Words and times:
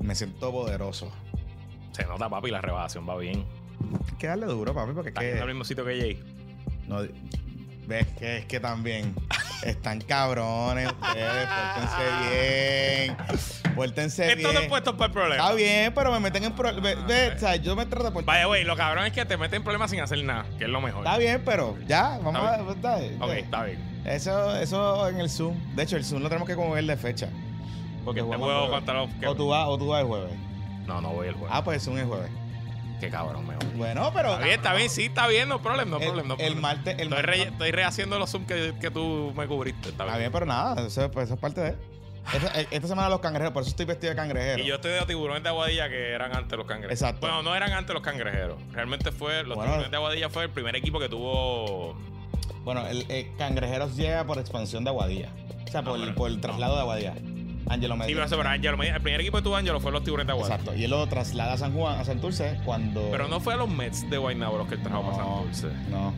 Me 0.00 0.14
siento 0.14 0.50
poderoso. 0.52 1.10
Se 1.92 2.04
nota, 2.04 2.28
papi, 2.28 2.50
la 2.50 2.60
rebajación 2.60 3.08
va 3.08 3.16
bien. 3.16 3.44
Hay 4.10 4.16
que 4.18 4.26
darle 4.26 4.46
duro, 4.46 4.74
papi, 4.74 4.92
porque 4.92 5.10
es 5.10 5.14
Está 5.16 5.40
que. 5.40 5.44
mismo 5.46 5.64
sitio 5.64 5.84
que 5.84 5.98
Jay. 5.98 6.22
No, 6.86 6.98
ves 7.86 8.06
que 8.18 8.38
es 8.38 8.44
que 8.46 8.60
también 8.60 9.14
están 9.64 10.00
cabrones 10.00 10.90
ustedes. 10.92 11.48
Pórtense 11.48 12.04
bien. 12.28 13.16
Pórtense 13.74 14.34
bien. 14.34 14.54
no 14.54 14.68
puestos 14.68 14.94
para 14.94 15.06
el 15.06 15.12
problema. 15.12 15.42
Está 15.42 15.54
bien, 15.54 15.94
pero 15.94 16.12
me 16.12 16.20
meten 16.20 16.44
en 16.44 16.52
problemas. 16.52 17.06
Ve, 17.06 17.32
o 17.34 17.38
sea, 17.38 17.56
yo 17.56 17.74
me 17.74 17.86
trato 17.86 18.04
de 18.04 18.10
portar. 18.10 18.34
Vaya, 18.34 18.46
güey, 18.46 18.64
lo 18.64 18.76
cabrón 18.76 19.06
es 19.06 19.12
que 19.12 19.24
te 19.24 19.36
meten 19.36 19.58
en 19.58 19.64
problemas 19.64 19.90
sin 19.90 20.00
hacer 20.00 20.22
nada, 20.24 20.44
que 20.58 20.64
es 20.64 20.70
lo 20.70 20.80
mejor. 20.80 21.06
Está 21.06 21.16
bien, 21.18 21.40
pero 21.44 21.76
ya, 21.86 22.18
vamos 22.22 22.34
Está 22.36 22.54
a. 22.54 22.72
está 22.72 22.96
bien. 22.98 23.22
Ok, 23.22 23.30
está 23.30 23.64
bien. 23.64 23.93
Eso, 24.04 24.56
eso 24.56 25.08
en 25.08 25.20
el 25.20 25.30
Zoom. 25.30 25.56
De 25.74 25.82
hecho, 25.84 25.96
el 25.96 26.04
Zoom 26.04 26.22
lo 26.22 26.28
tenemos 26.28 26.48
que 26.48 26.56
mover 26.56 26.84
de 26.84 26.96
fecha. 26.96 27.28
Porque 28.04 28.20
Este 28.20 28.36
juego 28.36 28.64
el 28.66 28.70
contra 28.70 28.94
los. 28.94 29.10
jueves. 29.10 29.28
O 29.28 29.34
tú 29.34 29.48
vas, 29.48 29.66
o 29.66 29.78
tú 29.78 29.86
vas 29.88 30.00
el 30.02 30.06
jueves. 30.06 30.32
No, 30.86 31.00
no 31.00 31.10
voy 31.10 31.28
el 31.28 31.34
juego. 31.34 31.48
Ah, 31.54 31.64
pues 31.64 31.76
el 31.76 31.80
Zoom 31.80 31.98
es 31.98 32.04
jueves. 32.06 32.30
Qué 33.00 33.08
cabrón, 33.10 33.46
me 33.46 33.56
voy. 33.56 33.66
Bueno, 33.76 34.10
pero. 34.14 34.32
Está 34.32 34.44
bien, 34.44 34.56
está 34.56 34.74
bien, 34.74 34.90
sí, 34.90 35.04
está 35.06 35.26
bien, 35.26 35.48
no 35.48 35.60
problema, 35.62 35.92
no 35.92 35.96
El, 35.98 36.04
problema. 36.04 36.28
No 36.28 36.34
el 36.34 36.38
problema. 36.52 36.60
martes. 36.60 36.94
El 36.98 37.08
Estoy, 37.08 37.22
re- 37.22 37.42
estoy 37.42 37.70
rehaciendo 37.72 38.18
los 38.18 38.30
Zoom 38.30 38.44
que, 38.46 38.74
que 38.80 38.90
tú 38.90 39.32
me 39.36 39.46
cubriste. 39.46 39.88
Está 39.88 40.04
bien. 40.04 40.18
bien, 40.18 40.32
pero 40.32 40.46
nada, 40.46 40.86
eso, 40.86 41.10
pues, 41.10 41.24
eso 41.26 41.34
es 41.34 41.40
parte 41.40 41.60
de. 41.62 41.76
Esta, 42.32 42.60
eh, 42.60 42.66
esta 42.70 42.88
semana 42.88 43.08
los 43.10 43.20
cangrejeros, 43.20 43.52
por 43.52 43.62
eso 43.62 43.70
estoy 43.70 43.84
vestido 43.84 44.10
de 44.10 44.16
cangrejero. 44.16 44.62
Y 44.62 44.66
yo 44.66 44.76
estoy 44.76 44.92
de 44.92 45.00
tiburones 45.02 45.42
de 45.42 45.48
Aguadilla 45.50 45.88
que 45.90 46.12
eran 46.12 46.34
antes 46.34 46.56
los 46.56 46.66
cangrejeros. 46.66 46.98
Exacto. 46.98 47.20
Bueno, 47.20 47.42
no 47.42 47.54
eran 47.54 47.72
antes 47.72 47.92
los 47.92 48.02
cangrejeros. 48.02 48.56
Realmente 48.72 49.12
fue. 49.12 49.42
Los 49.44 49.56
Bueno. 49.56 49.62
tiburones 49.72 49.90
de 49.90 49.96
Aguadilla 49.96 50.28
fue 50.30 50.44
el 50.44 50.50
primer 50.50 50.76
equipo 50.76 50.98
que 51.00 51.08
tuvo. 51.08 51.96
Bueno, 52.64 52.86
el, 52.86 53.04
el 53.10 53.26
cangrejeros 53.36 53.96
llega 53.96 54.24
por 54.24 54.38
expansión 54.38 54.84
de 54.84 54.90
Aguadilla. 54.90 55.28
O 55.66 55.70
sea, 55.70 55.82
por, 55.82 55.98
No, 55.98 56.04
pero- 56.04 56.14
por 56.16 56.30
el 56.30 56.40
traslado 56.40 56.74
de 56.76 56.80
Aguadilla. 56.80 57.14
Ángelo 57.66 57.94
Sí, 57.94 58.00
Medina. 58.00 58.16
pero 58.16 58.26
eso, 58.26 58.36
pero 58.36 58.76
Medina- 58.76 58.96
El 58.96 59.02
primer 59.02 59.20
equipo 59.22 59.38
que 59.38 59.42
tuvo 59.42 59.56
Ángelo 59.56 59.80
fue 59.80 59.90
los 59.90 60.04
tiburones 60.04 60.26
de 60.26 60.32
Aguadilla. 60.32 60.56
Exacto. 60.56 60.78
Y 60.78 60.84
él 60.84 60.90
lo 60.90 61.06
traslada 61.06 61.54
a 61.54 61.56
San 61.58 61.72
Juan, 61.72 61.98
a 61.98 62.04
Santurce, 62.04 62.58
cuando. 62.64 63.08
Pero 63.10 63.28
no 63.28 63.40
fue 63.40 63.54
a 63.54 63.56
los 63.56 63.68
Mets 63.70 64.08
de 64.10 64.18
Guaynabo 64.18 64.58
los 64.58 64.68
que 64.68 64.74
él 64.74 64.82
trajo 64.82 65.02
para 65.02 65.16
Santurce. 65.24 65.68
No. 65.90 66.12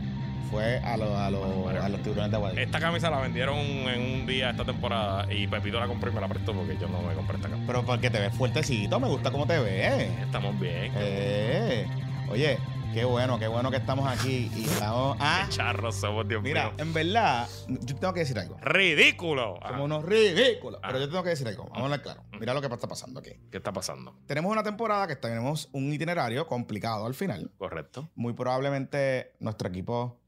Fue 0.51 0.77
a, 0.79 0.95
los 0.95 1.09
a, 1.11 1.29
los 1.29 1.55
Bueno, 1.57 1.81
a 1.83 1.89
los 1.89 2.01
tiburones 2.03 2.31
de 2.31 2.37
Aguadilla. 2.37 2.61
Esta 2.61 2.79
camisa 2.79 3.09
la 3.09 3.19
vendieron 3.19 3.57
en 3.57 4.01
un 4.21 4.25
día 4.27 4.49
esta 4.51 4.63
temporada 4.63 5.31
y 5.33 5.45
Pepito 5.47 5.77
la 5.79 5.87
compró 5.87 6.09
y 6.09 6.13
me 6.15 6.21
la 6.21 6.27
prestó 6.29 6.53
porque 6.53 6.77
yo 6.79 6.87
no 6.87 7.01
me 7.01 7.13
compré 7.15 7.35
esta 7.37 7.49
camisa. 7.49 7.67
Pero 7.67 7.83
porque 7.85 8.09
te 8.09 8.19
ves 8.19 8.33
fuertecito, 8.33 8.97
me 8.99 9.07
gusta 9.09 9.29
cómo 9.31 9.45
te 9.45 9.59
ves. 9.59 10.09
Estamos 10.21 10.57
bien. 10.59 10.91
Eh, 10.95 11.85
oye, 12.29 12.57
qué 12.97 13.05
bueno, 13.05 13.37
qué 13.37 13.47
bueno 13.47 13.69
que 13.69 13.77
estamos 13.77 14.07
aquí 14.07 14.49
y 14.55 14.63
estamos. 14.63 15.17
Ah, 15.19 15.45
Qué 15.47 15.55
charros 15.55 15.95
somos, 15.97 16.27
Dios 16.27 16.41
mira, 16.41 16.63
mío. 16.71 16.73
en 16.79 16.93
verdad, 16.93 17.47
yo 17.67 17.95
tengo 17.95 18.11
que 18.11 18.21
decir 18.21 18.39
algo. 18.39 18.57
¡Ridículo! 18.59 19.59
Ah, 19.61 19.67
Somos 19.69 19.85
unos 19.85 20.03
ridículos. 20.03 20.79
Ah. 20.81 20.87
Pero 20.87 21.01
yo 21.01 21.07
tengo 21.09 21.21
que 21.21 21.29
decir 21.29 21.47
algo. 21.47 21.65
Vamos 21.65 21.77
a 21.77 21.83
hablar 21.83 22.01
claro. 22.01 22.23
Mira 22.39 22.55
lo 22.55 22.61
que 22.61 22.67
está 22.73 22.87
pasando 22.87 23.19
aquí. 23.19 23.33
¿Qué 23.51 23.57
está 23.57 23.71
pasando? 23.71 24.15
Tenemos 24.25 24.51
una 24.51 24.63
temporada 24.63 25.05
que 25.07 25.15
tenemos 25.15 25.69
un 25.73 25.93
itinerario 25.93 26.47
complicado 26.47 27.05
al 27.05 27.13
final. 27.13 27.51
Correcto. 27.59 28.09
Muy 28.15 28.33
probablemente 28.33 29.35
nuestro 29.39 29.69
equipo 29.69 30.19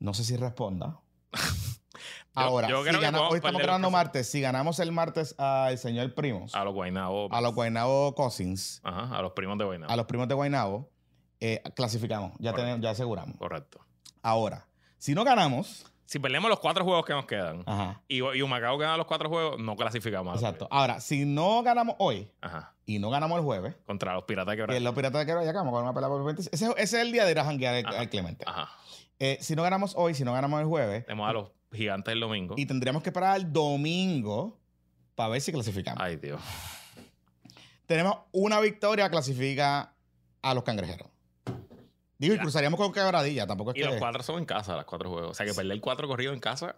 no 0.00 0.12
sé 0.12 0.24
si 0.24 0.36
responda. 0.36 0.98
Ahora, 2.34 2.68
yo 2.68 2.82
si 2.82 2.88
creo 2.88 2.98
que 3.00 3.06
gana- 3.06 3.18
podemos 3.18 3.32
hoy 3.34 3.36
estamos 3.38 3.62
grabando 3.62 3.90
martes. 3.92 4.28
Si 4.28 4.40
ganamos 4.40 4.80
el 4.80 4.90
martes 4.90 5.34
al 5.38 5.78
señor 5.78 6.12
Primos, 6.14 6.54
A 6.56 6.64
los 6.64 6.74
Guaynabo. 6.74 7.28
a 7.32 7.40
los 7.40 7.54
Guaynabo 7.54 8.14
Cousins, 8.16 8.80
Ajá, 8.82 9.16
a 9.16 9.22
los 9.22 9.32
primos 9.32 9.58
de 9.58 9.64
Guaynabo. 9.64 9.92
a 9.92 9.96
los 9.96 10.06
primos 10.06 10.26
de 10.28 10.34
Guaynabo, 10.34 10.90
eh, 11.40 11.62
clasificamos. 11.74 12.32
Ya, 12.38 12.52
tenemos, 12.52 12.80
ya 12.80 12.90
aseguramos. 12.90 13.36
Correcto. 13.36 13.80
Ahora, 14.22 14.66
si 14.98 15.14
no 15.14 15.24
ganamos, 15.24 15.86
Si 16.04 16.18
perdemos 16.18 16.50
los 16.50 16.58
cuatro 16.60 16.84
juegos 16.84 17.04
que 17.06 17.12
nos 17.12 17.24
quedan 17.24 17.62
ajá, 17.66 18.02
y, 18.08 18.16
y 18.16 18.42
Humacao 18.42 18.76
gana 18.78 18.96
los 18.96 19.06
cuatro 19.06 19.28
juegos, 19.28 19.58
no 19.60 19.76
clasificamos. 19.76 20.34
exacto. 20.34 20.66
Ahora, 20.70 21.00
si 21.00 21.24
no 21.24 21.62
ganamos 21.62 21.94
hoy 21.98 22.28
Ajá. 22.40 22.74
y 22.84 22.98
no 22.98 23.10
ganamos 23.10 23.38
el 23.38 23.44
jueves, 23.44 23.74
Contra 23.86 24.14
los 24.14 24.24
piratas 24.24 24.52
de 24.52 24.56
que 24.56 24.62
quebrada. 24.62 24.80
los 24.80 24.94
piratas 24.94 25.20
de 25.20 25.26
Quero 25.26 25.42
ya 25.44 25.50
acabamos 25.50 25.72
con 25.72 25.82
una 25.84 25.94
pelea 25.94 26.08
por 26.08 26.24
26. 26.24 26.52
Ese, 26.52 26.66
ese 26.72 26.82
es 26.82 26.94
el 27.06 27.12
día 27.12 27.24
de 27.24 27.30
ir 27.30 27.38
a 27.38 27.44
janguear 27.44 27.86
al, 27.86 28.08
Clemente. 28.10 28.44
Ajá. 28.46 28.68
Eh, 29.20 29.38
si 29.40 29.54
no 29.54 29.62
ganamos 29.62 29.94
hoy, 29.96 30.14
si 30.14 30.24
no 30.24 30.32
ganamos 30.32 30.60
el 30.60 30.66
jueves, 30.66 31.04
Tenemos 31.06 31.28
a 31.30 31.32
los 31.32 31.50
gigantes 31.72 32.12
el 32.12 32.18
domingo. 32.20 32.54
y 32.58 32.66
tendríamos 32.66 33.02
que 33.04 33.10
esperar 33.10 33.32
al 33.36 33.52
domingo 33.52 34.58
para 35.14 35.28
ver 35.30 35.40
si 35.40 35.52
clasificamos. 35.52 36.02
Ay, 36.02 36.16
Dios. 36.16 36.40
Tenemos 37.86 38.16
una 38.32 38.60
victoria, 38.60 39.08
clasifica 39.10 39.94
a 40.42 40.54
los 40.54 40.64
cangrejeros. 40.64 41.08
Digo, 42.20 42.34
y 42.34 42.38
cruzaríamos 42.38 42.78
con 42.78 42.92
quebradilla, 42.92 43.46
tampoco 43.46 43.70
es 43.70 43.78
Y 43.78 43.80
que. 43.80 43.86
los 43.86 43.96
cuatro 43.96 44.22
son 44.22 44.38
en 44.38 44.44
casa, 44.44 44.76
los 44.76 44.84
cuatro 44.84 45.08
juegos. 45.08 45.30
O 45.30 45.34
sea 45.34 45.46
que 45.46 45.54
perder 45.54 45.80
cuatro 45.80 46.06
corridos 46.06 46.34
en 46.34 46.40
casa. 46.40 46.76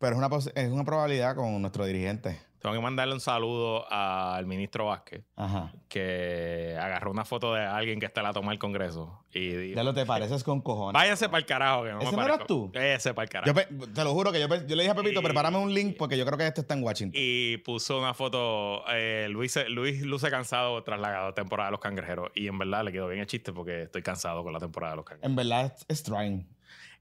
Pero 0.00 0.16
es 0.16 0.18
una, 0.18 0.52
es 0.60 0.70
una 0.70 0.84
probabilidad 0.84 1.36
con 1.36 1.60
nuestro 1.60 1.84
dirigente. 1.86 2.40
Tengo 2.60 2.74
que 2.74 2.80
mandarle 2.82 3.14
un 3.14 3.20
saludo 3.20 3.90
al 3.90 4.46
ministro 4.46 4.86
Vázquez, 4.86 5.24
Ajá. 5.36 5.72
que 5.88 6.76
agarró 6.80 7.10
una 7.10 7.24
foto 7.24 7.54
de 7.54 7.62
alguien 7.64 7.98
que 8.00 8.06
está 8.06 8.22
la 8.22 8.32
toma 8.32 8.50
del 8.50 8.58
Congreso. 8.58 9.24
Y 9.32 9.48
dijo, 9.48 9.76
Ya 9.76 9.82
lo 9.84 9.94
te 9.94 10.04
pareces 10.04 10.44
con 10.44 10.60
cojones. 10.60 10.92
váyanse 10.92 11.28
para 11.28 11.38
el 11.38 11.46
carajo. 11.46 11.84
Que 11.84 11.92
no 11.92 12.00
¿Ese 12.00 12.10
me 12.10 12.16
no 12.18 12.22
eras 12.24 12.38
parezco". 12.38 12.46
tú? 12.46 12.70
Ese 12.78 13.14
para 13.14 13.24
el 13.24 13.30
carajo. 13.30 13.60
Yo 13.70 13.88
te 13.94 14.04
lo 14.04 14.12
juro 14.12 14.30
que 14.32 14.40
yo, 14.40 14.48
le 14.48 14.58
dije 14.82 14.90
a 14.90 14.94
Pepito, 14.94 15.20
Y- 15.20 15.24
prepárame 15.24 15.58
un 15.58 15.72
link 15.72 15.96
porque 15.98 16.18
yo 16.18 16.26
creo 16.26 16.36
que 16.36 16.46
este 16.46 16.60
está 16.60 16.74
en 16.74 16.82
Washington. 16.82 17.12
y 17.22 17.56
puso 17.58 17.98
una 17.98 18.12
foto, 18.12 18.84
eh, 18.92 19.28
Luis, 19.30 19.58
Luis 19.68 20.02
luce 20.02 20.30
cansado 20.30 20.82
tras 20.82 21.00
la 21.00 21.32
temporada 21.34 21.68
de 21.68 21.72
los 21.72 21.80
cangrejeros. 21.80 22.30
Y 22.34 22.46
en 22.48 22.58
verdad 22.58 22.84
le 22.84 22.92
quedó 22.92 23.08
bien 23.08 23.20
el 23.20 23.26
chiste 23.26 23.52
porque 23.52 23.84
estoy 23.84 24.02
cansado 24.02 24.42
con 24.42 24.52
la 24.52 24.58
temporada 24.58 24.92
de 24.92 24.96
los 24.96 25.04
cangrejeros. 25.06 25.30
En 25.30 25.36
verdad 25.36 25.72
es, 25.74 25.86
es 25.88 26.02
trying. 26.02 26.46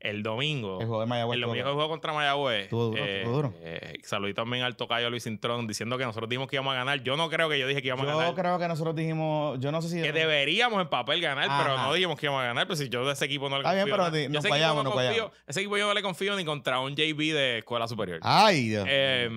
El 0.01 0.23
domingo, 0.23 0.79
El 0.79 0.87
juego 0.87 1.01
de 1.01 1.07
Mayagüez. 1.07 1.35
el 1.35 1.41
domingo 1.41 1.63
juego 1.73 1.89
contra 1.89 2.13
Mayagüez. 2.13 2.63
Estuvo 2.63 2.85
duro, 2.85 3.03
eh, 3.03 3.17
estuvo 3.17 3.35
duro. 3.35 3.53
eh, 3.61 3.99
saludito 4.03 4.41
también 4.43 4.63
al 4.63 4.77
tocayo 4.77 5.09
Luis 5.09 5.23
Cintrón 5.25 5.67
diciendo 5.67 5.97
que 5.97 6.05
nosotros 6.05 6.29
dijimos 6.29 6.47
que 6.49 6.55
íbamos 6.55 6.71
a 6.73 6.77
ganar. 6.77 7.03
Yo 7.03 7.17
no 7.17 7.29
creo 7.29 7.49
que 7.49 7.59
yo 7.59 7.67
dije 7.67 7.81
que 7.81 7.89
íbamos 7.89 8.07
a 8.07 8.11
Yo 8.11 8.17
ganar. 8.17 8.33
creo 8.33 8.57
que 8.59 8.67
nosotros 8.69 8.95
dijimos, 8.95 9.59
yo 9.59 9.71
no 9.73 9.81
sé 9.81 9.89
si... 9.89 10.01
Que 10.01 10.13
deberíamos 10.13 10.81
en 10.81 10.87
papel 10.87 11.19
ganar, 11.19 11.45
pero 11.61 11.73
Ajá. 11.75 11.87
no 11.87 11.93
dijimos 11.93 12.17
que 12.17 12.27
íbamos 12.27 12.41
a 12.43 12.45
ganar. 12.45 12.65
Pero 12.65 12.77
si 12.77 12.87
yo 12.87 13.05
de 13.05 13.11
ese 13.11 13.25
equipo 13.25 13.49
no 13.49 13.57
le 13.57 13.61
Está 13.63 13.73
bien, 13.73 13.89
confío. 13.89 14.05
pero 14.11 14.17
Yo 14.23 14.29
nos 14.29 14.37
ese 14.45 14.47
equipo 14.47 14.49
vayamos, 14.51 14.75
no 14.77 14.83
nos 14.83 14.93
confío- 14.93 15.09
vayamos. 15.09 15.31
Ese 15.47 15.59
equipo 15.59 15.77
yo 15.77 15.87
no 15.87 15.93
le 15.93 16.01
confío 16.01 16.35
ni 16.37 16.45
contra 16.45 16.79
un 16.79 16.95
JV 16.95 17.33
de 17.33 17.57
escuela 17.57 17.87
superior. 17.87 18.19
Ay, 18.23 18.69
Dios. 18.69 18.85
Eh, 18.89 19.29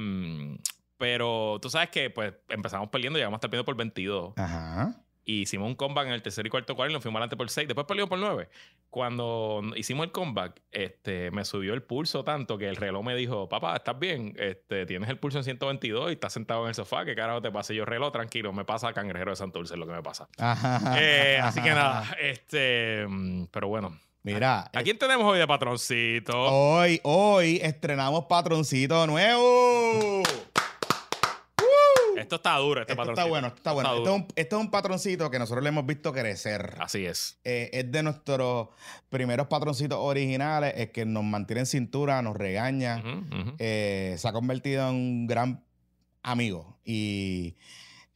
pero 0.97 1.59
tú 1.61 1.69
sabes 1.71 1.89
que 1.91 2.11
pues 2.11 2.33
empezamos 2.49 2.89
perdiendo, 2.89 3.19
llegamos 3.19 3.37
a 3.37 3.39
estar 3.39 3.51
perdiendo 3.51 3.65
por 3.65 3.75
22. 3.77 4.35
Ajá. 4.37 4.95
Y 5.25 5.43
hicimos 5.43 5.69
un 5.69 5.77
comeback 5.77 6.07
en 6.09 6.13
el 6.15 6.23
tercer 6.23 6.47
y 6.47 6.51
cuarto 6.51 6.75
cuarto 6.75 6.91
y 6.91 6.95
nos 6.95 7.03
fuimos 7.03 7.19
adelante 7.19 7.37
por 7.37 7.49
6. 7.49 7.69
Después 7.69 7.87
perdimos 7.87 8.09
por 8.09 8.19
9. 8.19 8.49
Cuando 8.91 9.63
hicimos 9.77 10.05
el 10.07 10.13
comeback, 10.13 10.61
este, 10.71 11.31
me 11.31 11.45
subió 11.45 11.75
el 11.75 11.83
pulso 11.83 12.25
tanto 12.25 12.59
que 12.59 12.69
el 12.69 12.77
reloj 12.77 13.05
me 13.05 13.15
dijo, 13.15 13.49
papá, 13.49 13.77
¿estás 13.77 13.99
bien? 13.99 14.35
Este, 14.39 14.85
tienes 14.87 15.09
el 15.09 15.19
pulso 15.19 15.39
en 15.39 15.45
122 15.45 16.11
y 16.11 16.15
estás 16.15 16.33
sentado 16.33 16.63
en 16.65 16.71
el 16.71 16.75
sofá. 16.75 17.05
¿Qué 17.05 17.15
carajo 17.15 17.41
te 17.41 17.51
pasa? 17.53 17.73
Y 17.73 17.77
yo, 17.77 17.85
reloj, 17.85 18.13
tranquilo, 18.13 18.53
me 18.53 18.65
pasa 18.65 18.93
cangrejero 18.93 19.31
de 19.31 19.37
Santurce, 19.37 19.75
es 19.75 19.79
lo 19.81 19.87
que 19.87 19.93
me 19.93 20.03
pasa. 20.03 20.29
Ajá. 20.39 20.97
Eh, 21.01 21.39
así 21.41 21.63
que 21.63 21.71
nada, 21.71 22.17
este, 22.21 23.07
mm, 23.09 23.45
pero 23.51 23.69
bueno. 23.69 23.97
Mira, 24.25 24.71
¿A 24.73 24.83
quién 24.85 24.99
tenemos 24.99 25.27
hoy 25.27 25.39
de 25.41 25.47
patroncito? 25.49 26.39
hoy, 26.39 27.01
hoy 27.03 27.59
estrenamos 27.63 28.27
patroncito 28.27 29.05
nuevo. 29.07 30.23
Esto 32.35 32.49
está 32.49 32.57
duro, 32.59 32.81
este 32.81 32.93
Esto 32.95 33.01
patroncito. 33.03 33.21
está 33.21 33.31
bueno, 33.31 33.47
esto 33.49 33.57
está 33.59 33.73
bueno. 33.73 33.89
Está 33.91 33.99
Esto 34.03 34.15
es, 34.15 34.21
un, 34.23 34.27
esto 34.37 34.57
es 34.57 34.63
un 34.65 34.71
patroncito 34.71 35.31
que 35.31 35.39
nosotros 35.39 35.63
le 35.63 35.69
hemos 35.69 35.85
visto 35.85 36.13
crecer. 36.15 36.77
Así 36.81 37.05
es. 37.05 37.39
Eh, 37.45 37.69
es 37.75 37.93
de 37.93 38.03
nuestros 38.03 38.69
primeros 39.11 39.49
patroncitos 39.49 39.99
originales, 40.01 40.73
es 40.77 40.91
que 40.91 41.05
nos 41.05 41.25
mantiene 41.25 41.61
en 41.61 41.67
cintura, 41.67 42.23
nos 42.23 42.35
regaña. 42.37 43.03
Eh, 43.59 44.15
se 44.17 44.27
ha 44.29 44.33
convertido 44.33 44.89
en 44.89 44.95
un 44.95 45.27
gran 45.27 45.63
amigo. 46.23 46.79
Y. 46.87 47.55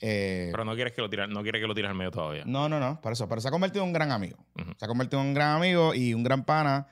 eh, 0.01 0.49
Pero 0.51 0.65
no 0.65 0.75
quieres 0.75 0.95
que 0.95 1.03
lo 1.03 1.11
tires, 1.11 1.29
no 1.29 1.43
quieres 1.43 1.61
que 1.61 1.67
lo 1.69 1.75
tires 1.75 1.91
al 1.91 1.97
medio 1.97 2.11
todavía. 2.11 2.45
no, 2.47 2.69
no, 2.71 2.81
no, 2.81 2.99
por 3.03 3.13
eso. 3.13 3.29
Pero 3.29 3.43
se 3.43 3.49
ha 3.49 3.51
convertido 3.51 3.83
en 3.85 3.89
un 3.89 3.93
gran 3.93 4.13
amigo. 4.13 4.39
Se 4.79 4.85
ha 4.85 4.89
convertido 4.89 5.21
en 5.21 5.29
un 5.29 5.35
gran 5.35 5.57
amigo 5.57 5.93
y 5.95 6.15
un 6.15 6.23
gran 6.23 6.45
pana 6.45 6.89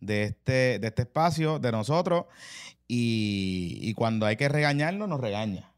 de 0.00 0.24
este, 0.24 0.78
de 0.80 0.86
este 0.88 1.02
espacio, 1.02 1.60
de 1.60 1.70
nosotros. 1.70 2.24
Y, 2.88 3.78
y 3.80 3.94
cuando 3.94 4.26
hay 4.26 4.36
que 4.36 4.48
regañarnos, 4.48 5.08
nos 5.08 5.20
regaña. 5.20 5.70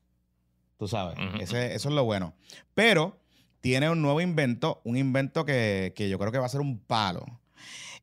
Tú 0.79 0.89
sabes. 0.89 1.17
Ese- 1.41 1.75
eso 1.75 1.89
es 1.89 1.95
lo 1.95 2.05
bueno. 2.05 2.35
Pero 2.75 3.19
tiene 3.61 3.89
un 3.91 4.03
nuevo 4.03 4.21
invento, 4.21 4.81
un 4.85 4.97
invento 4.97 5.45
que, 5.45 5.93
que 5.97 6.09
yo 6.09 6.19
creo 6.19 6.31
que 6.33 6.39
va 6.39 6.47
a 6.47 6.51
ser 6.51 6.61
un 6.61 6.79
palo. 6.79 7.25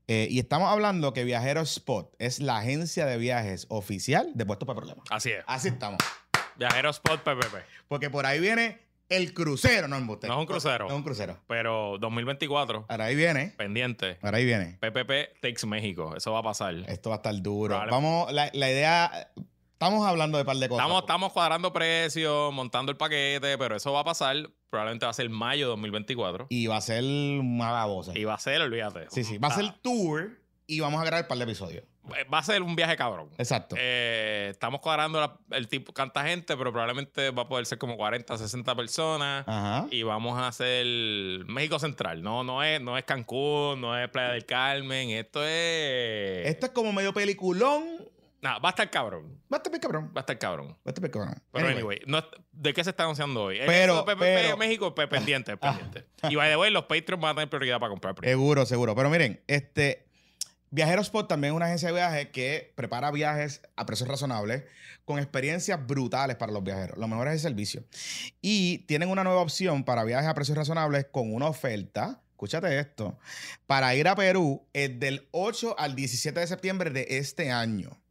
Eh, 0.07 0.27
y 0.29 0.39
estamos 0.39 0.69
hablando 0.69 1.13
que 1.13 1.23
Viajero 1.23 1.61
Spot 1.61 2.13
es 2.19 2.39
la 2.39 2.57
agencia 2.57 3.05
de 3.05 3.17
viajes 3.17 3.67
oficial 3.69 4.31
de 4.33 4.45
Puestos 4.45 4.65
para 4.67 4.77
Problemas. 4.77 5.05
Así 5.09 5.31
es. 5.31 5.43
Así 5.47 5.69
estamos. 5.69 5.99
Viajero 6.57 6.89
Spot 6.89 7.21
PPP. 7.23 7.55
Porque 7.87 8.09
por 8.09 8.25
ahí 8.25 8.39
viene 8.41 8.79
el 9.07 9.33
crucero, 9.33 9.87
no 9.87 9.95
embuste. 9.95 10.27
No 10.27 10.33
es 10.33 10.39
un 10.39 10.45
crucero. 10.45 10.85
No 10.85 10.91
es 10.91 10.97
un 10.97 11.03
crucero. 11.03 11.39
Pero 11.47 11.97
2024, 11.99 12.85
Ahora 12.89 13.05
ahí 13.05 13.15
viene. 13.15 13.53
pendiente. 13.57 14.17
Ahora 14.21 14.37
ahí 14.39 14.45
viene. 14.45 14.77
PPP 14.81 15.39
Takes 15.41 15.65
México. 15.67 16.13
Eso 16.17 16.33
va 16.33 16.39
a 16.39 16.43
pasar. 16.43 16.75
Esto 16.87 17.09
va 17.09 17.15
a 17.15 17.19
estar 17.19 17.41
duro. 17.41 17.77
Vamos, 17.89 18.31
la, 18.33 18.49
la 18.53 18.69
idea. 18.71 19.31
Estamos 19.73 20.07
hablando 20.07 20.37
de 20.37 20.45
par 20.45 20.55
de 20.55 20.69
cosas. 20.69 20.81
Estamos, 20.83 21.01
estamos 21.03 21.33
cuadrando 21.33 21.73
precios, 21.73 22.53
montando 22.53 22.91
el 22.91 22.97
paquete, 22.97 23.57
pero 23.57 23.75
eso 23.75 23.91
va 23.91 23.99
a 24.01 24.03
pasar. 24.05 24.35
Probablemente 24.69 25.05
va 25.05 25.09
a 25.09 25.13
ser 25.13 25.29
mayo 25.29 25.67
2024. 25.69 26.47
Y 26.49 26.67
va 26.67 26.77
a 26.77 26.81
ser 26.81 27.03
una 27.03 27.71
babosa. 27.71 28.17
Y 28.17 28.23
va 28.23 28.35
a 28.35 28.39
ser, 28.39 28.61
olvídate. 28.61 29.07
Sí, 29.09 29.23
sí. 29.25 29.37
Va 29.39 29.49
a 29.49 29.51
Ah, 29.51 29.55
ser 29.55 29.71
tour 29.81 30.39
y 30.67 30.79
vamos 30.79 31.01
a 31.01 31.05
grabar 31.05 31.23
un 31.25 31.27
par 31.27 31.37
de 31.37 31.43
episodios. 31.43 31.83
eh, 32.17 32.23
va 32.33 32.39
a 32.39 32.43
ser 32.43 32.61
un 32.61 32.75
viaje 32.77 32.95
cabrón. 32.95 33.29
Exacto. 33.37 33.75
Eh, 33.77 34.49
estamos 34.51 34.79
cuadrando 34.81 35.19
la- 35.19 35.37
el 35.51 35.67
tipo, 35.67 35.93
canta 35.93 36.23
gente, 36.23 36.55
pero 36.55 36.71
probablemente 36.71 37.31
va 37.31 37.43
a 37.43 37.47
poder 37.49 37.65
ser 37.65 37.77
como 37.77 37.97
40, 37.97 38.37
60 38.37 38.75
personas. 38.75 39.43
Ajá. 39.47 39.87
Y 39.91 40.03
vamos 40.03 40.37
a 40.39 40.47
hacer 40.47 40.85
México 41.45 41.77
Central. 41.79 42.21
No, 42.21 42.43
no 42.45 42.63
es, 42.63 42.79
no 42.81 42.97
es 42.97 43.03
Cancún, 43.03 43.81
no 43.81 43.97
es 43.97 44.09
Playa 44.09 44.31
del 44.33 44.45
Carmen. 44.45 45.09
Esto 45.09 45.43
es. 45.45 46.47
Esto 46.47 46.67
es 46.67 46.71
como 46.71 46.91
medio 46.93 47.13
peliculón. 47.13 47.83
Nah, 48.43 48.59
va 48.59 48.69
a 48.69 48.71
estar 48.71 48.89
cabrón. 48.89 49.39
Va 49.51 49.55
a 49.55 49.59
estar 49.59 49.71
bien 49.71 49.81
cabrón. 49.81 50.07
Va 50.15 50.19
a 50.19 50.19
estar 50.19 50.37
cabrón. 50.37 50.67
Va 50.69 50.75
a 50.85 50.89
estar 50.89 51.01
bien 51.01 51.11
cabrón. 51.11 51.41
Pero 51.51 51.67
Anyway. 51.69 52.01
no 52.07 52.17
es- 52.19 52.25
¿de 52.51 52.73
qué 52.73 52.83
se 52.83 52.89
está 52.89 53.03
anunciando 53.03 53.41
hoy? 53.43 53.59
Pero- 53.65 53.93
Eso, 53.93 54.05
pe- 54.05 54.15
pe- 54.17 54.35
pero- 54.43 54.57
México, 54.57 54.93
pe- 54.93 55.07
pendiente, 55.07 55.55
pendiente. 55.57 56.05
Y 56.29 56.35
by 56.35 56.49
the 56.49 56.57
way, 56.57 56.69
los 56.69 56.83
Patreons 56.83 57.21
van 57.21 57.31
a 57.31 57.35
tener 57.35 57.49
prioridad 57.49 57.79
para 57.79 57.89
comprar 57.89 58.13
primero. 58.15 58.37
Seguro, 58.37 58.65
seguro. 58.65 58.95
Pero 58.95 59.09
miren, 59.09 59.41
este 59.47 60.05
Viajero 60.71 61.01
Spot 61.01 61.27
también 61.27 61.53
es 61.53 61.55
una 61.55 61.67
agencia 61.67 61.87
de 61.89 61.93
viajes 61.93 62.27
que 62.29 62.73
prepara 62.75 63.11
viajes 63.11 63.61
a 63.75 63.85
precios 63.85 64.09
razonables 64.09 64.63
con 65.05 65.19
experiencias 65.19 65.85
brutales 65.85 66.35
para 66.35 66.51
los 66.51 66.63
viajeros. 66.63 66.97
Lo 66.97 67.07
mejor 67.07 67.27
es 67.27 67.35
el 67.35 67.39
servicio. 67.39 67.83
Y 68.41 68.79
tienen 68.79 69.09
una 69.09 69.23
nueva 69.23 69.41
opción 69.41 69.83
para 69.83 70.03
viajes 70.03 70.27
a 70.27 70.33
precios 70.33 70.57
razonables 70.57 71.05
con 71.11 71.33
una 71.33 71.47
oferta. 71.47 72.19
Escúchate 72.31 72.77
esto. 72.79 73.17
Para 73.67 73.95
ir 73.95 74.07
a 74.07 74.15
Perú 74.15 74.65
es 74.73 74.99
del 74.99 75.27
8 75.31 75.75
al 75.79 75.95
17 75.95 76.39
de 76.41 76.47
septiembre 76.47 76.89
de 76.89 77.05
este 77.09 77.51
año. 77.51 78.01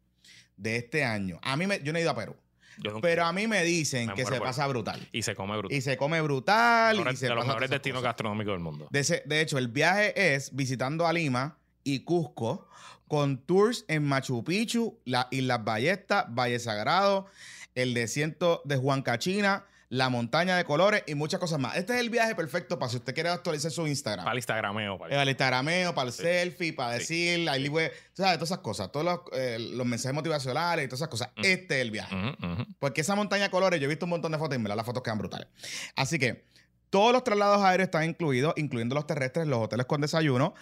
De 0.62 0.76
este 0.76 1.04
año. 1.04 1.38
A 1.42 1.56
mí 1.56 1.66
me, 1.66 1.80
yo 1.82 1.92
no 1.92 1.98
he 1.98 2.02
ido 2.02 2.10
a 2.10 2.14
Perú. 2.16 2.36
Yo 2.78 3.00
Pero 3.00 3.24
a 3.26 3.32
mí 3.32 3.46
me 3.46 3.62
dicen 3.64 4.06
Me 4.08 4.14
que 4.14 4.24
se 4.24 4.40
pasa 4.40 4.66
brutal. 4.66 5.06
y 5.12 5.22
se 5.22 5.34
come 5.34 5.56
brutal. 5.58 5.76
Y 5.76 5.80
se 5.82 5.96
come 5.96 6.20
brutal. 6.22 6.96
los, 6.96 7.12
y 7.12 7.16
se 7.16 7.26
de 7.28 7.34
los 7.34 7.46
mejores 7.46 7.68
destinos 7.68 7.98
cosas. 7.98 8.08
gastronómicos 8.10 8.52
del 8.54 8.60
mundo. 8.60 8.88
De, 8.90 9.00
ese- 9.00 9.22
de 9.26 9.40
hecho, 9.40 9.58
el 9.58 9.68
viaje 9.68 10.34
es 10.34 10.54
visitando 10.54 11.06
a 11.06 11.12
Lima 11.12 11.58
y 11.84 12.00
Cusco 12.00 12.66
con 13.08 13.38
tours 13.44 13.84
en 13.88 14.04
Machu 14.04 14.42
Picchu, 14.42 14.98
la 15.04 15.28
Islas 15.30 15.62
Ballestas, 15.64 16.26
Valle 16.30 16.58
Sagrado, 16.58 17.26
el 17.74 17.92
desierto 17.92 18.62
de 18.64 18.78
Huancachina, 18.78 19.66
la 19.92 20.08
montaña 20.08 20.56
de 20.56 20.64
colores 20.64 21.02
y 21.06 21.14
muchas 21.14 21.38
cosas 21.38 21.58
más. 21.60 21.76
Este 21.76 21.92
es 21.92 22.00
el 22.00 22.08
viaje 22.08 22.34
perfecto 22.34 22.78
para 22.78 22.90
si 22.90 22.96
usted 22.96 23.12
quiere 23.12 23.28
actualizar 23.28 23.70
su 23.70 23.86
Instagram. 23.86 24.24
Para 24.24 24.32
el 24.32 24.38
Instagrameo. 24.38 24.96
Para 24.96 25.08
el- 25.08 25.12
Para 25.12 25.22
el 25.24 25.28
Instagrameo, 25.28 25.94
para 25.94 26.06
el 26.08 26.14
Sí. 26.14 26.22
selfie, 26.22 26.72
para 26.72 26.92
Sí. 26.94 26.98
decir, 27.00 27.48
ahí 27.50 27.62
libre, 27.62 27.92
¿sabes? 28.14 28.38
Todas 28.38 28.48
esas 28.52 28.58
cosas, 28.60 28.90
todos 28.90 29.04
los, 29.04 29.20
eh, 29.38 29.58
los 29.58 29.84
mensajes 29.86 30.14
motivacionales 30.14 30.86
y 30.86 30.88
todas 30.88 31.00
esas 31.00 31.08
cosas. 31.08 31.28
Mm. 31.36 31.40
Este 31.44 31.74
es 31.76 31.82
el 31.82 31.90
viaje. 31.90 32.16
Porque 32.78 33.02
esa 33.02 33.14
montaña 33.16 33.42
de 33.44 33.50
colores, 33.50 33.78
yo 33.80 33.84
he 33.84 33.88
visto 33.88 34.06
un 34.06 34.10
montón 34.10 34.32
de 34.32 34.38
fotos 34.38 34.54
y 34.54 34.56
en 34.56 34.62
verdad 34.62 34.76
las 34.76 34.86
fotos 34.86 35.02
quedan 35.02 35.18
brutales. 35.18 35.48
Así 35.94 36.18
que 36.18 36.46
todos 36.92 37.12
los 37.14 37.24
traslados 37.24 37.62
aéreos 37.62 37.86
están 37.86 38.04
incluidos, 38.04 38.52
incluyendo 38.58 38.94
los 38.94 39.06
terrestres, 39.06 39.46
los 39.46 39.60
hoteles 39.60 39.86
con 39.86 40.02
desayuno. 40.02 40.52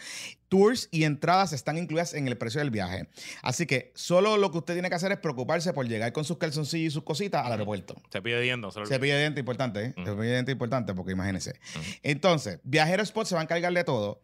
Tours 0.48 0.88
y 0.92 1.02
entradas 1.02 1.52
están 1.52 1.76
incluidas 1.76 2.14
en 2.14 2.28
el 2.28 2.38
precio 2.38 2.60
del 2.60 2.70
viaje. 2.70 3.08
Así 3.42 3.66
que 3.66 3.90
solo 3.96 4.36
lo 4.36 4.52
que 4.52 4.58
usted 4.58 4.74
tiene 4.74 4.88
que 4.88 4.94
hacer 4.94 5.10
es 5.10 5.18
preocuparse 5.18 5.72
por 5.72 5.88
llegar 5.88 6.12
con 6.12 6.24
sus 6.24 6.38
calzoncillos 6.38 6.92
y 6.92 6.94
sus 6.94 7.02
cositas 7.02 7.44
al 7.44 7.50
aeropuerto. 7.50 8.00
Se 8.12 8.22
pide 8.22 8.40
diendo. 8.40 8.70
se 8.70 9.00
pide 9.00 9.18
diente 9.18 9.40
importante, 9.40 9.86
¿eh? 9.86 9.94
Se 9.96 10.12
pide 10.12 10.34
diente 10.34 10.52
importante 10.52 10.94
porque 10.94 11.10
imagínense. 11.10 11.58
Entonces, 12.04 12.60
Viajero 12.62 13.02
Spot 13.02 13.26
se 13.26 13.34
va 13.34 13.40
a 13.40 13.44
encargar 13.44 13.72
de 13.72 13.82
todo 13.82 14.22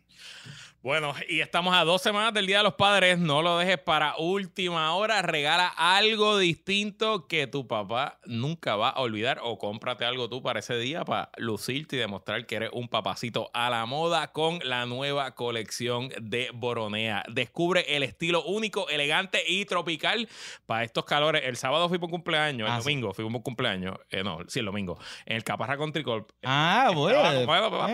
Bueno, 0.87 1.13
y 1.27 1.41
estamos 1.41 1.75
a 1.75 1.83
dos 1.83 2.01
semanas 2.01 2.33
del 2.33 2.47
Día 2.47 2.59
de 2.59 2.63
los 2.63 2.75
Padres. 2.75 3.19
No 3.19 3.41
lo 3.41 3.57
dejes 3.57 3.77
para 3.77 4.15
última 4.19 4.95
hora. 4.95 5.21
Regala 5.21 5.67
algo 5.67 6.37
distinto 6.37 7.27
que 7.27 7.45
tu 7.45 7.67
papá 7.67 8.19
nunca 8.23 8.77
va 8.77 8.91
a 8.91 9.01
olvidar 9.01 9.41
o 9.43 9.57
cómprate 9.57 10.05
algo 10.05 10.29
tú 10.29 10.41
para 10.41 10.59
ese 10.59 10.77
día 10.77 11.03
para 11.03 11.29
lucirte 11.35 11.97
y 11.97 11.99
demostrar 11.99 12.45
que 12.45 12.55
eres 12.55 12.69
un 12.71 12.87
papacito 12.87 13.49
a 13.53 13.69
la 13.69 13.85
moda 13.85 14.31
con 14.31 14.59
la 14.63 14.85
nueva 14.85 15.35
colección 15.35 16.07
de 16.21 16.51
Boronea. 16.53 17.25
Descubre 17.27 17.83
el 17.97 18.03
estilo 18.03 18.45
único, 18.45 18.87
elegante 18.87 19.43
y 19.45 19.65
tropical 19.65 20.29
para 20.67 20.85
estos 20.85 21.03
calores. 21.03 21.41
El 21.43 21.57
sábado 21.57 21.89
fui 21.89 21.97
por 21.97 22.09
cumpleaños, 22.09 22.65
el 22.65 22.73
Ah, 22.73 22.77
domingo 22.77 23.13
fui 23.13 23.29
por 23.29 23.43
cumpleaños. 23.43 23.97
Eh, 24.09 24.23
no, 24.23 24.39
sí, 24.47 24.59
el 24.59 24.65
domingo. 24.65 24.97
En 25.25 25.35
el 25.35 25.43
Caparra 25.43 25.77
Country 25.77 26.05
Club. 26.05 26.31
Ah, 26.45 26.91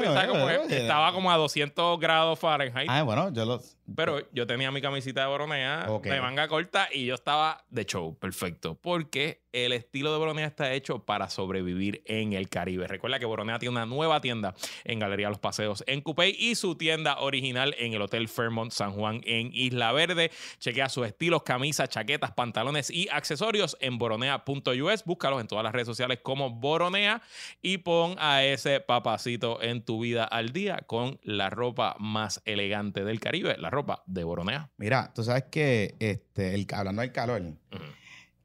Estaba 0.09 0.27
como, 0.27 0.43
bueno. 0.43 0.63
Estaba 0.69 1.11
como 1.11 1.31
a 1.31 1.37
200 1.37 1.99
grados 1.99 2.37
Fahrenheit. 2.37 2.82
Ah, 2.87 3.03
bueno, 3.03 3.31
yo 3.31 3.45
lo. 3.45 3.61
Pero 3.95 4.29
yo 4.31 4.47
tenía 4.47 4.71
mi 4.71 4.81
camisita 4.81 5.21
de 5.21 5.27
Boronea 5.27 5.85
Ok. 5.89 6.05
de 6.05 6.21
manga 6.21 6.47
corta 6.47 6.87
y 6.91 7.05
yo 7.05 7.15
estaba 7.15 7.63
de 7.69 7.85
show, 7.85 8.17
perfecto. 8.17 8.75
Porque 8.81 9.41
el 9.51 9.71
estilo 9.73 10.11
de 10.11 10.17
Boronea 10.17 10.47
está 10.47 10.73
hecho 10.73 10.99
para 11.05 11.29
sobrevivir 11.29 12.01
en 12.05 12.33
el 12.33 12.49
Caribe. 12.49 12.87
Recuerda 12.87 13.19
que 13.19 13.25
Boronea 13.25 13.59
tiene 13.59 13.71
una 13.75 13.85
nueva 13.85 14.19
tienda 14.21 14.55
en 14.83 14.99
Galería 14.99 15.29
Los 15.29 15.37
Paseos 15.39 15.83
en 15.85 16.01
Coupey 16.01 16.35
y 16.39 16.55
su 16.55 16.75
tienda 16.75 17.19
original 17.19 17.75
en 17.77 17.93
el 17.93 18.01
Hotel 18.01 18.27
Fairmont 18.29 18.71
San 18.71 18.93
Juan 18.93 19.21
en 19.25 19.51
Isla 19.53 19.91
Verde. 19.91 20.31
Chequea 20.59 20.89
sus 20.89 21.05
estilos, 21.05 21.43
camisas, 21.43 21.89
chaquetas, 21.89 22.31
pantalones 22.31 22.89
y 22.89 23.09
accesorios 23.09 23.77
en 23.79 23.97
boronea.us. 23.97 25.03
Búscalos 25.05 25.41
en 25.41 25.47
todas 25.47 25.63
las 25.63 25.73
redes 25.73 25.87
sociales 25.87 26.19
como 26.23 26.49
Boronea 26.49 27.21
y 27.61 27.77
pon 27.79 28.15
a 28.19 28.43
ese 28.43 28.79
papacito 28.79 29.61
en 29.61 29.83
tu 29.83 29.99
vida 30.01 30.23
al 30.23 30.51
día 30.51 30.79
con 30.87 31.19
la 31.23 31.49
ropa 31.49 31.95
más 31.99 32.41
elegante 32.45 33.03
del 33.03 33.19
Caribe, 33.19 33.55
la 33.59 33.69
ropa 33.73 34.03
de 34.05 34.23
Boronea. 34.23 34.71
Mira, 34.77 35.11
tú 35.13 35.23
sabes 35.23 35.43
que 35.51 35.95
este, 35.99 36.55
el, 36.55 36.65
hablando 36.73 37.01
del 37.01 37.11
calor, 37.11 37.41
Ujú. 37.41 37.83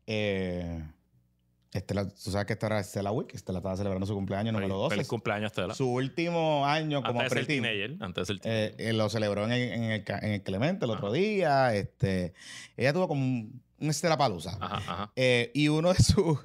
eh, 0.06 0.82
Estela- 1.70 2.08
tú 2.08 2.30
sabes 2.30 2.46
que 2.46 2.54
esta 2.54 2.66
era 2.66 2.82
Stella 2.82 3.12
Week, 3.12 3.28
Estela 3.34 3.58
estaba 3.58 3.76
celebrando 3.76 4.06
su 4.06 4.14
cumpleaños 4.14 4.54
número 4.54 4.68
Feliz- 4.74 4.82
12. 4.84 4.94
Feliz 4.96 5.08
cumpleaños, 5.08 5.52
Estela. 5.52 5.74
Su 5.74 5.90
último 5.92 6.64
año 6.66 7.02
como 7.02 7.20
Antes 7.20 7.30
preteen. 7.34 7.62
teenager. 7.62 7.96
Antes 8.02 8.26
de 8.28 8.34
ser 8.38 8.42
Eh, 8.44 8.74
eh, 8.78 8.92
lo 8.94 9.08
celebró 9.10 9.44
en 9.44 9.52
el, 9.52 9.60
en 9.72 9.82
el 9.84 10.04
en 10.22 10.32
el 10.32 10.42
Clemente 10.42 10.86
el 10.86 10.90
otro 10.92 11.12
día. 11.12 11.74
Este, 11.74 12.32
ella 12.76 12.92
tuvo 12.94 13.06
como 13.06 13.22
un, 13.22 13.62
un 13.80 13.90
Estela 13.90 14.16
Palusa. 14.18 14.56
Ajá, 14.60 14.76
ajá. 14.76 15.12
y 15.54 15.68
uno 15.68 15.92
de, 15.92 16.02
sus 16.02 16.38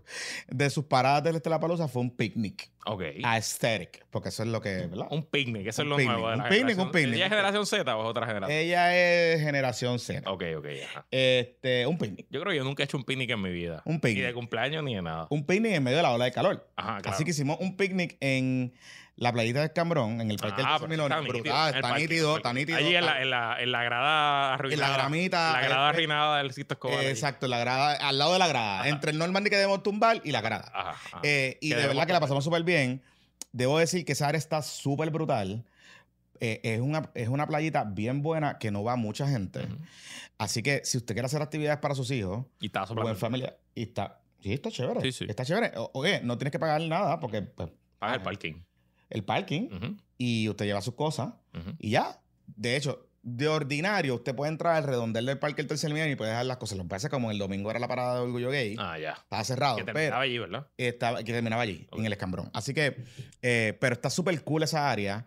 de 0.47 0.69
sus 0.69 0.85
paradas 0.85 1.23
del 1.23 1.35
Estela 1.35 1.59
Palusa 1.59 1.87
fue 1.87 2.01
un 2.01 2.15
picnic. 2.15 2.71
Ok. 2.85 3.01
Aesthetic, 3.23 4.05
porque 4.09 4.29
eso 4.29 4.43
es 4.43 4.49
lo 4.49 4.59
que, 4.61 4.87
¿verdad? 4.87 5.07
Un 5.09 5.23
picnic, 5.23 5.67
eso 5.67 5.81
Un 5.83 5.87
es 5.87 5.89
lo 5.91 5.95
picnic, 5.97 6.11
nuevo. 6.17 6.29
de 6.31 6.37
la 6.37 6.43
un 6.43 6.49
picnic, 6.49 6.77
un 6.79 6.91
picnic. 6.91 7.15
¿Ella 7.15 7.25
es 7.25 7.29
generación 7.31 7.65
Z 7.65 7.95
o 7.97 8.03
es 8.03 8.09
otra 8.09 8.25
generación? 8.27 8.57
Ella 8.59 8.95
es 9.33 9.41
generación 9.41 9.99
Z. 9.99 10.29
ok, 10.29 10.43
ok, 10.57 10.65
ajá. 10.89 11.05
Este, 11.09 11.87
un 11.87 11.97
picnic. 11.97 12.27
Yo 12.29 12.41
creo 12.41 12.51
que 12.51 12.57
yo 12.57 12.63
nunca 12.65 12.83
he 12.83 12.85
hecho 12.85 12.97
un 12.97 13.05
picnic 13.05 13.29
en 13.29 13.41
mi 13.41 13.51
vida. 13.51 13.81
Un 13.85 13.93
Ni 13.95 13.99
picnic. 13.99 14.25
de 14.25 14.33
cumpleaños 14.33 14.83
ni 14.83 14.95
de 14.95 15.01
nada. 15.01 15.27
Un 15.29 15.45
picnic 15.45 15.71
en 15.73 15.83
medio 15.83 15.97
de 15.97 16.03
la 16.03 16.11
ola 16.11 16.25
de 16.25 16.31
calor. 16.33 16.69
Ajá, 16.75 16.97
claro. 17.01 17.15
Así 17.15 17.23
que 17.23 17.31
hicimos 17.31 17.57
un 17.61 17.77
picnic 17.77 18.17
en 18.19 18.73
la 19.15 19.31
playita 19.31 19.61
del 19.61 19.71
Cambrón, 19.73 20.21
en 20.21 20.31
el 20.31 20.37
parque 20.37 20.57
del 20.57 20.65
Ah, 20.67 20.77
pero 20.79 20.87
Milón. 20.89 21.11
está 21.11 21.21
nítido, 21.21 21.67
en 21.69 21.75
está 21.75 21.93
nítido, 21.97 22.31
en 22.31 22.37
está 22.37 22.53
nítido. 22.53 22.77
Allí 22.79 22.95
en 22.95 23.03
está- 23.03 23.13
la, 23.13 23.21
en 23.21 23.29
la, 23.29 23.61
en 23.61 23.71
la 23.71 23.83
grada 23.83 24.53
arruinada. 24.55 24.93
gramita, 24.97 25.53
La 25.53 25.61
grada 25.61 25.85
eh, 25.85 25.89
arruinada 25.89 26.37
del 26.39 26.51
Sisto 26.53 26.73
Escobar. 26.73 26.97
allí. 26.99 27.07
Exacto, 27.09 27.45
en 27.45 27.51
la 27.51 27.59
grada, 27.59 27.93
al 27.93 28.17
lado 28.17 28.33
de 28.33 28.39
la 28.39 28.47
grada, 28.47 28.79
Ajá. 28.81 28.89
entre 28.89 29.11
el 29.11 29.17
Normandy 29.19 29.49
que 29.49 29.55
debemos 29.57 29.83
tumbar 29.83 30.19
y 30.23 30.31
la 30.31 30.41
grada. 30.41 30.71
Ajá, 30.73 30.89
ajá. 30.91 31.19
Eh, 31.23 31.57
y 31.61 31.69
de 31.69 31.87
verdad 31.87 32.07
que 32.07 32.13
la 32.13 32.19
pasamos 32.19 32.43
súper 32.43 32.63
bien. 32.63 33.03
Debo 33.51 33.77
decir 33.77 34.03
que 34.03 34.13
esa 34.13 34.27
área 34.27 34.39
está 34.39 34.61
súper 34.63 35.11
brutal. 35.11 35.63
Eh, 36.39 36.59
es, 36.63 36.81
una, 36.81 37.09
es 37.13 37.29
una 37.29 37.45
playita 37.47 37.83
bien 37.83 38.21
buena 38.23 38.57
que 38.57 38.71
no 38.71 38.83
va 38.83 38.95
mucha 38.95 39.27
gente. 39.27 39.67
Así 40.39 40.63
que 40.63 40.81
si 40.83 40.97
usted 40.97 41.13
quiere 41.13 41.27
hacer 41.27 41.41
actividades 41.41 41.77
para 41.79 41.93
sus 41.95 42.09
hijos 42.11 42.45
Y 42.59 42.65
estaba 42.65 42.85
o 42.91 43.09
en 43.09 43.15
familia, 43.15 43.55
y 43.75 43.83
está 43.83 44.19
Sí, 44.41 44.51
está 44.51 44.69
chévere. 44.71 44.99
Sí, 45.01 45.11
sí. 45.13 45.25
Está 45.29 45.45
chévere. 45.45 45.71
O- 45.77 45.91
Oye, 45.93 46.19
no 46.21 46.37
tienes 46.37 46.51
que 46.51 46.59
pagar 46.59 46.81
nada 46.81 47.17
porque 47.19 47.43
pues, 47.43 47.69
Paga 47.99 48.15
el 48.15 48.19
Ajá. 48.19 48.23
parking. 48.25 48.55
El 49.13 49.23
parking 49.23 49.69
Ujú, 49.71 49.97
y 50.17 50.49
usted 50.49 50.65
lleva 50.65 50.81
sus 50.81 50.95
cosas 50.95 51.33
y 51.79 51.91
ya. 51.91 52.19
De 52.45 52.75
hecho, 52.75 53.07
de 53.21 53.47
ordinario, 53.47 54.15
usted 54.15 54.35
puede 54.35 54.51
entrar 54.51 54.75
al 54.75 54.83
redondel 54.83 55.25
del 55.25 55.39
parque 55.39 55.61
el 55.61 55.67
tercer 55.67 55.91
milenio 55.93 56.11
y 56.13 56.15
puede 56.17 56.31
dejar 56.31 56.45
las 56.45 56.57
cosas. 56.57 56.77
Lo 56.77 56.83
que 56.83 56.89
pasa 56.89 57.07
es 57.07 57.11
como 57.11 57.31
el 57.31 57.37
domingo 57.37 57.69
era 57.71 57.79
la 57.79 57.87
parada 57.87 58.15
de 58.15 58.21
Orgullo 58.21 58.49
Gay, 58.49 58.75
Ah, 58.77 58.99
ya. 58.99 59.13
estaba 59.13 59.43
cerrado. 59.45 59.77
Que 59.77 59.85
pero 59.85 59.93
terminaba 59.97 60.23
allí, 60.23 60.37
¿verdad? 60.39 60.67
estaba, 60.77 61.23
que 61.23 61.31
terminaba 61.31 61.61
allí, 61.61 61.87
Ok. 61.91 61.99
en 61.99 62.05
el 62.05 62.11
escambrón. 62.13 62.49
Así 62.53 62.73
que, 62.73 62.97
eh, 63.41 63.77
pero 63.79 63.93
está 63.93 64.09
súper 64.09 64.43
cool 64.43 64.63
esa 64.63 64.91
área. 64.91 65.25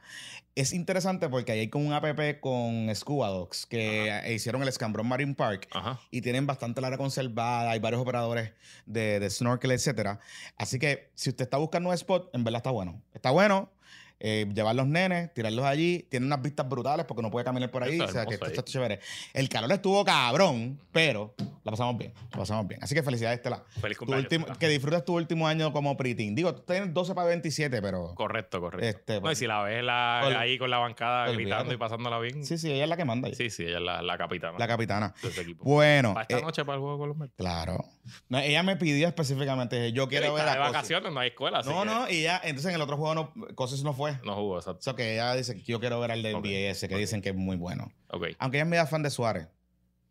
Es 0.54 0.72
interesante 0.72 1.28
porque 1.28 1.52
ahí 1.52 1.60
hay 1.60 1.68
como 1.68 1.86
un 1.86 1.92
app 1.92 2.06
con 2.40 2.90
Scuba 2.94 3.28
Dogs 3.28 3.66
que 3.66 4.08
eh, 4.08 4.34
hicieron 4.34 4.62
el 4.62 4.68
escambrón 4.68 5.06
Marine 5.06 5.34
Park 5.34 5.68
Ajá. 5.72 5.98
y 6.10 6.20
tienen 6.22 6.46
bastante 6.46 6.80
la 6.80 6.86
área 6.88 6.96
conservada, 6.98 7.70
hay 7.70 7.78
varios 7.78 8.00
operadores 8.00 8.52
de, 8.86 9.20
de 9.20 9.30
snorkel, 9.30 9.70
etcétera. 9.70 10.18
Así 10.56 10.78
que 10.78 11.10
si 11.14 11.30
usted 11.30 11.44
está 11.44 11.56
buscando 11.58 11.88
un 11.90 11.94
spot, 11.94 12.30
en 12.34 12.44
verdad 12.44 12.58
está 12.58 12.70
bueno. 12.70 13.02
Está 13.14 13.30
bueno. 13.30 13.70
Eh, 14.18 14.46
llevar 14.54 14.74
los 14.74 14.86
nenes, 14.86 15.32
tirarlos 15.34 15.64
allí. 15.64 16.06
Tiene 16.10 16.26
unas 16.26 16.40
vistas 16.42 16.68
brutales 16.68 17.04
porque 17.06 17.22
no 17.22 17.30
puede 17.30 17.44
caminar 17.44 17.70
por 17.70 17.82
ahí. 17.82 17.92
Está 17.92 18.04
o 18.04 18.08
sea, 18.08 18.26
que 18.26 18.34
esto 18.34 18.46
ahí. 18.46 18.52
está 18.52 18.64
chévere. 18.64 19.00
El 19.34 19.48
calor 19.48 19.70
estuvo 19.72 20.04
cabrón, 20.04 20.80
pero 20.92 21.34
la 21.64 21.70
pasamos 21.72 21.98
bien. 21.98 22.12
La 22.32 22.38
pasamos 22.38 22.66
bien. 22.66 22.82
Así 22.82 22.94
que 22.94 23.02
felicidades, 23.02 23.38
Estela. 23.38 23.62
Feliz 23.80 23.98
cumpleaños. 23.98 24.24
último- 24.32 24.46
que 24.58 24.68
disfrutes 24.68 25.04
tu 25.04 25.14
último 25.16 25.46
año 25.46 25.72
como 25.72 25.96
preteen. 25.96 26.34
Digo, 26.34 26.54
tú 26.54 26.62
tienes 26.62 26.92
12 26.94 27.14
para 27.14 27.28
27, 27.28 27.82
pero. 27.82 28.14
Correcto, 28.14 28.60
correcto. 28.60 28.86
Este, 28.86 29.12
no, 29.14 29.18
y 29.18 29.20
pues, 29.22 29.38
si 29.38 29.46
la 29.46 29.62
ves 29.62 29.82
la- 29.84 30.22
ol- 30.24 30.36
ahí 30.36 30.58
con 30.58 30.70
la 30.70 30.78
bancada 30.78 31.30
gritando 31.32 31.74
y 31.74 31.76
pasándola 31.76 32.18
bien. 32.18 32.44
Sí, 32.44 32.56
sí, 32.58 32.70
ella 32.72 32.84
es 32.84 32.88
la 32.88 32.96
que 32.96 33.04
manda. 33.04 33.28
ahí. 33.28 33.34
sí, 33.34 33.50
sí, 33.50 33.64
ella 33.64 33.76
es 33.78 33.82
la, 33.82 34.02
la 34.02 34.16
capitana 34.18 34.58
La 34.58 34.66
capitana. 34.66 35.14
de 35.22 35.28
ese 35.28 35.42
equipo. 35.42 35.64
Bueno. 35.64 36.14
Para 36.14 36.22
esta 36.22 36.38
eh, 36.38 36.42
noche 36.42 36.64
para 36.64 36.76
el 36.76 36.80
juego 36.80 36.98
con 36.98 37.08
los 37.08 37.16
Mets. 37.18 37.34
claro. 37.36 37.84
No, 38.28 38.38
ella 38.38 38.62
me 38.62 38.76
pidió 38.76 39.08
específicamente, 39.08 39.90
yo 39.92 40.08
quiero 40.08 40.32
ver 40.34 40.44
de 40.48 40.58
vacaciones, 40.58 41.12
no 41.12 41.18
hay 41.18 41.28
escuela. 41.30 41.60
No, 41.62 41.80
que 41.80 41.86
no, 41.86 42.08
y 42.08 42.22
ya, 42.22 42.40
entonces 42.44 42.66
en 42.70 42.76
el 42.76 42.80
otro 42.80 42.96
juego 42.96 43.14
no, 43.16 43.32
Cousins 43.56 43.82
no 43.82 43.92
fue. 43.94 44.05
No 44.24 44.34
jugó, 44.34 44.58
exacto. 44.58 44.80
Eso 44.80 44.94
que 44.94 45.14
ella 45.14 45.34
dice 45.34 45.54
que 45.54 45.62
yo 45.62 45.80
quiero 45.80 45.98
ver 46.00 46.12
al 46.12 46.22
de 46.22 46.34
Ok, 46.34 46.44
NBA 46.44 46.70
ese, 46.70 46.88
que 46.88 46.96
dicen 46.96 47.22
que 47.22 47.30
es 47.30 47.34
muy 47.36 47.56
bueno. 47.56 47.92
Ok. 48.08 48.28
Aunque 48.38 48.58
ella 48.58 48.64
es 48.64 48.70
media 48.70 48.86
fan 48.86 49.02
de 49.02 49.10
Suárez. 49.10 49.48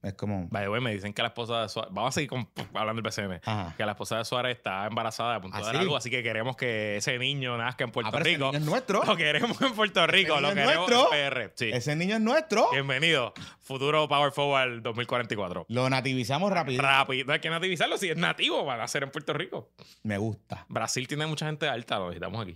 Es 0.04 0.14
como. 0.14 0.48
The 0.52 0.70
way, 0.70 0.80
me 0.82 0.94
dicen 0.94 1.14
que 1.16 1.24
la 1.24 1.30
esposa 1.30 1.64
de 1.64 1.70
Suárez. 1.70 1.92
Vamos 1.92 2.10
a 2.10 2.12
seguir 2.12 2.30
con- 2.30 2.48
hablando 2.76 3.00
del. 3.00 3.42
Ajá. 3.44 3.74
Que 3.76 3.84
la 3.88 3.94
esposa 3.94 4.20
de 4.20 4.26
Suárez 4.26 4.56
está 4.58 4.86
embarazada 4.86 5.34
a 5.38 5.42
punto 5.42 5.58
¿Ah, 5.58 5.62
de 5.62 5.66
dar 5.66 5.76
sí? 5.76 5.82
algo, 5.82 5.98
así 5.98 6.12
que 6.12 6.22
queremos 6.22 6.56
que 6.56 6.98
ese 6.98 7.18
niño 7.18 7.58
nazca 7.58 7.86
en 7.86 7.92
Puerto 7.92 8.10
Ah, 8.10 8.12
pero 8.12 8.24
ese 8.24 8.36
Rico. 8.36 8.46
niño 8.52 8.60
es 8.60 8.66
nuestro. 8.66 9.04
Lo 9.04 9.18
queremos 9.18 9.60
en 9.64 9.74
Puerto 9.74 10.06
Rico, 10.06 10.34
Ese 10.34 10.42
lo 10.44 10.50
queremos 10.50 10.76
nuestro. 10.76 11.12
en 11.12 11.30
PR. 11.32 11.52
Sí. 11.56 11.72
Ese 11.74 11.96
niño 11.96 12.16
es 12.18 12.22
nuestro. 12.22 12.70
Bienvenido. 12.72 13.34
Futuro 13.62 14.08
Power 14.08 14.32
Forward 14.32 14.84
2044. 14.84 15.66
Lo 15.70 15.90
nativizamos 15.90 16.52
rápido. 16.52 16.84
Rápido. 16.84 17.26
No 17.26 17.34
hay 17.34 17.40
que 17.40 17.50
nativizarlo. 17.50 17.98
Si 17.98 18.08
es 18.08 18.16
nativo, 18.18 18.64
van 18.64 18.82
a 18.82 18.88
ser 18.88 19.02
en 19.02 19.10
Puerto 19.10 19.34
Rico. 19.34 19.72
Me 20.04 20.20
gusta, 20.20 20.68
Brasil 20.70 21.08
tiene 21.08 21.26
mucha 21.26 21.48
gente 21.48 21.68
alta, 21.68 21.98
lo 21.98 22.10
necesitamos 22.10 22.44
aquí. 22.44 22.56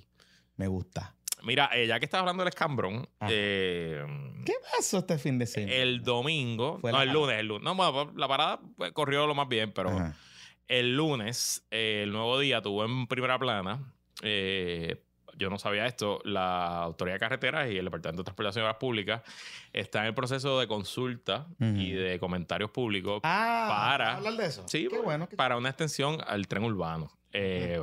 me 0.56 0.68
gusta. 0.68 1.16
Mira, 1.44 1.70
eh, 1.74 1.88
ya 1.88 2.00
que 2.00 2.06
estás 2.06 2.20
hablando 2.20 2.44
del 2.44 2.50
escambrón, 2.50 3.08
eh, 3.30 4.04
¿Qué 4.46 4.54
pasó 4.76 5.00
este 5.00 5.18
fin 5.18 5.38
de 5.40 5.46
semana? 5.48 5.74
el 5.74 6.02
domingo, 6.04 6.80
Fue 6.80 6.92
no, 6.92 7.02
el 7.02 7.08
parada. 7.10 7.14
lunes, 7.26 7.40
el 7.40 7.48
lunes. 7.48 7.64
No, 7.64 7.76
bueno, 7.76 8.12
la 8.16 8.28
parada 8.28 8.60
pues, 8.78 8.92
corrió 8.92 9.26
lo 9.28 9.36
más 9.36 9.48
bien, 9.48 9.72
pero 9.74 9.90
Ajá. 9.90 10.16
el 10.68 10.96
lunes, 10.96 11.66
eh, 11.72 12.02
el 12.04 12.12
nuevo 12.12 12.40
día, 12.40 12.62
tuvo 12.62 12.86
en 12.86 13.08
primera 13.08 13.38
plana. 13.40 13.94
eh, 14.22 15.02
yo 15.38 15.50
no 15.50 15.58
sabía 15.58 15.86
esto. 15.86 16.20
La 16.26 16.80
Autoridad 16.84 17.16
de 17.16 17.20
Carreteras 17.22 17.72
y 17.72 17.78
el 17.78 17.86
Departamento 17.86 18.24
de 18.24 18.26
Transportación 18.26 18.64
y 18.64 18.66
Obras 18.66 18.76
Públicas 18.78 19.22
están 19.72 20.02
en 20.02 20.08
el 20.10 20.14
proceso 20.14 20.60
de 20.60 20.68
consulta 20.68 21.48
y 21.62 21.94
Ujú. 21.94 22.02
de 22.04 22.18
comentarios 22.20 22.72
públicos 22.72 23.22
Ah, 23.24 23.68
para- 23.70 24.06
¿vas 24.06 24.14
a 24.16 24.18
hablar 24.18 24.34
de 24.34 24.46
eso? 24.48 24.68
Sí, 24.68 24.84
qué 24.84 24.90
pues, 24.90 25.04
bueno. 25.04 25.30
para 25.38 25.56
una 25.56 25.70
extensión 25.70 26.18
al 26.28 26.46
tren 26.50 26.66
urbano. 26.66 27.10
Eh, 27.32 27.80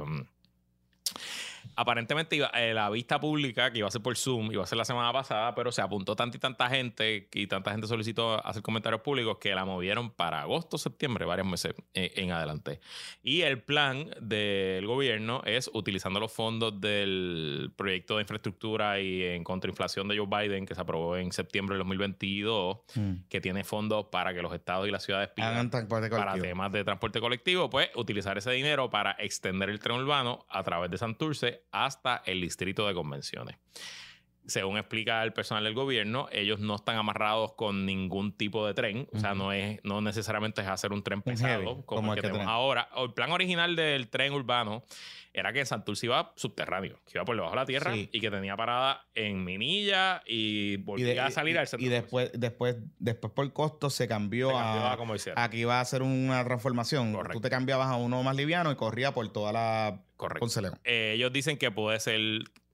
Aparentemente 1.77 2.37
iba- 2.37 2.51
eh, 2.55 2.73
la 2.75 2.89
vista 2.91 3.21
pública 3.21 3.71
que 3.71 3.79
iba 3.79 3.89
a 3.89 3.91
ser 3.91 4.03
por 4.03 4.17
Zoom 4.17 4.51
iba 4.53 4.63
a 4.63 4.67
ser 4.67 4.79
la 4.79 4.85
semana 4.85 5.13
pasada, 5.13 5.55
pero 5.55 5.71
se 5.71 5.83
apuntó 5.83 6.17
tanta 6.17 6.37
y 6.37 6.41
tanta 6.41 6.69
gente 6.69 7.29
y 7.33 7.47
tanta 7.47 7.71
gente 7.71 7.87
solicitó 7.87 8.45
hacer 8.47 8.63
comentarios 8.63 9.03
públicos 9.03 9.39
que 9.39 9.55
la 9.55 9.65
movieron 9.65 10.11
para 10.11 10.41
agosto, 10.41 10.79
septiembre, 10.79 11.25
varios 11.27 11.47
meses 11.47 11.75
eh, 11.95 12.13
en 12.17 12.33
adelante. 12.33 12.81
Y 13.23 13.43
el 13.43 13.63
plan 13.63 14.11
del 14.21 14.87
gobierno 14.87 15.43
es 15.45 15.71
utilizando 15.73 16.19
los 16.19 16.33
fondos 16.33 16.81
del 16.81 17.71
proyecto 17.77 18.17
de 18.17 18.23
infraestructura 18.23 19.01
y 19.01 19.23
en 19.23 19.45
contrainflación 19.45 20.09
de 20.09 20.19
Joe 20.19 20.27
Biden 20.27 20.65
que 20.67 20.75
se 20.75 20.81
aprobó 20.81 21.17
en 21.17 21.31
septiembre 21.33 21.75
del 21.75 21.81
2022, 21.81 22.79
Mm. 22.95 23.13
que 23.29 23.41
tiene 23.41 23.65
fondos 23.65 24.07
para 24.07 24.33
que 24.33 24.41
los 24.43 24.53
estados 24.55 24.89
y 24.89 24.91
las 24.91 25.03
ciudades 25.05 25.29
pidan 25.35 25.55
para 26.19 26.33
temas 26.43 26.73
de 26.73 26.85
transporte 26.85 27.21
colectivo, 27.21 27.69
pues 27.69 27.91
utilizar 27.97 28.39
ese 28.39 28.51
dinero 28.53 28.89
para 28.89 29.13
extender 29.19 29.69
el 29.69 29.79
tren 29.79 29.97
urbano 29.99 30.47
a 30.49 30.63
través 30.63 30.91
de 30.91 30.99
Santurce 30.99 31.65
hasta 31.73 32.23
el 32.27 32.41
distrito 32.41 32.87
de 32.87 32.95
convenciones. 32.95 33.57
Según 34.47 34.79
explica 34.79 35.25
el 35.25 35.33
personal 35.33 35.65
del 35.65 35.75
gobierno, 35.75 36.29
ellos 36.31 36.61
no 36.61 36.77
están 36.77 36.97
amarrados 36.97 37.55
con 37.55 37.85
ningún 37.85 38.33
tipo 38.33 38.65
de 38.65 38.75
tren. 38.75 39.09
O 39.13 39.19
sea, 39.19 39.35
no 39.35 39.53
es 39.53 39.81
no 39.83 40.01
necesariamente 40.01 40.61
es 40.61 40.69
hacer 40.69 40.93
un 40.93 41.03
tren 41.03 41.21
pesado 41.21 41.65
heavy, 41.65 41.83
como, 41.85 42.13
el 42.13 42.17
que, 42.17 42.23
tenemos 42.23 42.39
tenemos. 42.39 42.55
ahora. 42.55 42.89
El 42.97 43.13
plan 43.13 43.33
original 43.33 43.75
del 43.75 44.09
tren 44.09 44.33
urbano 44.33 44.85
era 45.39 45.53
que 45.53 45.65
Santurce 45.67 46.07
iba 46.07 46.33
subterráneo, 46.35 46.99
que 47.05 47.19
iba 47.19 47.25
por 47.25 47.37
debajo 47.37 47.53
de 47.55 47.61
la 47.61 47.67
tierra 47.67 47.93
Sí. 47.93 48.09
y 48.11 48.21
que 48.21 48.31
tenía 48.31 48.57
parada 48.57 49.07
en 49.15 49.45
Minilla 49.45 50.23
y 50.27 50.73
Y, 50.73 50.77
volvía 50.79 51.07
de- 51.07 51.21
a 51.21 51.31
salir 51.31 51.55
y- 51.55 51.59
al 51.59 51.67
centro. 51.69 51.87
y 51.87 51.91
después, 51.91 52.31
después, 52.35 52.77
después 52.99 53.33
por 53.35 53.53
costo 53.53 53.91
se 53.91 54.09
cambió, 54.09 54.49
Se 54.49 54.55
cambió 54.55 54.83
a, 54.83 54.93
a 54.93 54.97
como 54.97 55.15
hicieron. 55.15 55.43
Aquí 55.43 55.65
va 55.65 55.79
a 55.79 55.81
hacer 55.83 56.03
una 56.03 56.43
transformación. 56.45 57.13
Correcto. 57.13 57.35
Tú 57.39 57.41
te 57.43 57.51
cambiabas 57.51 57.89
a 57.89 57.97
uno 57.97 58.23
más 58.23 58.35
liviano 58.35 58.73
y 58.73 58.77
corría 58.77 59.13
por 59.13 59.29
toda 59.33 59.53
la 59.53 60.03
Correcto. 60.17 60.47
Eh, 60.85 61.13
ellos 61.17 61.31
dicen 61.33 61.59
que 61.59 61.71
puede 61.71 62.01
ser 62.01 62.19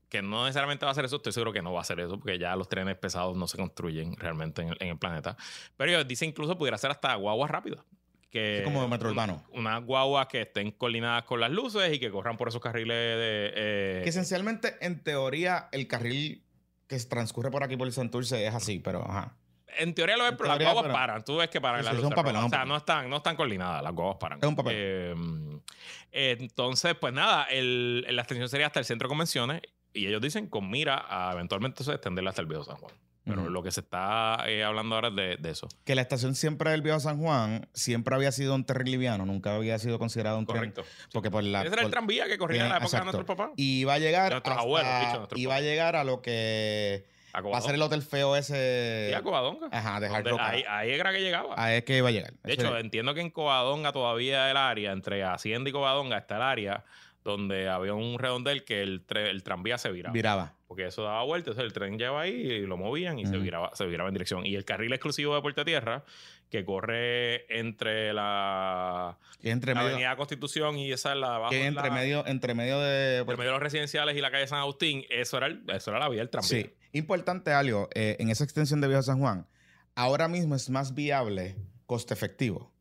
que 0.09 0.23
no 0.23 0.45
necesariamente 0.45 0.85
va 0.85 0.93
a 0.93 0.95
ser 0.95 1.07
eso, 1.07 1.17
estoy 1.17 1.33
seguro 1.33 1.53
que 1.53 1.63
no 1.63 1.73
va 1.73 1.81
a 1.81 1.85
ser 1.85 1.99
eso, 1.99 2.19
porque 2.21 2.39
ya 2.39 2.55
los 2.55 2.69
trenes 2.69 2.97
pesados 2.99 3.35
no 3.37 3.49
se 3.49 3.57
construyen 3.57 4.15
realmente 4.17 4.61
en 4.63 4.69
el, 4.69 4.77
en 4.79 4.89
el 4.91 4.99
planeta. 4.99 5.37
Pero 5.77 5.91
ellos 5.91 6.07
dicen 6.07 6.29
incluso 6.29 6.57
pudiera 6.59 6.77
ser 6.79 6.91
hasta 6.91 7.15
guaguas 7.17 7.51
rápidas. 7.51 7.83
Que 8.33 8.59
Sí, 8.61 8.65
como 8.65 8.89
metro 8.89 9.11
urbano. 9.11 9.45
Unas 9.53 9.85
guaguas 9.85 10.27
que 10.27 10.41
estén 10.41 10.71
coordinadas 10.73 11.23
con 11.25 11.39
las 11.39 11.51
luces 11.51 11.93
y 11.93 12.01
que 12.01 12.11
corran 12.11 12.37
por 12.39 12.49
esos 12.49 12.61
carriles 12.63 12.97
de. 12.97 13.53
eh, 13.55 14.01
Que 14.03 14.09
esencialmente, 14.09 14.75
en 14.81 15.03
teoría, 15.05 15.69
el 15.71 15.87
carril 15.87 16.43
que 16.89 16.99
transcurre 17.01 17.51
por 17.51 17.63
aquí 17.63 17.77
por 17.77 17.87
el 17.87 17.93
Santurce 17.93 18.47
es 18.47 18.55
así, 18.55 18.79
pero 18.79 19.03
ajá. 19.09 19.37
en 19.79 19.95
teoría 19.95 20.17
lo 20.17 20.25
ves, 20.25 20.33
pero 20.39 20.49
las 20.49 20.59
guaguas 20.59 20.83
pero- 20.85 20.95
paran. 20.95 21.25
Tú 21.25 21.37
ves 21.37 21.49
que 21.51 21.61
paran 21.61 21.81
Sí, 21.81 21.85
las 21.85 21.93
sí, 21.93 21.97
es 21.99 22.03
luces. 22.05 22.17
un 22.19 22.23
papelón. 22.23 22.45
O 22.45 22.49
sea, 22.49 22.63
un 22.63 22.69
no 22.69 22.77
están, 22.79 23.09
no 23.11 23.17
están 23.19 23.37
coordinadas, 23.37 23.83
las 23.83 23.93
guaguas 23.95 24.17
paran. 24.19 24.39
Es 24.43 24.49
un 24.49 24.57
papelón. 24.57 25.63
Eh, 26.11 26.37
entonces, 26.41 26.95
pues 27.01 27.13
nada, 27.13 27.45
el, 27.45 28.07
la 28.15 28.23
extensión 28.23 28.49
sería 28.49 28.67
hasta 28.67 28.79
el 28.79 28.85
centro 28.87 29.09
de 29.09 29.11
convenciones 29.11 29.63
y 29.93 30.07
ellos 30.07 30.21
dicen 30.23 30.47
con 30.49 30.71
mira 30.71 31.05
a 31.09 31.33
eventualmente 31.35 31.85
se 31.85 31.93
extenderla 31.93 32.31
hasta 32.31 32.41
el 32.43 32.49
viejo 32.49 32.65
San 32.65 32.77
Juan. 32.77 32.93
Pero 33.25 33.49
lo 33.49 33.63
que 33.63 33.71
se 33.71 33.81
está 33.81 34.45
eh, 34.49 34.65
hablando 34.65 34.97
ahora 34.97 35.09
es 35.09 35.15
de, 35.15 35.37
de 35.37 35.51
eso. 35.51 35.69
Que 35.85 35.95
la 35.95 36.03
estación 36.03 36.35
siempre 36.35 36.71
del 36.73 36.83
Viejo 36.83 36.99
San 36.99 37.19
Juan 37.21 37.69
siempre 37.73 38.15
había 38.17 38.33
sido 38.33 38.55
un 38.55 38.65
tren 38.65 38.85
liviano, 38.91 39.25
nunca 39.27 39.55
había 39.55 39.79
sido 39.79 39.99
considerado 40.01 40.39
un 40.39 40.45
Correcto. 40.45 40.83
tren. 40.83 40.95
Porque 41.13 41.31
por 41.31 41.45
la. 41.45 41.63
Ese 41.63 41.73
era 41.73 41.83
el 41.83 41.91
tranvía 41.91 42.27
que 42.27 42.37
corría 42.37 42.65
en 42.65 42.69
la 42.71 42.79
época 42.79 42.99
de 42.99 43.05
nuestros 43.05 43.27
papás. 43.27 43.51
Y 43.57 43.81
iba 43.83 43.95
a 43.95 43.99
llegar. 43.99 44.33
Nuestros 44.33 44.53
hasta- 44.57 44.63
abuelos, 44.63 44.91
dicho, 45.01 45.29
Iba 45.37 45.55
a 45.55 45.57
papás. 45.57 45.63
llegar 45.65 45.97
a 45.97 46.05
lo 46.05 46.21
que. 46.21 47.05
A 47.35 47.41
Va 47.41 47.57
a 47.59 47.61
ser 47.63 47.77
el 47.77 47.83
hotel 47.83 48.03
feo 48.03 48.37
ese. 48.37 49.07
Sí, 49.09 49.15
a 49.15 49.23
Covadonga. 49.23 49.69
Ajá, 49.73 50.01
de 50.01 50.09
Hard 50.09 50.27
Rock. 50.29 50.41
ahí, 50.43 50.65
ahí 50.69 50.91
era 50.91 51.13
que 51.13 51.21
llegaba. 51.21 51.55
Ahí 51.57 51.77
es 51.79 51.85
que 51.85 51.97
iba 51.97 52.09
a 52.09 52.13
llegar. 52.13 52.35
De 52.43 52.53
hecho, 52.53 52.77
entiendo 52.77 53.15
que 53.15 53.21
en 53.23 53.31
Covadonga 53.31 53.93
todavía 53.93 54.51
el 54.51 54.57
área, 54.59 54.93
entre 54.93 55.25
Hacienda 55.25 55.71
y 55.71 55.73
Covadonga, 55.73 56.19
está 56.19 56.37
el 56.37 56.43
área 56.43 56.85
donde 57.25 57.69
había 57.69 57.95
un 57.95 58.19
redondel 58.19 58.65
que 58.65 58.83
el, 58.83 59.05
el 59.15 59.43
tranvía 59.43 59.79
se 59.79 59.91
viraba. 59.93 60.13
viraba. 60.13 60.55
Porque 60.67 60.87
eso 60.87 61.03
daba 61.03 61.23
vuelta, 61.25 61.51
entonces 61.51 61.65
el 61.67 61.73
tren 61.73 61.99
lleva 61.99 62.23
ahí 62.23 62.33
y 62.33 62.61
lo 62.67 62.77
movían 62.77 63.19
y 63.19 63.27
se, 63.27 63.37
viraba, 63.37 63.71
se 63.75 63.85
viraba 63.87 64.09
en 64.09 64.15
dirección. 64.15 64.47
Y 64.47 64.55
el 64.57 64.65
carril 64.65 64.93
exclusivo 64.93 65.35
de 65.35 65.43
Puerta 65.43 65.65
Tierra, 65.65 66.05
que 66.51 66.65
corre 66.65 67.45
entre 67.59 68.13
la, 68.13 69.19
entre 69.43 69.75
la 69.75 69.81
medio. 69.83 69.95
Avenida 69.97 70.17
Constitución 70.17 70.79
y 70.79 70.91
esa 70.93 71.13
es 71.13 71.19
la 71.19 71.29
de 71.31 71.35
abajo. 71.37 71.51
Que 71.51 71.67
entre 71.67 71.89
la- 71.89 71.95
medio, 71.95 72.27
entre 72.27 72.55
medio 72.55 72.81
de. 72.81 73.19
entre 73.19 73.37
medio 73.37 73.51
de 73.51 73.53
los 73.53 73.63
residenciales 73.63 74.17
y 74.17 74.21
la 74.21 74.31
calle 74.31 74.47
San 74.47 74.59
Agustín, 74.61 75.05
eso 75.11 75.37
era, 75.37 75.47
el- 75.47 75.63
eso 75.69 75.91
era 75.91 76.01
la 76.01 76.09
vía 76.09 76.21
del 76.21 76.31
tranvía. 76.31 76.49
Sí. 76.49 76.71
Importante 76.93 77.53
algo, 77.53 77.89
eh, 77.95 78.17
en 78.19 78.31
esa 78.31 78.45
extensión 78.45 78.81
de 78.81 78.89
Viejo 78.89 79.03
San 79.03 79.19
Juan, 79.21 79.47
ahora 79.95 80.29
mismo 80.29 80.55
es 80.55 80.69
más 80.71 80.95
viable, 80.95 81.57
coste 81.87 82.13
efectivo, 82.15 82.73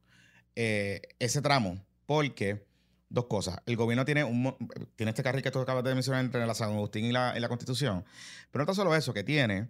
eh, 0.56 1.02
ese 1.20 1.42
tramo, 1.42 1.86
porque 2.06 2.66
dos 3.12 3.26
cosas. 3.26 3.60
El 3.66 3.76
gobierno 3.76 4.06
tiene, 4.06 4.24
un, 4.24 4.56
tiene 4.96 5.12
este 5.12 5.22
carril 5.22 5.44
que 5.44 5.52
tú 5.52 5.60
acabas 5.60 5.84
de 5.84 5.94
mencionar 5.94 6.24
entre 6.24 6.46
la 6.46 6.54
San 6.54 6.72
Agustín 6.72 7.06
y 7.06 7.12
la, 7.12 7.34
y 7.38 7.40
la 7.40 7.50
Constitución, 7.50 8.06
pero 8.52 8.64
no 8.64 8.66
tan 8.66 8.76
solo 8.76 8.96
eso, 8.96 9.14
que 9.14 9.24
tiene 9.24 9.70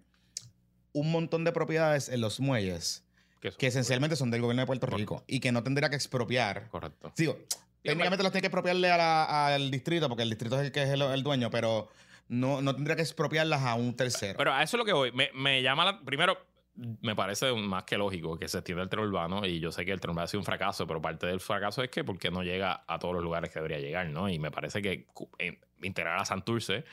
un 0.93 1.11
montón 1.11 1.43
de 1.43 1.51
propiedades 1.51 2.09
en 2.09 2.21
los 2.21 2.39
muelles 2.39 3.03
Que 3.39 3.67
esencialmente 3.67 4.15
son 4.15 4.29
del 4.29 4.41
gobierno 4.41 4.61
de 4.61 4.67
Puerto 4.67 4.87
Rico 4.87 5.23
y 5.27 5.39
que 5.39 5.51
no 5.51 5.63
tendría 5.63 5.89
que 5.89 5.95
expropiar. 5.95 6.67
Correcto. 6.69 7.11
Digo, 7.17 7.39
técnicamente 7.81 8.23
los 8.23 8.31
tiene 8.31 8.41
que 8.41 8.47
expropiarle 8.47 8.91
al 8.91 9.71
distrito, 9.71 10.07
porque 10.07 10.23
el 10.23 10.29
distrito 10.29 10.59
es 10.59 10.65
el 10.65 10.71
que 10.71 10.83
es 10.83 10.89
el, 10.89 11.01
el 11.01 11.23
dueño, 11.23 11.49
pero 11.49 11.89
no, 12.27 12.61
no 12.61 12.75
tendría 12.75 12.95
que 12.95 13.01
expropiarlas 13.01 13.63
a 13.63 13.75
un 13.75 13.95
tercero. 13.95 14.37
Pero 14.37 14.53
a 14.53 14.63
eso 14.63 14.77
es 14.77 14.79
lo 14.79 14.85
que 14.85 14.93
voy. 14.93 15.11
Me, 15.11 15.29
me 15.33 15.61
llama 15.61 15.85
la. 15.85 16.01
Primero, 16.01 16.37
me 16.75 17.15
parece 17.15 17.53
más 17.53 17.83
que 17.83 17.97
lógico 17.97 18.37
que 18.37 18.47
se 18.47 18.59
extienda 18.59 18.83
el 18.83 18.89
tren 18.89 19.03
urbano 19.03 19.45
y 19.45 19.59
yo 19.59 19.71
sé 19.71 19.85
que 19.85 19.91
el 19.91 19.99
tren 19.99 20.11
urbano 20.11 20.23
ha 20.23 20.27
sido 20.27 20.39
un 20.39 20.45
fracaso, 20.45 20.87
pero 20.87 21.01
parte 21.01 21.27
del 21.27 21.39
fracaso 21.39 21.83
es 21.83 21.89
que 21.89 22.03
porque 22.03 22.31
no 22.31 22.43
llega 22.43 22.83
a 22.87 22.97
todos 22.97 23.13
los 23.13 23.23
lugares 23.23 23.51
que 23.51 23.59
debería 23.59 23.79
llegar, 23.79 24.07
¿no? 24.09 24.29
Y 24.29 24.39
me 24.39 24.51
parece 24.51 24.81
que 24.81 25.07
eh, 25.39 25.59
integrar 25.81 26.19
a 26.19 26.25
Santurce 26.25 26.85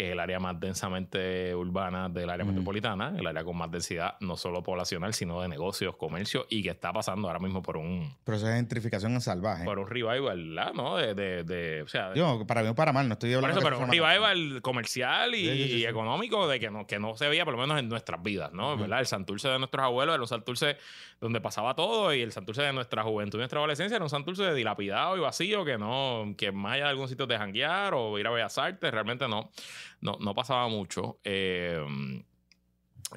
que 0.00 0.06
es 0.06 0.12
el 0.12 0.20
área 0.20 0.40
más 0.40 0.58
densamente 0.58 1.54
urbana 1.54 2.08
del 2.08 2.30
área 2.30 2.46
metropolitana, 2.46 3.12
el 3.18 3.26
área 3.26 3.44
con 3.44 3.54
más 3.58 3.70
densidad, 3.70 4.16
no 4.20 4.34
solo 4.34 4.62
poblacional, 4.62 5.12
sino 5.12 5.42
de 5.42 5.48
negocios, 5.48 5.94
comercio, 5.96 6.46
y 6.48 6.62
que 6.62 6.70
está 6.70 6.90
pasando 6.90 7.28
ahora 7.28 7.38
mismo 7.38 7.62
por 7.62 7.76
un... 7.76 8.16
Proceso 8.24 8.46
de 8.46 8.54
gentrificación 8.54 9.20
salvaje. 9.20 9.66
Por 9.66 9.78
un 9.78 9.86
revival, 9.86 10.54
¿no? 10.74 10.96
De, 10.96 11.12
de, 11.12 11.44
de 11.44 11.82
o 11.82 11.88
sea... 11.88 12.14
Yo, 12.14 12.46
para 12.46 12.62
bien 12.62 12.72
o 12.72 12.74
para 12.74 12.94
mal, 12.94 13.08
no 13.08 13.12
estoy 13.12 13.34
hablando... 13.34 13.60
Por 13.60 13.72
eso, 13.72 13.78
pero 13.78 13.84
un 13.84 13.92
revival 13.92 14.62
comercial 14.62 15.34
y, 15.34 15.84
económico 15.84 16.48
de 16.48 16.58
que 16.58 16.70
no, 16.70 16.86
que 16.86 16.98
no 16.98 17.14
se 17.16 17.28
veía, 17.28 17.44
por 17.44 17.52
lo 17.52 17.60
menos 17.60 17.78
en 17.78 17.90
nuestras 17.90 18.22
vidas, 18.22 18.54
¿no? 18.54 18.78
¿Verdad? 18.78 19.00
El 19.00 19.06
Santurce 19.06 19.48
de 19.48 19.58
nuestros 19.58 19.84
abuelos 19.84 20.14
era 20.14 20.22
un 20.22 20.28
Santurce 20.28 20.78
donde 21.20 21.42
pasaba 21.42 21.74
todo 21.74 22.14
y 22.14 22.22
el 22.22 22.32
Santurce 22.32 22.62
de 22.62 22.72
nuestra 22.72 23.02
juventud 23.02 23.36
y 23.36 23.40
nuestra 23.40 23.58
adolescencia 23.58 23.96
era 23.96 24.04
un 24.04 24.10
Santurce 24.10 24.44
de 24.44 24.54
dilapidado 24.54 25.18
y 25.18 25.20
vacío 25.20 25.62
que 25.62 25.76
no... 25.76 26.34
que 26.38 26.52
más 26.52 26.76
allá 26.76 26.84
de 26.84 26.90
algún 26.90 27.08
sitio 27.08 27.26
de 27.26 27.36
janguear 27.36 27.92
o 27.92 28.18
ir 28.18 28.26
a 28.26 28.30
Bellas 28.30 28.56
Artes, 28.56 28.90
realmente 28.90 29.28
no 29.28 29.50
no, 30.00 30.16
no 30.20 30.34
pasaba 30.34 30.68
mucho. 30.68 31.20
Eh, 31.24 31.84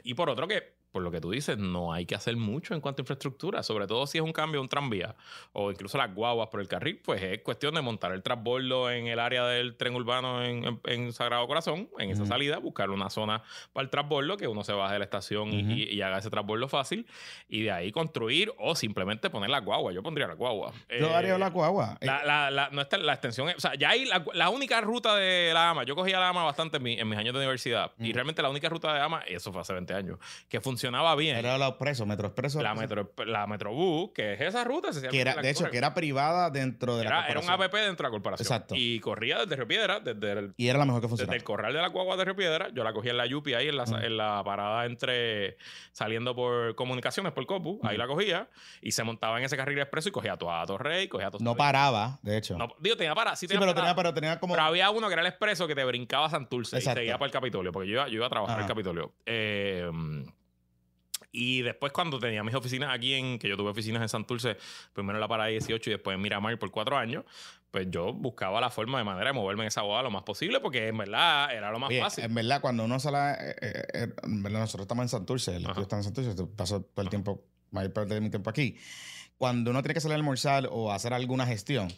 y 0.04 0.14
por 0.14 0.30
otro 0.30 0.48
que 0.48 0.73
por 0.94 1.02
lo 1.02 1.10
que 1.10 1.20
tú 1.20 1.32
dices, 1.32 1.58
no 1.58 1.92
hay 1.92 2.06
que 2.06 2.14
hacer 2.14 2.38
mucho 2.38 2.76
en 2.76 2.80
cuanto 2.80 3.02
a 3.02 3.04
infraestructura, 3.04 3.64
sobre 3.64 3.88
todo 3.88 4.06
si 4.06 4.20
es 4.20 4.24
un 4.24 4.32
cambio 4.32 4.62
un 4.62 4.70
tranvía 4.70 5.16
o 5.52 5.72
incluso 5.72 5.98
las 5.98 6.14
guaguas 6.14 6.50
por 6.50 6.62
el 6.62 6.68
carril, 6.68 7.02
pues 7.04 7.22
es 7.24 7.42
cuestión 7.42 7.74
de 7.74 7.82
montar 7.82 8.12
el 8.12 8.22
transbordo 8.22 8.92
en 8.92 9.08
el 9.08 9.20
área 9.20 9.44
del 9.48 9.76
tren 9.76 9.96
urbano 9.96 10.44
en, 10.44 11.12
Sagrado 11.14 11.48
Corazón, 11.48 11.90
en 11.98 12.12
esa 12.12 12.28
salida, 12.28 12.60
buscar 12.60 12.92
una 12.92 13.10
zona 13.10 13.42
para 13.74 13.86
el 13.86 13.90
transbordo, 13.90 14.38
que 14.38 14.48
uno 14.48 14.64
se 14.64 14.72
baje 14.72 14.94
de 14.94 15.00
la 15.00 15.06
estación 15.06 15.50
y, 15.52 16.00
haga 16.04 16.20
ese 16.20 16.30
transbordo 16.30 16.68
fácil, 16.68 17.08
y 17.50 17.64
de 17.64 17.72
ahí 17.72 17.92
construir 17.92 18.54
o 18.60 18.76
simplemente 18.76 19.30
poner 19.30 19.50
la 19.50 19.62
guagua. 19.62 19.94
Yo 19.94 20.04
pondría 20.04 20.28
la 20.28 20.36
guagua. 20.36 20.74
Yo 21.00 21.16
haría 21.16 21.38
la 21.40 21.50
guagua. 21.50 21.98
La, 22.02 22.24
la, 22.24 22.52
la, 22.52 22.70
no 22.70 22.82
está, 22.82 22.98
la 22.98 23.14
extensión, 23.14 23.50
o 23.50 23.60
sea, 23.60 23.74
ya 23.76 23.90
hay 23.90 24.06
la, 24.06 24.50
única 24.50 24.80
ruta 24.82 25.16
de 25.16 25.52
la 25.54 25.72
AMA, 25.72 25.86
yo 25.86 25.96
cogía 25.96 26.20
la 26.20 26.30
AMA 26.30 26.44
bastante 26.44 26.78
en, 26.78 26.84
mis 26.84 27.18
años 27.18 27.34
de 27.34 27.40
universidad, 27.40 27.92
y 27.98 28.14
realmente 28.14 28.44
la 28.44 28.50
única 28.50 28.70
ruta 28.70 28.94
de 28.94 29.00
AMA, 29.00 29.24
eso 29.28 29.52
fue 29.52 29.62
hace 29.62 29.74
20 29.74 29.94
años, 29.96 30.20
que 30.50 30.62
funciona 30.62 30.83
funcionaba 30.84 31.16
bien. 31.16 31.38
Era 31.38 31.58
la 31.58 31.68
Expreso, 31.70 32.06
Metro 32.06 32.28
Expreso. 32.28 32.62
La, 32.62 32.76
metro, 32.76 33.14
la 33.26 33.48
Metrobús, 33.48 34.12
que 34.14 34.34
es 34.34 34.42
esa 34.42 34.64
ruta. 34.64 34.90
que 35.10 35.22
era, 35.22 35.36
de 35.36 35.50
hecho, 35.50 35.70
que 35.70 35.78
era 35.78 35.94
privada 35.94 36.50
dentro 36.50 36.98
de 36.98 37.06
la 37.06 37.10
corporación. 37.10 37.44
Era 37.44 37.56
un 37.56 37.62
APP 37.62 37.74
dentro 37.74 38.04
de 38.04 38.04
la 38.04 38.10
corporación. 38.10 38.46
Exacto. 38.46 38.76
Y 38.78 39.00
corría 39.00 39.40
desde 39.40 39.56
Río 39.56 39.68
Piedra, 39.68 40.00
desde 40.02 40.32
el, 40.34 40.54
Y 40.58 40.68
era 40.68 40.80
la 40.80 40.86
mejor 40.86 41.02
que 41.02 41.08
funcionaba. 41.08 41.34
Desde 41.34 41.42
el 41.42 41.44
corral 41.44 41.74
de 41.74 41.82
la 41.82 41.90
Cuagua 41.92 42.18
de 42.18 42.26
Río 42.26 42.36
Piedra. 42.36 42.70
Yo 42.74 42.84
la 42.84 42.94
cogía 42.94 43.12
en 43.12 43.18
la 43.18 43.26
Yupi 43.26 43.54
ahí, 43.54 43.70
en 43.70 43.78
la, 43.78 43.84
en 43.84 44.18
la 44.18 44.44
parada 44.44 44.86
entre... 44.86 45.58
Saliendo 45.92 46.36
por 46.36 46.76
comunicaciones, 46.76 47.32
por 47.34 47.46
Copu. 47.46 47.80
Ahí 47.84 47.98
la 47.98 48.08
cogía. 48.08 48.50
Y 48.82 48.92
se 48.92 49.04
montaba 49.04 49.38
en 49.38 49.46
ese 49.46 49.56
carril 49.56 49.80
expreso 49.80 50.10
y 50.10 50.12
cogía 50.12 50.34
a 50.34 50.66
Torrey, 50.66 51.08
cogía 51.08 51.28
a 51.28 51.32
No 51.40 51.56
paraba, 51.56 52.20
de 52.24 52.38
hecho. 52.38 52.58
No, 52.58 52.68
digo, 52.80 52.98
tenía 52.98 53.16
para. 53.16 53.36
Sí, 53.36 53.48
tenía 53.48 53.60
pero, 53.60 53.74
tenía, 53.74 53.96
pero 53.96 54.14
tenía 54.14 54.40
como... 54.40 54.54
Pero 54.54 54.66
había 54.66 54.90
uno 54.90 55.08
que 55.08 55.14
era 55.14 55.22
el 55.22 55.28
expreso 55.28 55.68
que 55.68 55.76
te 55.76 55.86
brincaba 55.86 56.26
a 56.26 56.30
Santurce 56.30 56.78
Exacto. 56.78 57.00
y 57.00 57.04
seguía 57.04 57.18
para 57.18 57.28
el 57.28 57.32
Capitolio. 57.32 57.72
Porque 57.72 57.88
yo 57.88 57.94
iba, 57.94 58.08
yo 58.08 58.16
iba 58.16 58.26
a 58.26 58.30
trabajar 58.30 58.58
en 58.58 58.64
el 58.64 58.68
Capitolio. 58.68 59.14
Eh... 59.26 59.90
Y 61.36 61.64
después 61.64 61.92
cuando 61.92 62.20
tenía 62.20 62.44
mis 62.44 62.54
oficinas 62.54 62.94
aquí 62.94 63.16
en, 63.16 63.40
que 63.40 63.50
yo 63.50 63.58
tuve 63.58 63.72
oficinas 63.72 64.04
en 64.04 64.08
Santurce, 64.08 64.56
primero 64.94 65.18
en 65.18 65.20
la 65.20 65.28
Parada 65.28 65.50
18 65.50 65.90
y 65.90 65.94
después 65.94 66.14
en 66.14 66.22
Miramar 66.22 66.58
por 66.60 66.70
cuatro 66.70 66.96
años, 66.96 67.26
pues 67.72 67.88
yo 67.90 68.14
buscaba 68.14 68.62
la 68.62 68.70
forma 68.70 69.00
de 69.00 69.04
manera 69.04 69.32
de 69.32 69.34
moverme 69.34 69.64
en 69.64 69.70
esa 69.70 69.82
boda 69.82 70.04
lo 70.04 70.12
más 70.12 70.22
posible 70.22 70.60
porque 70.60 70.88
en 70.88 70.96
verdad 70.96 71.52
era 71.52 71.72
lo 71.72 71.80
más 71.80 71.92
fácil. 72.00 72.26
En 72.26 72.36
verdad, 72.36 72.62
cuando 72.62 72.86
uno 72.86 73.00
sale, 73.00 73.50
eh, 73.50 73.56
eh, 73.62 73.88
eh, 73.94 74.14
en 74.22 74.44
verdad 74.44 74.60
nosotros 74.60 74.84
estamos 74.84 75.04
en 75.06 75.10
Santurce, 75.10 75.56
el 75.56 75.64
estudio 75.64 75.82
está 75.82 75.98
en 75.98 76.04
Santurce, 76.04 76.46
paso 76.56 76.84
todo 76.84 77.04
el 77.04 77.10
tiempo, 77.10 77.44
mayor 77.72 77.92
parte 77.92 78.14
de 78.14 78.22
mi 78.22 78.30
tiempo 78.30 78.52
aquí. 78.52 78.78
Cuando 79.40 79.72
uno 79.72 79.82
tiene 79.82 79.96
que 79.96 80.02
salir 80.02 80.14
a 80.14 80.18
almorzar 80.18 80.70
o 80.72 80.92
hacer 80.92 81.16
alguna 81.16 81.48
gestión, 81.48 81.92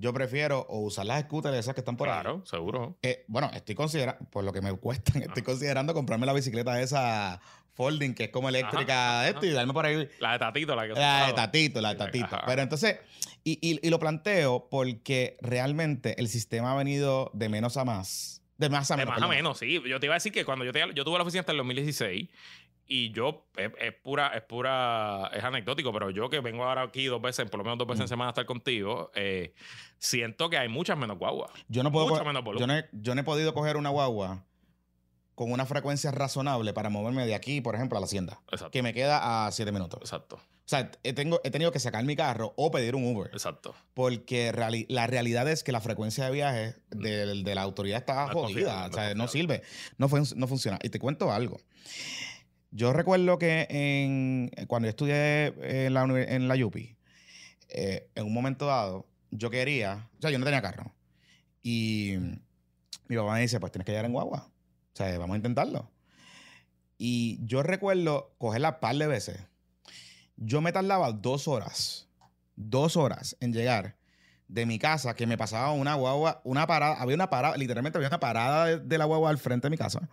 yo 0.00 0.14
prefiero 0.14 0.60
o 0.68 0.80
usar 0.80 1.04
las 1.04 1.22
scooters 1.22 1.56
esas 1.56 1.74
que 1.74 1.82
están 1.82 1.96
por 1.96 2.08
ahí. 2.08 2.14
Claro, 2.14 2.42
seguro. 2.46 2.96
bueno, 3.26 3.50
estoy 3.54 3.74
considerando, 3.74 4.24
por 4.30 4.44
lo 4.44 4.52
que 4.52 4.62
me 4.62 4.72
cuestan, 4.72 5.22
estoy 5.22 5.42
considerando 5.42 5.92
comprarme 5.92 6.26
la 6.26 6.32
bicicleta 6.32 6.80
esa 6.80 7.40
folding, 7.74 8.14
que 8.14 8.24
es 8.24 8.30
como 8.30 8.48
eléctrica 8.48 9.28
esto, 9.28 9.44
y 9.44 9.50
darme 9.50 9.72
por 9.72 9.86
ahí. 9.86 10.08
La 10.18 10.32
de 10.32 10.38
Tatito, 10.38 10.74
la 10.74 10.88
que 10.88 10.94
La 10.94 11.26
de 11.26 11.32
Tatito, 11.34 11.80
la 11.80 11.90
de 11.90 11.94
Tatito. 11.96 12.40
Pero 12.46 12.62
entonces, 12.62 12.98
y, 13.44 13.58
y, 13.60 13.90
lo 13.90 13.98
planteo 13.98 14.68
porque 14.70 15.36
realmente 15.40 16.18
el 16.18 16.28
sistema 16.28 16.72
ha 16.72 16.76
venido 16.76 17.30
de 17.34 17.48
menos 17.48 17.76
a 17.76 17.84
más. 17.84 18.42
De 18.56 18.68
más 18.68 18.90
a 18.90 18.96
menos. 18.96 19.14
De 19.14 19.20
más 19.20 19.30
a 19.30 19.34
menos, 19.34 19.58
sí. 19.58 19.80
Yo 19.86 20.00
te 20.00 20.06
iba 20.06 20.14
a 20.14 20.16
decir 20.16 20.32
que 20.32 20.44
cuando 20.44 20.64
yo, 20.64 20.72
yo 20.72 21.04
tuve 21.04 21.16
la 21.16 21.22
oficina 21.22 21.40
hasta 21.40 21.52
el 21.52 21.58
2016 21.58 22.28
y 22.92 23.12
yo, 23.12 23.46
es, 23.56 23.94
pura, 24.02 24.32
es 24.34 24.42
pura, 24.42 25.30
es 25.32 25.44
anecdótico, 25.44 25.92
pero 25.92 26.10
yo 26.10 26.28
que 26.28 26.40
vengo 26.40 26.64
ahora 26.64 26.82
aquí 26.82 27.06
dos 27.06 27.22
veces, 27.22 27.48
por 27.48 27.58
lo 27.58 27.64
menos 27.64 27.78
dos 27.78 27.86
veces 27.86 28.00
en 28.00 28.06
mm. 28.06 28.08
semana 28.08 28.28
a 28.30 28.32
estar 28.32 28.46
contigo, 28.46 29.12
eh, 29.14 29.54
siento 29.98 30.50
que 30.50 30.58
hay 30.58 30.68
muchas 30.68 30.98
menos 30.98 31.16
guaguas. 31.16 31.52
Yo 31.68 31.84
no 31.84 31.92
puedo. 31.92 32.08
menos 32.24 32.42
yo, 32.58 32.66
no 32.66 32.74
yo 32.90 33.14
no 33.14 33.20
he 33.20 33.24
podido 33.24 33.54
coger 33.54 33.76
una 33.76 33.90
guagua 33.90 34.44
con 35.36 35.52
una 35.52 35.66
frecuencia 35.66 36.10
razonable 36.10 36.72
para 36.72 36.90
moverme 36.90 37.24
de 37.26 37.36
aquí, 37.36 37.60
por 37.60 37.76
ejemplo, 37.76 37.96
a 37.96 38.00
la 38.00 38.06
hacienda. 38.06 38.40
Exacto. 38.50 38.72
Que 38.72 38.82
me 38.82 38.92
queda 38.92 39.46
a 39.46 39.52
7 39.52 39.70
minutos. 39.70 40.00
Exacto. 40.00 40.34
O 40.36 40.68
sea, 40.70 40.90
he, 41.04 41.12
tengo, 41.12 41.40
he 41.44 41.52
tenido 41.52 41.70
que 41.70 41.78
sacar 41.78 42.04
mi 42.04 42.16
carro 42.16 42.54
o 42.56 42.72
pedir 42.72 42.96
un 42.96 43.06
Uber. 43.06 43.30
Exacto. 43.32 43.72
Porque 43.94 44.52
la 44.88 45.06
realidad 45.06 45.48
es 45.48 45.62
que 45.62 45.70
la 45.70 45.80
frecuencia 45.80 46.24
de 46.24 46.30
viaje 46.32 46.74
de, 46.90 47.54
la 47.54 47.62
autoridad 47.62 48.00
está 48.00 48.28
jodida. 48.32 48.86
o 48.86 48.92
sea, 48.92 49.14
no 49.14 49.28
sirve. 49.28 49.62
No, 49.96 50.08
no 50.34 50.48
funciona. 50.48 50.80
Y 50.82 50.88
te 50.88 50.98
cuento 50.98 51.30
algo. 51.30 51.60
Yo 52.70 52.92
recuerdo 52.92 53.38
que 53.38 53.66
en, 53.68 54.50
cuando 54.66 54.86
yo 54.86 54.90
estudié 54.90 55.86
en 55.86 55.94
la, 55.94 56.04
en 56.04 56.62
UPI, 56.62 56.96
eh, 57.68 58.08
en 58.14 58.24
un 58.24 58.32
momento 58.32 58.66
dado, 58.66 59.06
yo 59.30 59.50
quería, 59.50 60.08
o 60.18 60.20
sea, 60.20 60.30
yo 60.30 60.38
no 60.38 60.44
tenía 60.44 60.62
carro. 60.62 60.92
Y 61.62 62.14
mi 63.08 63.16
papá 63.16 63.34
me 63.34 63.40
dice, 63.40 63.58
pues 63.60 63.72
tienes 63.72 63.86
que 63.86 63.92
llegar 63.92 64.04
en 64.04 64.12
guagua. 64.12 64.48
O 64.92 64.96
sea, 64.96 65.16
vamos 65.18 65.34
a 65.34 65.36
intentarlo. 65.38 65.90
Y 66.96 67.40
yo 67.46 67.62
recuerdo 67.62 68.34
cogerla 68.38 68.80
par 68.80 68.96
de 68.96 69.06
veces. 69.06 69.40
Yo 70.36 70.60
me 70.60 70.72
tardaba 70.72 71.12
dos 71.12 71.48
horas, 71.48 72.08
dos 72.56 72.96
horas 72.96 73.36
en 73.40 73.52
llegar 73.52 73.96
de 74.48 74.66
mi 74.66 74.78
casa, 74.78 75.14
que 75.14 75.26
me 75.26 75.38
pasaba 75.38 75.72
una 75.72 75.94
guagua, 75.94 76.40
una 76.44 76.66
parada, 76.66 77.00
había 77.00 77.14
una 77.14 77.30
parada, 77.30 77.56
literalmente 77.56 77.98
había 77.98 78.08
una 78.08 78.20
parada 78.20 78.78
de, 78.78 78.98
la 78.98 79.04
guagua 79.04 79.30
al 79.30 79.38
frente 79.38 79.66
de 79.66 79.70
mi 79.70 79.76
casa. 79.76 80.08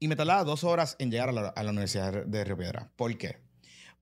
Y 0.00 0.08
me 0.08 0.16
tardaba 0.16 0.42
dos 0.44 0.64
horas 0.64 0.96
en 0.98 1.10
llegar 1.10 1.28
a 1.28 1.32
la, 1.32 1.48
a 1.48 1.62
la 1.62 1.70
Universidad 1.70 2.24
de 2.24 2.44
Río 2.44 2.56
Piedra. 2.56 2.90
¿Por 2.96 3.16
qué? 3.16 3.38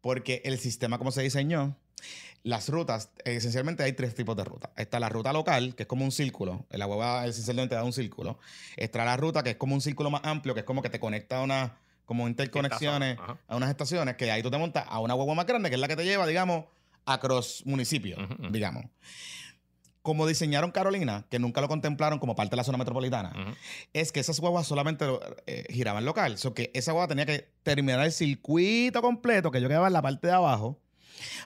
Porque 0.01 0.41
el 0.45 0.59
sistema 0.59 0.97
como 0.97 1.13
se 1.13 1.23
diseñó 1.23 1.77
las 2.45 2.69
rutas, 2.69 3.11
esencialmente 3.25 3.83
hay 3.83 3.93
tres 3.93 4.15
tipos 4.15 4.37
de 4.37 4.45
rutas. 4.45 4.71
Está 4.77 5.01
la 5.01 5.09
ruta 5.09 5.33
local, 5.33 5.75
que 5.75 5.83
es 5.83 5.87
como 5.87 6.05
un 6.05 6.13
círculo. 6.13 6.67
La 6.71 6.87
hueva 6.87 7.27
esencialmente 7.27 7.75
da 7.75 7.85
un 7.85 7.93
círculo. 7.93 8.39
Está 8.77 9.05
la 9.05 9.17
ruta 9.17 9.43
que 9.43 9.51
es 9.51 9.57
como 9.57 9.75
un 9.75 9.81
círculo 9.81 10.11
más 10.11 10.23
amplio, 10.25 10.55
que 10.55 10.61
es 10.61 10.67
como 10.67 10.81
que 10.81 10.89
te 10.89 11.01
conecta 11.01 11.39
a 11.39 11.43
unas 11.43 11.73
como 12.07 12.27
interconexiones 12.27 13.19
a 13.49 13.55
unas 13.55 13.69
estaciones, 13.69 14.17
que 14.17 14.31
ahí 14.31 14.43
tú 14.43 14.51
te 14.51 14.57
montas 14.57 14.87
a 14.89 14.99
una 14.99 15.15
hueva 15.15 15.35
más 15.35 15.45
grande, 15.45 15.69
que 15.69 15.75
es 15.75 15.81
la 15.81 15.89
que 15.89 15.97
te 15.97 16.05
lleva, 16.05 16.27
digamos, 16.27 16.65
a 17.05 17.21
cross 17.21 17.63
municipio, 17.67 18.17
digamos. 18.51 18.87
Como 20.09 20.27
diseñaron 20.27 20.71
Carolina, 20.71 21.27
que 21.29 21.39
nunca 21.39 21.61
lo 21.61 21.69
contemplaron 21.69 22.19
como 22.19 22.35
parte 22.35 22.53
de 22.53 22.57
la 22.57 22.65
zona 22.65 22.79
metropolitana, 22.79 23.31
es 23.93 24.11
que 24.11 24.21
esas 24.21 24.39
huevas 24.39 24.67
solamente 24.67 25.05
eh, 25.47 25.67
giraban 25.69 26.07
local. 26.07 26.37
O 26.47 26.55
que 26.55 26.71
esa 26.73 26.95
hueva 26.95 27.07
tenía 27.09 27.27
que 27.27 27.51
terminar 27.63 28.03
el 28.03 28.11
circuito 28.11 29.03
completo, 29.03 29.51
que 29.51 29.61
yo 29.61 29.69
quedaba 29.69 29.89
en 29.89 29.93
la 29.93 30.01
parte 30.01 30.29
de 30.29 30.33
abajo, 30.33 30.81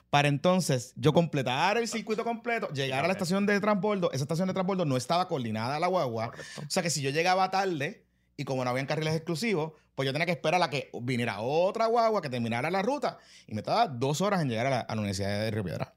para 0.09 0.29
entonces 0.29 0.93
yo 0.95 1.11
completar 1.11 1.77
el 1.77 1.89
circuito 1.89 2.23
completo, 2.23 2.69
llegar 2.69 3.03
a 3.03 3.07
la 3.07 3.11
estación 3.11 3.45
de 3.45 3.59
transbordo, 3.59 4.09
esa 4.13 4.23
estación 4.23 4.47
de 4.47 4.53
transbordo 4.53 4.85
no 4.85 4.95
estaba 4.95 5.27
coordinada 5.27 5.75
a 5.75 5.79
la 5.81 5.87
guagua. 5.87 6.31
O 6.59 6.69
sea 6.69 6.81
que 6.81 6.89
si 6.89 7.01
yo 7.01 7.09
llegaba 7.09 7.51
tarde 7.51 8.05
y 8.37 8.45
como 8.45 8.63
no 8.63 8.69
habían 8.69 8.85
carriles 8.85 9.13
exclusivos, 9.13 9.73
pues 9.95 10.05
yo 10.05 10.13
tenía 10.13 10.25
que 10.25 10.31
esperar 10.31 10.61
a 10.61 10.69
que 10.69 10.89
viniera 11.01 11.41
otra 11.41 11.85
guagua 11.87 12.21
que 12.21 12.29
terminara 12.29 12.71
la 12.71 12.81
ruta 12.81 13.19
y 13.47 13.53
me 13.53 13.61
estaba 13.61 13.87
dos 13.87 14.21
horas 14.21 14.41
en 14.41 14.49
llegar 14.49 14.67
a 14.67 14.85
la, 14.87 14.93
Universidad 14.93 15.41
de 15.41 15.51
Río 15.51 15.63
Piedra. 15.63 15.93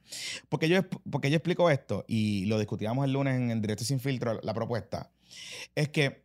Porque 0.49 0.69
yo, 0.69 0.83
porque 1.11 1.31
yo 1.31 1.37
explico 1.37 1.71
esto 1.71 2.05
y 2.07 2.47
lo 2.47 2.59
discutíamos 2.59 3.05
el 3.05 3.13
lunes 3.13 3.37
en, 3.37 3.51
en 3.51 3.63
Directo 3.63 3.85
Sin 3.85 4.01
Filtro, 4.01 4.41
la 4.43 4.55
propuesta, 4.55 5.11
es 5.75 5.89
que 5.89 6.25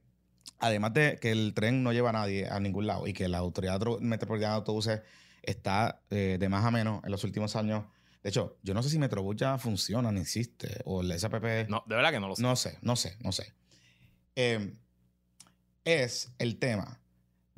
además 0.60 0.94
de 0.94 1.18
que 1.20 1.32
el 1.32 1.54
tren 1.54 1.84
no 1.84 1.92
lleva 1.92 2.10
a 2.10 2.14
nadie 2.14 2.48
a 2.48 2.60
ningún 2.60 2.88
lado 2.88 3.08
y 3.08 3.14
que 3.14 3.28
la 3.28 3.40
Autoridad 3.40 3.80
Metropolitana 4.00 4.54
de 4.54 4.58
Autobuses 4.58 5.02
está 5.42 6.02
eh, 6.10 6.38
de 6.40 6.50
más 6.50 6.64
a 6.66 6.72
menos 6.72 7.04
en 7.04 7.12
los 7.12 7.24
últimos 7.24 7.56
años. 7.56 7.86
De 8.24 8.30
hecho, 8.30 8.58
yo 8.62 8.74
no 8.74 8.84
sé 8.84 8.90
si 8.90 9.00
Metrobús 9.00 9.36
ya 9.36 9.58
funciona, 9.58 10.12
ni 10.12 10.22
existe, 10.22 10.82
o 10.86 11.02
el 11.02 11.20
SAPP. 11.20 11.68
No, 11.68 11.84
de 11.88 11.96
verdad 11.96 12.12
que 12.12 12.20
no 12.20 12.28
lo 12.28 12.36
sé. 12.36 12.44
No 12.44 12.56
sé, 12.56 12.78
no 12.82 12.96
sé, 12.96 13.18
no 13.22 13.32
sé. 13.32 13.54
Em, 14.36 14.78
es 15.84 16.32
el 16.38 16.60
tema 16.60 17.01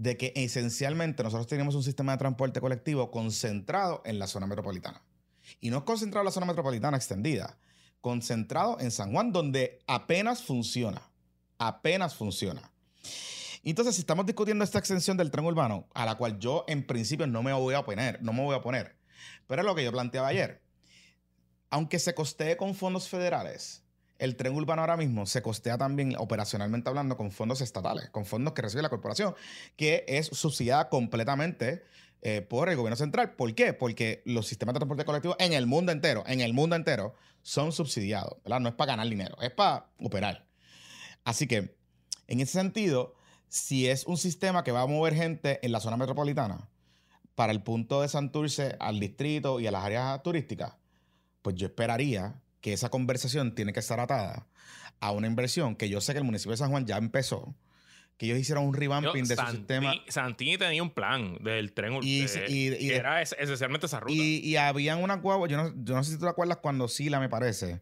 de 0.03 0.17
que 0.17 0.33
esencialmente 0.35 1.23
nosotros 1.23 1.47
tenemos 1.47 1.75
un 1.75 1.83
sistema 1.83 2.11
de 2.11 2.17
transporte 2.17 2.59
colectivo 2.59 3.09
concentrado 3.09 4.01
en 4.03 4.19
la 4.19 4.27
zona 4.27 4.45
metropolitana. 4.47 5.01
Y 5.61 5.69
no 5.69 5.85
concentrado 5.85 6.23
en 6.23 6.25
la 6.25 6.31
zona 6.31 6.45
metropolitana 6.45 6.97
extendida, 6.97 7.57
concentrado 8.01 8.81
en 8.81 8.91
San 8.91 9.13
Juan, 9.13 9.31
donde 9.31 9.79
apenas 9.87 10.43
funciona. 10.43 11.09
Apenas 11.57 12.15
funciona. 12.15 12.69
Entonces, 13.63 13.95
si 13.95 14.01
estamos 14.01 14.25
discutiendo 14.25 14.65
esta 14.65 14.77
extensión 14.77 15.15
del 15.15 15.31
tren 15.31 15.45
urbano, 15.45 15.87
a 15.93 16.05
la 16.05 16.15
cual 16.15 16.37
yo 16.37 16.65
en 16.67 16.85
principio 16.85 17.25
no 17.25 17.41
me 17.41 17.53
voy 17.53 17.73
a 17.73 17.79
oponer, 17.79 18.21
no 18.21 18.33
me 18.33 18.43
voy 18.43 18.55
a 18.55 18.57
oponer, 18.57 18.97
pero 19.47 19.61
es 19.61 19.65
lo 19.65 19.73
que 19.73 19.85
yo 19.85 19.91
planteaba 19.93 20.27
ayer. 20.27 20.61
Aunque 21.69 21.97
se 21.97 22.13
costee 22.13 22.57
con 22.57 22.75
fondos 22.75 23.07
federales, 23.07 23.83
el 24.19 24.36
tren 24.36 24.56
urbano 24.56 24.82
ahora 24.82 24.97
mismo 24.97 25.26
se 25.26 25.41
costea 25.41 25.78
también 25.78 26.15
operacionalmente 26.17 26.89
hablando 26.89 27.17
con 27.17 27.32
fondos 27.32 27.62
estatales, 27.62 28.10
con 28.10 28.26
fondos 28.26 28.54
que 28.54 28.62
recibe 28.62 28.82
la 28.82 28.89
corporación, 28.89 29.36
que 29.76 30.06
es 30.08 30.28
subsidiada 30.28 30.89
completamente 30.89 31.84
eh, 32.21 32.41
por 32.41 32.69
el 32.69 32.78
gobierno 32.78 32.95
central. 32.95 33.36
¿Por 33.36 33.54
qué? 33.54 33.73
Porque 33.73 34.21
los 34.26 34.47
sistemas 34.47 34.73
de 34.73 34.80
transporte 34.80 35.04
colectivo 35.04 35.36
en 35.39 35.54
el 35.54 35.67
mundo 35.67 35.91
entero, 35.91 36.23
en 36.26 36.41
el 36.41 36.54
mundo 36.54 36.76
entero, 36.76 37.15
son 37.41 37.71
subsidiados. 37.71 38.41
¿verdad? 38.43 38.62
No 38.62 38.69
es 38.69 38.76
para 38.76 38.93
ganar 38.93 39.10
dinero, 39.10 39.36
es 39.41 39.52
para 39.52 39.88
operar. 39.99 40.47
Así 41.26 41.47
que, 41.47 41.76
en 42.28 42.39
ese 42.39 42.54
sentido, 42.54 43.15
si 43.49 43.88
es 43.88 44.06
un 44.06 44.17
sistema 44.17 44.63
que 44.63 44.71
va 44.71 44.82
a 44.82 44.88
mover 44.88 45.15
gente 45.15 45.60
en 45.63 45.71
la 45.71 45.80
zona 45.80 45.97
metropolitana 45.97 46.69
para 47.36 47.52
el 47.52 47.62
punto 47.62 48.02
de 48.02 48.08
Santurce 48.08 48.76
al 48.80 48.99
distrito 48.99 49.60
y 49.60 49.67
a 49.67 49.71
las 49.71 49.84
áreas 49.84 50.23
turísticas, 50.23 50.76
pues 51.41 51.56
yo 51.56 51.67
esperaría 51.67 52.41
que 52.63 52.71
esa 52.71 52.89
conversación 52.89 53.54
tiene 53.56 53.73
que 53.73 53.82
estar 53.82 53.99
atada 53.99 54.47
a 55.02 55.12
una 55.12 55.28
inversión 55.28 55.76
que 55.76 55.89
yo 55.89 55.99
sé 55.99 56.13
que 56.13 56.19
el 56.19 56.23
municipio 56.23 56.52
de 56.52 56.58
San 56.58 56.71
Juan 56.71 56.86
ya 56.86 56.95
empezó, 56.95 57.54
que 58.17 58.26
ellos 58.28 58.39
hicieron 58.39 58.63
un 58.65 58.73
revamping 58.73 59.26
de 59.26 59.36
su 59.36 59.45
sistema. 59.47 59.93
Santini 60.08 60.58
tenía 60.58 60.82
un 60.82 60.91
plan 60.91 61.38
del 61.43 61.73
tren 61.73 61.99
Y- 62.02 62.21
y- 62.47 62.67
y- 62.73 62.78
que 62.88 62.95
era 62.95 63.21
es- 63.21 63.36
esencialmente 63.38 63.88
esa 63.88 63.99
ruta. 63.99 64.13
Y, 64.15 64.56
habían 64.56 65.04
unas 65.04 65.21
guaguas, 65.21 65.52
yo 65.52 65.58
no, 65.58 65.73
yo 65.84 65.93
no 65.93 66.04
sé 66.06 66.12
si 66.12 66.17
tú 66.17 66.23
te 66.23 66.30
acuerdas 66.30 66.58
cuando 66.62 66.88
Sila, 66.88 67.19
me 67.19 67.28
parece, 67.28 67.82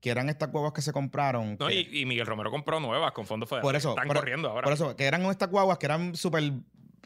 que 0.00 0.10
eran 0.10 0.28
estas 0.28 0.52
guaguas 0.52 0.74
que 0.74 0.82
se 0.82 0.92
compraron. 0.92 1.56
No, 1.58 1.66
que- 1.66 1.80
y, 1.90 2.02
y 2.02 2.06
Miguel 2.06 2.24
Romero 2.26 2.52
compró 2.52 2.78
nuevas 2.78 3.10
con 3.10 3.26
fondos 3.26 3.48
federales. 3.48 3.66
Por 3.66 3.74
eso, 3.74 3.88
Están 3.90 4.06
por- 4.06 4.18
corriendo 4.18 4.48
ahora. 4.48 4.62
Por 4.62 4.72
eso, 4.74 4.94
que 4.94 5.04
eran 5.06 5.24
estas 5.26 5.50
guaguas 5.50 5.76
que 5.78 5.86
eran 5.86 6.14
súper. 6.14 6.52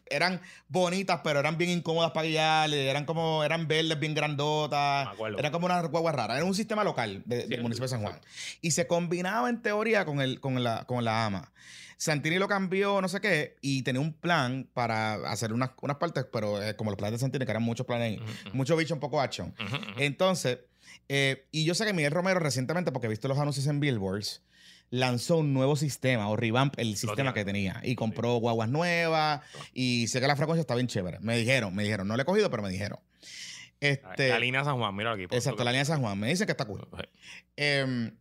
Eran 0.06 0.40
bonitas, 0.68 1.20
pero 1.24 1.40
eran 1.40 1.56
bien 1.56 1.70
incómodas 1.70 2.10
para 2.12 2.26
guiar. 2.26 2.72
Eran 2.72 3.04
como. 3.06 3.42
Eran 3.44 3.66
verdes, 3.68 3.98
bien 3.98 4.14
grandotas. 4.14 5.08
Eran 5.38 5.50
como 5.52 5.66
unas 5.66 5.88
guaguas 5.88 6.14
raras. 6.14 6.36
Era 6.36 6.44
un 6.46 6.54
sistema 6.54 6.84
local 6.84 7.22
de- 7.24 7.42
Sí, 7.42 7.48
del 7.48 7.62
municipio 7.62 7.84
de 7.84 7.88
San 7.90 8.02
Juan. 8.02 8.14
exacto. 8.16 8.28
Y 8.60 8.70
se 8.72 8.86
combinaba 8.86 9.48
en 9.48 9.62
teoría 9.62 10.04
con, 10.04 10.20
el, 10.20 10.40
con, 10.40 10.62
la, 10.62 10.84
con 10.84 11.04
la 11.04 11.24
AMA. 11.26 11.50
Santini 11.96 12.38
lo 12.38 12.48
cambió, 12.48 13.00
no 13.00 13.08
sé 13.08 13.20
qué, 13.20 13.56
y 13.62 13.82
tenía 13.82 14.00
un 14.00 14.12
plan 14.12 14.68
para 14.74 15.14
hacer 15.30 15.52
unas, 15.52 15.70
unas 15.80 15.96
partes, 15.96 16.26
pero 16.30 16.60
eh, 16.62 16.74
como 16.76 16.90
los 16.90 16.98
planes 16.98 17.12
de 17.12 17.18
Santini, 17.24 17.44
que 17.46 17.50
eran 17.52 17.62
muchos 17.62 17.86
planes 17.86 18.20
ujú. 18.20 18.56
Mucho 18.56 18.76
bicho, 18.76 18.92
un 18.94 19.00
poco 19.00 19.20
action. 19.20 19.54
Entonces, 19.96 20.58
eh, 21.08 21.46
y 21.52 21.64
yo 21.64 21.74
sé 21.74 21.86
que 21.86 21.92
Miguel 21.92 22.10
Romero 22.12 22.40
recientemente, 22.40 22.92
porque 22.92 23.06
he 23.06 23.10
visto 23.10 23.28
los 23.28 23.38
anuncios 23.38 23.66
en 23.68 23.80
Billboards, 23.80 24.42
lanzó 24.90 25.38
un 25.38 25.52
nuevo 25.52 25.76
sistema 25.76 26.28
o 26.28 26.36
revamp 26.36 26.74
el 26.78 26.96
sistema 26.96 27.34
que 27.34 27.44
tenía 27.44 27.80
y 27.82 27.94
compró 27.94 28.36
guaguas 28.36 28.68
nuevas 28.68 29.40
y 29.72 30.06
sé 30.08 30.20
que 30.20 30.26
la 30.28 30.36
frecuencia 30.36 30.60
está 30.60 30.74
bien 30.74 30.86
chévere. 30.86 31.18
Me 31.20 31.36
dijeron, 31.36 31.74
me 31.74 31.82
dijeron, 31.82 32.06
no 32.06 32.16
le 32.16 32.22
he 32.22 32.26
cogido, 32.26 32.50
pero 32.50 32.62
me 32.62 32.70
dijeron. 32.70 33.00
Este, 33.80 34.28
la 34.28 34.38
línea 34.38 34.64
San 34.64 34.78
Juan, 34.78 34.94
mira 34.96 35.12
aquí. 35.12 35.26
por 35.26 35.36
exacto, 35.36 35.64
la 35.64 35.72
línea 35.72 35.84
San 35.84 36.00
Juan. 36.00 36.18
Me 36.18 36.28
dicen 36.28 36.46
que 36.46 36.52
está 36.52 36.64
cool. 36.64 36.86
Em, 37.56 38.16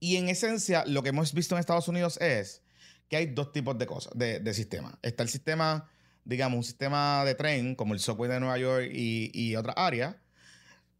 y 0.00 0.16
en 0.16 0.28
esencia, 0.28 0.84
lo 0.86 1.02
que 1.02 1.10
hemos 1.10 1.32
visto 1.32 1.54
en 1.54 1.60
Estados 1.60 1.88
Unidos 1.88 2.20
es 2.20 2.62
que 3.08 3.16
hay 3.16 3.26
dos 3.26 3.52
tipos 3.52 3.78
de 3.78 3.86
cosas, 3.86 4.12
de, 4.16 4.40
de 4.40 4.54
sistemas. 4.54 4.94
Está 5.02 5.22
el 5.22 5.28
sistema, 5.28 5.88
digamos, 6.24 6.58
un 6.58 6.64
sistema 6.64 7.24
de 7.24 7.34
tren, 7.34 7.74
como 7.74 7.94
el 7.94 8.00
subway 8.00 8.30
de 8.30 8.40
Nueva 8.40 8.58
York 8.58 8.90
y, 8.92 9.30
y 9.32 9.56
otras 9.56 9.76
áreas, 9.78 10.16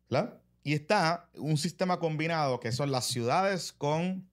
¿verdad? 0.09 0.41
Y 0.63 0.75
está 0.75 1.29
un 1.35 1.57
sistema 1.57 1.99
combinado 1.99 2.61
que 2.61 2.73
son 2.73 2.91
las 2.91 3.07
ciudades 3.07 3.73
con, 3.73 4.29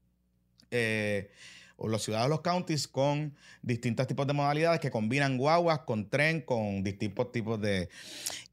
eh, 0.72 1.32
o 1.78 1.88
las 1.88 2.02
ciudades 2.02 2.30
los 2.30 2.42
counties 2.42 2.88
con 2.88 3.36
distintos 3.62 4.08
tipos 4.08 4.28
de 4.28 4.34
modalidades 4.34 4.80
que 4.80 4.92
combinan 4.92 5.38
guaguas 5.38 5.80
con 5.80 6.10
tren, 6.10 6.42
con 6.42 6.84
distintos 6.84 7.32
tipos 7.32 7.60
de... 7.62 7.90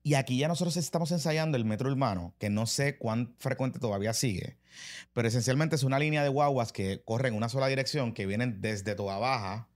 Y 0.02 0.14
aquí 0.14 0.38
ya 0.38 0.48
nosotros 0.48 0.76
estamos 0.76 1.12
ensayando 1.12 1.56
el 1.56 1.64
metro 1.64 1.90
urbano, 1.90 2.35
que 2.38 2.50
no 2.50 2.66
sé 2.66 2.98
cuán 2.98 3.35
frecuente 3.38 3.78
todavía 3.78 4.12
sigue, 4.12 4.56
pero 5.12 5.28
esencialmente 5.28 5.76
es 5.76 5.82
una 5.85 5.98
línea 5.98 6.22
de 6.22 6.28
guaguas 6.28 6.72
que 6.72 7.02
corre 7.04 7.28
en 7.28 7.35
una 7.35 7.48
sola 7.48 7.68
dirección, 7.68 8.12
que 8.12 8.26
vienen 8.26 8.61
desde 8.61 8.94
Toda 8.94 9.18
Baja 9.18 9.68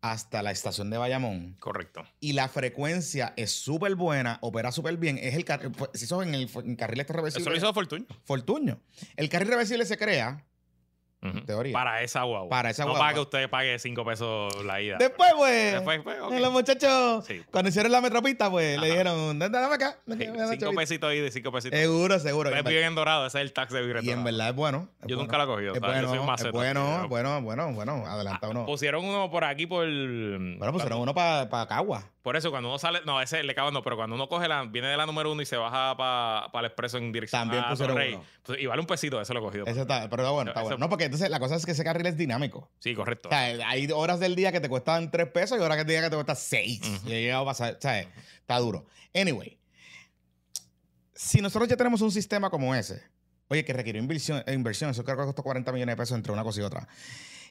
hasta 0.00 0.42
la 0.42 0.50
estación 0.50 0.90
de 0.90 0.98
Bayamón. 0.98 1.56
Correcto. 1.58 2.04
Y 2.20 2.32
la 2.32 2.48
frecuencia 2.48 3.32
es 3.36 3.50
súper 3.52 3.94
buena, 3.94 4.38
opera 4.42 4.72
súper 4.72 4.96
bien. 4.96 5.18
Es 5.18 5.34
el 5.34 5.44
carril, 5.44 5.72
se 5.94 6.04
hizo 6.04 6.22
en 6.22 6.34
el 6.34 6.50
en 6.54 6.76
carril 6.76 7.00
este 7.00 7.12
reversible. 7.12 7.42
Eso 7.42 7.50
lo 7.50 7.56
hizo 7.56 7.72
Fortuño. 7.74 8.06
Fortuño. 8.24 8.80
El 9.16 9.28
carril 9.28 9.48
reversible 9.48 9.84
se 9.84 9.96
crea, 9.96 10.44
Teoría. 11.44 11.72
Para 11.72 12.02
esa 12.02 12.22
guagua. 12.22 12.48
Para 12.48 12.70
esa 12.70 12.84
no 12.84 12.90
guagua. 12.90 13.04
para 13.06 13.14
que 13.14 13.20
usted 13.20 13.50
pague 13.50 13.78
5 13.78 14.04
pesos 14.04 14.64
la 14.64 14.80
ida. 14.80 14.96
después, 14.98 15.32
pues, 15.36 15.72
Después, 15.74 16.00
pues, 16.04 16.20
ok. 16.20 16.32
los 16.38 16.52
muchachos, 16.52 17.24
Sí. 17.26 17.42
cuando 17.50 17.68
hicieron 17.70 17.90
la 17.90 18.00
metropista, 18.00 18.50
pues, 18.50 18.78
le 18.78 18.86
Ajá. 18.86 18.86
dijeron, 18.86 19.38
"Dame- 19.38 19.74
acá. 19.74 19.98
Cinco 20.06 20.36
chavito". 20.36 20.70
pesitos 20.72 21.10
ahí 21.10 21.20
de 21.20 21.30
cinco 21.32 21.50
pesitos. 21.50 21.78
Seguro, 21.78 22.18
seguro. 22.20 22.50
Ustedes 22.50 22.64
viven 22.66 22.84
en 22.84 22.94
Dorado, 22.94 23.26
ese 23.26 23.38
es 23.38 23.42
el 23.42 23.52
tax 23.52 23.72
de 23.72 23.80
vivir 23.80 23.96
en 23.96 24.04
Y 24.04 24.10
en 24.10 24.22
verdad 24.24 24.50
es 24.50 24.54
bueno. 24.54 24.88
es 25.00 25.08
Yo 25.08 25.16
bueno. 25.16 25.22
nunca 25.22 25.38
lo 25.38 25.44
he 25.44 25.46
cogido, 25.46 25.74
Es 25.74 25.80
yo 25.80 25.86
soy 25.86 25.94
bueno, 26.06 26.20
un 26.20 26.26
maceta, 26.26 26.48
es 26.48 26.52
bueno, 26.52 27.08
bueno, 27.08 27.42
bueno, 27.42 27.72
bueno, 27.72 28.06
adelanta 28.06 28.48
uno. 28.48 28.64
Pusieron 28.66 29.04
uno 29.04 29.30
por 29.30 29.44
aquí 29.44 29.66
por. 29.66 29.84
Bueno, 29.86 30.72
pusieron 30.72 31.00
uno 31.00 31.14
para 31.14 31.66
Cagua. 31.66 32.04
Por 32.22 32.34
eso, 32.36 32.50
cuando 32.50 32.68
uno 32.70 32.78
sale. 32.78 33.00
No, 33.06 33.22
ese 33.22 33.40
es 33.40 33.46
de 33.46 33.54
Cabo 33.54 33.70
no, 33.70 33.82
pero 33.84 33.94
cuando 33.96 34.16
uno 34.16 34.28
coge 34.28 34.48
la. 34.48 34.64
Viene 34.64 34.88
de 34.88 34.96
la 34.96 35.06
número 35.06 35.30
uno 35.30 35.42
y 35.42 35.46
se 35.46 35.56
baja 35.56 35.96
para 35.96 36.48
el 36.60 36.64
expreso 36.66 36.98
en 36.98 37.12
dirección 37.12 37.42
También 37.42 37.62
a 37.64 37.68
pusieron 37.70 37.94
Torrey, 37.94 38.14
uno. 38.14 38.24
pues, 38.42 38.58
y 38.60 38.66
vale 38.66 38.80
un 38.80 38.86
pesito, 38.86 39.20
eso 39.20 39.32
lo 39.32 39.38
he 39.38 39.42
cogido. 39.42 39.64
Eso 39.66 39.82
está, 39.82 40.08
pero 40.10 40.22
está 40.22 40.30
bueno, 40.32 40.50
está 40.50 40.62
bueno. 40.62 40.76
No, 40.78 40.88
porque 40.88 41.05
entonces 41.06 41.30
la 41.30 41.40
cosa 41.40 41.56
es 41.56 41.64
que 41.64 41.72
ese 41.72 41.84
carril 41.84 42.06
es 42.06 42.16
dinámico. 42.16 42.70
Sí, 42.78 42.94
correcto. 42.94 43.28
O 43.28 43.32
sea, 43.32 43.68
hay 43.68 43.90
horas 43.90 44.20
del 44.20 44.36
día 44.36 44.52
que 44.52 44.60
te 44.60 44.68
cuestan 44.68 45.10
3 45.10 45.28
pesos 45.28 45.58
y 45.58 45.60
horas 45.60 45.78
del 45.78 45.86
día 45.86 46.02
que 46.02 46.10
te 46.10 46.16
cuestan 46.16 46.36
6. 46.36 46.80
Ujú. 46.80 47.08
Y 47.08 47.12
he 47.14 47.22
llegado 47.22 47.42
a 47.42 47.46
pasar, 47.46 47.78
¿sabes? 47.80 48.08
Está 48.40 48.58
duro. 48.58 48.86
Anyway, 49.14 49.58
si 51.14 51.40
nosotros 51.40 51.68
ya 51.68 51.76
tenemos 51.76 52.02
un 52.02 52.12
sistema 52.12 52.50
como 52.50 52.74
ese, 52.74 53.02
oye, 53.48 53.64
que 53.64 53.72
requiere 53.72 53.98
inversión, 53.98 54.44
inversión, 54.46 54.90
eso 54.90 55.02
creo 55.02 55.16
que 55.16 55.24
costó 55.24 55.42
40 55.42 55.72
millones 55.72 55.94
de 55.94 55.96
pesos 55.96 56.16
entre 56.16 56.32
una 56.32 56.44
cosa 56.44 56.60
y 56.60 56.64
otra, 56.64 56.88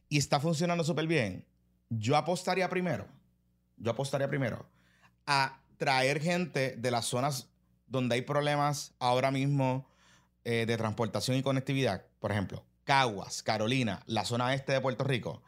y 0.08 0.18
está 0.18 0.40
funcionando 0.40 0.84
súper 0.84 1.08
bien, 1.08 1.46
yo 1.90 2.16
apostaría 2.16 2.70
primero, 2.70 3.08
yo 3.78 3.92
apostaría 3.92 4.28
primero 4.28 4.70
a 5.26 5.60
traer 5.78 6.22
gente 6.22 6.76
de 6.78 6.92
las 6.92 7.06
zonas 7.06 7.50
donde 7.88 8.16
hay 8.16 8.22
problemas 8.22 8.94
ahora 9.00 9.32
mismo 9.32 9.90
eh, 10.44 10.66
de 10.68 10.78
transportación 10.78 11.38
y 11.38 11.42
conectividad, 11.42 12.06
por 12.20 12.32
ejemplo, 12.32 12.64
Caguas, 12.86 13.44
Carolina, 13.44 14.02
la 14.06 14.24
zona 14.26 14.54
este 14.54 14.72
de 14.72 14.80
Puerto 14.80 15.04
Rico, 15.04 15.44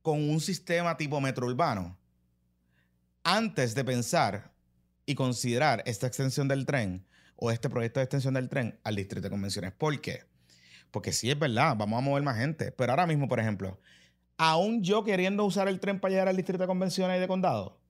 con 0.00 0.28
un 0.30 0.40
sistema 0.40 0.96
tipo 0.96 1.20
metro 1.20 1.46
urbano, 1.46 1.98
antes 3.24 3.74
de 3.74 3.84
pensar 3.84 4.52
y 5.04 5.14
considerar 5.14 5.82
esta 5.86 6.06
extensión 6.06 6.48
del 6.48 6.64
tren 6.64 7.04
o 7.36 7.50
este 7.50 7.68
proyecto 7.68 8.00
de 8.00 8.04
extensión 8.04 8.34
del 8.34 8.48
tren 8.48 8.78
al 8.84 8.96
distrito 8.96 9.22
de 9.24 9.30
convenciones. 9.30 9.72
¿Por 9.72 10.00
qué? 10.00 10.24
Porque 10.90 11.12
sí 11.12 11.30
es 11.30 11.38
verdad, 11.38 11.74
vamos 11.76 11.98
a 11.98 12.00
mover 12.00 12.22
más 12.22 12.36
gente, 12.36 12.70
pero 12.72 12.92
ahora 12.92 13.06
mismo, 13.06 13.28
por 13.28 13.40
ejemplo, 13.40 13.80
aún 14.36 14.82
yo 14.84 15.02
queriendo 15.04 15.44
usar 15.44 15.66
el 15.68 15.80
tren 15.80 15.98
para 16.00 16.12
llegar 16.12 16.28
al 16.28 16.36
distrito 16.36 16.62
de 16.62 16.68
convenciones 16.68 17.16
y 17.16 17.20
de 17.20 17.28
condado, 17.28 17.80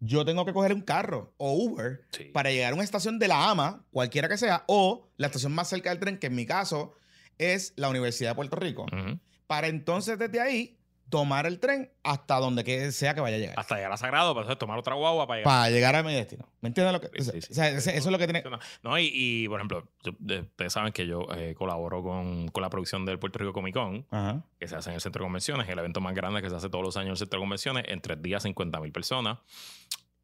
yo 0.00 0.24
tengo 0.24 0.44
que 0.44 0.52
coger 0.52 0.72
un 0.72 0.82
carro 0.82 1.32
o 1.38 1.52
Uber 1.54 2.04
Sí. 2.10 2.24
para 2.24 2.50
llegar 2.50 2.72
a 2.72 2.74
una 2.74 2.84
estación 2.84 3.18
de 3.18 3.26
la 3.28 3.50
AMA, 3.50 3.84
cualquiera 3.90 4.28
que 4.28 4.36
sea, 4.36 4.64
o 4.68 5.08
la 5.16 5.26
estación 5.28 5.52
más 5.52 5.68
cerca 5.68 5.90
del 5.90 5.98
tren, 5.98 6.18
que 6.18 6.26
en 6.28 6.34
mi 6.34 6.46
caso 6.46 6.94
es 7.38 7.72
la 7.76 7.88
Universidad 7.88 8.30
de 8.30 8.34
Puerto 8.36 8.56
Rico, 8.56 8.82
Ujú. 8.84 9.18
para 9.46 9.66
entonces 9.68 10.18
desde 10.18 10.40
ahí 10.40 10.78
tomar 11.10 11.46
el 11.46 11.60
tren 11.60 11.92
hasta 12.02 12.36
donde 12.40 12.64
que 12.64 12.90
sea 12.90 13.14
que 13.14 13.20
vaya 13.20 13.36
a 13.36 13.38
llegar. 13.38 13.54
Hasta 13.60 13.76
llegar 13.76 13.92
a 13.92 13.96
Sagrado, 13.96 14.34
para 14.34 14.44
entonces 14.44 14.58
tomar 14.58 14.78
otra 14.78 14.94
guagua 14.94 15.26
para 15.28 15.38
llegar. 15.38 15.52
Para 15.52 15.70
llegar 15.70 15.94
a 15.96 16.02
mi 16.02 16.12
destino. 16.14 16.48
¿Me 16.60 16.68
entiendes 16.68 16.92
lo 16.92 17.00
que? 17.00 17.22
Sí, 17.22 17.30
sí, 17.30 17.40
sí. 17.42 17.52
o 17.52 17.54
sea, 17.54 17.68
eso 17.68 17.90
es 17.90 18.06
lo 18.06 18.18
que 18.18 18.26
tiene. 18.26 18.42
No, 18.82 18.98
y, 18.98 19.10
y, 19.12 19.46
por 19.48 19.60
ejemplo, 19.60 19.86
yo- 20.02 20.12
de- 20.18 20.40
ustedes 20.40 20.72
saben 20.72 20.92
que 20.92 21.06
yo 21.06 21.28
eh, 21.36 21.54
colaboro 21.56 22.02
con, 22.02 22.48
con 22.48 22.62
la 22.62 22.70
producción 22.70 23.04
del 23.04 23.18
Puerto 23.20 23.38
Rico 23.38 23.52
Comic 23.52 23.74
Con, 23.74 24.06
Ajá. 24.10 24.42
que 24.58 24.66
se 24.66 24.74
hace 24.74 24.90
en 24.90 24.94
el 24.96 25.00
Centro 25.00 25.20
de 25.20 25.26
Convenciones, 25.26 25.68
el 25.68 25.78
evento 25.78 26.00
más 26.00 26.14
grande 26.14 26.42
que 26.42 26.50
se 26.50 26.56
hace 26.56 26.68
todos 26.68 26.82
los 26.84 26.96
años 26.96 27.06
en 27.08 27.12
el 27.12 27.18
Centro 27.18 27.38
de 27.38 27.42
Convenciones, 27.42 27.84
en 27.86 28.00
tres 28.00 28.20
días 28.20 28.42
50 28.42 28.80
mil 28.80 28.90
personas. 28.90 29.38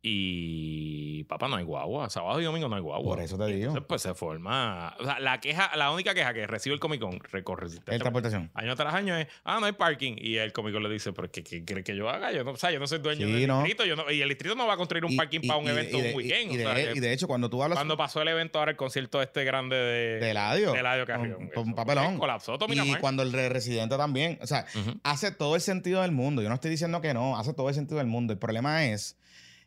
Y 0.03 1.25
papá, 1.25 1.49
no 1.49 1.57
hay 1.57 1.65
guagua. 1.65 2.09
Sábado 2.11 2.41
y 2.41 2.45
domingo 2.45 2.69
no 2.69 2.77
hay 2.77 2.83
guagua. 2.83 3.15
Por 3.17 3.23
eso 3.23 3.37
te 3.37 3.47
digo. 3.47 3.59
Entonces, 3.69 3.85
pues 3.87 4.03
se 4.03 4.15
forma. 4.15 4.95
O 4.99 5.05
sea, 5.05 5.21
la 5.21 5.41
queja, 5.41 5.71
la 5.77 5.91
única 5.91 6.15
queja 6.15 6.33
que 6.33 6.47
recibe 6.47 6.75
el 6.75 6.81
Comic 6.81 7.01
Con 7.01 7.21
recorre 7.21 7.67
El 7.67 7.99
transportación. 8.01 8.51
año 8.55 8.75
tras 8.77 8.95
año 8.95 9.17
es, 9.17 9.29
ah, 9.45 9.59
no 9.61 9.67
hay 9.67 9.73
parking. 9.73 10.15
Y 10.19 10.37
el 10.37 10.53
Comic 10.53 10.73
Con 10.75 10.83
le 10.83 10.89
dice, 10.91 11.13
pero 11.13 11.31
¿qué, 11.31 11.43
qué 11.45 11.65
quiere 11.65 11.85
que 11.85 11.95
yo 11.95 12.09
haga? 12.09 12.33
Yo 12.33 12.45
no, 12.45 12.53
o 12.53 12.57
sea, 12.57 12.71
yo 12.71 12.79
no 12.81 12.87
soy 12.87 12.99
dueño 13.01 13.27
Sí, 13.27 13.33
del 13.33 13.47
no. 13.49 13.59
distrito. 13.59 13.85
Yo 13.85 13.97
no- 13.97 14.11
y 14.11 14.23
el 14.23 14.29
distrito 14.29 14.55
no 14.55 14.67
va 14.67 14.75
a 14.75 14.77
construir 14.77 15.05
un 15.05 15.13
Y- 15.13 15.17
parking 15.17 15.41
y- 15.43 15.49
para 15.49 15.59
un 15.61 15.67
y 15.67 15.71
evento 15.71 15.99
de- 15.99 16.11
un 16.11 16.17
weekend. 16.17 16.53
Y, 16.53 16.55
y 16.55 16.59
o 16.59 16.61
sea, 16.63 16.75
de, 16.75 16.85
que 16.93 16.97
y 16.99 17.01
de 17.01 17.13
hecho, 17.13 17.27
cuando 17.29 17.51
tú 17.51 17.63
hablas 17.63 17.77
cuando 17.77 17.97
pasó 17.97 18.23
el 18.23 18.29
evento 18.29 18.59
ahora, 18.59 18.71
el 18.71 18.77
concierto 18.77 19.21
este 19.23 19.45
grande 19.45 19.77
de, 19.77 20.19
de 20.21 20.31
Eladio, 20.31 20.73
de 20.73 20.81
Eladio 20.81 21.07
Carrión. 21.07 21.51
fue- 21.53 21.75
papelón. 21.75 22.19
Colapsó 22.19 22.59
todo 22.59 22.73
y 22.73 22.95
cuando 22.97 23.23
el 23.23 23.33
re- 23.33 23.49
residente 23.49 23.97
también, 23.97 24.39
o 24.43 24.47
sea, 24.47 24.65
hace 25.03 25.31
todo 25.31 25.55
el 25.57 25.61
sentido 25.61 26.03
del 26.03 26.13
mundo. 26.13 26.43
Yo 26.43 26.49
no 26.49 26.55
estoy 26.55 26.71
diciendo 26.71 27.01
que 27.01 27.13
no, 27.15 27.39
hace 27.39 27.53
todo 27.55 27.69
el 27.69 27.75
sentido 27.75 27.99
del 27.99 28.07
mundo. 28.07 28.33
El 28.33 28.39
problema 28.39 28.85
es, 28.87 29.17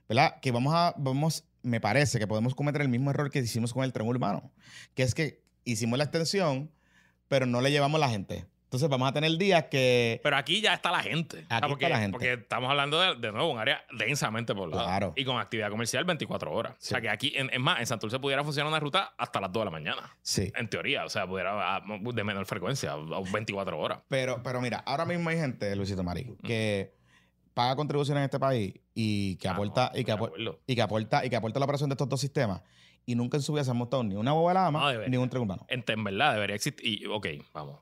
¿verdad? 0.10 0.40
Que 0.42 0.52
vamos 0.52 0.74
a, 0.74 0.94
vamos, 0.98 1.46
me 1.62 1.80
parece 1.80 2.20
que 2.20 2.28
podemos 2.28 2.56
cometer 2.56 2.82
el 2.82 2.90
mismo 2.90 3.10
error 3.12 3.30
que 3.32 3.40
hicimos 3.40 3.74
con 3.74 3.84
el 3.84 3.94
tren 3.94 4.08
urbano, 4.08 4.52
que 4.96 5.04
es 5.04 5.14
que 5.16 5.42
hicimos 5.66 5.98
la 5.98 6.04
extensión, 6.06 6.72
pero 7.28 7.46
no 7.46 7.62
le 7.62 7.72
llevamos 7.72 8.00
la 8.00 8.10
gente. 8.10 8.46
Entonces 8.66 8.90
vamos 8.90 9.08
a 9.08 9.14
tener 9.14 9.38
días 9.38 9.66
que... 9.70 10.20
Pero 10.24 10.36
aquí 10.36 10.60
ya 10.60 10.74
está 10.74 10.92
la 10.92 11.04
gente. 11.04 11.46
Aquí 11.48 11.68
porque, 11.70 11.86
está 11.86 11.96
la 11.96 12.02
gente. 12.02 12.12
Porque 12.14 12.34
estamos 12.34 12.72
hablando 12.72 13.00
de, 13.00 13.16
de 13.18 13.32
nuevo 13.32 13.52
un 13.52 13.60
área 13.60 13.84
densamente 14.00 14.56
poblada. 14.56 14.84
Claro. 14.86 15.14
Y 15.16 15.24
con 15.26 15.38
actividad 15.40 15.70
comercial 15.70 16.06
24 16.06 16.52
horas. 16.52 16.72
O 16.74 16.76
sea 16.80 16.98
Sí. 16.98 17.02
que 17.04 17.10
aquí, 17.10 17.34
en- 17.36 17.52
es 17.54 17.60
más, 17.60 17.80
en 17.82 17.86
Santurce 17.86 18.18
pudiera 18.18 18.44
funcionar 18.44 18.70
una 18.70 18.80
ruta 18.80 19.14
hasta 19.16 19.40
las 19.40 19.52
2 19.52 19.62
de 19.62 19.66
la 19.66 19.70
mañana. 19.72 20.18
Sí. 20.24 20.52
En 20.56 20.68
teoría. 20.70 21.06
O 21.06 21.10
sea, 21.10 21.28
pudiera 21.28 21.76
ah, 21.76 21.84
de 21.86 22.24
menor 22.24 22.48
frecuencia, 22.48 22.94
a 22.94 22.98
24 23.32 23.78
horas. 23.80 24.00
Pero, 24.08 24.42
pero 24.42 24.60
mira, 24.60 24.80
ahora 24.88 25.06
mismo 25.06 25.30
hay 25.30 25.38
gente, 25.38 25.76
Luisito 25.76 26.04
Marí, 26.04 26.36
que 26.44 26.96
paga 27.54 27.76
contribuciones 27.76 28.22
en 28.22 28.26
este 28.26 28.40
país 28.40 28.74
y 28.94 29.36
que 29.38 29.48
Ah, 29.48 29.52
aporta, 29.52 29.92
no, 29.94 30.00
y, 30.00 30.04
que 30.04 30.12
de 30.12 30.18
apor- 30.18 30.28
acuerdo. 30.28 30.60
y 30.68 30.76
que 30.76 30.82
aporta, 30.82 31.26
y 31.26 31.30
que 31.30 31.36
aporta 31.36 31.60
la 31.60 31.66
operación 31.66 31.90
de 31.90 31.94
estos 31.94 32.10
dos 32.10 32.20
sistemas. 32.22 32.62
Y 33.06 33.16
nunca 33.16 33.38
en 33.38 33.44
su 33.44 33.52
vida 33.54 33.64
se 33.64 33.72
han 33.72 33.78
montado 33.78 34.04
ni 34.04 34.16
una 34.16 34.32
boba 34.32 34.52
de 34.52 34.54
la 34.56 34.62
No, 34.72 34.80
ama, 34.80 34.92
debería. 34.92 35.10
ni 35.10 35.18
un 35.18 35.30
tren 35.30 35.42
urbano. 35.44 35.66
En, 35.68 35.84
en 35.88 36.04
verdad 36.04 36.34
debería 36.34 36.56
existir. 36.56 36.86
Y, 37.02 37.06
ok, 37.06 37.28
vamos. 37.54 37.80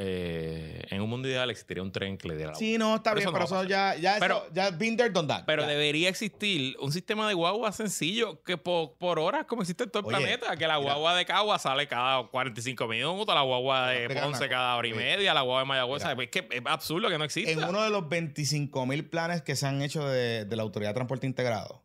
Eh, 0.00 0.80
en 0.90 1.02
un 1.02 1.10
mundo 1.10 1.26
ideal 1.28 1.50
existiría 1.50 1.82
un 1.82 1.90
tren 1.90 2.16
que 2.16 2.28
le 2.28 2.36
diera 2.36 2.52
la 2.52 2.58
Sí, 2.58 2.78
no, 2.78 2.94
está 2.96 3.10
Pero 3.10 3.16
bien, 3.16 3.28
eso 3.28 3.32
pero 3.32 3.44
eso 3.44 3.64
ya, 3.68 3.96
ya, 3.96 4.16
Pero- 4.20 4.44
eso, 4.44 4.54
ya 4.54 4.70
been 4.70 4.96
there, 4.96 5.10
done 5.10 5.26
that. 5.26 5.42
Pero 5.44 5.62
Ya. 5.62 5.68
debería 5.68 6.08
existir 6.08 6.76
un 6.80 6.92
sistema 6.92 7.26
de 7.26 7.34
guagua 7.34 7.72
sencillo 7.72 8.40
que 8.44 8.56
por, 8.56 8.96
por 8.96 9.18
horas, 9.18 9.44
como 9.46 9.62
existe 9.62 9.82
en 9.84 9.90
todo 9.90 10.08
el 10.08 10.14
Oye, 10.14 10.24
planeta, 10.24 10.56
que 10.56 10.66
la 10.68 10.78
mira. 10.78 10.92
guagua 10.94 11.16
de 11.16 11.26
Cagua 11.26 11.58
sale 11.58 11.88
cada 11.88 12.22
45 12.28 12.86
minutos, 12.86 13.34
la 13.34 13.42
guagua 13.42 13.88
de 13.88 14.08
Ponce 14.08 14.48
cada 14.48 14.76
hora 14.76 14.86
y 14.86 14.92
cosa. 14.92 15.02
media, 15.02 15.34
la 15.34 15.40
guagua 15.42 15.60
de 15.62 15.66
Mayagüez. 15.66 16.04
Es 16.04 16.28
que 16.30 16.48
es 16.50 16.62
absurdo 16.64 17.08
que 17.08 17.18
no 17.18 17.24
exista. 17.24 17.50
En 17.50 17.64
uno 17.64 17.82
de 17.82 17.90
los 17.90 18.08
25 18.08 18.86
mil 18.86 19.04
planes 19.08 19.42
que 19.42 19.56
se 19.56 19.66
han 19.66 19.82
hecho 19.82 20.06
de, 20.06 20.44
de 20.44 20.56
la 20.56 20.62
Autoridad 20.62 20.90
de 20.90 20.94
Transporte 20.94 21.26
Integrado, 21.26 21.82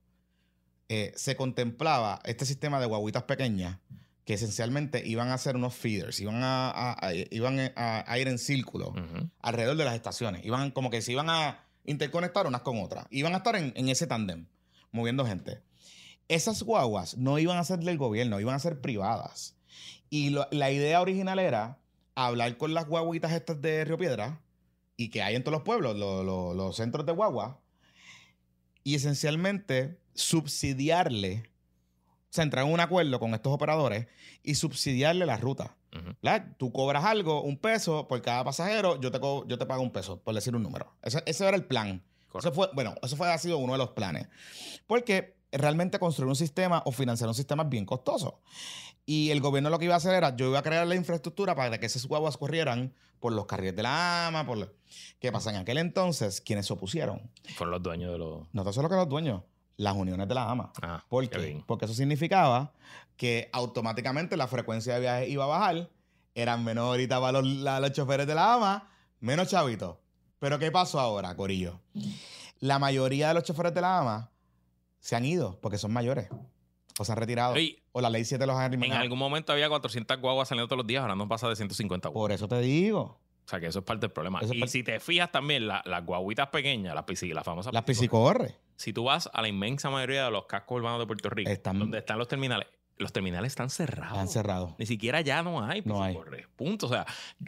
eh, 0.90 1.12
se 1.16 1.36
contemplaba 1.36 2.20
este 2.26 2.46
sistema 2.46 2.80
de 2.80 2.86
guaguitas 2.86 3.24
pequeñas 3.24 3.80
que 4.26 4.36
esencialmente 4.36 5.06
iban 5.06 5.30
a 5.32 5.38
ser 5.38 5.56
unos 5.58 5.76
feeders, 5.76 6.20
iban 6.22 6.44
a, 6.44 6.70
a- 6.72 7.08
a- 7.08 7.14
iban 7.14 7.60
a, 7.76 8.04
a 8.10 8.20
ir 8.20 8.28
en 8.28 8.38
círculo 8.40 8.94
alrededor 9.42 9.76
de 9.78 9.86
las 9.86 9.96
estaciones. 9.96 10.46
Iban 10.46 10.72
como 10.72 10.90
que 10.90 11.02
se 11.02 11.12
iban 11.12 11.30
a 11.30 11.66
interconectar 11.86 12.48
unas 12.48 12.62
con 12.62 12.82
otras. 12.82 13.06
Iban 13.10 13.34
a 13.34 13.38
estar 13.38 13.56
en, 13.58 13.74
en 13.76 13.90
ese 13.90 14.08
tándem, 14.08 14.48
moviendo 14.92 15.26
gente. 15.26 15.62
Esas 16.30 16.64
guaguas 16.64 17.18
no 17.18 17.38
iban 17.38 17.58
a 17.58 17.64
ser 17.66 17.80
del 17.80 17.98
gobierno, 17.98 18.40
iban 18.40 18.56
a 18.56 18.60
ser 18.60 18.80
privadas. 18.80 19.56
Y 20.10 20.30
lo- 20.30 20.48
la 20.52 20.72
idea 20.72 21.02
original 21.02 21.40
era 21.40 21.80
hablar 22.16 22.56
con 22.58 22.74
las 22.74 22.88
guaguitas 22.88 23.34
estas 23.34 23.62
de 23.62 23.84
Río 23.84 23.98
Piedra 23.98 24.40
y 24.96 25.10
que 25.10 25.22
hay 25.22 25.36
en 25.36 25.44
todos 25.44 25.58
los 25.58 25.64
pueblos, 25.64 25.98
lo- 25.98 26.24
lo- 26.24 26.54
los 26.54 26.78
centros 26.78 27.06
de 27.06 27.12
guagua, 27.12 27.60
y 28.86 28.96
esencialmente 28.96 30.00
subsidiarle, 30.14 31.50
entrar 32.42 32.66
en 32.66 32.72
un 32.74 32.80
acuerdo 32.80 33.20
con 33.20 33.34
estos 33.36 33.54
operadores 33.54 34.08
y 34.42 34.56
subsidiarle 34.56 35.26
la 35.26 35.38
ruta. 35.38 35.76
¿verdad? 36.24 36.48
Tú 36.58 36.72
cobras 36.72 37.04
algo, 37.06 37.44
un 37.44 37.58
peso 37.58 38.08
por 38.08 38.20
cada 38.24 38.44
pasajero, 38.44 39.00
yo 39.00 39.12
te, 39.12 39.20
yo 39.20 39.58
te 39.60 39.66
pago 39.68 39.84
un 39.84 39.92
peso, 39.92 40.20
por 40.22 40.34
decir 40.34 40.56
un 40.56 40.64
número. 40.64 40.92
Ese, 41.04 41.22
ese 41.28 41.48
era 41.48 41.56
el 41.56 41.66
plan. 41.66 42.04
Correcto. 42.30 42.50
Eso 42.50 42.52
fue, 42.56 42.70
bueno, 42.74 42.96
eso 43.04 43.16
fue, 43.16 43.32
ha 43.32 43.38
sido 43.38 43.60
uno 43.60 43.74
de 43.74 43.78
los 43.78 43.90
planes. 43.92 44.28
Porque 44.88 45.38
realmente 45.52 46.00
construir 46.00 46.30
un 46.30 46.36
sistema 46.36 46.82
o 46.86 46.92
financiar 46.92 47.28
un 47.28 47.36
sistema 47.36 47.62
es 47.64 47.70
bien 47.70 47.86
costoso. 47.86 48.42
Y 49.06 49.30
el 49.30 49.40
gobierno 49.42 49.70
lo 49.70 49.78
que 49.78 49.86
iba 49.86 49.94
a 49.94 49.98
hacer 49.98 50.16
era, 50.16 50.36
yo 50.36 50.48
iba 50.48 50.60
a 50.60 50.64
crear 50.64 50.88
la 50.88 50.96
infraestructura 50.96 51.54
para 51.56 51.78
que 51.78 51.86
esas 51.86 52.06
guaguas 52.08 52.38
corrieran 52.38 52.94
por 53.20 53.34
los 53.34 53.46
carriles 53.46 53.76
de 53.76 53.84
la 53.84 54.28
AMA, 54.28 54.46
por... 54.48 54.58
lo- 54.58 54.74
¿Qué 55.20 55.32
pasa? 55.32 55.50
En 55.52 55.58
aquel 55.58 55.78
entonces, 55.78 56.42
quienes 56.42 56.66
se 56.66 56.74
opusieron, 56.74 57.30
Fueron 57.56 57.72
los 57.72 57.84
dueños 57.84 58.12
de 58.12 58.18
los. 58.18 58.48
no 58.52 58.64
tan 58.64 58.74
solo 58.74 58.90
que 58.90 58.96
los 58.96 59.08
dueños, 59.10 59.44
las 59.78 59.96
uniones 59.96 60.28
de 60.28 60.36
la 60.36 60.50
AMA. 60.50 60.72
Ah, 60.82 61.04
¿Por 61.10 61.28
qué 61.30 61.38
bien. 61.40 61.64
Porque 61.66 61.86
eso 61.86 61.94
significaba 61.94 62.74
que 63.18 63.50
automáticamente 63.54 64.38
la 64.38 64.48
frecuencia 64.48 64.94
de 64.96 65.00
viaje 65.00 65.30
iba 65.30 65.44
a 65.44 65.48
bajar, 65.48 65.90
eran 66.36 66.64
menos 66.64 66.86
ahorita 66.86 67.20
para 67.20 67.42
los, 67.42 67.46
la- 67.46 67.80
los 67.80 67.92
choferes 67.92 68.28
de 68.28 68.36
la 68.36 68.54
AMA, 68.54 68.90
menos 69.20 69.48
chavitos. 69.50 69.98
Pero 70.40 70.60
¿qué 70.60 70.72
pasó 70.72 71.00
ahora, 71.00 71.36
Corillo? 71.36 71.80
La 72.60 72.80
mayoría 72.80 73.30
de 73.30 73.34
los 73.36 73.44
choferes 73.44 73.74
de 73.74 73.82
la 73.82 74.00
AMA 74.00 74.32
se 75.00 75.16
han 75.16 75.26
ido 75.26 75.60
porque 75.62 75.78
son 75.78 75.92
mayores 75.94 76.30
o 77.00 77.06
se 77.06 77.12
han 77.12 77.18
retirado. 77.18 77.56
O 77.92 78.02
la 78.02 78.10
ley 78.10 78.26
7 78.26 78.46
los 78.48 78.56
ha 78.56 78.66
en 78.66 78.74
eliminado. 78.74 79.02
algún 79.02 79.20
momento 79.20 79.52
había 79.54 79.70
400 79.70 80.20
guaguas 80.20 80.48
saliendo 80.50 80.68
todos 80.68 80.78
los 80.78 80.88
días, 80.88 81.02
ahora 81.02 81.16
no 81.16 81.28
pasa 81.28 81.48
de 81.50 81.56
150 81.56 82.10
guaguas. 82.10 82.24
Por 82.24 82.32
eso 82.32 82.48
te 82.48 82.60
digo. 82.62 83.20
O 83.46 83.50
sea 83.50 83.60
que 83.60 83.68
eso 83.68 83.80
es 83.80 83.86
parte 83.86 84.02
del 84.08 84.12
problema. 84.12 84.40
Es 84.42 84.52
y 84.54 84.60
parte- 84.60 84.72
si 84.72 84.84
te 84.84 85.00
fijas 85.00 85.32
también, 85.32 85.68
la- 85.68 85.82
las 85.86 86.06
guaguitas 86.06 86.48
pequeñas, 86.48 86.96
las, 86.96 87.06
pisi- 87.06 87.34
las 87.34 87.44
famosas. 87.44 87.74
Las 87.74 87.84
piscicorre, 87.84 88.40
piscicorre. 88.48 88.64
Si 88.76 88.94
tú 88.94 89.04
vas 89.06 89.30
a 89.34 89.42
la 89.42 89.48
inmensa 89.48 89.90
mayoría 89.90 90.26
de 90.26 90.32
los 90.32 90.46
cascos 90.46 90.78
urbanos 90.80 91.00
de 91.00 91.06
Puerto 91.08 91.30
Rico, 91.30 91.50
Están- 91.50 91.78
donde 91.80 91.98
están 92.00 92.18
los 92.18 92.28
terminales, 92.28 92.68
los 92.98 93.12
terminales 93.12 93.52
están 93.52 93.70
cerrados. 93.70 94.18
Han 94.18 94.28
cerrado. 94.28 94.76
Ni 94.78 94.86
siquiera 94.86 95.20
ya 95.22 95.42
no 95.44 95.64
hay 95.66 95.82
No 95.84 96.04
hay. 96.04 96.16
Punto. 96.56 96.86
O 96.86 96.90
sea, 96.90 97.06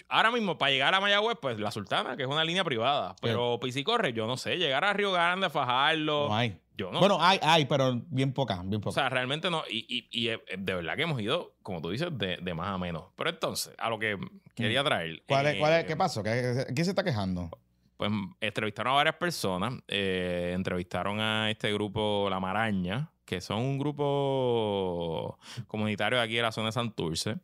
ahora 0.09 0.31
mismo 0.31 0.57
para 0.57 0.71
llegar 0.71 0.93
a 0.93 0.99
Mayagüez, 0.99 1.37
pues 1.41 1.59
la 1.59 1.71
Sultana, 1.71 2.17
que 2.17 2.23
es 2.23 2.29
una 2.29 2.43
línea 2.43 2.63
privada. 2.63 3.15
Pero 3.21 3.59
piscicorre, 3.61 4.11
yo 4.11 4.27
no 4.27 4.37
sé, 4.37 4.57
llegar 4.57 4.83
a 4.83 4.91
Río 4.93 5.11
Grande, 5.11 5.49
Fajarlo. 5.49 6.27
No 6.29 6.35
hay. 6.35 6.57
Yo 6.77 6.91
no. 6.91 6.99
Bueno, 6.99 7.17
hay, 7.21 7.39
hay, 7.41 7.65
pero 7.65 8.01
bien 8.07 8.33
poca, 8.33 8.61
bien 8.63 8.75
o 8.75 8.81
poca. 8.81 8.93
sea, 8.95 9.09
realmente 9.09 9.49
no. 9.49 9.63
Y, 9.69 9.85
y- 9.87 10.07
y, 10.11 10.27
eh, 10.29 10.39
de 10.57 10.73
verdad 10.73 10.95
que 10.97 11.03
hemos 11.03 11.21
ido, 11.21 11.55
como 11.63 11.81
tú 11.81 11.89
dices, 11.89 12.09
de, 12.17 12.37
de 12.41 12.53
más 12.53 12.67
a 12.67 12.77
menos. 12.77 13.05
Pero 13.15 13.29
entonces, 13.29 13.73
a 13.77 13.89
lo 13.89 13.97
que 13.97 14.17
quería 14.55 14.83
traer. 14.83 15.13
Mm. 15.13 15.19
¿Cuál 15.27 15.47
es, 15.47 15.55
cuál 15.59 15.73
es- 15.73 15.83
eh, 15.83 15.85
¿Qué 15.87 15.95
pasó? 15.95 16.21
¿Qué- 16.23 16.65
¿Quién 16.73 16.85
se 16.85 16.91
está 16.91 17.03
quejando? 17.03 17.49
Pues 17.97 18.11
entrevistaron 18.41 18.91
a 18.93 18.95
varias 18.97 19.15
personas. 19.15 19.73
eh, 19.87 20.51
entrevistaron 20.53 21.19
a 21.21 21.49
este 21.49 21.71
grupo 21.71 22.27
La 22.29 22.41
Maraña, 22.41 23.09
que 23.23 23.39
son 23.39 23.59
un 23.59 23.79
grupo 23.79 25.37
comunitario 25.67 26.17
de 26.19 26.25
aquí 26.25 26.35
de 26.35 26.41
la 26.41 26.51
zona 26.51 26.67
de 26.67 26.71
Santurce. 26.73 27.37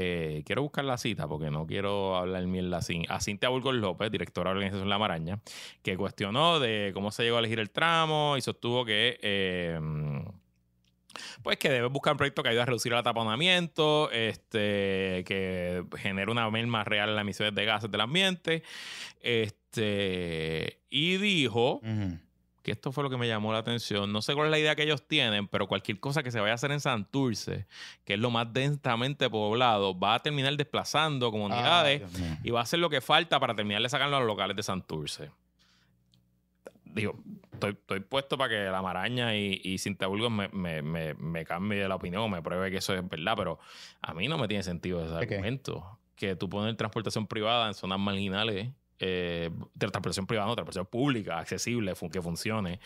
Eh, 0.00 0.44
quiero 0.46 0.62
buscar 0.62 0.84
la 0.84 0.96
cita 0.96 1.26
porque 1.26 1.50
no 1.50 1.66
quiero 1.66 2.14
hablar 2.14 2.46
mierda 2.46 2.82
sin 2.82 3.04
a 3.10 3.20
Cintia 3.20 3.48
Burgos 3.48 3.74
López, 3.74 4.12
directora 4.12 4.50
de 4.50 4.54
la 4.54 4.58
organización 4.58 4.88
La 4.88 4.96
Maraña, 4.96 5.40
que 5.82 5.96
cuestionó 5.96 6.60
de 6.60 6.92
cómo 6.94 7.10
se 7.10 7.24
llegó 7.24 7.34
a 7.34 7.40
elegir 7.40 7.58
el 7.58 7.70
tramo 7.70 8.36
y 8.36 8.40
sostuvo 8.40 8.84
que 8.84 9.18
eh, 9.20 9.80
pues 11.42 11.58
que 11.58 11.68
debe 11.68 11.88
buscar 11.88 12.12
un 12.12 12.18
proyecto 12.18 12.44
que 12.44 12.50
ayude 12.50 12.62
a 12.62 12.66
reducir 12.66 12.92
el 12.92 12.98
ataponamiento, 12.98 14.08
este, 14.12 15.24
que 15.26 15.84
genere 15.96 16.30
una 16.30 16.48
merma 16.48 16.84
real 16.84 17.08
en 17.08 17.16
las 17.16 17.22
emisiones 17.22 17.56
de 17.56 17.64
gases 17.64 17.90
del 17.90 18.00
ambiente. 18.00 18.62
Este, 19.20 20.78
y 20.90 21.16
dijo. 21.16 21.80
Que 22.68 22.72
esto 22.72 22.92
fue 22.92 23.02
lo 23.02 23.08
que 23.08 23.16
me 23.16 23.26
llamó 23.26 23.50
la 23.50 23.60
atención. 23.60 24.12
No 24.12 24.20
sé 24.20 24.34
cuál 24.34 24.48
es 24.48 24.50
la 24.50 24.58
idea 24.58 24.76
que 24.76 24.82
ellos 24.82 25.08
tienen, 25.08 25.48
pero 25.48 25.66
cualquier 25.66 25.98
cosa 26.00 26.22
que 26.22 26.30
se 26.30 26.38
vaya 26.38 26.52
a 26.52 26.56
hacer 26.56 26.70
en 26.70 26.80
Santurce, 26.80 27.66
que 28.04 28.12
es 28.12 28.20
lo 28.20 28.30
más 28.30 28.52
densamente 28.52 29.30
poblado, 29.30 29.98
va 29.98 30.16
a 30.16 30.18
terminar 30.18 30.54
desplazando 30.54 31.30
comunidades 31.30 32.02
y 32.44 32.50
va 32.50 32.60
a 32.60 32.64
hacer 32.64 32.78
lo 32.78 32.90
que 32.90 33.00
falta 33.00 33.40
para 33.40 33.54
terminar 33.54 33.80
de 33.80 33.88
sacarlo 33.88 34.16
a 34.16 34.18
los 34.18 34.26
locales 34.26 34.54
de 34.54 34.62
Santurce. 34.62 35.30
Digo, 36.84 37.18
estoy, 37.54 37.70
estoy 37.70 38.00
puesto 38.00 38.36
para 38.36 38.50
que 38.50 38.64
la 38.64 38.82
maraña 38.82 39.34
y, 39.34 39.62
y 39.64 39.78
Burgos 40.04 40.30
me, 40.30 40.48
me, 40.48 40.82
me, 40.82 41.14
me 41.14 41.46
cambie 41.46 41.88
la 41.88 41.94
opinión 41.94 42.20
o 42.24 42.28
me 42.28 42.42
pruebe 42.42 42.70
que 42.70 42.76
eso 42.76 42.92
es 42.92 43.08
verdad, 43.08 43.32
pero 43.34 43.58
a 44.02 44.12
mí 44.12 44.28
no 44.28 44.36
me 44.36 44.46
tiene 44.46 44.62
sentido 44.62 45.02
ese 45.02 45.14
argumento. 45.14 45.98
Que 46.16 46.36
tú 46.36 46.50
pones 46.50 46.76
transportación 46.76 47.26
privada 47.26 47.66
en 47.68 47.72
zonas 47.72 47.98
marginales, 47.98 48.68
eh, 48.98 49.50
de 49.74 49.86
transportación 49.88 50.26
privada, 50.26 50.48
no, 50.48 50.54
transportación 50.54 50.86
pública, 50.86 51.38
accesible, 51.38 51.94
que 52.10 52.22
funcione, 52.22 52.80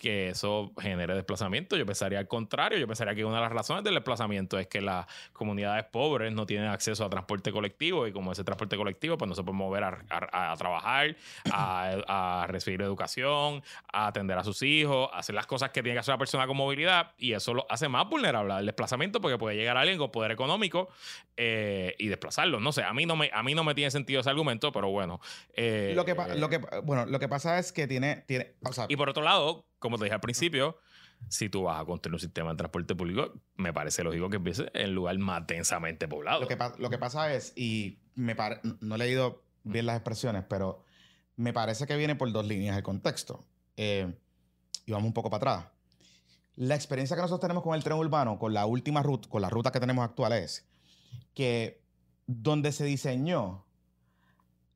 que 0.00 0.30
eso 0.30 0.72
genere 0.80 1.14
desplazamiento. 1.14 1.76
Yo 1.76 1.84
pensaría 1.84 2.18
al 2.18 2.26
contrario, 2.26 2.78
yo 2.78 2.86
pensaría 2.86 3.14
que 3.14 3.22
una 3.24 3.36
de 3.36 3.42
las 3.42 3.52
razones 3.52 3.84
del 3.84 3.92
desplazamiento 3.94 4.58
es 4.58 4.66
que 4.66 4.80
las 4.80 5.06
comunidades 5.34 5.84
pobres 5.84 6.32
no 6.32 6.46
tienen 6.46 6.68
acceso 6.68 7.04
a 7.04 7.10
transporte 7.10 7.52
colectivo 7.52 8.06
y 8.06 8.12
como 8.12 8.32
ese 8.32 8.42
transporte 8.42 8.76
colectivo 8.78 9.18
pues 9.18 9.28
no 9.28 9.34
se 9.34 9.42
puede 9.42 9.58
mover 9.58 9.84
a, 9.84 9.98
a- 10.08 10.52
a 10.52 10.56
trabajar, 10.56 11.14
a, 11.52 12.42
a 12.42 12.46
recibir 12.46 12.80
educación, 12.80 13.62
a 13.92 14.06
atender 14.06 14.38
a 14.38 14.42
sus 14.44 14.62
hijos, 14.62 15.10
a 15.12 15.18
hacer 15.18 15.34
las 15.34 15.46
cosas 15.46 15.68
que 15.70 15.82
tiene 15.82 15.96
que 15.96 16.00
hacer 16.00 16.12
una 16.12 16.18
persona 16.18 16.46
con 16.46 16.56
movilidad 16.56 17.12
y 17.18 17.34
eso 17.34 17.52
lo 17.52 17.66
hace 17.68 17.88
más 17.88 18.08
vulnerable 18.08 18.54
al 18.54 18.64
desplazamiento 18.64 19.20
porque 19.20 19.36
puede 19.36 19.54
llegar 19.56 19.76
alguien 19.76 19.98
con 19.98 20.10
poder 20.10 20.30
económico 20.30 20.88
eh, 21.36 21.94
y 21.98 22.08
desplazarlo. 22.08 22.58
No 22.60 22.72
sé, 22.72 22.82
a 22.82 22.92
mí 22.94 23.04
no 23.06 23.16
me, 23.16 23.30
a 23.32 23.42
mí 23.42 23.54
no 23.54 23.64
me 23.64 23.74
tiene 23.74 23.90
sentido 23.90 24.20
ese 24.22 24.30
argumento, 24.30 24.72
pero 24.72 24.88
bueno. 24.90 25.20
eh, 25.54 25.92
Lo 25.94 26.04
que, 26.06 26.14
pa- 26.14 26.28
lo 26.34 26.48
que, 26.48 26.58
bueno, 26.84 27.04
lo 27.06 27.18
que 27.18 27.28
pasa 27.28 27.58
es 27.58 27.72
que 27.72 27.86
tiene, 27.86 28.24
tiene 28.26 28.54
o 28.64 28.72
sea, 28.72 28.86
y 28.88 28.96
por 28.96 29.08
otro 29.08 29.22
lado, 29.22 29.66
como 29.80 29.98
te 29.98 30.04
dije 30.04 30.14
al 30.14 30.20
principio, 30.20 30.78
si 31.28 31.48
tú 31.48 31.64
vas 31.64 31.80
a 31.80 31.84
construir 31.84 32.14
un 32.14 32.20
sistema 32.20 32.50
de 32.50 32.56
transporte 32.56 32.94
público, 32.94 33.32
me 33.56 33.72
parece 33.72 34.04
lógico 34.04 34.30
que 34.30 34.36
empiece 34.36 34.70
en 34.74 34.94
lugar 34.94 35.18
más 35.18 35.46
densamente 35.46 36.06
poblado. 36.06 36.40
lo 36.40 36.48
que, 36.48 36.56
lo 36.78 36.88
que 36.88 36.98
pasa 36.98 37.34
es, 37.34 37.52
y 37.56 37.98
me 38.14 38.36
no 38.80 38.94
he 38.94 38.98
leído 38.98 39.42
bien 39.64 39.86
las 39.86 39.96
expresiones, 39.96 40.44
pero 40.48 40.84
me 41.36 41.52
parece 41.52 41.86
que 41.86 41.96
viene 41.96 42.14
por 42.14 42.30
dos 42.32 42.46
líneas 42.46 42.76
el 42.76 42.82
contexto. 42.82 43.44
Eh, 43.76 44.14
y 44.86 44.92
vamos 44.92 45.08
un 45.08 45.14
poco 45.14 45.30
para 45.30 45.54
atrás. 45.54 45.72
La 46.56 46.74
experiencia 46.74 47.16
que 47.16 47.22
nosotros 47.22 47.40
tenemos 47.40 47.62
con 47.62 47.74
el 47.74 47.82
tren 47.82 47.96
urbano, 47.96 48.38
con 48.38 48.52
la 48.52 48.66
última 48.66 49.02
ruta, 49.02 49.28
con 49.28 49.40
la 49.40 49.48
ruta 49.48 49.72
que 49.72 49.80
tenemos 49.80 50.04
actual 50.04 50.32
es 50.32 50.68
que 51.34 51.82
donde 52.26 52.72
se 52.72 52.84
diseñó 52.84 53.64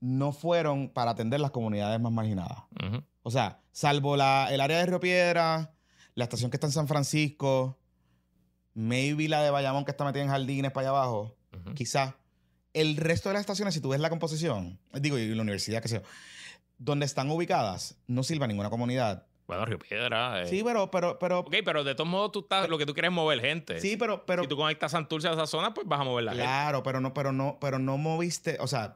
no 0.01 0.33
fueron 0.33 0.89
para 0.89 1.13
atender 1.13 1.41
las 1.41 1.51
comunidades 1.51 2.01
más 2.01 2.13
marginadas. 2.13 2.59
Ujú. 2.83 3.03
O 3.25 3.31
sea, 3.31 3.59
salvo 3.73 4.17
la, 4.17 4.49
el 4.53 4.61
área 4.61 4.79
de 4.79 4.87
Río 4.87 5.01
Piedra, 5.01 5.73
la 6.15 6.25
estación 6.25 6.51
que 6.51 6.57
está 6.57 6.67
en 6.69 6.73
San 6.73 6.87
Francisco, 6.87 7.77
maybe 8.75 9.29
la 9.29 9.43
de 9.43 9.51
Bayamón 9.51 9.85
que 9.85 9.91
está 9.91 10.05
metida 10.05 10.23
en 10.23 10.29
jardines 10.29 10.71
para 10.73 10.89
allá 10.89 10.99
abajo, 10.99 11.35
Ujú. 11.53 11.75
quizás. 11.75 12.15
El 12.73 12.97
resto 12.97 13.29
de 13.29 13.35
las 13.35 13.41
estaciones, 13.41 13.73
si 13.75 13.81
tú 13.81 13.89
ves 13.91 14.01
la 14.01 14.11
composición, 14.11 14.79
digo, 14.95 15.17
y 15.19 15.33
la 15.35 15.43
universidad, 15.43 15.81
qué 15.81 15.89
sé 15.89 15.97
yo, 15.97 16.03
donde 16.77 17.07
están 17.07 17.31
ubicadas, 17.31 17.97
no 18.07 18.23
sirve 18.25 18.45
a 18.45 18.49
ninguna 18.49 18.69
comunidad. 18.69 19.27
Bueno, 19.47 19.65
Río 19.65 19.79
Piedra. 19.79 20.43
eh. 20.43 20.47
Sí, 20.49 20.63
pero, 20.65 20.91
pero, 20.91 21.19
pero. 21.19 21.41
Ok, 21.41 21.55
pero 21.65 21.85
de 21.85 21.95
todos 21.95 22.09
modos 22.09 22.33
tú 22.33 22.41
estás, 22.41 22.69
lo 22.69 22.79
que 22.79 22.87
tú 22.87 22.95
quieres 22.95 23.11
es 23.11 23.15
mover 23.15 23.41
gente. 23.41 23.81
Sí, 23.81 23.97
pero, 23.97 24.25
pero. 24.27 24.43
si 24.43 24.49
tú 24.49 24.57
conectas 24.57 24.93
Santurce 24.93 25.29
a 25.29 25.33
esa 25.33 25.47
zona, 25.47 25.73
pues 25.73 25.87
vas 25.87 26.01
a 26.01 26.05
mover 26.05 26.25
la 26.25 26.33
gente. 26.33 26.45
Claro, 26.45 26.83
pero 26.83 27.01
no, 27.01 27.15
pero 27.15 27.31
no, 27.33 27.59
pero 27.61 27.79
no 27.79 27.97
moviste. 27.99 28.57
O 28.61 28.67
sea, 28.67 28.95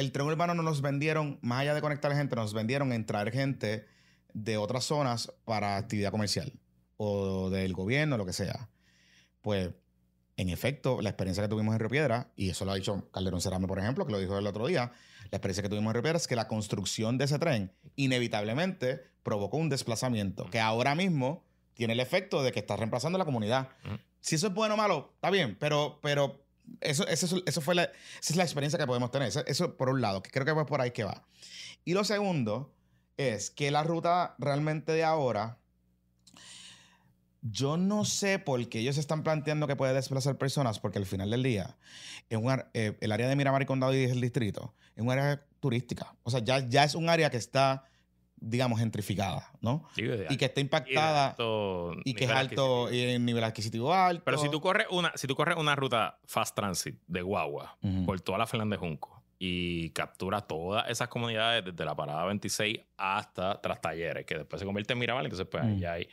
el 0.00 0.12
tren 0.12 0.26
urbano 0.26 0.54
no 0.54 0.62
nos 0.62 0.80
vendieron, 0.80 1.38
más 1.42 1.60
allá 1.60 1.74
de 1.74 1.82
conectar 1.82 2.12
gente, 2.14 2.34
nos 2.34 2.54
vendieron 2.54 2.92
en 2.92 3.04
traer 3.04 3.30
gente 3.30 3.86
de 4.32 4.56
otras 4.56 4.84
zonas 4.84 5.32
para 5.44 5.76
actividad 5.76 6.10
comercial 6.10 6.52
o 6.96 7.50
del 7.50 7.74
gobierno, 7.74 8.16
lo 8.16 8.24
que 8.24 8.32
sea. 8.32 8.70
Pues, 9.42 9.70
en 10.36 10.48
efecto, 10.48 11.02
la 11.02 11.10
experiencia 11.10 11.42
que 11.42 11.48
tuvimos 11.48 11.74
en 11.74 11.80
Río 11.80 11.90
Piedra, 11.90 12.32
y 12.34 12.48
eso 12.48 12.64
lo 12.64 12.72
ha 12.72 12.76
dicho 12.76 13.10
Calderón 13.12 13.42
Cerame, 13.42 13.66
por 13.66 13.78
ejemplo, 13.78 14.06
que 14.06 14.12
lo 14.12 14.18
dijo 14.18 14.38
el 14.38 14.46
otro 14.46 14.66
día, 14.66 14.92
la 15.30 15.36
experiencia 15.36 15.62
que 15.62 15.68
tuvimos 15.68 15.90
en 15.90 15.94
Río 15.94 16.02
Piedra 16.02 16.16
es 16.16 16.26
que 16.26 16.36
la 16.36 16.48
construcción 16.48 17.18
de 17.18 17.26
ese 17.26 17.38
tren 17.38 17.72
inevitablemente 17.96 19.02
provocó 19.22 19.58
un 19.58 19.68
desplazamiento 19.68 20.46
que 20.46 20.60
ahora 20.60 20.94
mismo 20.94 21.44
tiene 21.74 21.92
el 21.92 22.00
efecto 22.00 22.42
de 22.42 22.52
que 22.52 22.60
está 22.60 22.76
reemplazando 22.76 23.18
la 23.18 23.26
comunidad. 23.26 23.68
Si 24.20 24.36
eso 24.36 24.46
es 24.46 24.54
bueno 24.54 24.74
o 24.74 24.76
malo, 24.78 25.12
está 25.14 25.30
bien, 25.30 25.56
pero, 25.60 25.98
pero 26.02 26.42
eso, 26.80 27.06
eso, 27.06 27.42
eso 27.46 27.60
fue 27.60 27.74
esa 27.74 27.90
es 28.20 28.36
la 28.36 28.42
experiencia 28.44 28.78
que 28.78 28.86
podemos 28.86 29.10
tener. 29.10 29.32
Eso, 29.46 29.76
por 29.76 29.88
un 29.88 30.00
lado, 30.00 30.22
que 30.22 30.30
creo 30.30 30.44
que 30.44 30.52
es 30.60 30.66
por 30.66 30.80
ahí 30.80 30.90
que 30.92 31.04
va. 31.04 31.26
Y 31.84 31.94
lo 31.94 32.04
segundo 32.04 32.74
es 33.16 33.50
que 33.50 33.70
la 33.70 33.82
ruta 33.82 34.34
realmente 34.38 34.92
de 34.92 35.04
ahora, 35.04 35.58
yo 37.42 37.76
no 37.76 38.04
sé 38.04 38.38
por 38.38 38.68
qué 38.68 38.80
ellos 38.80 38.98
están 38.98 39.22
planteando 39.22 39.66
que 39.66 39.76
puede 39.76 39.94
desplazar 39.94 40.36
personas, 40.36 40.78
porque 40.78 40.98
al 40.98 41.06
final 41.06 41.30
del 41.30 41.42
día, 41.42 41.78
es 42.28 42.38
un 42.38 42.50
ar- 42.50 42.70
eh, 42.74 42.96
el 43.00 43.12
área 43.12 43.28
de 43.28 43.36
Miramar 43.36 43.62
y 43.62 43.66
Condado 43.66 43.94
y 43.94 44.04
el 44.04 44.20
distrito 44.20 44.74
es 44.94 45.02
un 45.02 45.10
área 45.10 45.42
turística. 45.58 46.14
O 46.22 46.30
sea, 46.30 46.40
ya, 46.40 46.66
ya 46.68 46.84
es 46.84 46.94
un 46.94 47.08
área 47.08 47.30
que 47.30 47.38
está, 47.38 47.84
digamos, 48.40 48.78
gentrificada, 48.80 49.50
¿no? 49.60 49.84
Sí, 49.94 50.04
Y 50.28 50.36
que 50.36 50.46
está 50.46 50.60
y 50.60 50.64
impactada 50.64 51.28
alto 51.30 51.92
y 52.04 52.14
que 52.14 52.24
es 52.24 52.30
alto 52.30 52.92
y 52.92 53.00
en 53.02 53.24
nivel 53.24 53.44
adquisitivo 53.44 53.92
alto. 53.92 54.22
Pero 54.24 54.38
si 54.38 54.48
tú 54.50 54.60
corres 54.60 54.86
una, 54.90 55.12
si 55.14 55.26
tú 55.26 55.34
corres 55.34 55.56
una 55.56 55.76
ruta 55.76 56.18
fast 56.24 56.56
transit 56.56 56.96
de 57.06 57.22
guagua 57.22 57.76
por 58.06 58.20
toda 58.20 58.38
la 58.38 58.46
Fernández 58.46 58.78
Junco 58.78 59.22
y 59.38 59.90
capturas 59.90 60.46
todas 60.46 60.88
esas 60.90 61.08
comunidades 61.08 61.64
desde 61.64 61.84
la 61.84 61.94
parada 61.94 62.24
26 62.26 62.78
hasta 62.96 63.60
tras 63.60 63.80
talleres, 63.80 64.26
que 64.26 64.36
después 64.38 64.60
se 64.60 64.66
convierte 64.66 64.92
en 64.92 64.98
Mirabal, 64.98 65.24
entonces 65.24 65.46
pues 65.50 65.62
ahí 65.64 65.78
ya 65.78 65.92
hay 65.94 66.08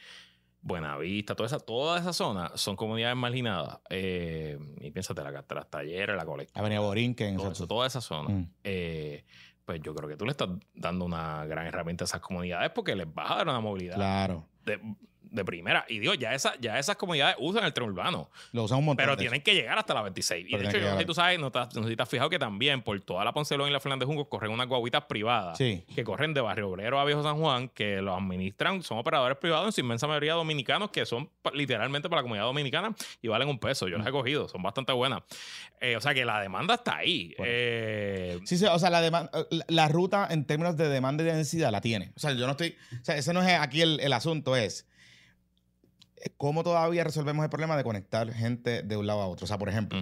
Buenavista, 0.68 1.34
toda 1.34 1.48
esa, 1.48 1.60
toda 1.60 2.00
esa 2.00 2.12
zona 2.12 2.52
son 2.56 2.76
comunidades 2.76 3.16
marginadas. 3.16 3.80
Eh, 3.90 4.58
y 4.82 4.92
piénsate, 4.92 5.22
la 5.24 5.44
tras 5.44 5.70
talleres, 5.70 6.16
la 6.16 6.26
colecta, 6.26 6.60
Avenida 6.60 6.82
Borinquen. 6.82 7.38
todo 7.38 7.52
eso, 7.52 7.68
toda 7.68 7.88
esa 7.88 8.02
zona. 8.02 8.46
Eh, 8.64 9.24
pues 9.68 9.82
yo 9.82 9.94
creo 9.94 10.08
que 10.08 10.16
tú 10.16 10.24
le 10.24 10.32
estás 10.32 10.48
dando 10.74 11.04
una 11.04 11.46
gran 11.46 11.68
herramienta 11.68 12.06
a 12.06 12.08
esas 12.08 12.22
comunidades 12.22 12.72
porque 12.74 12.96
les 12.96 13.14
vas 13.14 13.30
a 13.32 13.36
dar 13.36 13.50
una 13.50 13.60
movilidad 13.60 13.96
Claro. 13.96 14.46
de, 14.64 14.80
de 15.32 15.46
primera. 15.46 15.86
Y 15.88 16.00
digo, 16.00 16.14
ya, 16.14 16.34
esa, 16.34 16.54
ya 16.60 16.78
esas 16.80 16.96
comunidades 16.96 17.36
usan 17.40 17.64
el 17.66 17.74
tren 17.74 17.88
urbano. 17.90 18.30
Lo 18.52 18.64
usan 18.64 18.80
un 18.80 18.86
montón. 18.86 19.04
Pero 19.06 19.18
tienen 19.18 19.42
que 19.42 19.54
llegar 19.54 19.78
hasta 19.78 19.94
la 19.94 20.02
26. 20.04 20.48
Y 20.50 20.58
de 20.58 20.66
hecho, 20.66 20.78
yo 20.78 20.98
si 20.98 21.06
tú 21.06 21.14
sabes, 21.14 21.40
no, 21.40 21.52
te- 21.52 21.60
no 21.80 21.88
si 21.88 21.96
te 21.96 22.04
has 22.04 22.10
fijado 22.10 22.30
que 22.30 22.40
también 22.40 22.82
por 22.82 23.00
toda 23.02 23.24
la 23.26 23.34
Poncelón 23.34 23.70
y 23.70 23.72
la 23.72 23.80
Fernández 23.80 24.06
Junco 24.08 24.28
corren 24.30 24.52
unas 24.52 24.68
guaguitas 24.68 25.04
privadas 25.06 25.58
Sí. 25.58 25.84
que 25.96 26.04
corren 26.04 26.34
de 26.34 26.42
Barrio 26.42 26.70
Obrero 26.70 27.00
a 27.00 27.06
Viejo 27.06 27.24
San 27.24 27.38
Juan, 27.38 27.70
que 27.70 28.02
los 28.02 28.18
administran, 28.18 28.84
son 28.84 28.98
operadores 28.98 29.38
privados 29.38 29.66
en 29.68 29.72
su 29.72 29.82
inmensa 29.82 30.08
mayoría 30.08 30.34
dominicanos, 30.34 30.92
que 30.92 31.06
son 31.06 31.30
literalmente 31.54 32.10
para 32.10 32.20
la 32.22 32.24
comunidad 32.24 32.46
dominicana 32.46 32.96
y 33.22 33.28
valen 33.28 33.48
un 33.50 33.60
peso. 33.60 33.88
Yo 33.88 33.98
las 33.98 34.08
he 34.08 34.12
cogido, 34.12 34.48
son 34.48 34.62
bastante 34.62 34.94
buenas. 34.94 35.22
Eh, 35.80 35.96
o 35.96 36.02
sea 36.02 36.14
que 36.14 36.26
la 36.26 36.42
demanda 36.42 36.76
está 36.76 36.98
ahí. 36.98 37.34
Bueno. 37.38 37.52
Eh, 37.56 38.40
Sí, 38.46 38.58
sí, 38.58 38.66
o 38.66 38.80
sea, 38.80 38.90
la, 38.90 39.02
la, 39.02 39.30
la 39.68 39.88
ruta 39.88 40.28
en 40.30 40.46
términos 40.46 40.78
de 40.78 40.90
demanda 40.90 41.24
y 41.24 41.28
de 41.28 41.34
densidad 41.34 41.72
la 41.72 41.82
tiene. 41.82 42.12
O 42.16 42.20
sea, 42.20 42.32
yo 42.34 42.46
no 42.46 42.52
estoy. 42.52 42.76
O 43.02 43.06
sea, 43.06 43.16
ese 43.18 43.34
no 43.34 43.42
es 43.42 43.60
aquí 43.60 43.82
el, 43.82 44.00
el 44.00 44.14
asunto, 44.14 44.56
es 44.56 44.88
cómo 46.38 46.64
todavía 46.64 47.04
resolvemos 47.04 47.44
el 47.44 47.50
problema 47.50 47.76
de 47.78 47.84
conectar 47.84 48.32
gente 48.34 48.84
de 48.84 48.98
un 48.98 49.08
lado 49.08 49.22
a 49.22 49.28
otro. 49.28 49.46
O 49.46 49.48
sea, 49.48 49.58
por 49.58 49.70
ejemplo, 49.70 50.00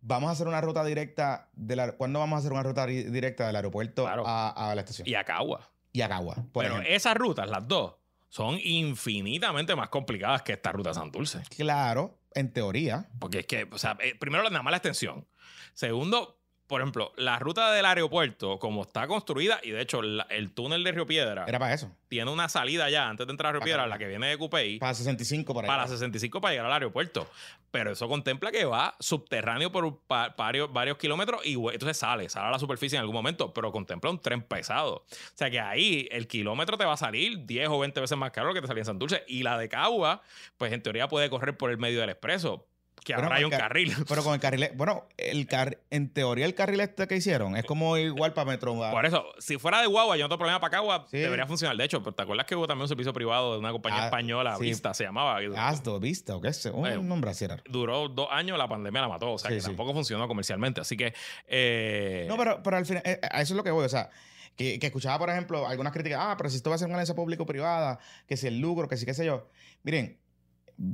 vamos 0.00 0.28
a 0.28 0.32
hacer 0.32 0.48
una 0.48 0.60
ruta 0.60 0.84
directa. 0.84 1.48
De 1.54 1.76
la, 1.76 1.92
¿Cuándo 1.92 2.18
vamos 2.18 2.36
a 2.36 2.40
hacer 2.40 2.52
una 2.52 2.62
ruta 2.62 2.86
directa 2.86 3.46
del 3.46 3.56
aeropuerto 3.56 4.04
Claro. 4.04 4.24
a, 4.26 4.70
a 4.70 4.74
la 4.74 4.80
estación? 4.80 5.08
Y 5.08 5.14
a 5.14 5.24
Cagua. 5.24 5.70
Y 5.92 6.00
a 6.02 6.08
Cagua, 6.08 6.36
Pero 6.52 6.68
ejemplo. 6.68 6.88
esas 6.90 7.14
rutas, 7.16 7.48
las 7.48 7.68
dos, 7.68 7.94
son 8.28 8.58
infinitamente 8.60 9.76
más 9.76 9.88
complicadas 9.90 10.42
que 10.42 10.52
esta 10.54 10.72
ruta 10.72 10.90
a 10.90 10.94
Santurce. 10.94 11.42
Claro, 11.56 12.18
en 12.34 12.52
teoría. 12.52 13.08
Porque 13.20 13.40
es 13.40 13.46
que, 13.46 13.68
o 13.70 13.78
sea, 13.78 13.96
eh, 14.00 14.16
primero 14.18 14.42
nada 14.50 14.62
más 14.62 14.72
la 14.72 14.78
extensión. 14.78 15.26
Segundo, 15.72 16.40
por 16.66 16.80
ejemplo, 16.80 17.12
la 17.16 17.38
ruta 17.38 17.70
del 17.72 17.84
aeropuerto, 17.84 18.58
como 18.58 18.82
está 18.82 19.06
construida, 19.06 19.60
y 19.62 19.70
de 19.70 19.82
hecho 19.82 20.00
la- 20.02 20.26
el 20.30 20.50
túnel 20.52 20.82
de 20.82 20.92
Río 20.92 21.06
Piedra 21.06 21.44
Era 21.46 21.58
para 21.58 21.74
eso. 21.74 21.90
tiene 22.08 22.30
una 22.30 22.48
salida 22.48 22.88
ya 22.88 23.08
antes 23.08 23.26
de 23.26 23.30
entrar 23.32 23.50
a 23.50 23.52
Río 23.52 23.60
Para 23.60 23.64
Piedra, 23.66 23.86
la 23.86 23.98
que 23.98 24.06
viene 24.06 24.28
de 24.28 24.38
Cupey, 24.38 24.78
Para 24.78 24.94
65 24.94 25.52
por 25.52 25.64
ahí. 25.64 25.68
para 25.68 25.86
65 25.86 26.40
para 26.40 26.52
llegar 26.52 26.66
al 26.66 26.72
aeropuerto. 26.72 27.28
Pero 27.70 27.90
eso 27.92 28.08
contempla 28.08 28.50
que 28.52 28.64
va 28.64 28.94
subterráneo 29.00 29.70
por 29.72 29.98
pa- 30.06 30.32
varios, 30.38 30.72
varios 30.72 30.96
kilómetros 30.96 31.44
y 31.44 31.54
entonces 31.54 31.96
sale, 31.98 32.28
sale 32.28 32.46
a 32.46 32.50
la 32.52 32.58
superficie 32.58 32.96
en 32.96 33.00
algún 33.00 33.16
momento, 33.16 33.52
pero 33.52 33.70
contempla 33.72 34.10
un 34.10 34.20
tren 34.20 34.42
pesado. 34.42 34.94
O 34.98 35.04
sea 35.34 35.50
que 35.50 35.58
ahí 35.60 36.08
el 36.12 36.26
kilómetro 36.28 36.78
te 36.78 36.84
va 36.84 36.92
a 36.94 36.96
salir 36.96 37.44
10 37.44 37.68
o 37.68 37.78
20 37.78 38.00
veces 38.00 38.16
más 38.16 38.30
caro 38.30 38.54
que 38.54 38.60
te 38.60 38.66
salía 38.68 38.82
en 38.82 38.86
Santurce. 38.86 39.24
Y 39.26 39.42
la 39.42 39.58
de 39.58 39.68
Cagua, 39.68 40.22
pues 40.56 40.72
en 40.72 40.82
teoría 40.82 41.08
puede 41.08 41.28
correr 41.28 41.56
por 41.56 41.70
el 41.70 41.78
medio 41.78 42.00
del 42.00 42.10
expreso, 42.10 42.66
que 43.04 43.12
Bueno, 43.12 43.26
ahora 43.26 43.36
hay 43.36 43.44
un 43.44 43.50
ca- 43.50 43.58
carril. 43.58 43.92
Pero 44.08 44.22
con 44.24 44.34
el 44.34 44.40
carril. 44.40 44.68
Bueno, 44.76 45.06
el 45.18 45.46
car, 45.46 45.78
en 45.90 46.08
teoría, 46.10 46.46
el 46.46 46.54
carril 46.54 46.80
este 46.80 47.06
que 47.06 47.16
hicieron 47.16 47.56
es 47.56 47.64
como 47.64 47.96
igual 47.98 48.32
para 48.32 48.50
Metro. 48.50 48.74
Por 48.74 49.04
eso, 49.06 49.24
si 49.38 49.58
fuera 49.58 49.80
de 49.80 49.86
guagua, 49.86 50.16
yo 50.16 50.24
no 50.24 50.28
tengo 50.30 50.38
problema 50.38 50.60
para 50.60 50.70
Cagua, 50.70 51.06
Sí. 51.10 51.18
debería 51.18 51.46
funcionar. 51.46 51.76
De 51.76 51.84
hecho, 51.84 52.00
¿te 52.02 52.22
acuerdas 52.22 52.46
que 52.46 52.56
hubo 52.56 52.66
también 52.66 52.82
un 52.82 52.88
servicio 52.88 53.12
privado 53.12 53.52
de 53.52 53.58
una 53.58 53.72
compañía 53.72 54.02
Ah, 54.02 54.06
española, 54.06 54.56
sí. 54.56 54.64
Vista, 54.64 54.94
se 54.94 55.04
llamaba? 55.04 55.42
y 55.42 55.48
Asdo, 55.56 56.00
Vista 56.00 56.34
o 56.36 56.40
qué 56.40 56.52
sé. 56.52 56.70
Un 56.70 57.06
nombre 57.08 57.30
así 57.30 57.46
raro. 57.46 57.62
Duró 57.68 58.08
dos 58.08 58.28
años, 58.30 58.56
la 58.56 58.68
pandemia 58.68 59.00
la 59.02 59.08
mató. 59.08 59.32
O 59.32 59.38
sea, 59.38 59.50
Sí, 59.50 59.56
que 59.56 59.62
tampoco 59.62 59.92
funcionó 59.92 60.26
comercialmente. 60.28 60.80
Así 60.80 60.96
que. 60.96 61.12
eh, 61.46 62.26
No, 62.28 62.36
pero, 62.36 62.62
pero 62.62 62.76
al 62.76 62.86
final, 62.86 63.02
eh, 63.04 63.20
a 63.22 63.40
eso 63.42 63.52
es 63.54 63.56
lo 63.56 63.64
que 63.64 63.70
voy. 63.70 63.84
O 63.84 63.88
sea, 63.88 64.10
que, 64.56 64.78
que 64.78 64.86
escuchaba, 64.86 65.18
por 65.18 65.30
ejemplo, 65.30 65.66
algunas 65.66 65.92
críticas. 65.92 66.20
Ah, 66.22 66.34
pero 66.38 66.48
si 66.48 66.56
esto 66.56 66.70
va 66.70 66.76
a 66.76 66.78
ser 66.78 66.86
una 66.86 66.94
alianza 66.96 67.14
público-privada, 67.14 67.98
que 68.26 68.36
si 68.36 68.46
el 68.46 68.60
lucro, 68.60 68.88
que 68.88 68.96
si 68.96 69.04
qué 69.04 69.12
sé 69.14 69.26
yo. 69.26 69.48
Miren, 69.82 70.18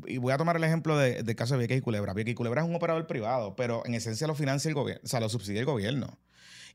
y 0.06 0.18
voy 0.18 0.32
a 0.32 0.38
tomar 0.38 0.56
el 0.56 0.64
ejemplo 0.64 0.96
de- 0.98 1.22
del 1.22 1.36
caso 1.36 1.54
de 1.54 1.58
Vieques 1.58 1.78
y 1.78 1.80
Culebra. 1.80 2.12
Vieques 2.14 2.32
y 2.32 2.34
Culebra 2.34 2.62
es 2.62 2.68
un 2.68 2.74
operador 2.74 3.06
privado, 3.06 3.56
pero 3.56 3.84
en 3.86 3.94
esencia 3.94 4.26
lo 4.26 4.34
financia 4.34 4.68
el 4.68 4.74
gobierno, 4.74 5.02
o 5.04 5.08
sea, 5.08 5.20
lo 5.20 5.28
subsidia 5.28 5.60
el 5.60 5.66
gobierno. 5.66 6.18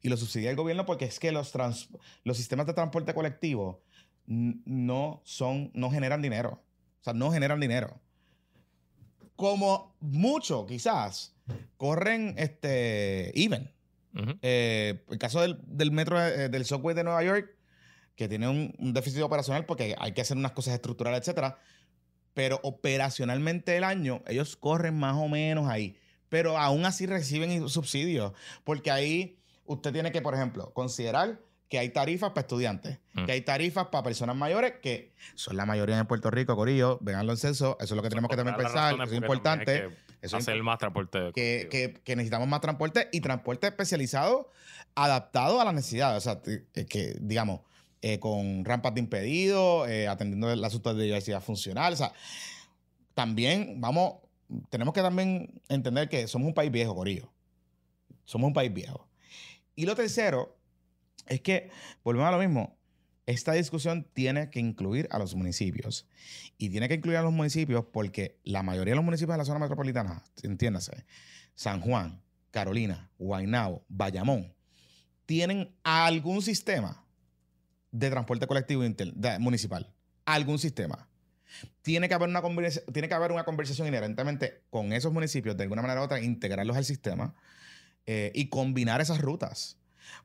Y 0.01 0.09
lo 0.09 0.17
subsidia 0.17 0.49
el 0.51 0.55
gobierno 0.55 0.85
porque 0.85 1.05
es 1.05 1.19
que 1.19 1.31
los, 1.31 1.51
trans- 1.51 1.89
los 2.23 2.37
sistemas 2.37 2.67
de 2.67 2.73
transporte 2.73 3.13
colectivo 3.13 3.81
no 4.27 5.21
son, 5.23 5.71
no 5.73 5.89
generan 5.89 6.21
dinero. 6.21 6.61
O 7.01 7.03
sea, 7.03 7.13
no 7.13 7.31
generan 7.31 7.59
dinero. 7.59 7.99
Como 9.35 9.95
mucho, 9.99 10.65
quizás, 10.65 11.35
corren 11.77 12.35
este, 12.37 13.37
even. 13.39 13.71
Eh, 14.41 15.03
el 15.09 15.17
caso 15.17 15.41
del, 15.41 15.59
del 15.65 15.91
metro, 15.91 16.23
eh, 16.23 16.47
del 16.49 16.65
subway 16.65 16.95
de 16.95 17.03
Nueva 17.03 17.21
York, 17.23 17.49
que 18.15 18.29
tiene 18.29 18.47
un, 18.47 18.73
un 18.79 18.93
déficit 18.93 19.21
operacional 19.23 19.65
porque 19.65 19.93
hay 19.99 20.13
que 20.13 20.21
hacer 20.21 20.37
unas 20.37 20.53
cosas 20.53 20.75
estructurales, 20.75 21.19
etcétera. 21.19 21.59
Pero 22.35 22.59
operacionalmente 22.63 23.75
el 23.77 23.83
año, 23.83 24.21
ellos 24.27 24.55
corren 24.55 24.95
más 24.99 25.15
o 25.15 25.27
menos 25.27 25.67
ahí. 25.67 25.97
Pero 26.29 26.57
aún 26.59 26.85
así 26.85 27.07
reciben 27.07 27.67
subsidios. 27.69 28.33
Porque 28.63 28.91
ahí 28.91 29.39
usted 29.65 29.91
tiene 29.91 30.11
que, 30.11 30.21
por 30.21 30.35
ejemplo, 30.35 30.71
considerar 30.73 31.39
que 31.69 31.79
hay 31.79 31.89
tarifas 31.89 32.29
para 32.29 32.41
estudiantes, 32.41 32.99
Mm. 33.13 33.25
que 33.25 33.31
hay 33.31 33.41
tarifas 33.41 33.87
para 33.87 34.03
personas 34.03 34.35
mayores, 34.35 34.73
que 34.83 35.11
son 35.33 35.57
la 35.57 35.65
mayoría 35.65 35.97
en 35.97 36.05
Puerto 36.05 36.29
Rico, 36.29 36.55
Corillo, 36.55 36.99
véanlo 37.01 37.31
en 37.31 37.37
censo, 37.39 37.75
eso 37.79 37.93
es 37.95 37.97
lo 37.97 38.03
que 38.03 38.09
tenemos 38.09 38.29
que 38.29 38.35
también 38.35 38.55
pensar, 38.55 38.93
eso 38.93 39.03
es 39.03 39.13
importante. 39.13 39.89
Eso 40.21 40.37
hacer 40.37 40.61
más 40.61 40.77
transporte. 40.77 41.31
que, 41.33 41.67
que- 41.71 42.01
que 42.03 42.15
necesitamos 42.15 42.47
más 42.47 42.61
transporte 42.61 43.09
y 43.11 43.19
transporte 43.21 43.67
especializado 43.67 44.49
adaptado 44.95 45.59
a 45.61 45.65
las 45.65 45.73
necesidades. 45.73 46.17
O 46.17 46.21
sea, 46.21 46.41
eh, 46.75 46.85
que, 46.85 47.15
digamos, 47.19 47.61
eh, 48.07 48.19
con 48.19 48.63
rampas 48.65 48.93
de 48.93 48.99
impedido, 48.99 49.87
eh, 49.87 50.07
atendiendo 50.07 50.51
el 50.51 50.63
asunto 50.63 50.93
de 50.93 51.05
diversidad 51.05 51.41
funcional. 51.41 51.91
O 51.91 51.95
sea, 51.95 52.13
también 53.15 53.81
vamos, 53.81 54.17
tenemos 54.69 54.93
que 54.93 55.01
también 55.01 55.59
entender 55.69 56.07
que 56.07 56.27
somos 56.27 56.47
un 56.47 56.53
país 56.53 56.71
viejo, 56.71 56.93
Corillo. 56.93 57.34
Somos 58.23 58.49
un 58.49 58.53
país 58.53 58.71
viejo. 58.71 59.09
Y 59.75 59.88
lo 59.88 59.95
tercero 59.95 60.55
es 61.25 61.41
que, 61.41 61.71
volvemos 62.03 62.27
a 62.27 62.34
lo 62.34 62.38
mismo, 62.38 62.77
esta 63.25 63.53
discusión 63.53 64.07
tiene 64.13 64.51
que 64.51 64.59
incluir 64.59 65.07
a 65.09 65.17
los 65.17 65.34
municipios. 65.34 66.07
Y 66.59 66.69
tiene 66.69 66.88
que 66.88 66.93
incluir 66.93 67.17
a 67.17 67.23
los 67.23 67.34
municipios 67.34 67.86
porque 67.91 68.38
la 68.43 68.61
mayoría 68.61 68.91
de 68.91 68.97
los 68.97 69.05
municipios 69.05 69.34
de 69.34 69.39
la 69.39 69.45
zona 69.45 69.57
metropolitana, 69.57 70.23
entiéndase, 70.43 71.05
San 71.55 71.82
Juan, 71.82 72.21
Carolina, 72.51 73.09
Guaynabo, 73.17 73.84
Bayamón, 73.89 74.53
tienen 75.25 75.75
algún 75.84 76.43
sistema 76.43 77.05
de 77.99 78.09
transporte 78.09 78.47
colectivo 78.47 78.83
municipal. 79.39 79.93
Algún 80.25 80.59
sistema. 80.59 81.07
Tiene 81.81 82.09
que, 82.09 82.15
haber 82.15 82.27
una 82.27 82.41
tiene 82.91 83.07
que 83.07 83.13
haber 83.13 83.31
una 83.31 83.45
conversación 83.45 83.87
inherentemente 83.87 84.63
con 84.69 84.91
esos 84.91 85.13
municipios, 85.13 85.55
de 85.55 85.63
alguna 85.63 85.81
manera 85.81 86.01
u 86.01 86.03
otra, 86.03 86.19
integrarlos 86.19 86.75
al 86.75 86.83
sistema 86.83 87.33
eh, 88.05 88.31
y 88.35 88.49
combinar 88.49 88.99
esas 88.99 89.21
rutas. 89.21 89.77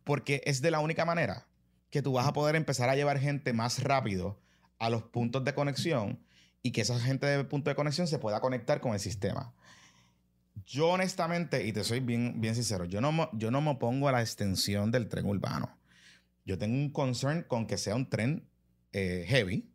Porque 0.03 0.43
es 0.45 0.63
de 0.63 0.71
la 0.71 0.81
única 0.81 1.05
manera 1.05 1.47
que 1.91 2.03
tú 2.03 2.13
vas 2.13 2.27
a 2.27 2.33
poder 2.33 2.57
empezar 2.57 2.89
a 2.89 2.97
llevar 2.97 3.19
gente 3.21 3.53
más 3.53 3.83
rápido 3.83 4.41
a 4.79 4.91
los 4.91 5.03
puntos 5.03 5.45
de 5.45 5.55
conexión 5.55 6.19
y 6.63 6.73
que 6.73 6.81
esa 6.81 6.99
gente 6.99 7.27
de 7.27 7.45
punto 7.45 7.71
de 7.71 7.77
conexión 7.77 8.07
se 8.07 8.19
pueda 8.19 8.41
conectar 8.41 8.81
con 8.81 8.95
el 8.95 9.01
sistema. 9.01 9.53
Yo 10.67 10.89
honestamente, 10.89 11.67
y 11.67 11.73
te 11.73 11.85
soy 11.85 12.01
bien, 12.01 12.41
bien 12.41 12.55
sincero, 12.55 12.85
yo 12.85 13.01
no, 13.01 13.31
yo 13.33 13.51
no 13.51 13.61
me 13.61 13.71
opongo 13.71 14.09
a 14.09 14.13
la 14.13 14.21
extensión 14.21 14.91
del 14.91 15.09
tren 15.09 15.27
urbano. 15.27 15.80
Yo 16.51 16.59
tengo 16.59 16.75
un 16.75 16.91
concern 16.91 17.45
con 17.45 17.69
que 17.69 17.79
sea 17.79 17.95
un 17.95 18.11
tren 18.11 18.45
eh, 18.91 19.25
heavy, 19.29 19.71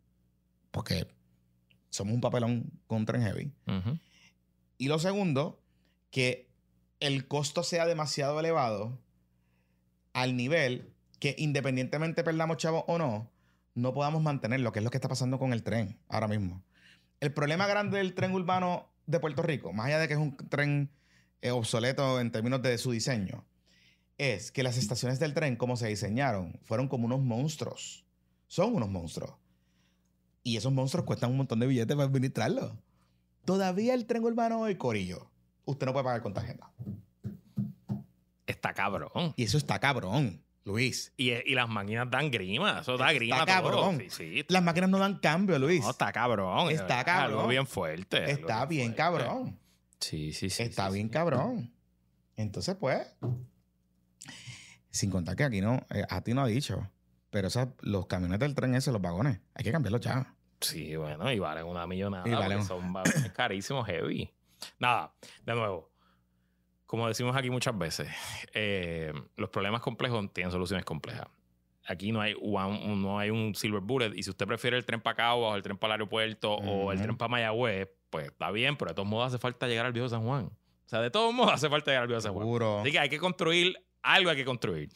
porque 0.70 1.08
somos 1.88 2.12
un 2.12 2.20
papelón 2.20 2.70
con 2.86 2.98
un 2.98 3.06
tren 3.06 3.22
heavy. 3.22 3.50
Y 4.76 4.88
lo 4.88 4.98
segundo, 4.98 5.58
que 6.10 6.50
el 7.00 7.28
costo 7.28 7.62
sea 7.62 7.86
demasiado 7.86 8.38
elevado 8.38 9.00
al 10.12 10.36
nivel 10.36 10.92
que 11.18 11.34
independientemente 11.38 12.22
perdamos 12.22 12.58
chavos 12.58 12.84
o 12.88 12.98
no, 12.98 13.32
no 13.74 13.94
podamos 13.94 14.22
mantenerlo, 14.22 14.70
que 14.70 14.80
es 14.80 14.84
lo 14.84 14.90
que 14.90 14.98
está 14.98 15.08
pasando 15.08 15.38
con 15.38 15.54
el 15.54 15.62
tren 15.62 15.98
ahora 16.10 16.28
mismo. 16.28 16.62
El 17.20 17.32
problema 17.32 17.66
grande 17.66 17.96
del 17.96 18.12
tren 18.12 18.32
urbano 18.32 18.92
de 19.06 19.18
Puerto 19.18 19.40
Rico, 19.42 19.72
más 19.72 19.86
allá 19.86 19.98
de 19.98 20.08
que 20.08 20.12
es 20.12 20.20
un 20.20 20.36
tren 20.36 20.90
eh, 21.40 21.52
obsoleto 21.52 22.20
en 22.20 22.30
términos 22.32 22.60
de 22.60 22.76
su 22.76 22.90
diseño, 22.90 23.46
es 24.18 24.50
que 24.52 24.62
las 24.62 24.76
estaciones 24.78 25.18
del 25.18 25.34
tren, 25.34 25.56
como 25.56 25.76
se 25.76 25.88
diseñaron, 25.88 26.58
fueron 26.62 26.88
como 26.88 27.06
unos 27.06 27.20
monstruos. 27.20 28.04
Son 28.46 28.74
unos 28.74 28.88
monstruos. 28.88 29.32
Y 30.42 30.56
esos 30.56 30.72
monstruos 30.72 31.04
cuestan 31.06 31.30
un 31.32 31.38
montón 31.38 31.58
de 31.60 31.66
billetes 31.66 31.96
para 31.96 32.06
administrarlos. 32.08 32.72
Todavía 33.44 33.94
el 33.94 34.06
tren 34.06 34.24
urbano 34.24 34.60
hoy, 34.60 34.76
Corillo, 34.76 35.30
usted 35.64 35.86
no 35.86 35.92
puede 35.92 36.04
pagar 36.04 36.22
con 36.22 36.32
tarjeta. 36.34 36.70
Está 38.46 38.72
cabrón. 38.74 39.34
Y 39.36 39.42
eso 39.44 39.58
está 39.58 39.78
cabrón, 39.80 40.40
Luis. 40.64 41.12
Y, 41.16 41.30
y 41.32 41.54
las 41.54 41.68
máquinas 41.68 42.08
dan 42.10 42.30
grima. 42.30 42.80
Eso 42.80 42.96
da 42.96 43.06
Está 43.06 43.12
grima. 43.14 43.36
todo. 43.38 43.46
cabrón. 43.46 43.98
Sí, 44.08 44.10
sí. 44.10 44.44
Las 44.48 44.62
máquinas 44.62 44.88
no 44.90 44.98
dan 44.98 45.18
cambio, 45.18 45.58
Luis. 45.58 45.82
No, 45.82 45.90
está 45.90 46.12
cabrón. 46.12 46.70
Está 46.70 47.00
Es 47.00 47.08
Algo 47.08 47.36
cabrón. 47.36 47.48
bien 47.50 47.66
fuerte. 47.66 48.30
está 48.30 48.66
bien 48.66 48.94
fuerte. 48.94 48.96
cabrón. 48.96 49.58
Sí, 50.00 50.32
sí, 50.32 50.48
sí. 50.50 50.62
está 50.62 50.88
sí, 50.88 50.94
bien 50.94 51.08
cabrón. 51.08 51.72
Entonces, 52.36 52.76
pues, 52.76 53.06
sin 54.96 55.10
contar 55.10 55.36
que 55.36 55.44
aquí 55.44 55.60
no, 55.60 55.86
eh, 55.90 56.04
a 56.08 56.20
ti 56.22 56.34
no 56.34 56.42
ha 56.42 56.46
dicho, 56.46 56.90
pero 57.30 57.48
esas- 57.48 57.68
los 57.80 58.06
camiones 58.06 58.38
del 58.40 58.54
tren 58.54 58.74
ese, 58.74 58.90
los 58.92 59.00
vagones, 59.00 59.40
hay 59.54 59.64
que 59.64 59.72
cambiarlos 59.72 60.00
ya. 60.00 60.34
Sí, 60.60 60.96
bueno, 60.96 61.30
y 61.30 61.38
valen 61.38 61.66
una 61.66 61.86
millonada. 61.86 62.26
Y 62.28 62.32
valen- 62.32 62.62
son 62.64 62.92
vagones 62.92 63.30
carísimos, 63.36 63.86
heavy. 63.86 64.32
Nada, 64.78 65.12
de 65.44 65.54
nuevo. 65.54 65.90
Como 66.86 67.08
decimos 67.08 67.34
aquí 67.36 67.50
muchas 67.50 67.76
veces, 67.76 68.08
eh, 68.54 69.12
los 69.36 69.50
problemas 69.50 69.80
complejos 69.80 70.32
tienen 70.32 70.52
soluciones 70.52 70.84
complejas. 70.84 71.26
Aquí 71.88 72.10
no 72.12 72.20
hay, 72.20 72.34
one- 72.40 72.96
no 72.96 73.18
hay 73.18 73.30
un 73.30 73.54
silver 73.54 73.80
bullet. 73.80 74.12
Y 74.14 74.22
si 74.22 74.30
usted 74.30 74.46
prefiere 74.46 74.76
el 74.76 74.84
tren 74.84 75.00
para 75.00 75.14
Cabo 75.16 75.48
o 75.48 75.56
el 75.56 75.62
tren 75.62 75.76
para 75.76 75.94
el 75.94 76.00
aeropuerto 76.00 76.52
o 76.54 76.90
el 76.92 77.00
tren 77.00 77.16
para 77.16 77.28
Mayagüez, 77.28 77.88
pues 78.10 78.26
está 78.26 78.50
bien, 78.50 78.76
pero 78.76 78.90
de 78.90 78.94
todos 78.94 79.08
modos 79.08 79.28
hace 79.28 79.38
falta 79.38 79.66
llegar 79.68 79.86
al 79.86 79.92
viejo 79.92 80.08
San 80.08 80.22
Juan. 80.24 80.46
O 80.46 80.88
sea, 80.88 81.00
de 81.00 81.10
todos 81.10 81.34
modos 81.34 81.52
hace 81.52 81.68
falta 81.68 81.90
llegar 81.90 82.02
al 82.02 82.08
viejo 82.08 82.20
San 82.20 82.32
Juan. 82.32 82.44
Seguro. 82.44 82.80
Así 82.80 82.92
que 82.92 82.98
hay 83.00 83.08
que 83.08 83.18
construir, 83.18 83.76
algo 84.02 84.30
hay 84.30 84.36
que 84.36 84.44
construir. 84.44 84.90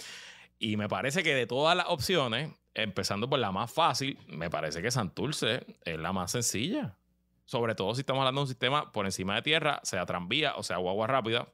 Y 0.59 0.77
me 0.77 0.89
parece 0.89 1.23
que 1.23 1.35
de 1.35 1.47
todas 1.47 1.77
las 1.77 1.87
opciones, 1.89 2.53
empezando 2.75 3.29
por 3.29 3.39
la 3.39 3.53
más 3.53 3.73
fácil, 3.73 4.19
me 4.29 4.51
parece 4.51 4.83
que 4.83 4.91
Santurce 4.91 5.65
es 5.85 5.99
la 5.99 6.13
más 6.13 6.33
sencilla. 6.33 6.97
Sobre 7.45 7.75
todo 7.75 7.95
si 7.95 8.01
estamos 8.01 8.21
hablando 8.21 8.41
de 8.41 8.45
un 8.45 8.49
sistema 8.49 8.93
por 8.93 9.07
encima 9.07 9.35
de 9.35 9.43
tierra, 9.43 9.81
sea 9.83 10.07
tranvía 10.07 10.55
o 10.57 10.63
sea 10.63 10.77
guagua 10.77 11.07
rápida, 11.07 11.49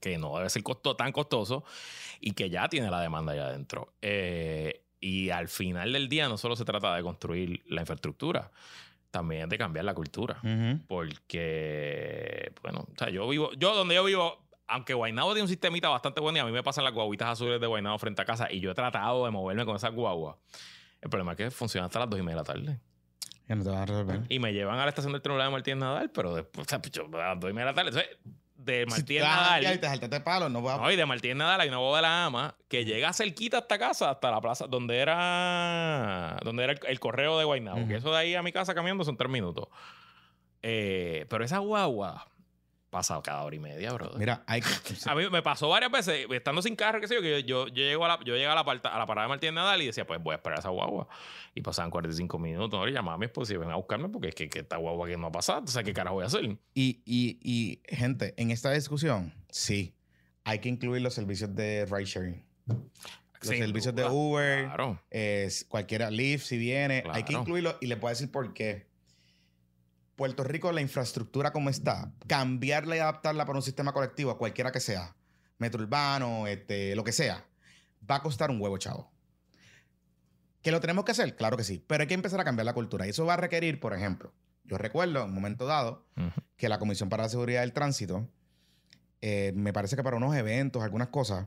que 0.00 0.18
no 0.18 0.36
debe 0.36 0.50
ser 0.50 0.62
costo, 0.62 0.94
tan 0.94 1.12
costoso 1.12 1.64
y 2.20 2.32
que 2.32 2.50
ya 2.50 2.68
tiene 2.68 2.90
la 2.90 3.00
demanda 3.00 3.32
allá 3.32 3.46
adentro. 3.46 3.94
Eh, 4.02 4.82
y 5.00 5.30
al 5.30 5.48
final 5.48 5.92
del 5.92 6.08
día 6.08 6.28
no 6.28 6.36
solo 6.36 6.54
se 6.56 6.64
trata 6.64 6.94
de 6.94 7.02
construir 7.02 7.62
la 7.66 7.80
infraestructura, 7.80 8.50
también 9.10 9.48
de 9.48 9.58
cambiar 9.58 9.86
la 9.86 9.94
cultura. 9.94 10.40
Porque, 10.86 12.52
bueno, 12.62 12.86
o 12.92 12.98
sea, 12.98 13.08
yo 13.08 13.26
vivo, 13.28 13.50
yo 13.54 13.74
donde 13.74 13.94
yo 13.94 14.04
vivo, 14.04 14.38
aunque 14.70 14.94
Guaynabo 14.94 15.30
tiene 15.32 15.42
un 15.42 15.48
sistemita 15.48 15.88
bastante 15.88 16.20
bueno 16.20 16.38
y 16.38 16.40
a 16.40 16.44
mí 16.44 16.52
me 16.52 16.62
pasan 16.62 16.84
las 16.84 16.94
guaguitas 16.94 17.28
azules 17.28 17.60
de 17.60 17.66
Guaynabo 17.66 17.98
frente 17.98 18.22
a 18.22 18.24
casa 18.24 18.50
y 18.50 18.60
yo 18.60 18.70
he 18.70 18.74
tratado 18.74 19.24
de 19.24 19.30
moverme 19.30 19.64
con 19.64 19.76
esas 19.76 19.92
guaguas. 19.92 20.36
El 21.00 21.10
problema 21.10 21.32
es 21.32 21.36
que 21.36 21.50
funciona 21.50 21.86
hasta 21.86 21.98
las 21.98 22.10
dos 22.10 22.18
y 22.18 22.22
media 22.22 22.36
de 22.36 22.40
la 22.42 22.44
tarde. 22.44 22.80
Que 23.46 23.56
no 23.56 23.64
te 23.64 23.70
van 23.70 23.80
a 23.80 23.86
resolver. 23.86 24.20
Y 24.28 24.38
me 24.38 24.52
llevan 24.52 24.78
a 24.78 24.84
la 24.84 24.90
estación 24.90 25.12
del 25.12 25.22
tren 25.22 25.36
de 25.36 25.50
Martínez 25.50 25.80
Nadal, 25.80 26.10
pero 26.10 26.34
después, 26.34 26.66
o 26.66 26.70
sea, 26.70 26.80
pues, 26.80 26.92
yo, 26.92 27.06
a 27.12 27.28
las 27.34 27.40
dos 27.40 27.50
y 27.50 27.52
media 27.52 27.66
de 27.66 27.72
la 27.72 27.74
tarde. 27.74 27.88
Entonces, 27.88 28.18
de 28.54 28.86
Martínez 28.86 29.22
Nadal. 29.24 29.74
y 29.74 29.78
te 29.78 29.86
saltaste 29.88 30.20
palos, 30.20 30.50
no 30.50 30.62
vas 30.62 30.78
a... 30.78 30.82
No, 30.82 30.90
y 30.90 30.96
de 30.96 31.06
Martínez 31.06 31.36
Nadal 31.36 31.62
hay 31.62 31.68
una 31.68 31.78
boda 31.78 31.96
de 31.96 32.02
la 32.02 32.26
ama 32.26 32.54
que 32.68 32.84
llega 32.84 33.12
cerquita 33.12 33.58
hasta 33.58 33.78
casa, 33.78 34.10
hasta 34.10 34.30
la 34.30 34.40
plaza, 34.40 34.66
donde 34.68 34.98
era 34.98 36.38
donde 36.44 36.62
era 36.62 36.72
el, 36.74 36.80
el 36.86 37.00
correo 37.00 37.38
de 37.38 37.44
Guaynabo. 37.44 37.78
Ujú. 37.80 37.88
Que 37.88 37.96
eso 37.96 38.12
de 38.12 38.18
ahí 38.18 38.34
a 38.34 38.42
mi 38.42 38.52
casa 38.52 38.74
caminando 38.74 39.02
son 39.02 39.16
tres 39.16 39.30
minutos. 39.30 39.66
Eh, 40.62 41.26
pero 41.30 41.42
esa 41.42 41.58
guagua 41.58 42.28
pasa 42.90 43.20
cada 43.22 43.42
hora 43.44 43.54
y 43.54 43.58
media, 43.60 43.92
brother. 43.92 44.18
Mira, 44.18 44.42
hay 44.46 44.60
que... 44.60 44.68
A 45.06 45.14
mí 45.14 45.22
me 45.30 45.42
pasó 45.42 45.68
varias 45.68 45.90
veces, 45.92 46.26
estando 46.30 46.60
sin 46.60 46.74
carro, 46.76 47.00
qué 47.00 47.06
sé 47.08 47.14
yo, 47.14 47.22
que 47.22 47.42
yo, 47.44 47.68
yo, 47.68 47.74
llego 47.74 48.04
a 48.04 48.08
la, 48.08 48.18
yo 48.24 48.34
llego 48.36 48.50
a 48.50 48.54
la, 48.56 48.64
parta- 48.64 48.88
a 48.94 48.98
la 48.98 49.06
parada 49.06 49.26
de 49.26 49.28
Martínez 49.30 49.54
Nadal 49.54 49.80
y 49.82 49.86
decía, 49.86 50.06
pues 50.06 50.20
voy 50.22 50.32
a 50.32 50.36
esperar 50.36 50.58
a 50.58 50.60
esa 50.60 50.70
guagua. 50.70 51.08
Y 51.54 51.60
pasaban 51.62 51.90
45 51.90 52.38
minutos, 52.38 52.78
¿no? 52.78 52.88
Y 52.88 52.92
llamaba 52.92 53.14
a 53.14 53.18
mi 53.18 53.26
esposa 53.26 53.54
y 53.54 53.56
ven 53.56 53.70
a 53.70 53.76
buscarme 53.76 54.08
porque 54.08 54.28
es 54.28 54.34
que, 54.34 54.48
que 54.48 54.58
esta 54.60 54.76
guagua 54.76 55.06
que 55.08 55.16
no 55.16 55.28
ha 55.28 55.32
pasado, 55.32 55.62
o 55.64 55.68
sea, 55.68 55.82
¿qué 55.84 55.92
carajo 55.92 56.16
voy 56.16 56.24
a 56.24 56.26
hacer? 56.26 56.44
Y, 56.44 56.58
y, 56.74 57.38
y, 57.42 57.80
gente, 57.88 58.34
en 58.36 58.50
esta 58.50 58.72
discusión, 58.72 59.32
sí, 59.50 59.94
hay 60.44 60.58
que 60.58 60.68
incluir 60.68 61.00
los 61.02 61.14
servicios 61.14 61.54
de 61.54 61.86
ride 61.86 62.04
sharing. 62.06 62.44
Los 62.66 62.78
Sin 63.48 63.58
servicios 63.58 63.94
de. 63.94 64.04
Uber, 64.04 64.64
Claro. 64.66 65.00
es 65.10 65.64
cualquiera, 65.64 66.10
Lyft, 66.10 66.44
si 66.44 66.58
viene, 66.58 67.04
hay 67.10 67.22
que 67.22 67.32
incluirlo 67.32 67.76
y 67.80 67.86
le 67.86 67.96
puedo 67.96 68.10
decir 68.12 68.30
por 68.30 68.52
qué. 68.52 68.89
Puerto 70.20 70.44
Rico, 70.44 70.70
la 70.70 70.82
infraestructura 70.82 71.50
como 71.50 71.70
está, 71.70 72.12
cambiarla 72.26 72.94
y 72.94 72.98
adaptarla 72.98 73.46
para 73.46 73.58
un 73.58 73.62
sistema 73.62 73.94
colectivo, 73.94 74.36
cualquiera 74.36 74.70
que 74.70 74.78
sea, 74.78 75.16
metro 75.56 75.82
urbano, 75.82 76.46
este, 76.46 76.94
lo 76.94 77.02
que 77.04 77.12
sea, 77.12 77.46
va 78.10 78.16
a 78.16 78.22
costar 78.22 78.50
un 78.50 78.60
huevo, 78.60 78.76
chavo. 78.76 79.10
¿Que 80.60 80.72
lo 80.72 80.80
tenemos 80.80 81.06
que 81.06 81.12
hacer? 81.12 81.36
Claro 81.36 81.56
que 81.56 81.64
sí, 81.64 81.82
pero 81.86 82.02
hay 82.02 82.06
que 82.06 82.12
empezar 82.12 82.38
a 82.38 82.44
cambiar 82.44 82.66
la 82.66 82.74
cultura. 82.74 83.06
Y 83.06 83.08
eso 83.08 83.24
va 83.24 83.32
a 83.32 83.36
requerir, 83.38 83.80
por 83.80 83.94
ejemplo, 83.94 84.34
yo 84.64 84.76
recuerdo 84.76 85.22
en 85.22 85.30
un 85.30 85.34
momento 85.34 85.64
dado 85.64 86.06
que 86.58 86.68
la 86.68 86.78
Comisión 86.78 87.08
para 87.08 87.22
la 87.22 87.30
Seguridad 87.30 87.62
del 87.62 87.72
Tránsito, 87.72 88.28
eh, 89.22 89.52
me 89.56 89.72
parece 89.72 89.96
que 89.96 90.02
para 90.02 90.18
unos 90.18 90.36
eventos, 90.36 90.82
algunas 90.82 91.08
cosas, 91.08 91.46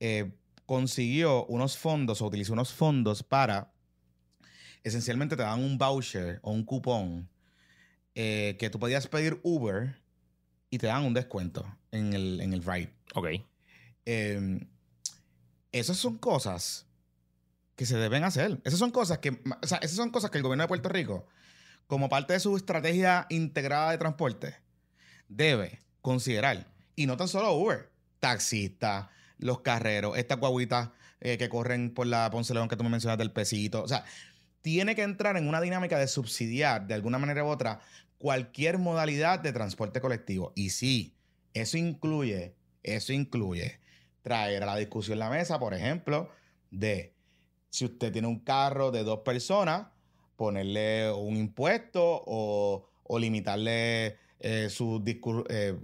eh, 0.00 0.32
consiguió 0.66 1.46
unos 1.46 1.78
fondos 1.78 2.20
o 2.20 2.26
utilizó 2.26 2.52
unos 2.52 2.74
fondos 2.74 3.22
para, 3.22 3.72
esencialmente 4.82 5.36
te 5.36 5.42
daban 5.42 5.62
un 5.62 5.78
voucher 5.78 6.40
o 6.42 6.50
un 6.50 6.64
cupón 6.64 7.30
eh, 8.18 8.56
que 8.58 8.70
tú 8.70 8.78
podías 8.78 9.06
pedir 9.08 9.38
Uber 9.42 9.94
y 10.70 10.78
te 10.78 10.86
daban 10.86 11.04
un 11.04 11.12
descuento 11.12 11.66
en 11.92 12.14
el, 12.14 12.40
en 12.40 12.54
el 12.54 12.64
ride. 12.64 12.90
Ok. 13.14 13.26
Eh, 14.06 14.66
esas 15.70 15.98
son 15.98 16.16
cosas 16.16 16.86
que 17.76 17.84
se 17.84 17.98
deben 17.98 18.24
hacer. 18.24 18.58
Esas 18.64 18.78
son 18.78 18.90
cosas 18.90 19.18
que, 19.18 19.38
o 19.62 19.66
sea, 19.66 19.76
esas 19.78 19.96
son 19.96 20.08
cosas 20.08 20.30
que 20.30 20.38
el 20.38 20.42
gobierno 20.42 20.64
de 20.64 20.68
Puerto 20.68 20.88
Rico, 20.88 21.26
como 21.86 22.08
parte 22.08 22.32
de 22.32 22.40
su 22.40 22.56
estrategia 22.56 23.26
integrada 23.28 23.90
de 23.90 23.98
transporte, 23.98 24.56
debe 25.28 25.80
considerar. 26.00 26.66
Y 26.94 27.04
no 27.04 27.18
tan 27.18 27.28
solo 27.28 27.52
Uber, 27.52 27.90
taxistas, 28.18 29.08
los 29.36 29.60
carreros, 29.60 30.16
estas 30.16 30.38
guaguitas 30.38 30.88
eh, 31.20 31.36
que 31.36 31.50
corren 31.50 31.92
por 31.92 32.06
la 32.06 32.30
Ponce 32.30 32.54
León 32.54 32.68
que 32.68 32.76
tú 32.76 32.84
me 32.84 32.88
mencionas 32.88 33.18
del 33.18 33.30
pesito. 33.30 33.82
O 33.82 33.88
sea, 33.88 34.06
tiene 34.66 34.96
que 34.96 35.04
entrar 35.04 35.36
en 35.36 35.46
una 35.46 35.60
dinámica 35.60 35.96
de 35.96 36.08
subsidiar 36.08 36.88
de 36.88 36.94
alguna 36.94 37.20
manera 37.20 37.44
u 37.44 37.46
otra 37.46 37.78
cualquier 38.18 38.78
modalidad 38.78 39.38
de 39.38 39.52
transporte 39.52 40.00
colectivo. 40.00 40.52
Y 40.56 40.70
sí, 40.70 41.14
eso 41.54 41.78
incluye, 41.78 42.56
eso 42.82 43.12
incluye 43.12 43.78
traer 44.22 44.64
a 44.64 44.66
la 44.66 44.74
discusión 44.74 45.20
la 45.20 45.30
mesa, 45.30 45.60
por 45.60 45.72
ejemplo, 45.72 46.30
de 46.72 47.14
si 47.70 47.84
usted 47.84 48.10
tiene 48.10 48.26
un 48.26 48.40
carro 48.40 48.90
de 48.90 49.04
dos 49.04 49.20
personas, 49.20 49.86
ponerle 50.34 51.12
un 51.12 51.36
impuesto 51.36 52.24
o, 52.26 52.88
limitarle 53.20 54.16
eh, 54.40 54.68
su 54.68 55.00
eh, 55.48 55.78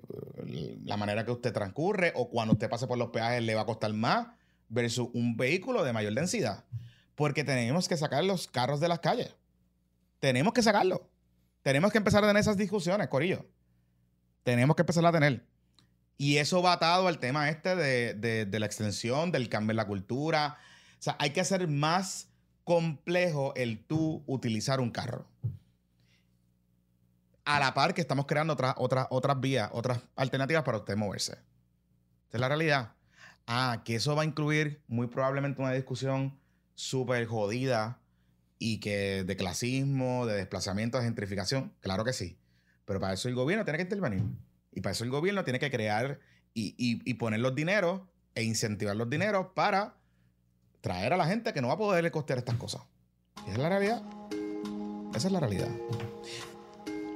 la 0.85 0.97
manera 0.97 1.25
que 1.25 1.31
usted 1.31 1.53
transcurre 1.53 2.13
o 2.17 2.29
cuando 2.29 2.55
usted 2.55 2.69
pase 2.69 2.89
por 2.89 2.99
los 2.99 3.11
peajes 3.11 3.45
le 3.45 3.55
va 3.55 3.61
a 3.61 3.67
costar 3.67 3.93
más 3.93 4.27
versus 4.69 5.09
un 5.15 5.37
vehículo 5.37 5.85
de 5.85 5.93
mayor 5.93 6.15
densidad. 6.15 6.65
Porque 7.23 7.45
tenemos 7.45 7.87
que 7.87 7.97
sacar 7.97 8.25
los 8.25 8.49
carros 8.49 8.81
de 8.81 8.89
las 8.89 8.99
calles. 8.99 9.33
Tenemos 10.19 10.53
que 10.53 10.61
sacarlo. 10.61 11.09
Tenemos 11.63 11.93
que 11.93 11.99
empezar 11.99 12.25
a 12.25 12.27
tener 12.27 12.41
esas 12.41 12.57
discusiones, 12.57 13.07
Corillo. 13.07 13.47
Tenemos 14.43 14.75
que 14.75 14.83
empezar 14.83 15.07
a 15.07 15.13
tener. 15.13 15.47
Y 16.19 16.39
eso 16.39 16.63
va 16.63 16.73
atado 16.73 17.07
al 17.07 17.21
tema 17.21 17.49
este 17.49 17.77
de, 17.77 18.15
de- 18.15 18.59
la 18.59 18.67
extensión, 18.67 19.31
del 19.31 19.49
cambio 19.49 19.71
en 19.71 19.77
la 19.77 19.87
cultura. 19.87 20.59
O 20.99 21.03
sea, 21.03 21.15
hay 21.21 21.31
que 21.31 21.41
hacer 21.41 21.69
más 21.69 22.27
complejo 22.65 23.53
el 23.55 23.79
tú 23.87 24.25
utilizar 24.27 24.81
un 24.81 24.91
carro. 24.91 25.25
A 27.45 27.61
la 27.61 27.73
par 27.73 27.95
que 27.95 28.01
estamos 28.01 28.27
creando 28.27 28.55
otras, 28.55 28.75
otras, 28.79 29.07
otras 29.11 29.39
vías, 29.41 29.71
otras 29.73 30.01
alternativas 30.17 30.65
para 30.65 30.79
usted 30.79 30.97
moverse. 30.97 31.35
O 31.35 31.37
Esta 31.37 32.37
es 32.39 32.41
la 32.41 32.49
realidad. 32.49 32.95
Ah, 33.47 33.83
que 33.85 33.95
eso 33.95 34.17
va 34.17 34.23
a 34.23 34.25
incluir 34.25 34.83
muy 34.89 35.07
probablemente 35.07 35.63
una 35.63 35.71
discusión 35.71 36.42
súper 36.83 37.27
jodida 37.27 38.01
y 38.59 38.79
que 38.81 39.25
de 39.25 39.37
clasismo, 39.37 40.27
de 40.27 40.35
desplazamiento, 40.35 40.99
de 40.99 41.05
gentrificación. 41.05 41.73
Claro 41.81 42.05
que 42.05 42.13
sí. 42.13 42.39
Pero 42.85 43.01
para 43.01 43.15
eso 43.15 43.29
el 43.29 43.35
gobierno 43.35 43.65
tiene 43.65 43.79
que 43.79 43.85
intervenir. 43.85 44.23
Y 44.73 44.81
para 44.81 44.93
eso 44.93 45.05
el 45.05 45.11
gobierno 45.11 45.45
tiene 45.45 45.59
que 45.59 45.71
crear 45.71 46.19
y, 46.55 46.75
y- 46.77 47.01
y 47.09 47.15
poner 47.15 47.41
los 47.41 47.55
dineros 47.55 48.03
e 48.35 48.43
incentivar 48.43 48.97
los 48.97 49.09
dineros 49.09 49.49
para 49.55 49.95
traer 50.81 51.13
a 51.13 51.17
la 51.17 51.27
gente 51.27 51.53
que 51.53 51.61
no 51.63 51.69
va 51.69 51.75
a 51.75 51.79
poder 51.79 52.11
costear 52.11 52.39
estas 52.41 52.57
cosas. 52.57 52.83
Y 53.47 53.51
esa 53.51 53.53
es 53.53 53.59
la 53.59 53.69
realidad. 53.69 54.03
Esa 55.15 55.27
es 55.29 55.33
la 55.33 55.41
realidad. 55.41 55.69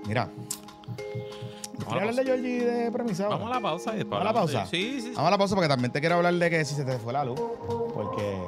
Mira. 0.07 0.31
¿Quieres 0.97 1.89
la 1.89 1.97
hablar 1.97 2.15
de 2.15 2.25
Georgie 2.25 2.65
de 2.65 2.93
premisa? 2.93 3.29
Vamos 3.29 3.51
a 3.51 3.55
la 3.55 3.61
pausa. 3.61 3.97
y 3.97 4.03
¿Vamos 4.05 4.21
a 4.21 4.25
la 4.25 4.33
pausa? 4.33 4.67
Sí, 4.67 4.93
sí. 4.95 5.01
sí. 5.03 5.13
Vamos 5.15 5.29
a 5.29 5.31
la 5.33 5.39
pausa 5.39 5.55
porque 5.55 5.69
también 5.69 5.93
te 5.93 6.01
quiero 6.01 6.17
hablar 6.17 6.35
de 6.35 6.51
que 6.51 6.65
si 6.65 6.75
se 6.75 6.85
te 6.85 6.99
fue 6.99 7.13
la 7.13 7.25
luz. 7.25 7.41
Porque 7.95 8.39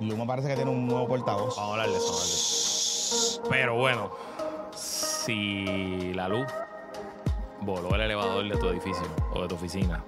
Luma 0.00 0.26
parece 0.26 0.48
que 0.48 0.56
tiene 0.56 0.70
un 0.70 0.86
nuevo 0.86 1.06
portavoz. 1.06 1.56
Vamos 1.56 1.78
a. 1.78 3.48
Pero 3.48 3.76
bueno, 3.76 4.10
si 4.74 6.12
la 6.14 6.28
luz 6.28 6.46
voló 7.60 7.94
el 7.94 8.00
elevador 8.02 8.48
de 8.48 8.56
tu 8.56 8.68
edificio 8.68 9.06
o 9.34 9.42
de 9.42 9.48
tu 9.48 9.54
oficina, 9.56 10.02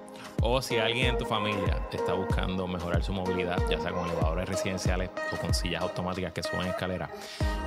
o 0.45 0.61
si 0.61 0.77
alguien 0.77 1.07
en 1.07 1.17
tu 1.17 1.25
familia 1.25 1.79
está 1.91 2.13
buscando 2.13 2.67
mejorar 2.67 3.01
su 3.01 3.13
movilidad, 3.13 3.57
ya 3.69 3.79
sea 3.79 3.91
con 3.91 4.05
elevadores 4.09 4.47
residenciales 4.49 5.09
o 5.31 5.37
con 5.37 5.53
sillas 5.53 5.81
automáticas 5.81 6.33
que 6.33 6.43
suben 6.43 6.67
escaleras, 6.67 7.09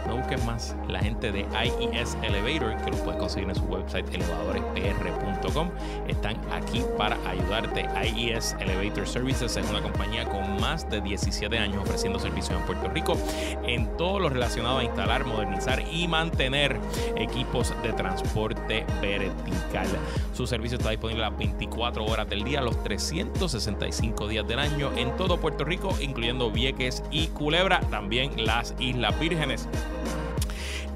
no 0.06 0.18
busques 0.18 0.44
más. 0.44 0.76
La 0.86 1.00
gente 1.00 1.32
de 1.32 1.40
IES 1.40 2.16
Elevator, 2.22 2.76
que 2.84 2.90
lo 2.90 2.96
puedes 2.98 3.18
conseguir 3.18 3.48
en 3.48 3.54
su 3.54 3.64
website 3.64 4.06
elevadorespr.com, 4.14 5.70
están 6.06 6.36
aquí 6.52 6.84
para 6.98 7.16
ayudarte. 7.28 7.88
IES 8.04 8.56
Elevator 8.60 9.08
Services 9.08 9.56
es 9.56 9.70
una 9.70 9.80
compañía 9.80 10.28
con 10.28 10.60
más 10.60 10.88
de 10.90 11.00
17 11.00 11.58
años 11.58 11.82
ofreciendo 11.82 12.18
servicios 12.18 12.58
en 12.58 12.66
Puerto 12.66 12.88
Rico 12.88 13.16
en 13.64 13.96
todo 13.96 14.20
lo 14.20 14.28
relacionado 14.28 14.78
a 14.78 14.84
instalar, 14.84 15.24
modernizar 15.24 15.82
y 15.90 16.06
mantener 16.08 16.78
equipos 17.16 17.72
de 17.82 17.92
transporte 17.94 18.84
vertical. 19.00 19.86
Su 20.34 20.46
servicio 20.46 20.76
está 20.76 20.90
disponible 20.90 21.22
las 21.22 21.36
24 21.36 22.04
horas 22.04 22.28
del 22.28 22.44
día, 22.44 22.60
los 22.66 22.82
365 22.82 24.26
días 24.26 24.46
del 24.46 24.58
año 24.58 24.90
en 24.96 25.16
todo 25.16 25.38
Puerto 25.38 25.64
Rico, 25.64 25.96
incluyendo 26.00 26.50
Vieques 26.50 27.04
y 27.12 27.28
Culebra, 27.28 27.80
también 27.90 28.44
las 28.44 28.74
Islas 28.80 29.18
Vírgenes. 29.20 29.68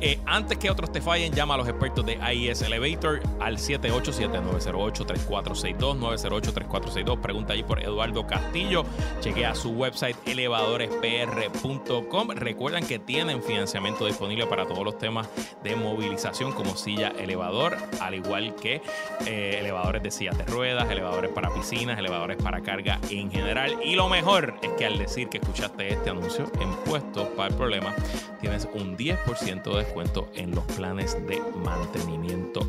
Eh, 0.02 0.18
antes 0.24 0.56
que 0.56 0.70
otros 0.70 0.90
te 0.90 1.02
fallen, 1.02 1.30
llama 1.32 1.52
a 1.54 1.58
los 1.58 1.68
expertos 1.68 2.06
de 2.06 2.18
IES 2.34 2.62
Elevator 2.62 3.20
al 3.38 3.58
787-908-3462, 3.58 5.98
908-3462. 5.98 7.20
Pregunta 7.20 7.52
allí 7.52 7.62
por 7.62 7.82
Eduardo 7.82 8.26
Castillo. 8.26 8.86
Chequea 9.20 9.54
su 9.54 9.72
website 9.72 10.16
elevadorespr.com. 10.26 12.30
Recuerdan 12.30 12.86
que 12.86 12.98
tienen 12.98 13.42
financiamiento 13.42 14.06
disponible 14.06 14.46
para 14.46 14.66
todos 14.66 14.82
los 14.84 14.96
temas 14.96 15.28
de 15.62 15.76
movilización 15.76 16.52
como 16.52 16.74
silla 16.76 17.12
elevador, 17.18 17.76
al 18.00 18.14
igual 18.14 18.54
que 18.54 18.80
eh, 19.26 19.58
elevadores 19.60 20.02
de 20.02 20.10
sillas 20.10 20.38
de 20.38 20.44
ruedas, 20.44 20.90
elevadores 20.90 21.30
para 21.30 21.52
piscinas, 21.52 21.98
elevadores 21.98 22.38
para 22.42 22.62
carga 22.62 22.98
en 23.10 23.30
general. 23.30 23.76
Y 23.84 23.96
lo 23.96 24.08
mejor 24.08 24.54
es 24.62 24.70
que 24.78 24.86
al 24.86 24.96
decir 24.96 25.28
que 25.28 25.36
escuchaste 25.38 25.92
este 25.92 26.08
anuncio 26.08 26.50
en 26.58 26.74
puestos 26.86 27.28
para 27.36 27.50
el 27.50 27.54
problema, 27.54 27.94
tienes 28.40 28.66
un 28.72 28.96
10% 28.96 29.76
de 29.76 29.89
descuento 29.90 30.28
en 30.34 30.54
los 30.54 30.64
planes 30.64 31.16
de 31.26 31.42
mantenimiento 31.64 32.60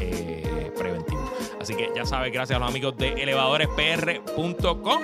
eh, 0.00 0.70
preventivo. 0.78 1.28
Así 1.60 1.74
que 1.74 1.90
ya 1.94 2.06
sabes, 2.06 2.32
gracias 2.32 2.56
a 2.56 2.60
los 2.60 2.70
amigos 2.70 2.96
de 2.96 3.08
elevadorespr.com. 3.20 5.02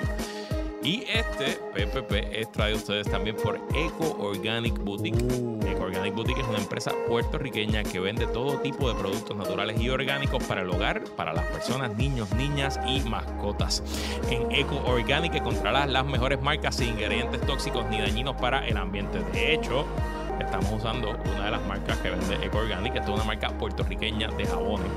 Y 0.84 1.02
este 1.08 1.58
PPP 1.74 2.12
es 2.30 2.52
traído 2.52 2.76
a 2.76 2.80
ustedes 2.80 3.10
también 3.10 3.36
por 3.36 3.56
Eco 3.74 4.16
Organic 4.20 4.78
Boutique. 4.84 5.18
Eco 5.66 5.82
Organic 5.82 6.14
Boutique 6.14 6.42
es 6.42 6.46
una 6.46 6.58
empresa 6.58 6.92
puertorriqueña 7.08 7.82
que 7.82 7.98
vende 7.98 8.26
todo 8.26 8.58
tipo 8.58 8.92
de 8.92 8.94
productos 8.94 9.34
naturales 9.34 9.80
y 9.80 9.88
orgánicos 9.88 10.44
para 10.44 10.60
el 10.60 10.68
hogar, 10.68 11.02
para 11.16 11.32
las 11.32 11.46
personas, 11.46 11.96
niños, 11.96 12.30
niñas 12.34 12.78
y 12.86 13.00
mascotas. 13.00 13.82
En 14.30 14.52
Eco 14.52 14.80
Organic 14.84 15.34
encontrarás 15.34 15.88
las 15.88 16.04
mejores 16.04 16.40
marcas 16.42 16.76
sin 16.76 16.90
ingredientes 16.90 17.40
tóxicos 17.40 17.86
ni 17.88 17.98
dañinos 17.98 18.36
para 18.36 18.68
el 18.68 18.76
ambiente. 18.76 19.20
De 19.32 19.54
hecho, 19.54 19.86
estamos 20.44 20.72
usando 20.72 21.16
una 21.34 21.46
de 21.46 21.50
las 21.50 21.66
marcas 21.66 21.98
que 21.98 22.10
vende 22.10 22.44
Eco 22.44 22.58
Organic. 22.58 22.94
Esta 22.94 23.08
es 23.08 23.14
una 23.14 23.24
marca 23.24 23.48
puertorriqueña 23.50 24.28
de 24.28 24.46
jabones 24.46 24.90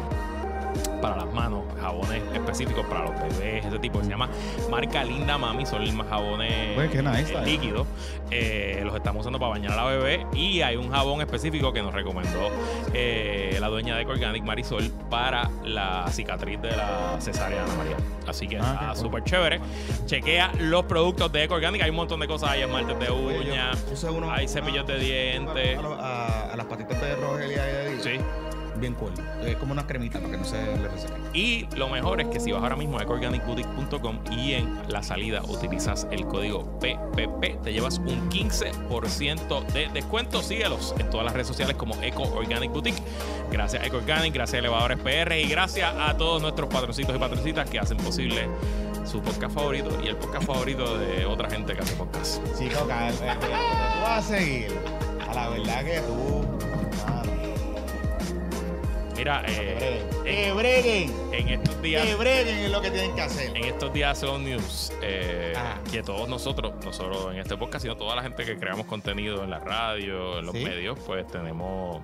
para 1.01 1.17
las 1.17 1.33
manos, 1.33 1.63
jabones 1.79 2.21
específicos 2.33 2.85
para 2.87 3.05
los 3.05 3.13
bebés, 3.39 3.65
ese 3.65 3.79
tipo 3.79 3.99
que 3.99 4.05
se 4.05 4.11
llama 4.11 4.29
marca 4.69 5.03
Linda 5.03 5.37
Mami, 5.37 5.65
son 5.65 5.95
más 5.95 6.07
jabones 6.07 6.75
Pues, 6.75 6.89
qué 6.91 7.01
nice, 7.01 7.33
eh, 7.33 7.45
líquidos. 7.45 7.87
Eh, 8.31 8.81
los 8.83 8.95
estamos 8.95 9.21
usando 9.21 9.39
para 9.39 9.51
bañar 9.51 9.71
a 9.71 9.75
la 9.77 9.85
bebé 9.85 10.25
y 10.33 10.61
hay 10.61 10.75
un 10.75 10.91
jabón 10.91 11.21
específico 11.21 11.71
que 11.71 11.81
nos 11.81 11.93
recomendó 11.93 12.49
eh, 12.93 13.57
la 13.59 13.67
dueña 13.69 13.95
de 13.95 14.01
Eco 14.01 14.11
Organic 14.11 14.43
Marisol 14.43 14.89
para 15.09 15.49
la 15.63 16.05
cicatriz 16.11 16.61
de 16.61 16.75
la 16.75 17.15
cesárea 17.19 17.59
de 17.63 17.63
Ana 17.71 17.75
María. 17.75 17.97
Así 18.27 18.47
que 18.47 18.57
Ah, 18.59 18.71
está 18.73 18.87
cool. 18.93 18.97
súper 18.97 19.23
chévere. 19.23 19.59
Chequea 20.05 20.51
los 20.59 20.83
productos 20.85 21.31
de 21.31 21.43
Eco 21.43 21.55
Organic, 21.55 21.81
hay 21.81 21.89
un 21.89 21.95
montón 21.95 22.19
de 22.19 22.27
cosas, 22.27 22.49
hay 22.51 22.61
esmaltes 22.63 22.99
de 22.99 23.09
uno- 23.11 24.31
hay 24.31 24.47
cepillos 24.47 24.85
de 24.85 24.99
dientes. 24.99 25.77
A, 25.79 25.87
a- 26.47 26.53
a 26.53 26.55
las 26.57 26.65
patitas 26.65 26.99
de 26.99 27.15
Rogelia 27.15 27.63
y 27.91 27.95
de. 27.97 28.03
Sí. 28.03 28.19
Bien 28.79 28.93
cool. 28.95 29.11
Es 29.43 29.55
como 29.57 29.71
una 29.73 29.87
cremita 29.87 30.19
para 30.19 30.31
que 30.31 30.37
no 30.37 30.45
se 30.45 30.57
le 30.77 30.87
reseque. 30.87 31.13
Y 31.33 31.67
lo 31.75 31.89
mejor 31.89 32.21
es 32.21 32.27
que 32.27 32.39
si 32.39 32.51
vas 32.51 32.61
ahora 32.61 32.75
mismo 32.75 32.99
a 32.99 33.03
ecoorganicboutique.com 33.03 34.19
y 34.31 34.53
en 34.53 34.77
la 34.87 35.01
salida 35.01 35.41
utilizas 35.47 36.07
el 36.11 36.25
código 36.27 36.63
PPP, 36.79 37.61
te 37.63 37.73
llevas 37.73 37.97
un 37.99 38.29
15% 38.29 39.65
de 39.73 39.89
descuento. 39.93 40.41
Síguelos 40.41 40.93
en 40.99 41.09
todas 41.09 41.25
las 41.25 41.33
redes 41.33 41.47
sociales 41.47 41.75
como 41.75 41.95
Eco 42.03 42.23
Organic 42.23 42.71
Boutique. 42.71 43.01
Gracias 43.51 43.83
Eco 43.85 43.97
Organic, 43.97 44.33
gracias 44.33 44.55
a 44.55 44.59
Elevadores 44.59 44.99
PR 44.99 45.33
y 45.39 45.47
gracias 45.47 45.93
a 45.97 46.15
todos 46.17 46.41
nuestros 46.41 46.69
patroncitos 46.69 47.15
y 47.15 47.19
patroncitas 47.19 47.69
que 47.69 47.79
hacen 47.79 47.97
posible 47.97 48.47
su 49.05 49.21
podcast 49.21 49.53
favorito 49.55 49.89
y 50.03 50.07
el 50.07 50.17
podcast 50.17 50.45
favorito 50.45 50.97
de 50.97 51.25
otra 51.25 51.49
gente 51.49 51.73
que 51.73 51.81
hace 51.81 51.95
podcast. 51.95 52.41
Chico, 52.59 52.85
ca- 52.87 53.09
eh, 53.09 53.13
eh, 53.21 53.33
tú 53.41 54.01
vas 54.03 54.19
a 54.19 54.21
seguir. 54.21 54.71
A 55.29 55.33
la 55.33 55.49
verdad 55.49 55.83
que 55.85 55.99
tú. 56.01 56.45
mano, 57.05 57.31
Mira, 59.17 59.43
eh, 59.47 60.05
que 60.23 60.51
breguen. 60.53 61.13
en 61.33 61.49
estos 61.49 61.81
días... 61.81 62.05
Que 62.05 62.15
breguen 62.15 62.57
es 62.59 62.71
lo 62.71 62.81
que 62.81 62.91
tienen 62.91 63.15
que 63.15 63.21
hacer. 63.21 63.55
En 63.57 63.63
estos 63.65 63.91
días 63.93 64.17
son 64.17 64.43
news 64.45 64.91
eh, 65.01 65.53
Ajá. 65.55 65.79
que 65.91 66.03
todos 66.03 66.29
nosotros, 66.29 66.73
nosotros 66.85 67.33
en 67.33 67.39
este 67.39 67.57
podcast, 67.57 67.83
sino 67.83 67.97
toda 67.97 68.15
la 68.15 68.21
gente 68.21 68.45
que 68.45 68.57
creamos 68.57 68.85
contenido 68.85 69.43
en 69.43 69.49
la 69.49 69.59
radio, 69.59 70.39
en 70.39 70.45
los 70.45 70.55
Sí. 70.55 70.63
medios, 70.63 70.99
pues 71.05 71.25
tenemos 71.27 72.01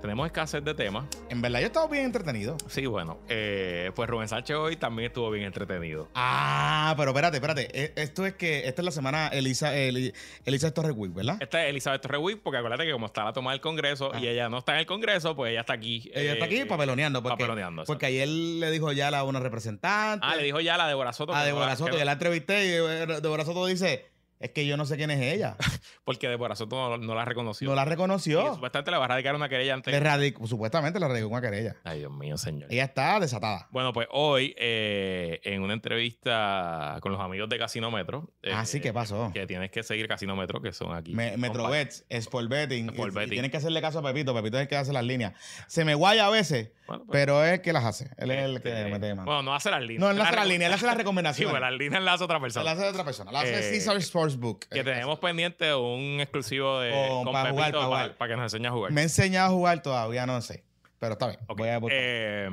tenemos 0.00 0.26
escasez 0.26 0.62
de 0.64 0.74
temas. 0.74 1.06
En 1.28 1.42
verdad, 1.42 1.58
yo 1.60 1.64
he 1.64 1.66
estado 1.66 1.88
bien 1.88 2.04
entretenido. 2.04 2.56
Sí, 2.68 2.86
bueno, 2.86 3.18
eh, 3.28 3.90
pues 3.94 4.08
Rubén 4.08 4.28
Sánchez 4.28 4.56
hoy 4.56 4.76
también 4.76 5.08
estuvo 5.08 5.30
bien 5.30 5.44
entretenido. 5.46 6.08
Ah, 6.14 6.94
pero 6.96 7.10
espérate, 7.10 7.36
espérate. 7.38 7.68
E- 7.72 7.92
Esto 7.96 8.24
es 8.26 8.34
que 8.34 8.66
esta 8.68 8.82
es 8.82 8.84
la 8.84 8.90
semana 8.92 9.28
Elisa, 9.28 9.76
Eli- 9.76 10.12
Elisa 10.44 10.72
Torres 10.72 10.92
Week, 10.96 11.12
¿verdad? 11.12 11.36
Esta 11.40 11.64
es 11.64 11.70
Elizabeth 11.70 12.00
Torrewick, 12.02 12.40
porque 12.42 12.58
acuérdate 12.58 12.84
que 12.86 12.92
como 12.92 13.06
está 13.06 13.24
la 13.24 13.32
toma 13.32 13.50
del 13.52 13.60
Congreso 13.60 14.12
y 14.20 14.26
Ah. 14.26 14.30
ella 14.30 14.48
no 14.48 14.58
está 14.58 14.72
en 14.74 14.78
el 14.80 14.86
Congreso, 14.86 15.34
pues 15.34 15.50
ella 15.52 15.60
está 15.60 15.72
aquí. 15.72 16.10
Ella 16.14 16.34
está 16.34 16.44
aquí 16.44 16.58
eh, 16.58 16.66
papeloneando. 16.66 17.22
Porque, 17.22 17.34
papeloneando, 17.42 17.84
porque 17.84 18.06
ayer 18.06 18.28
le 18.28 18.70
dijo 18.70 18.92
ya 18.92 19.08
a 19.08 19.24
una 19.24 19.40
representante. 19.40 20.26
Ah, 20.28 20.36
le 20.36 20.44
dijo 20.44 20.60
ya 20.60 20.74
a 20.74 20.78
la 20.78 20.86
Débora 20.88 21.12
Soto. 21.12 21.34
a 21.34 21.40
no 21.40 21.44
Débora 21.44 21.76
Soto. 21.76 21.98
Yo 21.98 22.04
la 22.04 22.12
entrevisté 22.12 22.66
y 22.66 22.70
eh, 22.72 23.06
Débora 23.20 23.44
Soto 23.44 23.66
dice: 23.66 24.07
Es 24.40 24.50
que 24.50 24.66
yo 24.66 24.76
no 24.76 24.86
sé 24.86 24.96
quién 24.96 25.10
es 25.10 25.20
ella. 25.20 25.56
Porque 26.04 26.28
Débora 26.28 26.54
Soto 26.56 26.76
no, 26.90 26.96
no 26.98 27.14
la 27.14 27.24
reconoció. 27.24 27.68
No 27.68 27.74
la 27.74 27.82
Y 27.82 27.86
reconoció. 27.86 28.54
supuestamente 28.54 28.90
le 28.90 28.96
va 28.98 29.04
a 29.04 29.08
radicar 29.08 29.34
una 29.34 29.48
querella 29.48 29.74
antes. 29.74 29.92
Le 29.92 30.00
radic- 30.00 30.46
supuestamente 30.46 31.00
le 31.00 31.08
radicó 31.08 31.28
una 31.28 31.40
querella. 31.40 31.76
Ay, 31.84 31.98
Dios 32.00 32.12
mío, 32.12 32.38
señor. 32.38 32.72
Ella 32.72 32.84
está 32.84 33.18
desatada. 33.20 33.68
Bueno, 33.70 33.92
pues 33.92 34.06
hoy, 34.10 34.54
eh, 34.58 35.40
en 35.44 35.62
una 35.62 35.74
entrevista 35.74 36.98
con 37.00 37.12
los 37.12 37.20
amigos 37.20 37.48
de 37.48 37.58
Casinómetro. 37.58 38.30
eh, 38.42 38.52
ah, 38.54 38.64
sí, 38.64 38.80
¿qué 38.80 38.92
pasó? 38.92 39.30
Que 39.34 39.46
tienes 39.46 39.70
que 39.70 39.82
seguir 39.82 40.08
Casinómetro, 40.08 40.60
que 40.60 40.72
son 40.72 40.94
aquí. 40.94 41.14
Me- 41.14 41.36
Metrobets, 41.36 42.04
Sport 42.08 42.48
Betting. 42.48 42.90
Sport 42.90 43.12
y- 43.12 43.14
Betting. 43.14 43.28
Y 43.28 43.34
tienes 43.36 43.50
que 43.50 43.56
hacerle 43.56 43.80
caso 43.80 43.98
a 43.98 44.02
Pepito. 44.02 44.34
Pepito 44.34 44.56
es 44.58 44.62
el 44.62 44.68
que 44.68 44.76
hace 44.76 44.92
las 44.92 45.04
líneas. 45.04 45.34
Se 45.66 45.84
me 45.84 45.94
guaya 45.94 46.26
a 46.26 46.30
veces, 46.30 46.70
Bueno, 46.86 47.04
pues, 47.06 47.18
pero 47.20 47.44
es 47.44 47.52
el 47.54 47.60
que 47.60 47.72
las 47.72 47.84
hace. 47.84 48.10
Él 48.16 48.30
es 48.30 48.44
el 48.44 48.62
que 48.62 48.68
este, 48.68 48.90
mete 48.90 49.14
mano. 49.14 49.26
Bueno, 49.26 49.42
no 49.42 49.54
hace 49.54 49.70
las 49.70 49.80
líneas. 49.82 50.00
no, 50.00 50.10
él 50.10 50.16
no 50.16 50.22
hace 50.22 50.32
La 50.32 50.38
las 50.40 50.48
líneas, 50.48 50.68
él 50.68 50.74
hace 50.74 50.86
las 50.86 50.94
Sí, 50.98 50.98
recomendaciones. 50.98 51.50
bueno, 51.52 51.66
las 51.70 51.78
líneas 51.78 52.02
las 52.02 52.14
hace 52.14 52.24
otra 52.24 52.40
persona. 52.40 52.64
la 52.64 52.72
hace 52.72 52.82
de 52.82 52.88
otra 52.88 53.04
persona. 53.04 53.32
La 53.32 53.40
hace 53.40 53.58
Eh, 53.58 53.70
Caesar 53.72 53.96
Sportsbook. 54.30 54.66
Que 54.68 54.84
tenemos 54.84 55.18
pendiente 55.18 55.74
un 55.74 56.20
exclusivo 56.20 56.80
de 56.80 56.90
Con- 56.92 57.24
con 57.24 57.32
para 57.32 57.50
jugar, 57.50 57.72
para 57.72 57.72
para, 57.72 57.86
jugar. 57.86 58.16
para 58.16 58.30
que 58.30 58.36
nos 58.36 58.52
enseñe 58.52 58.66
a 58.68 58.72
jugar. 58.72 58.92
Me 58.92 59.00
he 59.00 59.04
enseñado 59.04 59.48
a 59.48 59.50
jugar 59.56 59.82
todavía, 59.82 60.26
no 60.26 60.40
sé. 60.40 60.64
Pero 60.98 61.12
está 61.12 61.28
bien. 61.28 61.40
Voy 61.48 61.68
a. 61.68 61.80
Eh, 61.90 62.48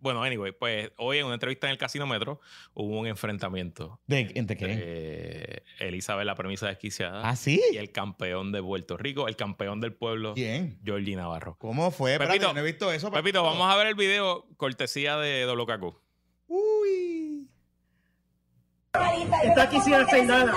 bueno, 0.00 0.22
anyway, 0.22 0.52
pues 0.52 0.90
hoy 0.96 1.18
en 1.18 1.24
una 1.26 1.34
entrevista 1.34 1.66
en 1.66 1.72
el 1.72 1.78
Casinómetro 1.78 2.40
hubo 2.72 2.98
un 3.00 3.06
enfrentamiento. 3.08 4.00
¿De, 4.06 4.30
¿Entre 4.36 4.56
qué? 4.56 5.62
Elizabeth, 5.80 6.24
la 6.24 6.36
premisa 6.36 6.68
desquiciada. 6.68 7.28
¿Ah, 7.28 7.34
sí? 7.36 7.60
Y 7.72 7.76
el 7.78 7.90
campeón 7.90 8.52
de 8.52 8.62
Puerto 8.62 8.96
Rico, 8.96 9.26
el 9.28 9.34
campeón 9.36 9.80
del 9.80 9.92
pueblo, 9.92 10.34
¿Quién? 10.34 10.78
Georgie 10.84 11.16
Navarro. 11.16 11.56
¿Cómo 11.58 11.90
fue? 11.90 12.16
Pepito, 12.18 12.52
no 12.54 12.60
he 12.60 12.62
visto 12.62 12.92
eso. 12.92 13.10
Pepito, 13.10 13.42
vamos 13.42 13.70
a 13.70 13.76
ver 13.76 13.88
el 13.88 13.94
video 13.96 14.46
cortesía 14.56 15.16
de 15.18 15.44
WKQ. 15.46 15.96
Uy. 16.46 17.07
Está 19.42 19.62
aquí 19.62 19.80
sin 19.80 19.94
hacer 19.94 20.26
nada. 20.26 20.52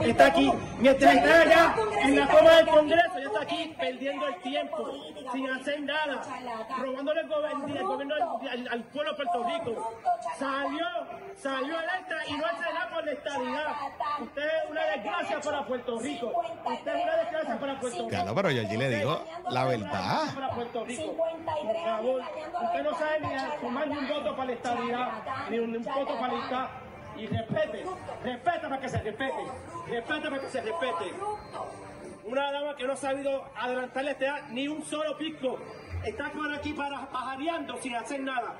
Está 0.00 0.26
aquí. 0.26 0.52
Mientras 0.78 1.14
está 1.14 1.40
allá 1.40 1.74
en 2.02 2.16
la 2.16 2.28
toma 2.28 2.50
del 2.50 2.66
Congreso, 2.66 3.18
ya 3.18 3.26
está 3.26 3.40
aquí 3.40 3.74
perdiendo 3.78 4.26
el 4.26 4.36
tiempo, 4.42 4.92
sin 5.32 5.50
hacer 5.50 5.80
nada, 5.82 6.22
robándole 6.78 7.20
el, 7.20 7.28
gobierno 7.28 8.14
al, 8.70 8.84
pueblo 8.84 9.10
de 9.12 9.16
Puerto 9.16 9.44
Rico. 9.44 9.94
Salió, 10.38 10.86
salió 11.36 11.80
electa 11.80 12.16
y 12.26 12.32
no 12.34 12.46
hace 12.46 12.72
nada 12.72 12.90
por 12.94 13.04
la 13.04 13.12
estabilidad. 13.12 13.66
Usted 14.20 14.42
es 14.42 14.70
una 14.70 14.84
desgracia 14.84 15.40
para 15.40 15.66
Puerto 15.66 15.98
Rico. 15.98 16.26
Usted 16.64 16.96
es 16.96 17.04
una 17.04 17.16
desgracia 17.16 17.60
para 17.60 17.80
Puerto 17.80 17.96
Rico. 17.98 18.08
Claro, 18.08 18.34
pero 18.34 18.50
yo 18.50 18.60
allí 18.60 18.76
le 18.76 18.88
digo 18.90 19.24
la 19.50 19.64
verdad. 19.64 20.20
Por 20.34 20.74
favor, 21.84 22.22
usted 22.62 22.82
no 22.82 22.98
sabe 22.98 23.20
ni 23.20 23.34
a 23.34 23.56
tomar 23.60 23.88
ni 23.88 23.96
un 23.96 24.08
voto 24.08 24.36
para 24.36 24.44
la 24.44 24.52
estabilidad, 24.52 25.08
ni 25.50 25.58
un, 25.58 25.76
un 25.76 25.84
voto 25.84 26.18
para 26.18 26.32
la 26.32 26.38
estabilidad. 26.38 26.89
Y 27.20 27.26
respete, 27.26 27.84
respete 28.24 28.60
para 28.60 28.80
que 28.80 28.88
se 28.88 28.98
respete, 29.02 29.44
respete 29.88 30.30
para 30.30 30.40
que 30.40 30.48
se 30.48 30.60
respete. 30.62 31.14
Una 32.24 32.50
dama 32.52 32.76
que 32.76 32.86
no 32.86 32.94
ha 32.94 32.96
sabido 32.96 33.44
adelantarle 33.56 34.12
este 34.12 34.26
año 34.26 34.44
ni 34.50 34.68
un 34.68 34.82
solo 34.82 35.18
pico. 35.18 35.58
Está 36.02 36.30
por 36.30 36.50
aquí 36.54 36.72
para 36.72 37.06
pajareando 37.10 37.76
sin 37.82 37.94
hacer 37.94 38.20
nada. 38.20 38.54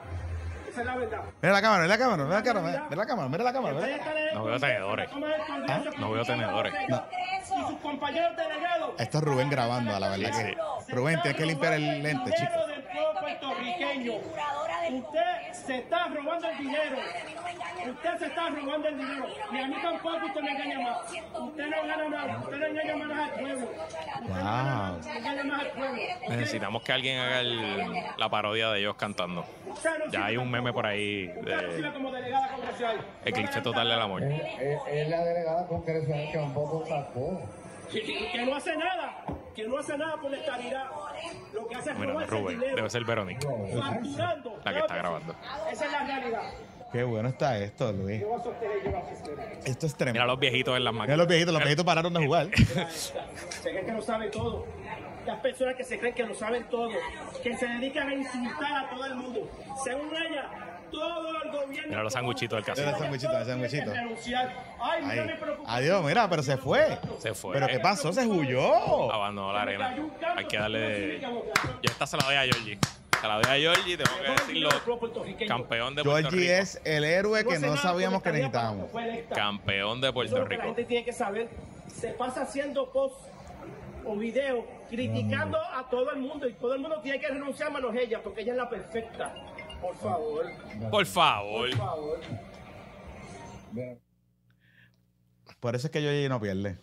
Esa 0.69 0.81
es 0.83 0.87
la 0.87 0.97
verdad. 0.97 1.23
Mira 1.41 1.55
la 1.55 1.63
cámara, 1.63 1.83
mira 1.85 1.97
la 1.97 1.99
cámara, 1.99 2.25
mira 2.25 2.37
la 2.37 2.43
cámara, 2.43 2.89
mira 2.89 2.97
la 2.97 3.07
cámara, 3.07 3.29
mira 3.29 3.45
la 3.45 3.53
cámara. 3.53 3.81
Mira. 3.81 4.35
No 4.35 4.45
veo 4.45 4.61
tenedores. 4.61 5.09
Congreso, 5.09 5.99
No 5.99 6.11
veo 6.13 6.25
tenedores. 6.25 6.75
No. 6.89 7.05
Y 7.11 7.63
sus 7.67 7.79
compañeros 7.81 8.37
delegados. 8.37 8.91
Esto 8.99 9.19
es 9.19 9.25
Rubén 9.25 9.49
grabando, 9.49 9.97
a 9.97 10.01
la 10.01 10.11
verdad 10.11 10.31
que. 10.31 10.95
Rubén, 10.95 11.21
tienes 11.23 11.41
que 11.41 11.47
limpiar 11.47 11.73
el 11.73 12.03
lente, 12.03 12.31
chico. 12.33 12.51
dinero 12.53 12.67
del 12.67 12.83
pueblo 12.83 13.21
puertorriqueño. 13.21 14.13
Usted 14.91 15.30
se 15.71 15.77
está 15.79 16.09
robando 16.09 16.49
el 16.49 16.59
dinero. 16.59 16.97
Usted 17.91 18.19
se 18.19 18.27
está 18.27 18.49
robando 18.51 18.89
el 18.89 18.99
dinero. 18.99 19.25
Y 19.53 19.59
a 19.59 19.67
mí 19.69 19.75
tampoco 19.81 20.27
usted 20.27 20.41
me 20.41 20.51
engaña 20.51 20.81
más. 20.81 20.99
Usted 21.41 21.67
no 21.67 21.77
gana 21.87 22.09
más. 22.09 22.45
Usted 22.45 22.59
no 22.59 22.67
engaña 22.67 22.97
más 22.97 23.19
al 23.21 23.31
pueblo. 23.41 23.69
Wow. 24.27 25.01
Necesitamos 26.29 26.83
que 26.83 26.93
alguien 26.93 27.21
haga 27.21 27.41
el- 27.41 27.93
la 28.17 28.29
parodia 28.29 28.71
de 28.71 28.81
ellos 28.81 28.97
cantando. 28.97 29.45
Ya 30.11 30.25
hay 30.25 30.37
un 30.39 30.51
meme 30.51 30.71
tampoco. 30.71 30.75
por 30.75 30.87
ahí 30.87 31.27
de. 31.29 31.83
Eclipse 33.25 33.61
Total 33.61 33.89
del 33.89 34.01
Amor. 34.01 34.25
Es, 34.25 34.41
es- 34.61 34.81
es 34.91 35.09
la 35.09 35.25
delegada 35.25 35.67
congresual 35.69 36.29
que 36.33 36.39
un 36.39 36.53
poco 36.53 36.85
sacó. 36.85 37.41
Que 37.93 38.43
no 38.45 38.57
hace 38.57 38.77
nada. 38.77 39.23
Que 39.55 39.67
no 39.67 39.79
hace 39.79 39.97
nada 39.99 40.17
por 40.17 40.31
la 40.31 40.37
estabilidad. 40.39 40.85
Lo 41.53 41.67
que 41.69 41.75
hace 41.75 41.91
es 41.91 41.99
Mira, 41.99 42.13
robarse 42.13 42.35
el 42.35 42.41
Rubén, 42.41 42.61
dinero. 42.61 42.77
debe 42.77 42.91
ser 42.91 43.05
Verónica. 43.05 43.49
Facturando. 43.79 44.61
La 44.65 44.73
que 44.73 44.79
está 44.79 44.97
grabando. 44.97 45.35
Esa 45.71 45.85
es 45.87 45.93
la 45.93 46.05
realidad. 46.07 46.43
Qué 46.93 47.03
bueno 47.05 47.29
está 47.29 47.57
esto, 47.59 47.93
Luis. 47.93 48.23
Esto 49.65 49.87
es 49.87 49.93
Mira 49.93 49.97
tremendo. 49.99 50.27
los 50.27 50.39
viejitos 50.41 50.77
en 50.77 50.85
las 50.85 50.93
Mira 50.93 51.03
máquinas. 51.03 51.19
los 51.19 51.27
viejitos, 51.29 51.53
los 51.55 51.63
viejitos 51.63 51.85
pararon 51.85 52.13
de 52.15 52.25
jugar. 52.27 52.49
Se 52.91 53.71
creen 53.71 53.87
que 53.87 53.93
lo 53.93 54.03
saben 54.03 54.31
todo. 54.31 54.67
Las 55.27 55.39
personas 55.41 55.75
que 55.77 55.85
se 55.85 55.99
creen 55.99 56.15
que 56.15 56.23
lo 56.25 56.35
saben 56.35 56.65
todo, 56.71 56.89
que 57.43 57.57
se 57.57 57.67
dedican 57.67 58.09
a 58.09 58.15
insultar 58.15 58.85
a 58.87 58.91
todo 58.91 59.05
el 59.05 59.15
mundo. 59.15 59.49
Según 59.85 60.09
ella, 60.17 60.49
todo 60.91 61.43
el 61.43 61.51
gobierno. 61.51 61.89
Mira 61.89 62.03
los 62.03 62.13
sanguchitos 62.13 62.57
del 62.57 62.65
casino. 62.65 62.93
Mira 62.99 64.43
el 64.43 64.51
Ahí. 64.81 65.37
preocupación. 65.41 65.65
Adiós, 65.67 66.05
mira, 66.05 66.29
pero 66.29 66.43
se 66.43 66.57
fue. 66.57 66.99
Se 67.19 67.35
fue. 67.35 67.55
¿Pero 67.55 67.67
qué 67.69 67.81
pasó? 67.81 68.13
Se 68.13 68.27
huyó. 68.27 69.13
Abandonó 69.13 69.53
la 69.53 69.63
arena. 69.63 69.97
Hay 70.37 70.45
que 70.47 70.59
darle. 70.59 71.21
Yo 71.21 71.31
esta 71.83 72.07
se 72.07 72.17
la 72.17 72.25
doy 72.25 72.37
a 72.37 72.43
Georgie. 72.43 72.79
Se 73.21 73.29
la 73.29 73.35
doy 73.35 73.45
a 73.45 73.55
Georgie, 73.57 73.97
tengo 73.99 74.11
que 74.23 74.31
decirlo. 74.31 74.69
Campeón 75.47 75.95
de 75.95 76.03
Puerto 76.05 76.31
Georgie 76.31 76.41
Rico. 76.53 76.63
es 76.63 76.81
el 76.85 77.05
héroe 77.05 77.45
que 77.45 77.59
no 77.59 77.77
sabíamos 77.77 78.23
que 78.23 78.33
necesitábamos. 78.33 78.91
Campeón 79.35 80.01
de 80.01 80.13
Puerto 80.13 80.35
que 80.37 80.41
la 80.41 80.47
Rico. 80.49 80.63
gente 80.63 80.85
tiene 80.85 81.05
que 81.05 81.13
saber. 81.13 81.49
Se 81.95 82.09
pasa 82.13 82.43
haciendo 82.43 82.91
posts 82.91 83.27
o 84.07 84.17
videos 84.17 84.65
criticando 84.89 85.59
a 85.59 85.89
todo 85.91 86.11
el 86.13 86.21
mundo 86.21 86.49
y 86.49 86.55
todo 86.55 86.75
el 86.75 86.81
mundo 86.81 86.99
tiene 87.03 87.21
que 87.21 87.29
renunciar 87.29 87.71
menos 87.71 87.95
ella 87.95 88.21
porque 88.23 88.41
ella 88.41 88.53
es 88.53 88.59
la 88.59 88.69
perfecta. 88.71 89.35
Por 89.81 89.97
favor, 89.97 90.47
Por 90.91 91.07
favor. 91.07 91.71
por 91.71 91.77
favor. 91.79 92.21
Por 95.61 95.75
eso 95.77 95.87
es 95.87 95.91
que 95.93 96.01
Georgie 96.01 96.29
no 96.29 96.41
pierde. 96.41 96.79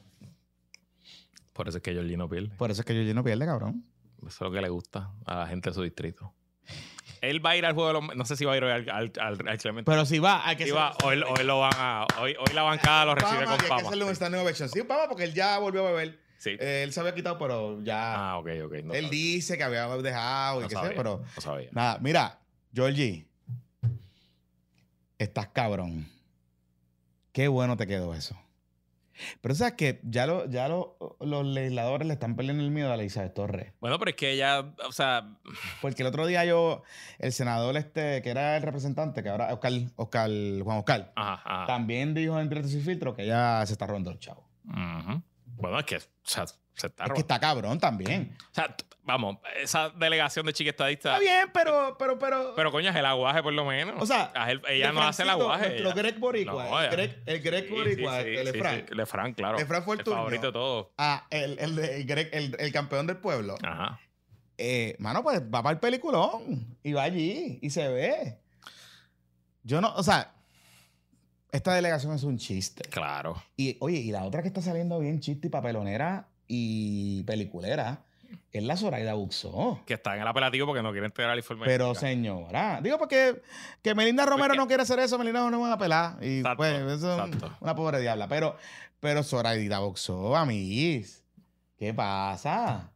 Por 1.53 1.67
eso 1.67 1.77
es 1.77 1.83
que 1.83 1.93
Georgie 1.93 2.17
no 2.17 2.29
pierde. 2.29 2.49
Por 2.55 2.71
eso 2.71 2.81
es 2.81 2.85
que 2.85 2.93
Georgie 2.93 3.13
no 3.13 3.23
pierde, 3.23 3.45
cabrón. 3.45 3.85
Eso 4.19 4.27
es 4.27 4.41
lo 4.41 4.51
que 4.51 4.61
le 4.61 4.69
gusta 4.69 5.11
a 5.25 5.35
la 5.39 5.47
gente 5.47 5.69
de 5.69 5.73
su 5.73 5.81
distrito. 5.83 6.33
Él 7.21 7.43
va 7.43 7.51
a 7.51 7.57
ir 7.57 7.65
al 7.65 7.73
juego 7.73 7.87
de 7.87 7.93
los. 7.93 8.15
No 8.15 8.25
sé 8.25 8.35
si 8.35 8.45
va 8.45 8.53
a 8.53 8.57
ir 8.57 8.63
hoy 8.63 8.71
al, 8.71 8.89
al, 8.89 9.11
al, 9.19 9.47
al 9.47 9.57
Clemente. 9.57 9.89
Pero 9.89 10.05
si 10.05 10.19
va, 10.19 10.47
hay 10.47 10.55
que 10.55 10.65
Sí 10.65 10.71
va, 10.71 10.93
hoy, 11.03 11.21
hoy 11.23 11.43
lo 11.45 11.59
van 11.59 11.73
a. 11.75 12.05
Hoy, 12.21 12.35
hoy 12.37 12.53
la 12.53 12.61
bancada 12.61 13.05
lo 13.05 13.15
recibe 13.15 13.45
Pama, 13.45 13.51
con 13.51 13.57
que 13.57 13.63
hay 13.63 13.69
que 13.69 13.75
papa. 13.75 13.87
hacerle 13.87 14.03
un 14.05 14.11
stand 14.11 14.35
ovation. 14.35 14.69
Sí, 14.69 14.83
Pama, 14.83 15.07
porque 15.07 15.23
él 15.23 15.33
ya 15.33 15.57
volvió 15.57 15.87
a 15.87 15.91
beber. 15.91 16.19
Sí. 16.37 16.51
Eh, 16.59 16.83
él 16.83 16.93
se 16.93 16.99
había 16.99 17.15
quitado, 17.15 17.39
pero 17.39 17.81
ya. 17.81 18.15
Ah, 18.31 18.37
ok, 18.37 18.47
ok. 18.65 18.73
No 18.83 18.93
él 18.93 19.05
sabía. 19.05 19.09
dice 19.09 19.57
que 19.57 19.63
había 19.63 19.87
dejado 19.97 20.59
y 20.59 20.63
No 20.63 20.69
qué 20.69 20.75
sé, 20.75 20.93
pero. 20.95 21.23
no 21.35 21.41
sabía. 21.41 21.69
Nada, 21.71 21.97
mira, 21.99 22.39
Georgie. 22.73 23.25
Estás 25.17 25.47
cabrón. 25.49 26.07
Qué 27.31 27.47
bueno 27.47 27.77
te 27.77 27.87
quedó 27.87 28.13
eso. 28.13 28.35
Pero 29.41 29.55
sabes 29.55 29.73
que 29.73 29.99
ya, 30.03 30.27
lo- 30.27 30.47
ya 30.47 30.67
lo- 30.67 30.95
los 31.21 31.43
legisladores 31.43 32.07
le 32.07 32.13
están 32.13 32.35
perdiendo 32.35 32.63
el 32.63 32.69
miedo 32.69 32.93
a 32.93 32.95
la 32.95 33.01
Elizabeth 33.01 33.33
Torres. 33.33 33.73
Bueno, 33.79 33.97
pero 33.97 34.11
es 34.11 34.15
que 34.15 34.31
ella, 34.31 34.73
o 34.87 34.91
sea, 34.91 35.35
Porque 35.81 36.03
el 36.03 36.07
otro 36.07 36.27
día 36.27 36.45
yo, 36.45 36.83
el 37.17 37.33
senador 37.33 37.77
este, 37.77 38.21
que 38.21 38.29
era 38.29 38.57
el 38.57 38.61
representante, 38.63 39.23
que 39.23 39.29
ahora 39.29 39.51
Oscar, 39.53 39.73
Oscar 39.95 40.29
Juan 40.63 40.77
Oscar, 40.77 41.13
ajá, 41.15 41.41
ajá. 41.43 41.65
también 41.65 42.13
dijo 42.13 42.39
en 42.39 42.47
Directos 42.47 42.73
y 42.75 42.81
Filtro 42.81 43.15
que 43.15 43.23
ella 43.23 43.65
se 43.65 43.73
está 43.73 43.87
robando 43.87 44.11
los 44.11 44.19
chavos. 44.19 44.43
Ujú. 44.65 45.23
Bueno, 45.57 45.79
es 45.79 45.85
que, 45.85 45.97
o 45.97 46.01
sea, 46.23 46.45
se 46.47 46.87
está 46.87 47.05
Es 47.05 47.11
que 47.13 47.19
está 47.19 47.39
cabrón 47.39 47.79
también. 47.79 48.37
O 48.51 48.53
sea, 48.53 48.75
vamos, 49.03 49.37
esa 49.59 49.89
delegación 49.89 50.45
de 50.45 50.53
chica 50.53 50.69
estadista. 50.69 51.09
Está 51.13 51.19
bien, 51.19 51.49
pero, 51.53 51.95
pero, 51.97 52.19
pero. 52.19 52.53
Pero 52.55 52.71
coño, 52.71 52.89
es 52.91 52.95
el 52.95 53.05
aguaje 53.05 53.41
por 53.41 53.53
lo 53.53 53.65
menos. 53.65 53.95
O 53.99 54.05
sea, 54.05 54.31
A 54.35 54.51
él- 54.51 54.61
ella 54.69 54.91
no 54.91 55.01
hace 55.01 55.23
el 55.23 55.29
aguaje. 55.29 55.77
Ella- 55.79 55.93
Greg 55.93 56.19
Boricua. 56.19 56.65
No, 56.65 56.81
el, 56.81 56.89
Greg, 56.91 57.23
el 57.25 57.41
Greg 57.41 57.69
Boricua, 57.69 58.19
sí, 58.21 58.25
sí, 58.29 58.35
el 58.35 58.47
sí, 58.47 58.53
claro. 59.33 59.57
Lefranc 59.57 59.85
fue 59.85 59.95
el 59.95 60.03
favorito 60.03 60.47
de 60.47 60.53
todos. 60.53 60.87
Ah, 60.97 61.25
el, 61.31 61.57
el, 61.59 61.75
de- 61.75 61.95
el 61.97 62.05
Greg- 62.07 62.29
el- 62.31 62.55
el 62.59 62.71
campeón 62.71 63.07
del 63.07 63.17
pueblo. 63.17 63.55
Ajá. 63.63 63.99
Eh, 64.59 64.95
mano, 64.99 65.23
pues 65.23 65.41
va 65.41 65.61
para 65.63 65.71
el 65.71 65.79
peliculón 65.79 66.77
y 66.83 66.93
va 66.93 67.03
allí 67.03 67.59
y 67.61 67.69
se 67.71 67.87
ve. 67.87 68.39
Yo 69.63 69.81
no, 69.81 69.93
o 69.95 70.03
sea, 70.03 70.33
esta 71.51 71.73
delegación 71.73 72.13
es 72.13 72.23
un 72.23 72.37
chiste. 72.37 72.83
Claro. 72.89 73.41
Y 73.55 73.77
oye, 73.79 73.97
y 73.99 74.11
la 74.11 74.23
otra 74.23 74.41
que 74.41 74.47
está 74.49 74.61
saliendo 74.61 74.99
bien 74.99 75.19
chiste 75.19 75.47
y 75.47 75.49
papelonera 75.49 76.27
y 76.47 77.23
peliculera 77.23 78.01
es 78.51 78.63
la 78.63 78.75
Zoraida 78.75 79.13
Buxó. 79.13 79.81
Que 79.85 79.93
está 79.95 80.15
en 80.15 80.21
el 80.21 80.27
apelativo 80.27 80.65
porque 80.67 80.81
no 80.81 80.91
quiere 80.91 81.05
entregar 81.05 81.33
el 81.33 81.39
informe. 81.39 81.65
Pero 81.65 81.95
señora, 81.95 82.79
digo 82.81 82.97
porque 82.97 83.41
que 83.81 83.95
Melinda 83.95 84.25
Romero 84.25 84.51
que- 84.53 84.57
no 84.57 84.67
quiere 84.67 84.83
hacer 84.83 84.99
eso, 84.99 85.17
Melinda 85.17 85.49
no 85.49 85.59
van 85.61 85.71
a 85.71 85.77
pelar. 85.77 86.17
Y 86.21 86.39
Exacto, 86.39 86.57
pues, 86.57 86.73
eso 86.73 87.13
es 87.23 87.33
exacto. 87.33 87.57
una 87.61 87.75
pobre 87.75 88.01
diabla. 88.01 88.27
Pero, 88.27 88.55
pero 88.99 89.23
Zoraida 89.23 89.79
Buxó, 89.79 90.35
amiguis, 90.35 91.23
¿qué 91.77 91.93
pasa? 91.93 92.91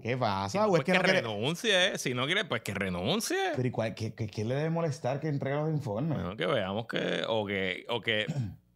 ¿Qué 0.00 0.16
pasa? 0.16 0.66
¿O 0.66 0.70
Pues 0.70 0.80
es 0.80 0.84
que 0.86 0.92
que 0.92 0.98
no 0.98 1.04
quiere- 1.04 1.20
renuncie. 1.22 1.98
Si 1.98 2.14
no 2.14 2.26
quiere, 2.26 2.44
pues 2.44 2.62
que 2.62 2.72
renuncie. 2.74 3.36
Pero 3.56 3.68
¿y 3.68 3.70
cuál- 3.70 3.94
qué, 3.94 4.14
qué- 4.14 4.26
qué 4.26 4.44
le 4.44 4.54
debe 4.54 4.70
molestar 4.70 5.20
que 5.20 5.28
entregue 5.28 5.56
los 5.56 5.70
informes? 5.70 6.18
Bueno, 6.18 6.36
que 6.36 6.46
veamos 6.46 6.86
que. 6.86 7.22
O 7.28 7.44
que. 7.46 7.84
O 7.88 8.00
que 8.00 8.26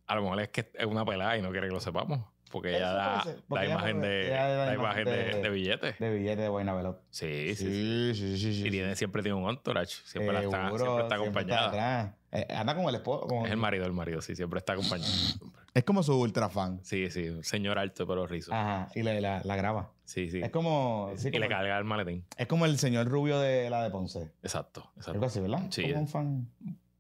a 0.06 0.14
lo 0.14 0.22
mejor 0.22 0.40
es 0.40 0.48
que 0.50 0.70
es 0.74 0.86
una 0.86 1.04
pelada 1.04 1.36
y 1.38 1.42
no 1.42 1.50
quiere 1.50 1.68
que 1.68 1.72
lo 1.74 1.80
sepamos. 1.80 2.20
Porque 2.50 2.76
ella 2.76 2.92
da 2.92 3.24
porque 3.48 3.66
la 3.66 3.72
imagen 3.72 4.00
de. 4.00 4.28
da 4.28 4.66
La 4.66 4.74
imagen 4.74 5.04
de, 5.04 5.10
de- 5.16 5.42
de 5.42 5.48
billetes. 5.50 5.98
De 5.98 6.10
billete 6.14 6.42
de 6.42 6.48
Guaynabelo. 6.48 7.00
Sí, 7.10 7.54
sí, 7.56 7.64
sí. 7.66 8.14
Sí, 8.14 8.14
sí, 8.14 8.38
sí. 8.38 8.54
sí, 8.62 8.68
Y 8.68 8.70
tiene, 8.70 8.94
siempre 8.94 9.22
tiene 9.22 9.36
un 9.36 9.50
entourage. 9.50 9.96
Siempre, 10.04 10.32
la 10.32 10.42
está, 10.42 10.68
siempre 10.68 10.86
está 11.02 11.16
siempre 11.18 11.42
acompañada. 11.42 12.16
Eh, 12.39 12.47
anda 12.55 12.74
con 12.74 12.84
el 12.84 12.95
esposo. 12.95 13.26
con- 13.26 13.47
es 13.47 13.51
el 13.53 13.57
marido, 13.57 13.87
el 13.87 13.93
marido, 13.93 14.20
sí, 14.20 14.34
siempre 14.37 14.59
está 14.59 14.72
acompañado. 14.74 15.11
Es 15.76 15.84
como 15.84 16.03
su 16.03 16.18
ultra 16.18 16.49
fan. 16.49 16.80
Sí, 16.82 17.11
sí, 17.11 17.43
señor 17.43 17.78
alto 17.78 18.07
pero 18.07 18.26
rizo. 18.26 18.51
Ajá, 18.55 18.89
y 18.95 19.03
le, 19.03 19.20
la, 19.20 19.43
la 19.45 19.57
graba. 19.57 19.91
Sí, 20.05 20.30
sí. 20.30 20.41
Es 20.43 20.51
como, 20.51 21.12
sí, 21.16 21.28
y 21.30 21.39
le 21.39 21.49
carga 21.49 21.76
el 21.76 21.84
maletín. 21.84 22.24
es 22.34 22.47
como 22.47 22.64
el 22.64 22.78
señor 22.78 23.07
rubio 23.09 23.39
de 23.41 23.68
la 23.68 23.82
de 23.84 23.91
Ponce. 23.91 24.32
Exacto, 24.43 24.91
exacto. 24.97 25.12
Algo 25.12 25.26
así, 25.26 25.39
¿verdad? 25.41 25.66
Sí. 25.70 25.82
Como 25.82 26.01
un 26.01 26.09
fan. 26.09 26.49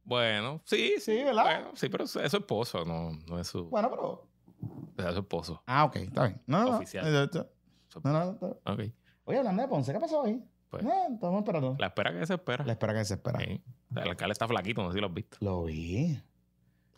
Bueno, 0.04 0.60
sí, 0.66 0.94
sí. 1.00 1.22
¿verdad? 1.24 1.44
Bueno, 1.44 1.70
sí, 1.74 1.88
pero 1.88 2.04
es 2.04 2.10
su 2.10 2.20
esposo, 2.20 2.84
no, 2.84 3.12
no 3.26 3.38
es 3.40 3.46
su, 3.46 3.64
Bueno, 3.70 3.88
pero. 3.90 4.26
es 5.08 5.14
su 5.14 5.20
esposo. 5.20 5.62
Ah, 5.66 5.84
ok, 5.84 5.96
está 5.96 6.26
bien. 6.26 6.42
No, 6.46 6.62
no. 6.64 6.76
Oficial. 6.76 7.04
No, 7.10 7.20
no, 7.26 7.46
Su- 7.88 8.00
no, 8.04 8.12
no, 8.12 8.38
no. 8.40 8.72
Ok. 8.72 8.80
Oye, 9.24 9.38
hablando 9.38 9.62
de 9.62 9.68
Ponce, 9.68 9.92
¿qué 9.92 9.98
pasó 9.98 10.22
ahí? 10.22 10.38
Pues. 10.70 10.82
No, 10.84 11.06
estamos 11.14 11.38
esperando. 11.38 11.76
La 11.78 11.86
espera 11.86 12.12
que 12.12 12.26
se 12.26 12.34
espera. 12.34 12.64
La 12.64 12.72
espera 12.72 12.92
que 12.94 13.04
se 13.04 13.14
espera. 13.14 13.38
Sí. 13.38 13.62
El 13.94 14.08
alcalde 14.08 14.32
está 14.32 14.48
flaquito, 14.48 14.82
no 14.82 14.90
sé 14.90 14.94
si 14.94 15.00
lo 15.00 15.06
has 15.06 15.14
visto. 15.14 15.36
Lo 15.40 15.64
vi. 15.64 16.20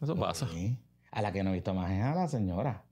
Eso 0.00 0.14
lo 0.14 0.16
pasa. 0.16 0.46
vi. 0.46 0.76
A 1.10 1.22
la 1.22 1.32
que 1.32 1.42
no 1.42 1.50
he 1.50 1.54
visto 1.54 1.74
más 1.74 1.90
es 1.90 2.02
a 2.02 2.14
la 2.14 2.28
señora. 2.28 2.84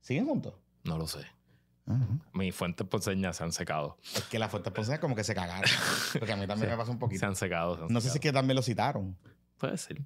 ¿Siguen 0.00 0.26
juntos? 0.26 0.54
No 0.84 0.96
lo 0.98 1.06
sé. 1.06 1.24
Mis 2.34 2.54
fuentes 2.54 2.86
ponceñas 2.86 3.36
se 3.36 3.42
han 3.44 3.50
secado. 3.52 3.98
Es 4.14 4.22
que 4.24 4.38
las 4.38 4.48
fuentes 4.50 4.72
ponceñas 4.72 5.00
como 5.00 5.16
que 5.16 5.24
se 5.24 5.34
cagaron. 5.34 5.64
Porque 6.18 6.32
a 6.32 6.36
mí 6.36 6.46
también 6.46 6.68
Sí. 6.68 6.72
me 6.72 6.76
pasa 6.76 6.90
un 6.92 6.96
Se 6.98 7.00
poquito. 7.00 7.26
han 7.26 7.34
secado. 7.36 7.76
se 7.76 7.82
han 7.82 7.88
No 7.88 8.00
sé 8.00 8.04
si 8.04 8.06
es 8.08 8.12
secado. 8.14 8.32
que 8.32 8.32
también 8.38 8.54
lo 8.56 8.62
citaron. 8.62 9.16
Puede 9.58 9.76
ser. 9.76 10.00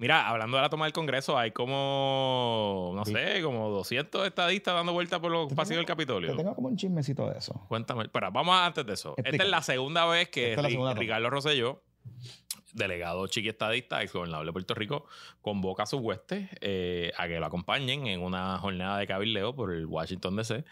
Mira, 0.00 0.26
hablando 0.28 0.56
de 0.56 0.62
la 0.62 0.70
toma 0.70 0.86
del 0.86 0.94
Congreso, 0.94 1.36
hay 1.38 1.50
como, 1.50 2.92
no 2.94 3.04
Sí. 3.04 3.12
sé, 3.12 3.42
como 3.42 3.68
200 3.68 4.26
estadistas 4.26 4.74
dando 4.74 4.92
vueltas 4.94 5.20
por 5.20 5.30
los 5.30 5.52
pasillos 5.52 5.76
del 5.80 5.86
Capitolio. 5.86 6.30
Te 6.30 6.36
tengo 6.38 6.54
como 6.54 6.68
un 6.68 6.76
chismecito 6.76 7.28
de 7.28 7.38
eso. 7.38 7.60
Cuéntame. 7.68 8.08
Pero 8.08 8.32
vamos 8.32 8.54
a- 8.56 8.64
antes 8.64 8.86
de 8.86 8.94
eso. 8.94 9.14
Esta 9.18 9.28
es 9.44 9.48
la 9.50 9.60
segunda 9.62 10.06
vez 10.06 10.28
que 10.30 10.50
Esta 10.52 10.60
es 10.60 10.62
la 10.62 10.68
Ri- 10.68 10.72
segunda 10.72 10.90
toma. 10.92 11.00
Ricardo 11.02 11.28
Rosselló, 11.30 11.82
delegado 12.72 13.26
chiqui 13.26 13.48
estadista, 13.48 14.02
ex 14.02 14.12
gobernador 14.12 14.46
de 14.46 14.52
Puerto 14.52 14.74
Rico, 14.74 15.06
convoca 15.40 15.84
a 15.84 15.86
sus 15.86 16.00
huestes 16.00 16.48
eh, 16.60 17.12
a 17.16 17.26
que 17.26 17.40
lo 17.40 17.46
acompañen 17.46 18.06
en 18.06 18.22
una 18.22 18.58
jornada 18.58 18.98
de 18.98 19.06
cabildeo 19.06 19.54
por 19.54 19.72
el 19.72 19.86
Washington 19.86 20.36
DC, 20.36 20.64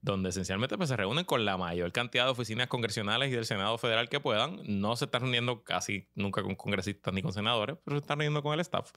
donde 0.00 0.30
esencialmente 0.30 0.76
pues, 0.76 0.88
se 0.88 0.96
reúnen 0.96 1.24
con 1.24 1.44
la 1.44 1.56
mayor 1.56 1.92
cantidad 1.92 2.24
de 2.24 2.30
oficinas 2.30 2.68
congresionales 2.68 3.30
y 3.30 3.32
del 3.32 3.46
Senado 3.46 3.76
federal 3.78 4.08
que 4.08 4.20
puedan. 4.20 4.60
No 4.66 4.96
se 4.96 5.06
están 5.06 5.22
reuniendo 5.22 5.62
casi 5.64 6.08
nunca 6.14 6.42
con 6.42 6.54
congresistas 6.54 7.12
ni 7.12 7.22
con 7.22 7.32
senadores, 7.32 7.76
pero 7.84 7.96
se 7.96 8.00
están 8.02 8.18
reuniendo 8.18 8.42
con 8.42 8.54
el 8.54 8.60
staff. 8.60 8.92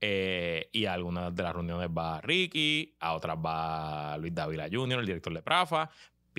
Eh, 0.00 0.68
y 0.72 0.86
a 0.86 0.92
algunas 0.92 1.34
de 1.34 1.42
las 1.42 1.54
reuniones 1.54 1.88
va 1.88 2.20
Ricky, 2.20 2.96
a 3.00 3.14
otras 3.14 3.36
va 3.36 4.16
Luis 4.18 4.34
Dávila 4.34 4.68
Jr., 4.70 5.00
el 5.00 5.06
director 5.06 5.32
de 5.32 5.42
Prafa. 5.42 5.90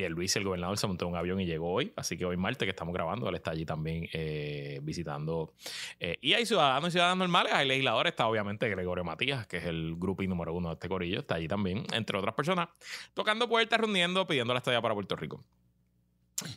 Luis, 0.10 0.36
el 0.36 0.44
gobernador, 0.44 0.78
se 0.78 0.86
montó 0.88 1.06
en 1.06 1.12
un 1.12 1.18
avión 1.18 1.40
y 1.42 1.46
llegó 1.46 1.72
hoy. 1.74 1.92
Así 1.96 2.18
que 2.18 2.26
hoy 2.26 2.38
martes 2.38 2.66
que 2.66 2.70
estamos 2.70 2.94
grabando, 2.94 3.28
él 3.30 3.36
está 3.36 3.52
allí 3.52 3.66
también 3.66 4.08
eh, 4.14 4.80
visitando. 4.84 5.54
Eh, 6.00 6.18
y 6.22 6.34
hay 6.34 6.46
ciudadanos 6.46 6.90
y 6.90 6.92
ciudadanas 6.92 7.18
normales, 7.18 7.54
hay 7.54 7.68
legisladores. 7.68 8.12
Está 8.12 8.28
obviamente 8.28 8.70
Gregorio 8.70 9.04
Matías, 9.04 9.48
que 9.48 9.58
es 9.58 9.66
el 9.66 9.96
grupo 9.98 10.24
número 10.24 10.54
uno 10.54 10.70
de 10.70 10.74
este 10.76 10.88
corillo. 10.88 11.20
Está 11.20 11.36
allí 11.36 11.48
también, 11.48 11.84
entre 11.94 12.18
otras 12.18 12.34
personas, 12.36 12.70
tocando 13.14 13.50
puertas, 13.50 13.80
reuniendo, 13.80 14.26
pidiendo 14.28 14.54
la 14.54 14.60
estadía 14.60 14.82
para 14.82 14.94
Puerto 14.94 15.16
Rico. 15.16 15.44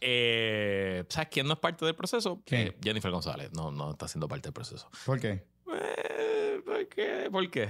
Eh, 0.00 1.04
¿Sabes 1.08 1.28
quién 1.30 1.46
no 1.46 1.54
es 1.54 1.58
parte 1.58 1.84
del 1.86 1.94
proceso? 1.94 2.42
Jennifer 2.46 3.10
González. 3.10 3.50
No, 3.52 3.70
no 3.70 3.92
está 3.92 4.06
siendo 4.08 4.28
parte 4.28 4.48
del 4.48 4.52
proceso. 4.52 4.90
¿Por 5.06 5.18
qué? 5.18 5.42
¿Por 5.64 6.88
qué? 6.88 7.28
¿Por 7.30 7.50
qué? 7.50 7.68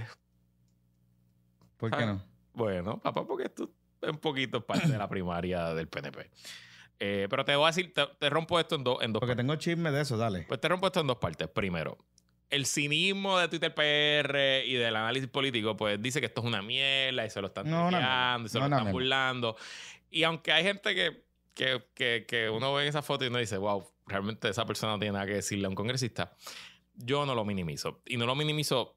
¿Por 1.76 1.90
qué 1.90 1.96
Ah. 2.02 2.06
no? 2.06 2.24
Bueno, 2.52 2.98
papá, 3.00 3.24
porque 3.26 3.44
es 3.44 3.54
un 4.02 4.18
poquito 4.18 4.64
parte 4.64 4.88
de 4.88 4.98
la 4.98 5.08
primaria 5.08 5.74
del 5.74 5.88
PNP. 5.88 6.30
Eh, 7.02 7.26
pero 7.30 7.44
te 7.44 7.56
voy 7.56 7.64
a 7.64 7.68
decir, 7.68 7.92
te, 7.94 8.06
te 8.18 8.28
rompo 8.28 8.60
esto 8.60 8.74
en, 8.76 8.84
dos 8.84 8.98
en 9.02 9.12
dos 9.12 9.20
Porque 9.20 9.32
partes. 9.34 9.42
tengo 9.46 9.56
chisme 9.56 9.90
de 9.90 10.02
eso, 10.02 10.16
dale. 10.16 10.44
Pues 10.48 10.60
te 10.60 10.68
rompo 10.68 10.86
esto 10.86 11.00
en 11.00 11.06
dos 11.06 11.16
partes. 11.16 11.48
Primero, 11.48 11.96
el 12.50 12.66
cinismo 12.66 13.38
de 13.38 13.48
Twitter 13.48 13.74
PR 13.74 14.66
y 14.66 14.74
del 14.74 14.94
análisis 14.96 15.28
político, 15.30 15.76
pues 15.76 16.00
dice 16.02 16.20
que 16.20 16.26
esto 16.26 16.42
es 16.42 16.46
una 16.46 16.60
mierda 16.60 17.24
y 17.24 17.30
se 17.30 17.40
lo 17.40 17.46
están 17.46 17.70
No, 17.70 17.88
una 17.88 17.98
tuiteando 17.98 18.46
y 18.46 18.50
se 18.50 18.58
lo 18.58 18.68
No, 18.68 18.76
están 18.78 18.92
burlando. 18.92 19.56
Y 20.10 20.24
aunque 20.24 20.52
hay 20.52 20.62
gente 20.64 20.94
que, 20.94 21.24
que, 21.54 21.82
que, 21.94 22.26
que 22.28 22.50
uno 22.50 22.74
ve 22.74 22.82
en 22.82 22.88
esa 22.88 23.00
foto 23.00 23.24
y 23.24 23.28
uno 23.28 23.38
dice, 23.38 23.56
wow, 23.56 23.82
realmente 24.06 24.48
esa 24.50 24.66
persona 24.66 24.92
no 24.92 24.98
tiene 24.98 25.12
nada 25.14 25.26
que 25.26 25.34
decirle 25.34 25.66
a 25.66 25.68
un 25.70 25.74
congresista, 25.76 26.32
yo 26.94 27.24
no 27.24 27.34
lo 27.34 27.44
minimizo. 27.46 28.02
Y 28.06 28.18
no 28.18 28.26
lo 28.26 28.34
minimizo 28.34 28.96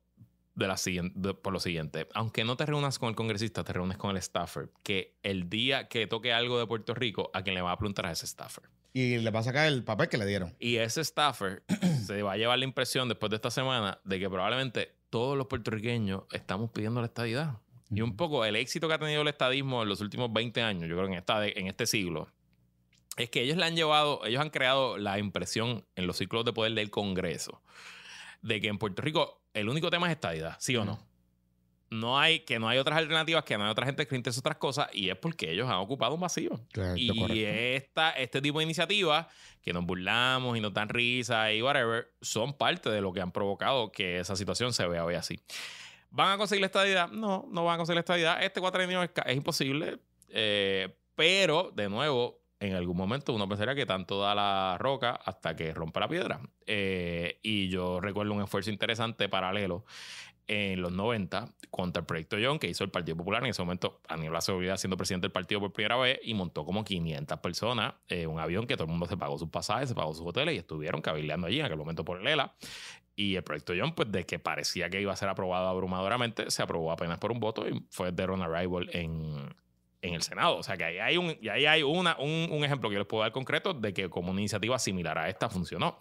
de 0.56 0.68
la 0.68 0.76
de- 0.86 1.34
por 1.34 1.54
lo 1.54 1.60
siguiente. 1.60 2.08
Aunque 2.14 2.43
no 2.43 2.56
te 2.58 2.66
reúnas 2.66 2.99
con 2.99 3.10
el 3.10 3.16
congresista, 3.16 3.64
te 3.64 3.74
reúnes 3.74 3.97
con 3.97 4.16
el 4.16 4.22
staffer. 4.22 4.70
Que 4.84 5.16
el 5.24 5.49
día 5.49 5.88
que 5.88 6.08
toque 6.08 6.34
algo 6.34 6.60
de 6.60 6.68
Puerto 6.68 6.93
Rico, 6.93 7.32
a 7.34 7.41
quien 7.43 7.56
le 7.56 7.62
va 7.62 7.72
a 7.72 7.78
preguntar 7.78 8.06
a 8.06 8.12
ese 8.12 8.28
staffer. 8.28 8.64
Y 8.93 9.18
le 9.18 9.32
va 9.32 9.39
a 9.39 9.43
sacar 9.43 9.68
el 9.68 9.84
papel 9.84 10.08
que 10.10 10.18
le 10.18 10.26
dieron. 10.26 10.56
Y 10.60 10.76
ese 10.78 11.04
staffer 11.04 11.64
se 12.06 12.22
va 12.22 12.34
a 12.34 12.38
llevar 12.38 12.60
la 12.60 12.66
impresión 12.66 13.10
después 13.10 13.30
de 13.32 13.38
esta 13.38 13.49
semana 13.49 13.99
de 14.04 14.20
que 14.20 14.30
probablemente 14.30 14.93
todos 15.10 15.38
los 15.38 15.47
puertorriqueños 15.47 16.24
estamos 16.32 16.70
pidiendo 16.72 17.01
la 17.01 17.08
estadidad. 17.08 17.58
Y 17.89 18.01
un 18.01 18.16
poco 18.16 18.45
el 18.45 18.56
éxito 18.56 18.88
que 18.88 18.93
ha 18.95 18.99
tenido 18.99 19.22
el 19.22 19.28
estadismo 19.28 19.84
en 19.84 19.89
los 19.89 20.01
últimos 20.01 20.32
20 20.34 20.62
años, 20.62 20.89
yo 20.89 20.95
creo 20.95 21.08
que 21.08 21.14
en, 21.14 21.20
esta, 21.20 21.47
en 21.47 21.68
este 21.68 21.86
siglo, 21.86 22.28
es 23.18 23.30
que 23.30 23.41
ellos 23.41 23.58
le 23.58 23.66
han 23.66 23.76
llevado, 23.76 24.26
ellos 24.26 24.41
han 24.41 24.49
creado 24.49 24.97
la 24.97 25.20
impresión 25.20 25.86
en 25.95 26.08
los 26.08 26.18
ciclos 26.18 26.43
de 26.45 26.54
poder 26.54 26.74
del 26.74 26.89
Congreso 26.89 27.62
de 28.41 28.60
que 28.60 28.68
en 28.68 28.78
Puerto 28.78 29.01
Rico 29.01 29.43
el 29.54 29.70
único 29.70 29.89
tema 29.89 30.08
es 30.08 30.14
estadidad, 30.14 30.56
¿sí 30.60 30.76
o 30.76 30.86
no? 30.86 30.99
No 31.89 32.18
hay, 32.20 32.39
que 32.39 32.58
no 32.58 32.68
hay 32.68 32.80
otras 32.80 32.97
alternativas, 32.97 33.43
que 33.43 33.56
no 33.56 33.66
hay 33.66 33.70
otra 33.70 33.86
gente 33.86 34.08
que 34.08 34.16
interese 34.16 34.39
otras 34.39 34.58
cosas, 34.58 34.88
y 34.93 35.10
es 35.10 35.16
porque 35.16 35.51
ellos 35.51 35.70
han 35.70 35.76
ocupado 35.76 36.16
un 36.16 36.22
vacío. 36.22 36.49
Correcto, 36.74 36.97
Y 36.97 37.08
correcto. 37.20 37.34
esta, 37.36 38.10
este 38.12 38.41
tipo 38.41 38.58
de 38.58 38.64
iniciativas 38.66 39.28
que 39.62 39.74
nos 39.74 39.86
burlamos 39.86 40.58
y 40.58 40.62
nos 40.62 40.74
dan 40.74 40.89
risa 40.89 41.54
y 41.54 41.62
whatever, 41.62 42.12
son 42.20 42.54
parte 42.58 42.89
de 42.89 42.99
lo 42.99 43.14
que 43.14 43.22
han 43.22 43.32
provocado 43.32 43.91
que 43.91 44.20
esa 44.20 44.36
situación 44.36 44.74
se 44.74 44.88
vea 44.88 45.06
hoy 45.06 45.14
así. 45.14 45.39
¿Van 46.10 46.32
a 46.32 46.38
conseguir 46.38 46.62
la 46.62 46.68
estadidad? 46.68 47.10
No, 47.10 47.47
no 47.51 47.64
van 47.64 47.76
a 47.76 47.78
conseguir 47.78 47.97
la 47.97 48.01
estadidad. 48.01 48.43
Este 48.43 48.60
cuatrenio 48.60 49.04
es, 49.04 49.12
es 49.26 49.36
imposible. 49.38 49.99
eh, 50.30 50.95
pero, 51.16 51.72
de 51.76 51.89
nuevo, 51.89 52.41
en 52.64 52.76
algún 52.76 52.95
momento 52.95 53.34
uno 53.34 53.47
pensaría 53.49 53.76
que 53.76 53.86
tanto 53.86 54.22
da 54.22 54.34
la 54.34 54.78
roca 54.80 55.20
hasta 55.26 55.53
que 55.53 55.74
rompa 55.74 55.99
la 55.99 56.07
piedra. 56.07 56.39
Eh, 56.66 57.39
y 57.43 57.68
yo 57.68 57.99
recuerdo 57.99 58.32
un 58.32 58.41
esfuerzo 58.41 58.70
interesante 58.70 59.28
paralelo 59.28 59.84
en 60.47 60.82
los 60.82 60.93
90 60.93 61.49
contra 61.70 62.01
el 62.01 62.05
proyecto 62.05 62.38
John 62.41 62.59
que 62.59 62.70
hizo 62.70 62.86
el 62.86 62.89
Partido 62.89 63.18
Popular. 63.18 63.43
En 63.43 63.49
ese 63.49 63.61
momento, 63.61 63.99
Aníbal 64.07 64.38
Acevedo 64.38 64.78
siendo 64.78 64.95
presidente 64.95 65.26
del 65.26 65.34
partido 65.34 65.59
por 65.59 65.74
primera 65.74 65.97
vez 65.97 66.20
y 66.24 66.34
montó 66.34 66.64
como 66.64 66.86
500 66.86 67.38
personas, 67.39 67.95
eh, 68.07 68.28
un 68.28 68.39
avión 68.39 68.66
que 68.66 68.76
todo 68.76 68.86
el 68.86 68.91
mundo 68.91 69.07
se 69.07 69.18
pagó 69.18 69.38
sus 69.38 69.49
pasajes, 69.49 69.89
se 69.89 69.95
pagó 69.95 70.14
sus 70.14 70.26
hoteles 70.26 70.55
y 70.55 70.57
estuvieron 70.57 71.01
cabildeando 71.01 71.47
allí 71.47 71.59
en 71.59 71.66
aquel 71.66 71.78
momento 71.78 72.05
por 72.05 72.22
el 72.22 72.28
ELA. 72.28 72.55
Y 73.16 73.36
el 73.36 73.43
proyecto 73.43 73.74
John, 73.78 73.93
pues 73.93 74.09
de 74.09 74.26
que 74.26 74.39
parecía 74.39 74.89
que 74.89 75.01
iba 75.01 75.11
a 75.11 75.18
ser 75.18 75.28
aprobado 75.28 75.68
abrumadoramente, 75.68 76.49
se 76.49 76.64
aprobó 76.64 76.93
apenas 76.93 77.20
por 77.20 77.32
un 77.32 77.41
voto 77.41 77.68
y 77.68 77.86
fue 77.89 78.11
dead 78.11 78.30
on 78.30 78.41
arrival 78.41 78.89
en, 78.93 79.53
en 80.04 80.14
el 80.14 80.22
Senado. 80.22 80.58
O 80.58 80.64
sea 80.64 80.78
que 80.78 80.84
ahí 80.84 80.99
hay, 80.99 81.18
un, 81.18 81.36
y 81.41 81.49
ahí 81.49 81.66
hay 81.66 81.82
una, 81.82 82.16
un, 82.20 82.49
un 82.51 82.64
ejemplo 82.64 82.89
que 82.89 82.93
yo 82.93 82.99
les 82.99 83.08
puedo 83.08 83.24
dar 83.24 83.32
concreto 83.32 83.74
de 83.74 83.93
que 83.93 84.10
como 84.10 84.32
una 84.32 84.41
iniciativa 84.41 84.78
similar 84.78 85.18
a 85.18 85.30
esta 85.30 85.49
funcionó. 85.49 85.97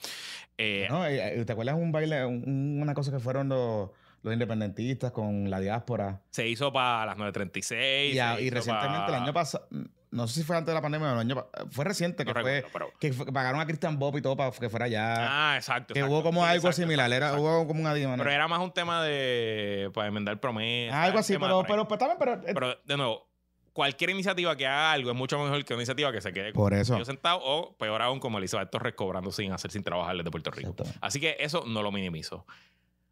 Eh, 0.59 0.86
No, 0.90 1.07
eh, 1.07 1.40
eh, 1.40 1.44
¿Te 1.44 1.53
acuerdas 1.53 1.76
un 1.76 1.92
baile, 1.92 2.24
un- 2.26 2.78
una 2.82 2.92
cosa 2.94 3.11
que 3.11 3.18
fueron 3.20 3.48
los, 3.48 3.90
los 4.22 4.32
independentistas 4.32 5.12
con 5.12 5.48
la 5.48 5.61
diáspora? 5.61 6.20
Se 6.30 6.46
hizo 6.46 6.72
para 6.72 7.07
las 7.07 7.16
9.36. 7.16 8.12
Y, 8.12 8.18
a- 8.18 8.38
y 8.40 8.50
recientemente, 8.50 9.07
pa- 9.07 9.16
el 9.16 9.22
año 9.22 9.32
pasado, 9.32 9.66
no 10.11 10.26
sé 10.28 10.40
si 10.40 10.46
fue 10.46 10.57
antes 10.59 10.66
de 10.68 10.74
la 10.74 10.82
pandemia 10.82 11.09
o 11.09 11.12
el 11.14 11.18
año 11.20 11.46
fue 11.70 11.84
reciente, 11.86 12.24
No 12.24 12.34
que 12.34 12.40
fue, 12.42 12.55
recuerdo, 12.61 12.90
pero- 12.98 12.98
que 13.24 13.32
pagaron 13.32 13.61
a 13.61 13.66
Christian 13.66 13.98
Bob 13.98 14.18
y 14.18 14.22
todo 14.22 14.36
para 14.36 14.50
que 14.50 14.68
fuera 14.68 14.84
allá. 14.86 15.53
Ah, 15.53 15.57
exacto. 15.57 15.94
que 15.94 16.00
exacto. 16.00 16.14
hubo 16.14 16.22
como 16.22 16.44
algo 16.44 16.68
exacto, 16.68 16.82
similar, 16.82 17.11
era, 17.12 17.34
hubo 17.34 17.66
como 17.66 17.80
una 17.80 17.94
Pero 17.94 18.30
era 18.30 18.46
más 18.48 18.61
un 18.61 18.72
tema 18.72 19.03
de 19.03 19.90
para 19.94 20.09
enmendar 20.09 20.38
promesas. 20.38 20.96
algo 20.96 21.18
así, 21.18 21.38
pero, 21.38 21.64
pero, 21.66 21.88
pero, 21.88 21.98
también, 21.98 22.18
pero, 22.18 22.34
eh, 22.34 22.53
Pero, 22.53 22.76
de 22.84 22.96
nuevo, 22.98 23.32
cualquier 23.72 24.10
iniciativa 24.10 24.56
que 24.56 24.66
haga 24.66 24.92
algo 24.92 25.10
es 25.10 25.16
mucho 25.16 25.38
mejor 25.42 25.64
que 25.64 25.72
una 25.74 25.82
iniciativa 25.82 26.12
que 26.12 26.20
se 26.20 26.32
quede 26.32 26.52
Por 26.52 26.74
eso. 26.74 26.98
yo 26.98 27.04
sentado 27.04 27.40
o 27.42 27.76
peor 27.76 28.02
aún 28.02 28.20
como 28.20 28.38
Elizabeth 28.38 28.70
Torres 28.70 28.94
cobrando 28.94 29.30
sin 29.32 29.52
hacer 29.52 29.70
sin 29.70 29.82
trabajar 29.82 30.16
desde 30.16 30.30
Puerto 30.30 30.50
Rico. 30.50 30.74
Así 31.00 31.20
que 31.20 31.36
eso 31.40 31.64
no 31.66 31.82
lo 31.82 31.90
minimizo. 31.92 32.46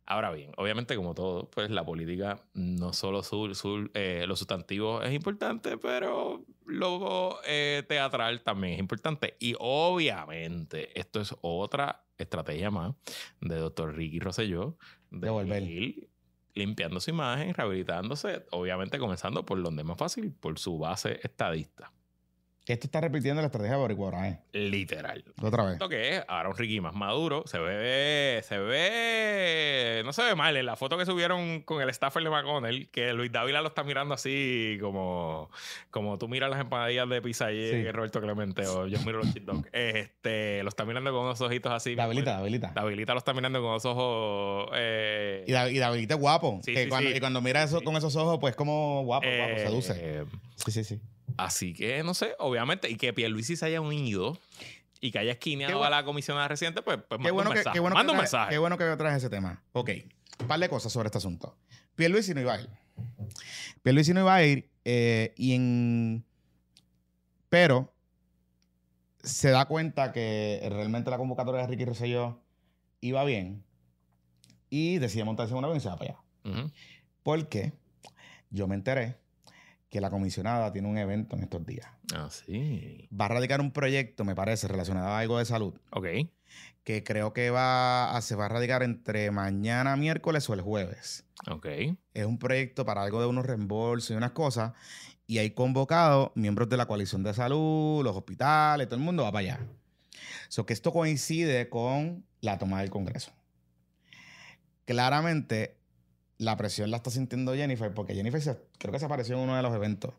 Ahora 0.06 0.32
bien, 0.32 0.50
obviamente 0.56 0.96
como 0.96 1.14
todo, 1.14 1.48
pues 1.50 1.70
la 1.70 1.84
política, 1.84 2.42
no 2.52 2.92
solo 2.92 3.22
su, 3.22 3.54
su- 3.54 3.88
eh, 3.94 4.24
lo 4.26 4.34
sustantivo 4.34 5.02
es 5.02 5.12
importante, 5.14 5.78
pero 5.78 6.44
lo 6.66 7.38
eh, 7.46 7.84
teatral 7.88 8.42
también 8.42 8.74
es 8.74 8.80
importante. 8.80 9.36
Y 9.38 9.54
obviamente 9.60 10.98
esto 10.98 11.20
es 11.20 11.34
otra 11.42 12.04
estrategia 12.18 12.70
más 12.72 12.94
de 13.40 13.56
doctor 13.56 13.94
Ricky 13.94 14.18
Rosselló 14.18 14.76
de, 15.10 15.20
De 15.26 15.30
volver. 15.30 15.62
ir 15.62 16.09
limpiando 16.60 17.00
su 17.00 17.10
imagen, 17.10 17.54
rehabilitándose, 17.54 18.46
obviamente 18.50 18.98
comenzando 18.98 19.44
por 19.44 19.62
donde 19.62 19.82
es 19.82 19.88
más 19.88 19.98
fácil, 19.98 20.32
por 20.32 20.58
su 20.58 20.78
base 20.78 21.20
estadista. 21.22 21.92
Esto 22.72 22.86
está 22.86 23.00
repitiendo 23.00 23.40
la 23.42 23.46
estrategia 23.46 23.76
de 23.76 23.80
Boricua, 23.82 24.28
¿eh? 24.28 24.38
Literal. 24.52 25.24
Otra 25.42 25.64
vez. 25.64 25.72
Esto 25.74 25.88
que 25.88 26.16
es 26.16 26.24
ahora 26.28 26.48
un 26.50 26.56
Ricky 26.56 26.80
más 26.80 26.94
maduro. 26.94 27.42
Se 27.46 27.58
ve, 27.58 28.40
se 28.46 28.58
ve, 28.58 30.02
no 30.04 30.12
se 30.12 30.22
ve 30.22 30.34
mal 30.34 30.56
en 30.56 30.66
la 30.66 30.76
foto 30.76 30.96
que 30.98 31.06
subieron 31.06 31.62
con 31.62 31.82
el 31.82 31.92
staffer 31.92 32.22
de 32.22 32.30
McConnell, 32.30 32.88
que 32.90 33.12
Luis 33.12 33.32
Dávila 33.32 33.60
lo 33.62 33.68
está 33.68 33.82
mirando 33.84 34.14
así 34.14 34.78
como, 34.80 35.50
como 35.90 36.18
tú 36.18 36.28
miras 36.28 36.50
las 36.50 36.60
empanadillas 36.60 37.08
de 37.08 37.22
pizza 37.22 37.48
Sí. 37.50 37.56
en 37.72 37.92
Roberto 37.92 38.20
Clemente 38.20 38.66
o 38.66 38.86
yo 38.86 38.98
miro 39.00 39.18
los 39.18 39.32
chip 39.32 39.44
dogs. 39.44 39.68
Este, 39.72 40.62
lo 40.62 40.68
está 40.68 40.84
mirando 40.84 41.10
con 41.12 41.22
unos 41.24 41.40
ojitos 41.40 41.72
así. 41.72 41.94
Davilita, 41.94 42.32
Davilita. 42.36 42.72
Davilita 42.74 43.12
lo 43.12 43.18
está 43.18 43.32
mirando 43.32 43.60
con 43.60 43.70
unos 43.70 43.84
ojos. 43.84 44.70
eh, 44.74 45.44
Y, 45.46 45.52
Dav- 45.52 45.72
y 45.72 45.78
Davilita 45.78 46.14
es 46.14 46.20
guapo. 46.20 46.60
Sí, 46.64 46.74
que 46.74 46.84
sí, 46.84 46.88
cuando. 46.88 47.10
Y 47.10 47.20
cuando 47.20 47.40
mira 47.40 47.62
eso 47.62 47.80
con 47.82 47.96
esos 47.96 48.14
ojos, 48.16 48.38
pues 48.40 48.54
como 48.56 49.02
guapo, 49.04 49.26
guapo, 49.26 49.52
eh, 49.52 49.58
seduce. 49.60 50.24
Sí, 50.56 50.70
sí, 50.72 50.84
sí. 50.84 51.00
Así 51.36 51.72
que 51.74 52.02
no 52.02 52.14
sé, 52.14 52.34
obviamente, 52.38 52.88
y 52.90 52.96
que 52.96 53.12
Pierluisi 53.12 53.56
se 53.56 53.66
haya 53.66 53.80
unido 53.80 54.38
y 55.00 55.10
que 55.12 55.18
haya 55.18 55.32
esquineado 55.32 55.72
Qué 55.72 55.78
bu- 55.82 55.86
a 55.86 55.90
la 55.90 56.04
comisionada 56.04 56.48
residente, 56.48 56.82
pues, 56.82 56.98
pues 57.08 57.20
Qué 57.22 57.30
bueno, 57.30 57.50
un 57.50 57.54
que, 57.54 57.58
mensaje. 57.58 57.74
qué, 57.74 57.80
bueno 57.80 57.94
manda 57.94 58.12
que 58.12 58.16
un 58.16 58.18
mensaje. 58.22 58.50
qué 58.50 58.58
bueno 58.58 58.76
que 58.78 58.96
traes 58.96 59.16
ese 59.18 59.30
tema. 59.30 59.62
Ok. 59.72 59.90
Un 60.40 60.46
par 60.48 60.60
de 60.60 60.68
cosas 60.68 60.92
sobre 60.92 61.06
este 61.06 61.18
asunto. 61.18 61.56
Pierluisi 61.96 62.34
no 62.34 62.40
iba 62.40 62.54
a 62.54 62.60
ir. 62.60 62.68
Pierluisi 63.82 64.12
no 64.14 64.20
iba 64.20 64.34
a 64.34 64.44
ir. 64.44 64.68
eh, 64.84 65.32
y 65.36 65.54
en... 65.54 66.24
Pero 67.48 67.92
se 69.22 69.50
da 69.50 69.64
cuenta 69.66 70.12
que 70.12 70.60
realmente 70.70 71.10
la 71.10 71.18
convocatoria 71.18 71.62
de 71.62 71.66
Ricky 71.66 71.84
Rosselló 71.84 72.40
iba 73.00 73.24
bien 73.24 73.64
y 74.70 74.98
decide 74.98 75.24
montarse 75.24 75.52
en 75.52 75.58
un 75.58 75.64
avión 75.64 75.78
y 75.78 75.80
se 75.80 75.88
va 75.88 75.96
para 75.96 76.12
allá. 76.44 76.70
Porque 77.22 77.72
yo 78.50 78.66
me 78.66 78.74
enteré 78.76 79.16
que 79.90 80.00
la 80.00 80.08
comisionada 80.08 80.72
tiene 80.72 80.88
un 80.88 80.96
evento 80.98 81.36
en 81.36 81.42
estos 81.42 81.66
días. 81.66 81.88
Ah, 82.14 82.28
sí. 82.30 83.08
Va 83.18 83.24
a 83.26 83.28
radicar 83.28 83.60
un 83.60 83.72
proyecto, 83.72 84.24
me 84.24 84.34
parece, 84.34 84.68
relacionado 84.68 85.08
a 85.08 85.18
algo 85.18 85.38
de 85.38 85.44
salud, 85.44 85.74
Ok. 85.90 86.06
que 86.84 87.02
creo 87.04 87.32
que 87.32 87.50
va 87.50 88.16
a, 88.16 88.20
se 88.22 88.36
va 88.36 88.46
a 88.46 88.48
radicar 88.48 88.82
entre 88.84 89.30
mañana, 89.32 89.96
miércoles 89.96 90.48
o 90.48 90.54
el 90.54 90.60
jueves. 90.60 91.24
Ok. 91.50 91.66
Es 92.14 92.24
un 92.24 92.38
proyecto 92.38 92.84
para 92.86 93.02
algo 93.02 93.20
de 93.20 93.26
unos 93.26 93.44
reembolsos 93.44 94.10
y 94.12 94.14
unas 94.14 94.30
cosas. 94.32 94.72
Y 95.26 95.38
hay 95.38 95.50
convocados 95.50 96.30
miembros 96.34 96.68
de 96.68 96.76
la 96.76 96.86
coalición 96.86 97.22
de 97.22 97.34
salud, 97.34 98.02
los 98.04 98.16
hospitales, 98.16 98.86
todo 98.88 98.96
el 98.96 99.04
mundo 99.04 99.24
va 99.24 99.32
para 99.32 99.40
allá. 99.40 99.60
So 100.48 100.66
que 100.66 100.72
esto 100.72 100.92
coincide 100.92 101.68
con 101.68 102.24
la 102.40 102.58
toma 102.58 102.80
del 102.80 102.90
Congreso. 102.90 103.32
Claramente, 104.84 105.76
la 106.40 106.56
presión 106.56 106.90
la 106.90 106.96
está 106.98 107.10
sintiendo 107.10 107.54
Jennifer, 107.54 107.92
porque 107.92 108.14
Jennifer 108.14 108.40
se- 108.40 108.58
creo 108.78 108.92
que 108.92 108.98
se 108.98 109.04
apareció 109.04 109.36
en 109.36 109.42
uno 109.42 109.56
de 109.56 109.62
los 109.62 109.74
eventos 109.74 110.14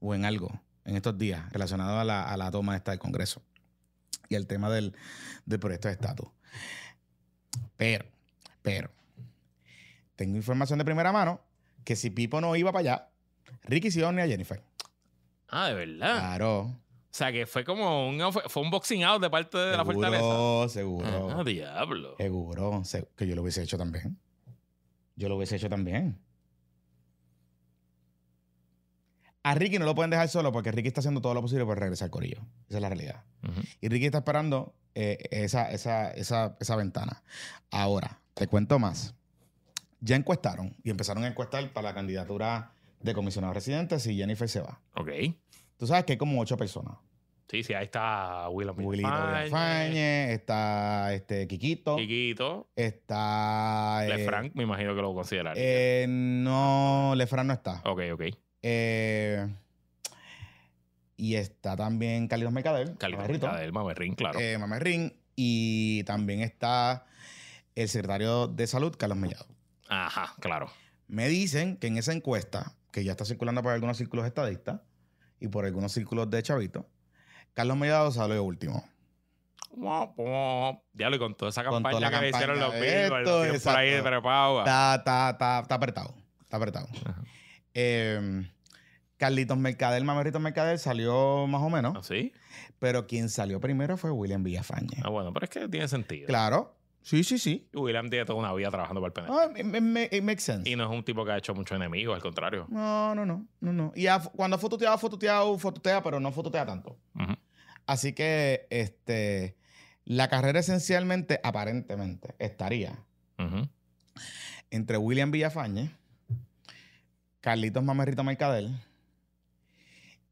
o 0.00 0.14
en 0.14 0.24
algo 0.24 0.50
en 0.84 0.96
estos 0.96 1.16
días 1.16 1.50
relacionado 1.52 1.98
a 1.98 2.04
la, 2.04 2.24
a 2.24 2.36
la 2.36 2.50
toma 2.50 2.74
esta 2.76 2.90
del 2.90 2.98
Congreso 3.00 3.42
y 4.28 4.34
el 4.34 4.46
tema 4.46 4.68
del, 4.70 4.96
del 5.46 5.60
proyecto 5.60 5.88
de 5.88 5.94
estatus. 5.94 6.28
Pero, 7.76 8.04
pero, 8.62 8.90
tengo 10.16 10.36
información 10.36 10.78
de 10.78 10.84
primera 10.84 11.12
mano 11.12 11.40
que 11.84 11.96
si 11.96 12.10
Pipo 12.10 12.40
no 12.40 12.54
iba 12.56 12.72
para 12.72 12.80
allá, 12.80 13.08
Ricky 13.64 13.90
se 13.90 14.00
iba 14.00 14.08
a 14.10 14.12
Jennifer. 14.26 14.62
Ah, 15.48 15.68
de 15.68 15.74
verdad. 15.74 16.18
Claro. 16.18 16.60
O 16.62 17.12
sea, 17.12 17.32
que 17.32 17.46
fue 17.46 17.64
como 17.64 18.08
un, 18.08 18.20
fue 18.32 18.62
un 18.62 18.70
boxing 18.70 19.02
out 19.04 19.20
de 19.20 19.30
parte 19.30 19.58
de 19.58 19.76
la 19.76 19.84
fortaleza. 19.84 20.22
Seguro, 20.22 20.68
seguro. 20.68 21.30
Ah, 21.40 21.44
diablo. 21.44 22.14
Seguro. 22.18 22.84
se- 22.84 23.08
Que 23.16 23.26
yo 23.26 23.34
lo 23.34 23.42
hubiese 23.42 23.62
hecho 23.62 23.76
también. 23.78 24.18
Yo 25.20 25.28
lo 25.28 25.36
hubiese 25.36 25.56
hecho 25.56 25.68
también. 25.68 26.18
A 29.42 29.54
Ricky 29.54 29.78
no 29.78 29.84
lo 29.84 29.94
pueden 29.94 30.10
dejar 30.10 30.30
solo 30.30 30.50
porque 30.50 30.72
Ricky 30.72 30.88
está 30.88 31.00
haciendo 31.00 31.20
todo 31.20 31.34
lo 31.34 31.42
posible 31.42 31.66
por 31.66 31.78
regresar 31.78 32.06
al 32.06 32.10
corillo. 32.10 32.38
Esa 32.68 32.78
es 32.78 32.80
la 32.80 32.88
realidad. 32.88 33.22
Y 33.82 33.88
Ricky 33.88 34.06
está 34.06 34.18
esperando 34.18 34.74
eh, 34.94 35.18
esa, 35.30 35.70
esa, 35.70 36.10
esa, 36.12 36.56
esa 36.58 36.76
ventana. 36.76 37.22
Ahora, 37.70 38.22
te 38.32 38.48
cuento 38.48 38.78
más. 38.78 39.14
Ya 40.00 40.16
encuestaron 40.16 40.74
y 40.82 40.88
empezaron 40.88 41.22
a 41.24 41.26
encuestar 41.26 41.70
para 41.74 41.88
la 41.88 41.94
candidatura 41.94 42.72
de 43.00 43.12
comisionado 43.12 43.52
residente 43.52 44.00
si 44.00 44.16
Jennifer 44.16 44.48
se 44.48 44.60
va. 44.60 44.80
Ok. 44.94 45.10
Tú 45.76 45.86
sabes 45.86 46.04
que 46.04 46.12
hay 46.12 46.18
como 46.18 46.40
ocho 46.40 46.56
personas. 46.56 46.96
Sí, 47.50 47.64
sí, 47.64 47.74
ahí 47.74 47.84
está 47.86 48.48
William 48.48 48.76
Villafañe, 48.76 50.32
está 50.32 51.12
este, 51.12 51.48
Kikito, 51.48 51.96
Chiquito. 51.98 52.70
está... 52.76 54.06
eh, 54.06 54.08
Lefranc, 54.08 54.54
me 54.54 54.62
imagino 54.62 54.94
que 54.94 55.02
lo 55.02 55.12
consideraría. 55.12 55.60
eh, 55.64 56.06
no, 56.08 57.12
Lefran 57.16 57.48
no 57.48 57.54
está. 57.54 57.82
ok, 57.84 58.02
ok. 58.12 58.22
Eh, 58.62 59.48
y 61.16 61.34
está 61.34 61.76
también 61.76 62.28
Carlitos 62.28 62.52
Mercader. 62.52 62.96
Carlitos 62.98 63.28
Mercader, 63.28 63.72
Mamerrín, 63.72 64.14
claro. 64.14 64.38
eh, 64.38 64.56
Mamerrín, 64.56 65.12
y 65.34 66.04
también 66.04 66.42
está 66.42 67.04
el 67.74 67.88
secretario 67.88 68.46
de 68.46 68.66
Salud, 68.68 68.94
Carlos 68.96 69.18
Mellado. 69.18 69.46
Ajá, 69.88 70.34
claro. 70.38 70.70
Me 71.08 71.26
dicen 71.28 71.76
que 71.78 71.88
en 71.88 71.96
esa 71.96 72.12
encuesta, 72.12 72.76
que 72.92 73.02
ya 73.02 73.10
está 73.10 73.24
circulando 73.24 73.60
por 73.60 73.72
algunos 73.72 73.96
círculos 73.96 74.24
estadistas 74.24 74.82
y 75.40 75.48
por 75.48 75.64
algunos 75.64 75.90
círculos 75.90 76.30
de 76.30 76.42
Chavito, 76.44 76.86
Carlos 77.54 77.76
Mellado 77.76 78.10
salió 78.12 78.42
último. 78.42 78.84
Guap. 79.72 80.16
Diablo, 80.92 81.16
y 81.16 81.18
con 81.18 81.34
toda 81.34 81.50
esa 81.50 81.62
campaña 81.62 81.98
toda 81.98 82.10
que 82.10 82.20
le 82.20 82.30
hicieron 82.30 82.58
los 82.58 82.74
Billboard, 82.74 83.62
por 83.62 83.76
ahí 83.76 84.00
prepago. 84.02 84.58
Está, 84.60 84.96
está, 84.96 85.30
está, 85.30 85.60
está 85.60 85.74
apretado. 85.74 86.14
Está 86.42 86.56
apretado. 86.56 86.88
Eh, 87.72 88.48
Carlitos 89.16 89.58
Mercader, 89.58 90.02
Mamerrito 90.02 90.40
Mercader 90.40 90.78
salió 90.78 91.46
más 91.46 91.62
o 91.62 91.70
menos, 91.70 91.94
¿Ah, 91.96 92.02
sí? 92.02 92.32
pero 92.78 93.06
quien 93.06 93.28
salió 93.28 93.60
primero 93.60 93.96
fue 93.96 94.10
William 94.10 94.42
Villafañe. 94.42 95.00
Ah, 95.04 95.10
bueno, 95.10 95.32
pero 95.32 95.44
es 95.44 95.50
que 95.50 95.68
tiene 95.68 95.86
sentido. 95.86 96.26
Claro. 96.26 96.74
Sí, 97.02 97.24
sí, 97.24 97.38
sí. 97.38 97.66
Y 97.72 97.78
William 97.78 98.10
tiene 98.10 98.24
toda 98.26 98.38
una 98.38 98.52
vida 98.52 98.70
trabajando 98.70 99.00
para 99.00 99.08
el 99.08 99.12
PNP. 99.14 99.32
Ah, 99.32 100.08
it, 100.16 100.22
makes 100.22 100.42
sense. 100.42 100.68
Y 100.68 100.76
no 100.76 100.84
es 100.84 100.90
un 100.90 101.02
tipo 101.02 101.24
que 101.24 101.32
ha 101.32 101.38
hecho 101.38 101.54
muchos 101.54 101.74
enemigos, 101.76 102.14
al 102.14 102.20
contrario. 102.22 102.66
No, 102.68 103.14
no, 103.14 103.24
no, 103.24 103.46
no, 103.60 103.72
no. 103.72 103.92
Y 103.96 104.06
ha- 104.06 104.20
cuando 104.20 104.56
ha 104.56 104.58
fototeado, 104.58 104.98
fototeado, 104.98 105.58
fototea, 105.58 106.02
pero 106.02 106.20
no 106.20 106.30
fototea 106.30 106.66
tanto. 106.66 106.98
Ujú. 107.14 107.34
Así 107.86 108.12
que, 108.12 108.66
este, 108.70 109.56
la 110.04 110.28
carrera 110.28 110.60
esencialmente, 110.60 111.40
aparentemente, 111.42 112.34
estaría 112.38 112.98
entre 114.70 114.98
William 114.98 115.30
Villafañe, 115.30 115.90
Carlitos 117.40 117.82
Mamerrito 117.82 118.22
Mercader 118.22 118.68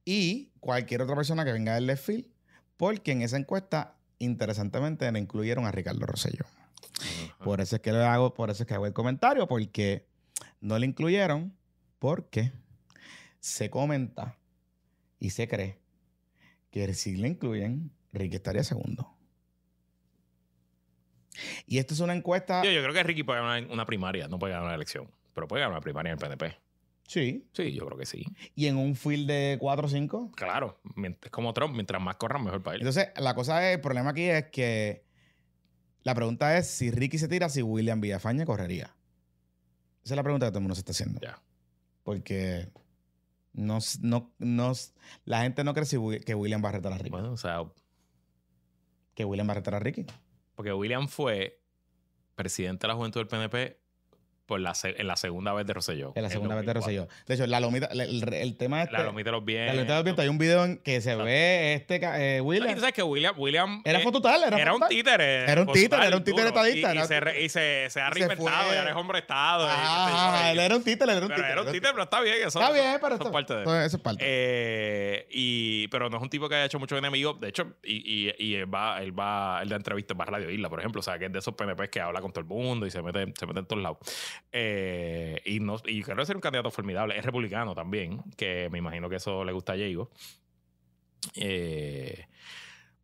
y 0.05 0.51
cualquier 0.61 1.03
otra 1.03 1.17
persona 1.17 1.45
que 1.45 1.53
venga 1.53 1.75
del 1.75 1.87
left 1.87 2.05
field, 2.05 2.27
porque 2.77 3.13
en 3.13 3.23
esa 3.23 3.37
encuesta, 3.39 3.97
interesantemente, 4.19 5.11
le 5.11 5.19
incluyeron 5.19 5.67
a 5.67 5.73
Ricardo 5.73 6.05
Rosselló. 6.07 6.45
Ajá. 7.01 7.45
Por 7.45 7.61
eso 7.61 7.77
es 7.77 7.83
que 7.83 7.93
le 7.93 8.05
hago, 8.05 8.35
por 8.35 8.51
eso 8.51 8.63
es 8.63 8.67
que 8.67 8.75
hago 8.75 8.87
el 8.87 8.93
comentario, 8.93 9.47
porque 9.47 10.07
no 10.61 10.79
le 10.79 10.87
incluyeron, 10.87 11.57
porque 11.99 12.53
se 13.41 13.71
comenta 13.71 14.39
y 15.19 15.31
se 15.31 15.49
cree 15.49 15.79
que 16.71 16.93
si 16.95 17.17
le 17.17 17.29
incluyen, 17.29 17.91
Ricky 18.13 18.37
estaría 18.37 18.65
segundo. 18.65 19.15
Y 21.67 21.79
esto 21.79 21.95
es 21.95 22.01
una 22.01 22.15
encuesta. 22.15 22.63
Yo, 22.65 22.71
yo 22.71 22.83
creo 22.83 22.93
que 22.93 23.03
Ricky 23.03 23.23
puede 23.23 23.41
ganar 23.41 23.71
una 23.71 23.87
primaria, 23.87 24.29
no 24.29 24.39
puede 24.39 24.53
ganar 24.53 24.67
una 24.67 24.75
elección, 24.75 25.11
pero 25.35 25.47
puede 25.47 25.63
ganar 25.63 25.77
una 25.77 25.81
primaria 25.81 26.11
en 26.13 26.19
el 26.19 26.19
PNP. 26.19 26.57
Sí. 27.07 27.49
Sí, 27.53 27.73
yo 27.73 27.87
creo 27.87 27.97
que 27.99 28.05
sí. 28.05 28.25
Y 28.55 28.67
en 28.67 28.77
un 28.77 28.95
field 28.95 29.27
de 29.27 29.57
4 29.59 29.87
o 29.87 29.89
5. 29.89 30.33
Claro, 30.37 30.79
es 31.23 31.31
como 31.31 31.55
Trump, 31.55 31.75
mientras 31.75 32.03
más 32.03 32.17
corran, 32.17 32.45
mejor 32.45 32.63
para 32.63 32.75
él. 32.77 32.83
Entonces, 32.83 33.09
la 33.17 33.35
cosa 33.35 33.67
es, 33.67 33.77
el 33.77 33.81
problema 33.81 34.11
aquí 34.11 34.25
es 34.25 34.47
que 34.51 35.08
la 36.03 36.15
pregunta 36.15 36.57
es 36.57 36.69
si 36.69 36.91
Ricky 36.91 37.19
se 37.19 37.29
tira, 37.29 37.49
si 37.49 37.63
William 37.63 38.01
Villafañe 38.01 38.45
correría. 38.47 38.95
Esa 40.05 40.15
es 40.15 40.17
la 40.17 40.23
pregunta 40.23 40.47
que 40.47 40.51
todo 40.53 40.59
el 40.59 40.63
mundo 40.63 40.75
se 40.75 40.81
está 40.81 40.93
haciendo. 40.93 41.21
Ya. 41.21 41.43
Porque 42.03 42.71
no, 43.53 43.79
no, 44.01 44.33
no 44.39 44.73
la 45.25 45.43
gente 45.43 45.65
no 45.65 45.75
cree 45.75 45.85
si 45.87 45.97
que 46.25 46.35
William 46.35 46.65
va 46.65 46.71
a 46.71 46.73
retar 46.73 46.93
a 46.93 46.99
Ricky. 46.99 47.11
Bueno, 47.11 47.33
o 47.33 47.37
sea, 47.37 47.61
Que 49.15 49.25
William 49.25 49.49
va 49.49 49.53
a 49.53 49.57
retar 49.57 49.75
a 49.75 49.81
Ricky. 49.81 50.07
porque 50.55 50.73
William 50.73 51.09
fue 51.09 51.61
presidente 52.35 52.87
de 52.87 52.89
la 52.89 52.95
juventud 52.95 53.21
del 53.21 53.29
PNP 53.29 53.81
por 54.49 54.59
la 54.61 54.73
en 54.83 55.07
la 55.07 55.17
segunda 55.17 55.53
vez 55.53 55.67
de 55.67 55.75
Rosselló. 55.75 56.13
En 56.17 56.23
la 56.23 56.31
segunda 56.31 56.57
vez 56.57 56.65
de 56.67 56.73
2004. 56.73 57.05
Rosselló. 57.05 57.25
De 57.27 57.35
hecho, 57.35 57.47
la 57.47 57.61
lomita, 57.61 57.87
el, 57.93 58.01
el- 58.01 58.35
el 58.35 58.57
tema 58.57 58.83
este. 58.83 58.95
La 58.95 59.05
lomita 59.05 59.29
de 59.29 59.33
los 59.33 59.43
la 59.43 59.47
bienes. 59.47 59.75
lomita 59.77 59.93
de 59.93 59.99
los 59.99 60.05
vientos, 60.05 60.23
hay 60.25 60.29
un 60.31 60.39
video 60.39 60.65
en 60.65 60.79
que 60.79 61.01
se 61.03 61.15
ve 61.15 61.75
este 61.75 62.01
eh, 62.03 62.39
No, 62.39 62.45
William. 62.45 62.75
tú 62.75 62.81
sabes 62.81 62.95
que 62.95 63.03
William, 63.03 63.35
William 63.39 63.83
Era 63.85 64.01
eh, 64.01 64.03
fototal, 64.03 64.43
era, 64.45 64.59
era 64.59 64.75
un 64.75 64.83
títere. 64.89 65.45
Era 65.45 65.61
un 65.61 65.71
títere, 65.73 66.07
era 66.07 66.17
un 66.17 66.25
títere 66.25 66.49
estadista, 66.49 66.95
Y, 66.95 66.99
y 66.99 67.03
se, 67.05 67.21
re- 67.21 67.45
y 67.45 67.49
se, 67.51 67.87
se 67.91 68.01
ha 68.01 68.11
reinventado, 68.11 68.67
fue. 68.67 68.75
y 68.75 68.79
ahora 68.79 68.91
es 68.91 68.97
hombre 68.97 69.19
Estado. 69.19 69.67
Ah, 69.71 70.49
él 70.51 70.59
era 70.59 70.75
un 70.75 70.83
títere, 70.83 71.13
él 71.13 71.19
era 71.19 71.27
un 71.27 71.33
títere. 71.33 71.53
era 71.53 71.61
un 71.63 71.67
títere, 71.73 71.93
pero 71.93 72.05
está 72.05 72.21
bien. 72.23 72.37
Eso, 72.47 72.59
Está 72.61 72.73
bien, 72.73 72.97
pero 73.01 73.07
eso 73.09 73.15
esto- 73.15 73.27
es 73.27 73.33
parte 73.33 73.55
de 73.55 73.65
todo 73.65 73.81
eso 73.83 73.97
es 73.99 74.03
parte. 74.03 74.25
Eh, 74.27 75.27
y, 75.31 75.89
pero 75.89 76.09
no 76.09 76.17
es 76.17 76.23
un 76.23 76.31
tipo 76.31 76.49
que 76.49 76.55
haya 76.55 76.65
hecho 76.65 76.79
muchos 76.79 76.99
enemigos. 76.99 77.39
De 77.41 77.49
hecho, 77.49 77.75
y, 77.83 78.29
y, 78.29 78.35
y 78.39 78.55
él 78.55 78.73
va, 78.73 79.03
él 79.03 79.17
va, 79.19 79.61
él 79.63 79.69
da 79.69 79.77
entrevistas 79.77 80.17
va 80.19 80.25
a 80.25 80.27
Radio 80.27 80.51
Isla, 80.51 80.69
por 80.69 80.79
ejemplo. 80.79 81.01
O 81.01 81.03
sea, 81.03 81.19
que 81.19 81.27
es 81.27 81.33
de 81.33 81.39
esos 81.39 81.55
PNP 81.55 81.91
que 81.91 82.01
habla 82.01 82.21
con 82.21 82.33
todo 82.33 82.41
el 82.41 82.47
mundo 82.47 82.87
y 82.87 82.91
se 82.91 83.03
mete, 83.03 83.33
se 83.39 83.47
mete 83.47 83.61
en 83.61 83.67
todos 83.67 83.83
lados. 83.83 83.99
Eh, 84.53 85.41
y, 85.45 85.61
no, 85.61 85.77
y 85.85 86.03
creo 86.03 86.17
que 86.17 86.27
ser 86.27 86.37
un 86.37 86.43
candidato 86.43 86.71
formidable. 86.71 87.19
Es 87.19 87.25
republicano 87.25 87.75
también, 87.75 88.23
que 88.37 88.69
me 88.71 88.79
imagino 88.79 89.09
que 89.09 89.17
eso 89.17 89.45
le 89.45 89.53
gusta 89.53 89.73
a 89.73 89.77
Diego. 89.77 90.11
Eh, 91.35 92.27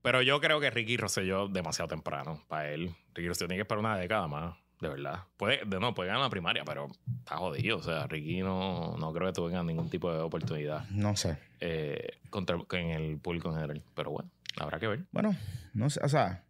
pero 0.03 0.23
yo 0.23 0.41
creo 0.41 0.61
que 0.61 0.71
Ricky 0.71 0.97
Rosselló 0.97 1.49
demasiado 1.49 1.89
temprano 1.89 2.45
para 2.49 2.71
él. 2.71 2.95
Ricky 3.15 3.29
Rosselló 3.29 3.49
tiene 3.49 3.59
que 3.59 3.63
esperar 3.63 3.81
una 3.81 3.97
década 3.97 4.29
más, 4.29 4.55
de 4.81 4.89
verdad. 4.89 5.25
Puede, 5.37 5.65
de, 5.65 5.81
no, 5.81 5.95
puede 5.95 6.09
ganar 6.09 6.23
la 6.23 6.31
primaria, 6.31 6.63
pero 6.65 6.89
está 7.21 7.37
jodido. 7.37 7.79
O 7.79 7.83
sea, 7.83 8.07
Ricky 8.07 8.41
no, 8.41 8.97
no 8.99 9.13
creo 9.13 9.33
que 9.33 9.41
tenga 9.41 9.63
ningún 9.63 9.89
tipo 9.89 10.13
de 10.13 10.21
oportunidad 10.21 10.89
No 10.91 11.17
sé. 11.17 11.39
eh, 11.61 12.19
contra, 12.31 12.59
en 12.73 12.91
el 12.91 13.19
público 13.19 13.49
en 13.49 13.55
general. 13.55 13.83
Pero 13.95 14.11
bueno, 14.11 14.31
habrá 14.59 14.79
que 14.79 14.89
ver. 14.89 15.01
Bueno, 15.11 15.35
no 15.73 15.89
sé, 15.91 16.01
o 16.03 16.09
sea. 16.09 16.44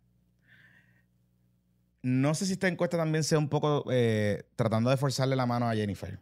No 2.06 2.34
sé 2.34 2.44
si 2.44 2.52
esta 2.52 2.68
encuesta 2.68 2.98
también 2.98 3.24
sea 3.24 3.38
un 3.38 3.48
poco 3.48 3.84
eh, 3.90 4.44
tratando 4.56 4.90
de 4.90 4.98
forzarle 4.98 5.36
la 5.36 5.46
mano 5.46 5.66
a 5.70 5.74
Jennifer. 5.74 6.18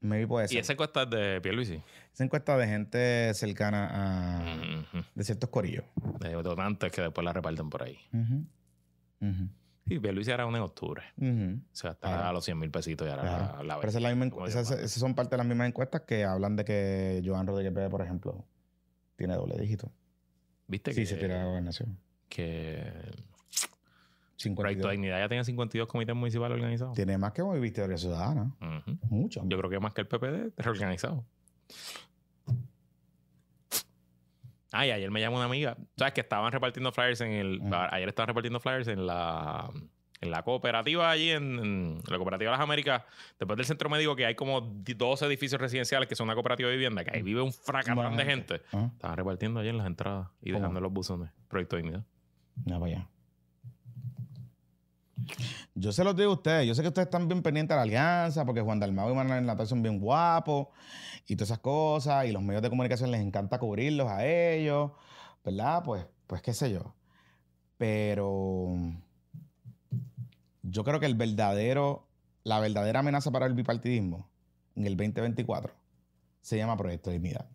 Maybe 0.00 0.26
puede 0.26 0.44
Y 0.44 0.48
ser. 0.48 0.58
esa 0.58 0.72
encuesta 0.74 1.04
es 1.04 1.10
de 1.10 1.40
Pierluisi. 1.40 1.80
Esa 2.12 2.24
encuesta 2.24 2.58
de 2.58 2.66
gente 2.68 3.32
cercana 3.32 3.88
a. 3.90 4.84
De 5.14 5.24
ciertos 5.24 5.48
corillos. 5.48 5.84
De 6.20 6.30
donantes 6.34 6.92
que 6.92 7.00
después 7.00 7.24
la 7.24 7.32
reparten 7.32 7.70
por 7.70 7.82
ahí. 7.84 7.98
Ujú. 8.12 8.44
Ujú. 9.22 9.48
Y 9.86 9.98
Pierluisi 9.98 10.30
era 10.30 10.44
una 10.44 10.58
en 10.58 10.64
octubre. 10.64 11.02
O 11.18 11.74
sea, 11.74 11.94
Claro. 11.94 12.24
a 12.24 12.32
los 12.34 12.44
100 12.44 12.58
mil 12.58 12.70
pesitos 12.70 13.06
y 13.06 13.10
ahora 13.10 13.22
la, 13.22 13.62
la 13.62 13.76
Pero 13.76 13.88
esa 13.88 13.98
es 13.98 14.02
la 14.02 14.10
misma 14.10 14.26
encu- 14.26 14.30
como 14.34 14.46
esas, 14.46 14.90
son 14.90 15.14
parte 15.14 15.30
de 15.30 15.38
las 15.38 15.46
mismas 15.46 15.68
encuestas 15.68 16.02
que 16.02 16.24
hablan 16.24 16.54
de 16.56 16.64
que 16.66 17.22
Joan 17.24 17.46
Rodríguez 17.46 17.72
Bebe, 17.72 17.88
por 17.88 18.02
ejemplo, 18.02 18.44
tiene 19.16 19.34
doble 19.34 19.56
dígito. 19.58 19.90
¿Viste 20.68 20.92
Sí, 20.92 21.00
que, 21.00 21.06
se 21.06 21.16
tira 21.16 21.38
la 21.38 21.44
gobernación. 21.46 21.98
que 22.28 22.82
52. 24.36 24.90
Dignidad 24.90 25.18
ya 25.18 25.28
tiene 25.28 25.44
52 25.44 25.88
comités 25.88 26.14
municipales 26.14 26.54
organizados. 26.56 26.94
Tiene 26.94 27.18
más 27.18 27.32
que 27.32 27.42
Victoria 27.42 27.96
Ciudadana. 27.96 28.54
Ujú. 28.60 28.98
Mucho. 29.08 29.42
Yo 29.44 29.58
creo 29.58 29.70
que 29.70 29.80
más 29.80 29.94
que 29.94 30.02
el 30.02 30.06
PPD 30.06 30.52
reorganizado. 30.58 31.24
Ay, 34.72 34.90
ayer 34.90 35.10
me 35.10 35.20
llamó 35.20 35.36
una 35.36 35.46
amiga. 35.46 35.76
¿Sabes 35.96 36.12
que 36.12 36.20
estaban 36.20 36.52
repartiendo 36.52 36.92
flyers 36.92 37.20
en 37.22 37.32
el. 37.32 37.60
Mm. 37.60 37.72
Ayer 37.90 38.08
estaban 38.08 38.28
repartiendo 38.28 38.60
flyers 38.60 38.88
en 38.88 39.06
la. 39.06 39.70
En 40.22 40.30
la 40.30 40.42
cooperativa 40.42 41.10
allí, 41.10 41.30
en, 41.30 41.58
en 41.58 42.00
la 42.08 42.16
cooperativa 42.16 42.50
de 42.50 42.56
las 42.56 42.64
Américas, 42.64 43.02
después 43.38 43.54
del 43.58 43.66
centro 43.66 43.90
médico, 43.90 44.16
que 44.16 44.24
hay 44.24 44.34
como 44.34 44.62
12 44.62 45.26
edificios 45.26 45.60
residenciales 45.60 46.08
que 46.08 46.14
son 46.16 46.24
una 46.24 46.32
cooperativa 46.32 46.70
de 46.70 46.74
vivienda, 46.74 47.04
que 47.04 47.14
ahí 47.14 47.22
vive 47.22 47.42
un 47.42 47.52
fracatán 47.52 47.96
Buena 47.96 48.16
de 48.16 48.24
gente. 48.24 48.62
Estaban 48.94 49.16
repartiendo 49.16 49.60
ayer 49.60 49.72
en 49.72 49.76
las 49.78 49.86
entradas 49.86 50.28
y 50.40 50.52
dejando 50.52 50.80
los 50.80 50.90
buzones. 50.90 51.30
Proyecto 51.48 51.76
Dignidad. 51.76 52.02
Ya 52.64 52.78
vaya. 52.78 53.06
Yo 55.74 55.92
se 55.92 56.04
los 56.04 56.16
digo 56.16 56.30
a 56.30 56.34
ustedes. 56.34 56.66
Yo 56.66 56.74
sé 56.74 56.82
que 56.82 56.88
ustedes 56.88 57.06
están 57.06 57.28
bien 57.28 57.42
pendientes 57.42 57.74
de 57.74 57.76
la 57.76 57.82
alianza 57.82 58.44
porque 58.44 58.60
Juan 58.60 58.80
Dalmau 58.80 59.10
y 59.10 59.14
Manuel 59.14 59.44
Natal 59.44 59.66
son 59.66 59.82
bien 59.82 59.98
guapos 59.98 60.68
y 61.26 61.36
todas 61.36 61.50
esas 61.50 61.60
cosas. 61.60 62.26
Y 62.26 62.32
los 62.32 62.42
medios 62.42 62.62
de 62.62 62.70
comunicación 62.70 63.10
les 63.10 63.20
encanta 63.20 63.58
cubrirlos 63.58 64.08
a 64.08 64.26
ellos. 64.26 64.92
¿Verdad? 65.44 65.82
Pues, 65.84 66.06
pues 66.26 66.42
qué 66.42 66.52
sé 66.52 66.70
yo. 66.70 66.94
Pero 67.78 68.74
yo 70.62 70.84
creo 70.84 70.98
que 70.98 71.06
el 71.06 71.14
verdadero, 71.14 72.08
la 72.42 72.58
verdadera 72.58 73.00
amenaza 73.00 73.30
para 73.30 73.46
el 73.46 73.54
bipartidismo 73.54 74.28
en 74.74 74.86
el 74.86 74.96
2024 74.96 75.74
se 76.40 76.56
llama 76.56 76.76
Proyecto 76.76 77.10
de 77.10 77.18
Dignidad. 77.18 77.48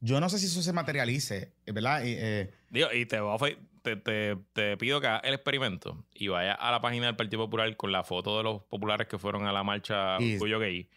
Yo 0.00 0.20
no 0.20 0.28
sé 0.28 0.38
si 0.38 0.46
eso 0.46 0.62
se 0.62 0.72
materialice, 0.72 1.52
¿verdad? 1.66 2.02
Y, 2.04 2.14
eh, 2.16 2.54
Digo, 2.70 2.88
y 2.92 3.06
te, 3.06 3.20
voy 3.20 3.34
a 3.34 3.56
te, 3.82 3.96
te- 3.96 4.36
te 4.52 4.76
pido 4.76 5.00
que 5.00 5.06
hagas 5.08 5.22
el 5.24 5.34
experimento 5.34 6.04
y 6.14 6.28
vaya 6.28 6.54
a 6.54 6.70
la 6.70 6.80
página 6.80 7.06
del 7.06 7.16
Partido 7.16 7.42
Popular 7.44 7.76
con 7.76 7.92
la 7.92 8.04
foto 8.04 8.36
de 8.38 8.44
los 8.44 8.62
populares 8.64 9.06
que 9.08 9.18
fueron 9.18 9.46
a 9.46 9.52
la 9.52 9.62
marcha 9.62 10.20
Y- 10.20 10.34
Orgullo 10.34 10.58
Gay. 10.60 10.88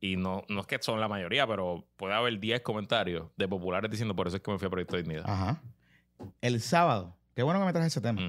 Y 0.00 0.16
no, 0.16 0.42
no 0.48 0.60
es 0.60 0.66
que 0.66 0.78
son 0.80 1.00
la 1.00 1.08
mayoría, 1.08 1.46
pero 1.46 1.84
puede 1.96 2.14
haber 2.14 2.38
10 2.38 2.60
comentarios 2.60 3.26
de 3.36 3.48
populares 3.48 3.90
diciendo 3.90 4.14
por 4.14 4.28
eso 4.28 4.36
es 4.36 4.42
que 4.42 4.50
me 4.52 4.58
fui 4.58 4.66
a 4.66 4.70
Proyecto 4.70 4.96
de 4.96 5.02
Dignidad. 5.02 5.24
Ajá. 5.28 5.60
El 6.40 6.60
sábado, 6.60 7.16
qué 7.34 7.42
bueno 7.42 7.58
que 7.60 7.66
me 7.66 7.72
traes 7.72 7.88
ese 7.88 8.00
tema. 8.00 8.20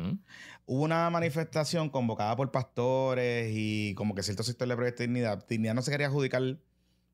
Hubo 0.66 0.84
una 0.84 1.10
manifestación 1.12 1.90
convocada 1.90 2.36
por 2.36 2.50
pastores 2.52 3.52
y 3.56 3.94
como 3.96 4.16
que 4.16 4.24
cierto 4.24 4.42
sector 4.44 4.68
de 4.68 4.76
Proyecto 4.76 5.04
Dignidad. 5.04 5.46
Dignidad 5.48 5.74
no 5.76 5.82
se 5.84 5.92
quería 5.92 6.08
adjudicar 6.08 6.58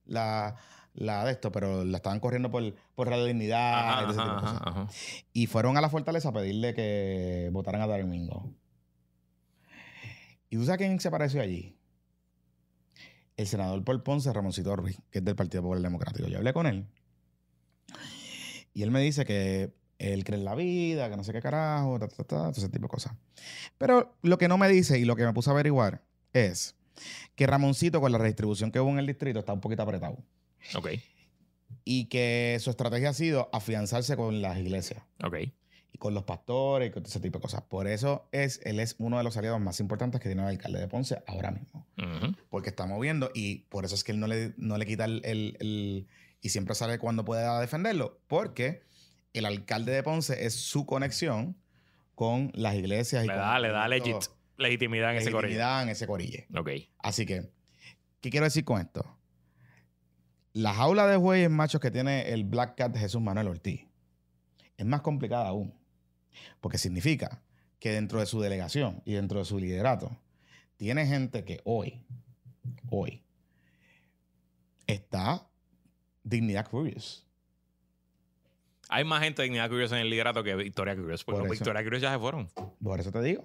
la, 0.05 0.55
la 0.96 1.26
de 1.26 1.32
esto, 1.32 1.52
pero 1.52 1.84
la 1.84 1.98
estaban 1.98 2.20
corriendo 2.20 2.50
por, 2.50 2.74
por 2.96 3.10
Radio 3.10 3.26
Dignidad 3.26 3.89
Ajá, 3.89 4.02
y 4.02 4.04
todo 4.06 4.12
ese 4.12 4.22
tipo 4.22 4.32
de 4.32 4.38
ajá, 4.38 4.60
cosas. 4.60 4.62
ajá. 4.66 4.88
Y 5.34 5.48
fueron 5.48 5.78
a 5.78 5.82
la 5.82 5.89
fortaleza 5.89 6.30
a 6.30 6.34
pedirle 6.34 6.74
que 6.74 7.50
votaran 7.52 7.82
a 7.82 7.88
Domingo. 7.88 8.52
¿Y 10.50 10.58
tú 10.58 10.66
sabes 10.66 10.80
quién 10.80 11.00
se 11.00 11.08
apareció 11.08 11.41
allí? 11.41 11.76
El 13.36 13.48
senador 13.48 13.84
Paul 13.84 14.02
Ponce, 14.04 14.32
Ramoncito 14.32 14.76
Ruiz, 14.76 14.98
que 15.12 15.20
es 15.20 15.26
del 15.26 15.36
Partido 15.36 15.64
Popular 15.64 15.84
Democrático. 15.84 16.28
Yo 16.30 16.38
hablé 16.38 16.54
con 16.54 16.68
él. 16.68 16.88
Y 18.74 18.84
él 18.84 18.91
me 18.91 19.02
dice 19.02 19.26
que 19.26 19.74
él 19.98 20.24
cree 20.24 20.39
en 20.39 20.46
la 20.46 20.56
vida, 20.56 21.10
que 21.10 21.18
no 21.18 21.24
sé 21.24 21.34
qué 21.34 21.41
carajo, 21.41 22.00
ta, 22.00 22.08
ta, 22.08 22.24
ta, 22.24 22.24
todo 22.24 22.50
ese 22.52 22.70
tipo 22.70 22.84
de 22.84 22.89
cosas. 22.89 23.14
Pero 23.78 24.16
lo 24.22 24.38
que 24.38 24.48
no 24.48 24.58
me 24.58 24.70
dice 24.70 25.00
y 25.00 25.06
lo 25.06 25.16
que 25.16 25.26
me 25.26 25.34
puse 25.34 25.50
a 25.50 25.54
averiguar 25.54 26.04
es 26.34 26.76
que 27.36 27.48
Ramoncito, 27.48 28.00
con 28.00 28.12
la 28.12 28.18
redistribución 28.18 28.72
que 28.72 28.80
hubo 28.80 28.89
en 28.91 29.00
el 29.00 29.08
distrito, 29.08 29.39
está 29.39 29.54
un 29.54 29.62
poquito 29.62 29.84
apretado. 29.84 30.18
Ok, 30.76 30.89
Y 31.84 32.05
que 32.05 32.57
su 32.59 32.70
estrategia 32.72 33.09
ha 33.09 33.13
sido 33.13 33.49
afianzarse 33.53 34.16
con 34.18 34.41
las 34.41 34.57
iglesias 34.57 35.03
ok. 35.24 35.36
y 35.93 35.97
con 35.97 36.13
los 36.13 36.24
pastores 36.24 36.89
y 36.89 36.91
con 36.91 37.05
ese 37.05 37.20
tipo 37.20 37.38
de 37.38 37.41
cosas. 37.43 37.61
Por 37.63 37.88
eso 37.88 38.28
es, 38.32 38.59
él 38.66 38.80
es 38.80 38.95
uno 38.97 39.18
de 39.18 39.24
los 39.24 39.38
aliados 39.38 39.61
más 39.61 39.80
importantes 39.80 40.20
que 40.22 40.30
tiene 40.30 40.41
el 40.43 40.49
alcalde 40.49 40.80
de 40.80 40.88
Ponce 40.88 41.22
ahora 41.28 41.51
mismo. 41.51 41.86
Porque 42.49 42.70
está 42.70 42.86
moviendo 42.86 43.30
y 43.34 43.59
por 43.70 43.86
eso 43.86 43.95
es 43.95 44.03
que 44.03 44.11
él 44.13 44.20
no 44.20 44.28
le, 44.28 44.53
no 44.57 44.78
le 44.78 44.86
quita 44.86 45.05
el, 45.05 45.22
el- 45.26 45.57
el- 45.59 46.07
y 46.41 46.49
siempre 46.49 46.76
sale 46.76 46.97
cuando 46.99 47.24
pueda 47.26 47.59
defenderlo. 47.61 48.20
Porque 48.28 48.84
el 49.34 49.45
alcalde 49.45 49.91
de 49.91 50.03
Ponce 50.03 50.45
es 50.45 50.53
su 50.55 50.86
conexión 50.86 51.57
con 52.16 52.51
las 52.55 52.76
iglesias 52.76 53.24
y 53.26 53.28
Le 53.28 53.36
da, 53.36 53.59
le 53.59 53.70
da 53.70 53.88
legit, 53.88 54.16
legitimidad 54.57 55.11
en 55.11 55.18
ese 55.18 55.32
corrillo. 55.32 55.41
legitimidad 55.57 55.84
en 55.84 55.89
ese 55.89 56.07
corille. 56.07 56.47
Ok. 56.55 56.70
Así 56.99 57.26
que, 57.26 57.49
¿qué 58.22 58.30
quiero 58.30 58.45
decir 58.45 58.63
con 58.63 58.80
esto? 58.80 59.18
La 60.56 60.74
jaula 60.74 61.06
de 61.06 61.18
bueyes 61.18 61.49
machos 61.49 61.82
que 61.82 61.91
tiene 61.91 62.30
el 62.30 62.45
Black 62.45 62.78
Cat 62.78 62.95
Jesús 62.95 63.22
Manuel 63.22 63.49
Ortiz 63.49 63.82
es 64.78 64.86
más 64.86 65.01
complicada 65.01 65.49
aún. 65.49 65.74
Porque 66.62 66.78
significa 66.78 67.43
que 67.78 67.91
dentro 67.91 68.22
de 68.22 68.26
su 68.26 68.39
delegación 68.39 69.01
y 69.03 69.16
dentro 69.16 69.39
de 69.39 69.43
su 69.43 69.60
liderato, 69.60 70.18
tiene 70.78 71.06
gente 71.08 71.43
que 71.43 71.60
hoy, 71.66 72.06
hoy, 72.89 73.22
está 74.88 75.45
Dignidad 76.24 76.70
Curious. 76.70 77.28
Hay 78.88 79.03
más 79.03 79.24
gente 79.24 79.41
de 79.41 79.49
Dignidad 79.49 79.68
Curious 79.68 79.91
en 79.91 79.97
el 79.97 80.10
liderato 80.10 80.41
que 80.41 80.56
Victoria 80.56 80.95
Curious. 80.95 81.26
Porque 81.26 81.39
Por 81.39 81.47
eso. 81.47 81.51
Victoria 81.51 81.84
Curious 81.84 82.01
ya 82.01 82.14
se 82.14 82.20
fueron. 82.20 82.49
Por 82.82 82.97
eso 83.01 83.12
te 83.12 83.22
digo. 83.22 83.43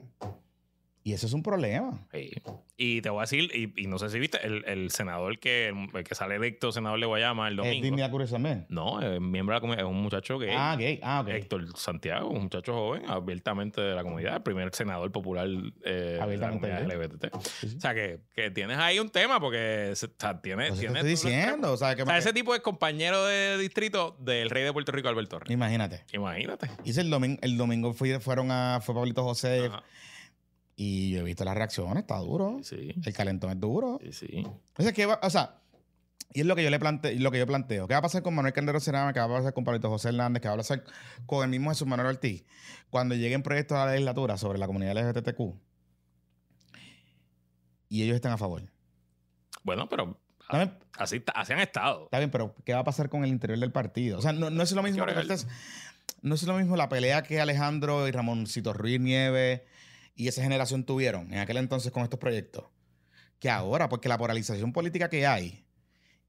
Y 1.02 1.14
eso 1.14 1.26
es 1.26 1.32
un 1.32 1.42
problema. 1.42 2.06
Sí. 2.12 2.30
Y 2.76 3.00
te 3.00 3.08
voy 3.08 3.18
a 3.18 3.22
decir, 3.22 3.50
y, 3.54 3.72
y 3.82 3.86
no 3.86 3.98
sé 3.98 4.10
si 4.10 4.18
viste, 4.18 4.38
el, 4.46 4.64
el 4.66 4.90
senador 4.90 5.38
que, 5.38 5.68
el 5.68 6.04
que 6.04 6.14
sale 6.14 6.34
electo, 6.36 6.72
senador 6.72 7.00
de 7.00 7.06
Guayama 7.06 7.48
el 7.48 7.54
¿Es 7.54 7.56
domingo. 7.58 7.82
Dignidad 7.84 8.10
Curious 8.10 8.30
también? 8.30 8.66
No, 8.68 9.00
es 9.00 9.18
miembro 9.20 9.54
de 9.54 9.56
la 9.56 9.60
comunidad, 9.60 9.86
es 9.86 9.90
un 9.90 10.02
muchacho 10.02 10.38
gay. 10.38 10.50
Ah, 10.54 10.76
gay. 10.78 11.00
Ah, 11.02 11.20
ok. 11.22 11.28
Héctor 11.28 11.76
Santiago, 11.78 12.28
un 12.28 12.42
muchacho 12.44 12.74
joven, 12.74 13.08
abiertamente 13.08 13.80
de 13.80 13.94
la 13.94 14.02
comunidad, 14.02 14.36
el 14.36 14.42
primer 14.42 14.74
senador 14.74 15.10
popular 15.10 15.48
eh, 15.84 16.18
de 16.26 16.36
la. 16.36 16.50
LGBT. 16.50 17.34
O 17.34 17.40
sea, 17.80 17.94
que, 17.94 18.20
que 18.34 18.50
tienes 18.50 18.76
ahí 18.76 18.98
un 18.98 19.08
tema 19.08 19.40
porque 19.40 19.90
o 19.92 19.96
sea, 19.96 20.40
tiene, 20.42 20.68
Pues 20.68 20.80
te 20.80 20.86
estoy 20.86 21.08
diciendo. 21.08 21.72
O 21.72 21.76
sea, 21.78 21.96
que 21.96 22.02
O 22.02 22.06
sea, 22.06 22.18
ese 22.18 22.32
tipo 22.34 22.54
es 22.54 22.60
compañero 22.60 23.24
de 23.24 23.56
distrito 23.58 24.16
del 24.20 24.50
rey 24.50 24.64
de 24.64 24.72
Puerto 24.72 24.92
Rico, 24.92 25.08
Alberto 25.08 25.38
Torres. 25.38 25.50
Imagínate. 25.50 26.04
Imagínate. 26.12 26.68
Hice 26.84 27.00
el 27.00 27.08
domingo, 27.10 27.38
el 27.42 27.56
domingo 27.56 27.92
fui- 27.94 28.18
fueron 28.20 28.50
a, 28.50 28.80
fue 28.82 28.94
Pablito 28.94 29.22
José 29.22 29.66
Ajá. 29.66 29.82
Y 30.82 31.10
yo 31.10 31.20
he 31.20 31.24
visto 31.24 31.44
las 31.44 31.54
reacciones, 31.54 31.98
está 31.98 32.16
duro. 32.18 32.60
Sí, 32.62 32.94
El 33.04 33.12
calentón 33.12 33.50
es 33.50 33.60
duro. 33.60 33.98
sí, 34.02 34.12
sí. 34.12 34.46
O 34.78 34.82
sea, 34.82 34.92
que 34.92 35.04
va- 35.04 35.20
o 35.22 35.28
sea, 35.28 35.56
y 36.32 36.40
es 36.40 36.46
lo 36.46 36.56
que 36.56 36.62
yo 36.64 36.70
le 36.70 36.78
planteo, 36.78 37.12
lo 37.18 37.30
que 37.30 37.38
yo 37.38 37.46
planteo. 37.46 37.86
¿Qué 37.86 37.92
va 37.92 37.98
a 37.98 38.02
pasar 38.02 38.22
con 38.22 38.34
Manuel 38.34 38.54
Candero 38.54 38.80
Cerama? 38.80 39.12
¿Qué 39.12 39.18
va 39.20 39.26
a 39.26 39.28
pasar 39.28 39.52
con 39.52 39.64
Pablito 39.64 39.90
José 39.90 40.08
Hernández? 40.08 40.40
¿Qué 40.40 40.48
va 40.48 40.54
a 40.54 40.56
pasar 40.56 40.82
con 41.26 41.44
el 41.44 41.50
mismo 41.50 41.68
Jesús 41.70 41.86
Manuel 41.86 42.08
Ortiz? 42.08 42.44
Cuando 42.88 43.14
lleguen 43.14 43.42
proyectos 43.42 43.76
a 43.76 43.84
la 43.84 43.92
legislatura 43.92 44.38
sobre 44.38 44.58
la 44.58 44.66
comunidad 44.66 44.96
LGBTQ 44.96 45.40
y 47.88 48.02
ellos 48.02 48.14
están 48.16 48.32
a 48.32 48.38
favor. 48.38 48.62
Bueno, 49.64 49.88
pero 49.88 50.18
así, 50.98 51.22
así 51.34 51.52
han 51.52 51.58
estado. 51.60 52.04
Está 52.04 52.18
bien, 52.18 52.30
pero 52.30 52.54
¿qué 52.64 52.72
va 52.72 52.80
a 52.80 52.84
pasar 52.84 53.08
con 53.08 53.24
el 53.24 53.30
interior 53.30 53.58
del 53.58 53.72
partido? 53.72 54.18
O 54.18 54.22
sea, 54.22 54.32
no, 54.32 54.48
no 54.50 54.62
es 54.62 54.72
lo 54.72 54.82
mismo. 54.82 55.04
No 56.22 56.34
es 56.34 56.42
lo 56.44 56.54
mismo 56.56 56.76
la 56.76 56.88
pelea 56.88 57.22
que 57.22 57.40
Alejandro 57.40 58.06
y 58.06 58.10
Ramoncito 58.12 58.72
Ruiz 58.72 59.00
Nieves 59.00 59.62
y 60.14 60.28
esa 60.28 60.42
generación 60.42 60.84
tuvieron 60.84 61.32
en 61.32 61.38
aquel 61.38 61.56
entonces 61.56 61.92
con 61.92 62.02
estos 62.02 62.18
proyectos 62.20 62.64
que 63.40 63.50
ahora, 63.50 63.88
porque 63.88 64.08
la 64.08 64.18
polarización 64.18 64.72
política 64.72 65.08
que 65.08 65.26
hay 65.26 65.64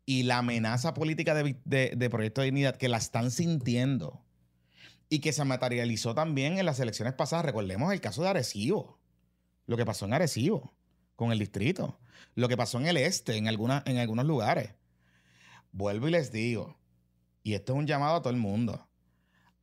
y 0.05 0.23
la 0.23 0.39
amenaza 0.39 0.93
política 0.93 1.35
de, 1.35 1.55
de, 1.65 2.09
Proyecto 2.09 2.41
de 2.41 2.45
Dignidad 2.45 2.77
que 2.77 2.89
la 2.89 2.97
están 2.97 3.29
sintiendo 3.29 4.25
y 5.09 5.19
que 5.19 5.33
se 5.33 5.43
materializó 5.43 6.15
también 6.15 6.57
en 6.57 6.65
las 6.65 6.79
elecciones 6.79 7.13
pasadas. 7.13 7.45
Recordemos 7.45 7.91
el 7.93 8.01
caso 8.01 8.23
de 8.23 8.29
Arecibo, 8.29 8.97
lo 9.67 9.77
que 9.77 9.85
pasó 9.85 10.05
en 10.05 10.13
Arecibo 10.13 10.73
con 11.15 11.31
el 11.31 11.39
distrito, 11.39 11.99
lo 12.33 12.47
que 12.47 12.57
pasó 12.57 12.79
en 12.79 12.87
el 12.87 12.97
este, 12.97 13.35
en, 13.35 13.47
en 13.47 13.97
algunos 13.97 14.25
lugares. 14.25 14.73
Vuelvo 15.73 16.07
y 16.07 16.11
les 16.11 16.31
digo, 16.31 16.77
y 17.43 17.53
esto 17.53 17.73
es 17.73 17.79
un 17.79 17.87
llamado 17.87 18.15
a 18.15 18.21
todo 18.21 18.33
el 18.33 18.39
mundo. 18.39 18.87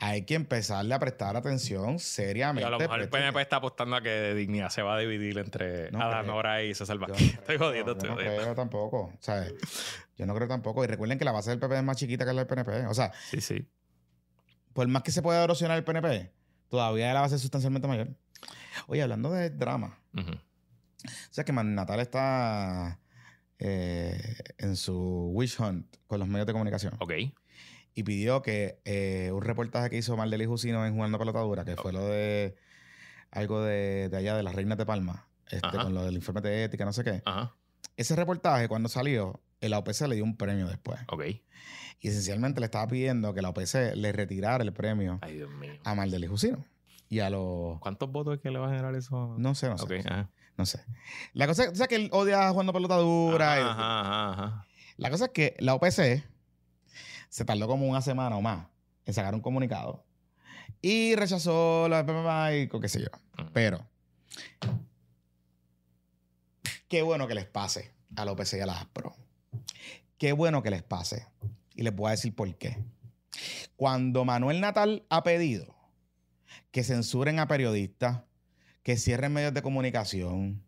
Hay 0.00 0.24
que 0.24 0.34
empezarle 0.36 0.94
a 0.94 0.98
prestar 1.00 1.36
atención 1.36 1.96
Y 1.96 1.98
seriamente. 1.98 2.64
a 2.64 2.70
lo 2.70 2.78
mejor 2.78 3.00
el 3.00 3.08
PNP 3.08 3.40
está 3.40 3.56
apostando 3.56 3.96
a 3.96 4.00
que 4.02 4.32
Dignidad 4.34 4.68
se 4.70 4.82
va 4.82 4.94
a 4.94 4.98
dividir 4.98 5.38
entre 5.38 5.90
No 5.90 6.00
Adán. 6.00 6.26
Nora 6.28 6.62
y 6.62 6.72
César 6.74 6.96
Yo 6.98 7.06
no 7.06 7.08
Vázquez. 7.08 7.30
creo, 7.32 7.40
Estoy 7.40 7.58
jodiendo, 7.58 7.92
yo 7.92 7.96
estoy 7.98 8.08
no 8.10 8.14
jodiendo. 8.14 8.42
creo 8.42 8.54
tampoco. 8.54 8.98
O 9.06 9.18
sea, 9.18 9.44
yo 10.16 10.26
no 10.26 10.34
creo 10.36 10.46
tampoco. 10.46 10.84
Y 10.84 10.86
recuerden 10.86 11.18
que 11.18 11.24
la 11.24 11.32
base 11.32 11.50
del 11.50 11.58
PP 11.58 11.76
es 11.78 11.82
más 11.82 11.96
chiquita 11.96 12.24
que 12.24 12.32
la 12.32 12.44
del 12.44 12.46
PNP. 12.46 12.86
O 12.86 12.94
sea, 12.94 13.12
Sí, 13.28 13.40
sí. 13.40 13.66
por 14.72 14.86
más 14.86 15.02
que 15.02 15.10
se 15.10 15.20
pueda 15.20 15.42
erosionar 15.42 15.76
el 15.76 15.82
PNP, 15.84 16.30
todavía 16.68 17.12
la 17.12 17.22
base 17.22 17.34
es 17.34 17.40
sustancialmente 17.40 17.88
mayor. 17.88 18.08
Oye, 18.86 19.02
hablando 19.02 19.32
de 19.32 19.50
drama, 19.50 19.98
o 20.16 20.22
sea 21.30 21.42
que 21.44 21.52
Natal 21.52 21.98
está 21.98 23.00
eh, 23.58 24.36
en 24.58 24.76
su 24.76 25.30
wish 25.34 25.60
hunt 25.60 25.96
con 26.06 26.20
los 26.20 26.28
medios 26.28 26.46
de 26.46 26.52
comunicación 26.52 26.94
Ok. 27.00 27.12
Y 27.98 28.02
pidió 28.04 28.42
que 28.42 28.80
eh, 28.84 29.30
un 29.32 29.42
reportaje 29.42 29.90
que 29.90 29.96
hizo 29.96 30.16
Maldeli 30.16 30.46
Jusino 30.46 30.86
en 30.86 30.94
Jugando 30.94 31.18
Pelotadura, 31.18 31.64
que 31.64 31.74
fue 31.76 31.92
lo 31.92 32.06
de 32.06 32.54
algo 33.30 33.60
de, 33.62 34.08
de 34.08 34.16
allá 34.16 34.36
de 34.36 34.42
las 34.44 34.54
Reinas 34.54 34.78
de 34.78 34.86
Palma, 34.86 35.26
este, 35.50 35.76
con 35.78 35.92
lo 35.94 36.04
del 36.04 36.14
informe 36.14 36.40
de 36.40 36.64
ética, 36.64 36.84
no 36.84 36.92
sé 36.92 37.02
qué. 37.02 37.22
Ajá. 37.24 37.54
Ese 37.96 38.14
reportaje, 38.14 38.68
cuando 38.68 38.88
salió, 38.88 39.40
el 39.60 39.74
OPC 39.74 40.02
le 40.08 40.14
dio 40.14 40.24
un 40.24 40.36
premio 40.36 40.68
después. 40.68 41.00
Ok. 41.08 41.24
Y 42.00 42.08
esencialmente 42.08 42.60
le 42.60 42.66
estaba 42.66 42.86
pidiendo 42.86 43.34
que 43.34 43.42
la 43.42 43.48
OPC 43.48 43.94
le 43.96 44.12
retirara 44.12 44.62
el 44.62 44.72
premio 44.72 45.18
Ay, 45.22 45.34
Dios 45.34 45.50
mío. 45.50 45.72
a 45.82 45.94
Maldeli 45.96 46.28
Jusino. 46.28 46.64
y 47.08 47.18
a 47.18 47.30
los... 47.30 47.80
¿Cuántos 47.80 48.12
votos 48.12 48.34
es 48.36 48.40
que 48.40 48.52
le 48.52 48.60
va 48.60 48.66
a 48.68 48.70
generar 48.70 48.94
eso? 48.94 49.34
No 49.38 49.56
sé, 49.56 49.68
no 49.68 49.76
sé. 49.76 49.84
Ok, 49.84 49.90
no 49.90 50.02
sé. 50.02 50.08
ajá. 50.08 50.30
No 50.56 50.66
sé. 50.66 50.84
La 51.32 51.46
cosa 51.48 51.64
es 51.64 51.70
o 51.70 51.74
sea, 51.74 51.88
que 51.88 51.96
él 51.96 52.08
odia 52.12 52.48
jugando 52.50 52.72
pelota 52.72 52.96
dura. 52.96 53.58
y- 53.58 53.62
Ajá, 53.62 54.00
ajá, 54.00 54.30
ajá. 54.32 54.66
La 54.96 55.10
cosa 55.10 55.24
es 55.26 55.30
que 55.32 55.54
la 55.58 55.74
OPC 55.74 56.22
se 57.28 57.44
tardó 57.44 57.66
como 57.66 57.86
una 57.86 58.02
semana 58.02 58.36
o 58.36 58.42
más 58.42 58.66
en 59.04 59.14
sacar 59.14 59.34
un 59.34 59.40
comunicado 59.40 60.04
y 60.80 61.14
rechazó 61.16 61.88
la 61.88 62.54
y 62.54 62.68
qué 62.68 62.88
sé 62.88 63.00
yo. 63.00 63.08
Pero, 63.52 63.86
qué 66.88 67.02
bueno 67.02 67.26
que 67.26 67.34
les 67.34 67.46
pase 67.46 67.92
a 68.16 68.24
la 68.24 68.32
OPC 68.32 68.54
y 68.54 68.60
a 68.60 68.66
la 68.66 68.80
ASPRO. 68.80 69.16
Qué 70.18 70.32
bueno 70.32 70.62
que 70.62 70.70
les 70.70 70.82
pase. 70.82 71.26
Y 71.74 71.82
les 71.82 71.94
voy 71.94 72.08
a 72.08 72.10
decir 72.12 72.34
por 72.34 72.52
qué. 72.56 72.76
Cuando 73.76 74.24
Manuel 74.24 74.60
Natal 74.60 75.04
ha 75.10 75.22
pedido 75.22 75.74
que 76.72 76.82
censuren 76.82 77.38
a 77.38 77.46
periodistas, 77.46 78.22
que 78.82 78.96
cierren 78.96 79.32
medios 79.32 79.54
de 79.54 79.62
comunicación, 79.62 80.64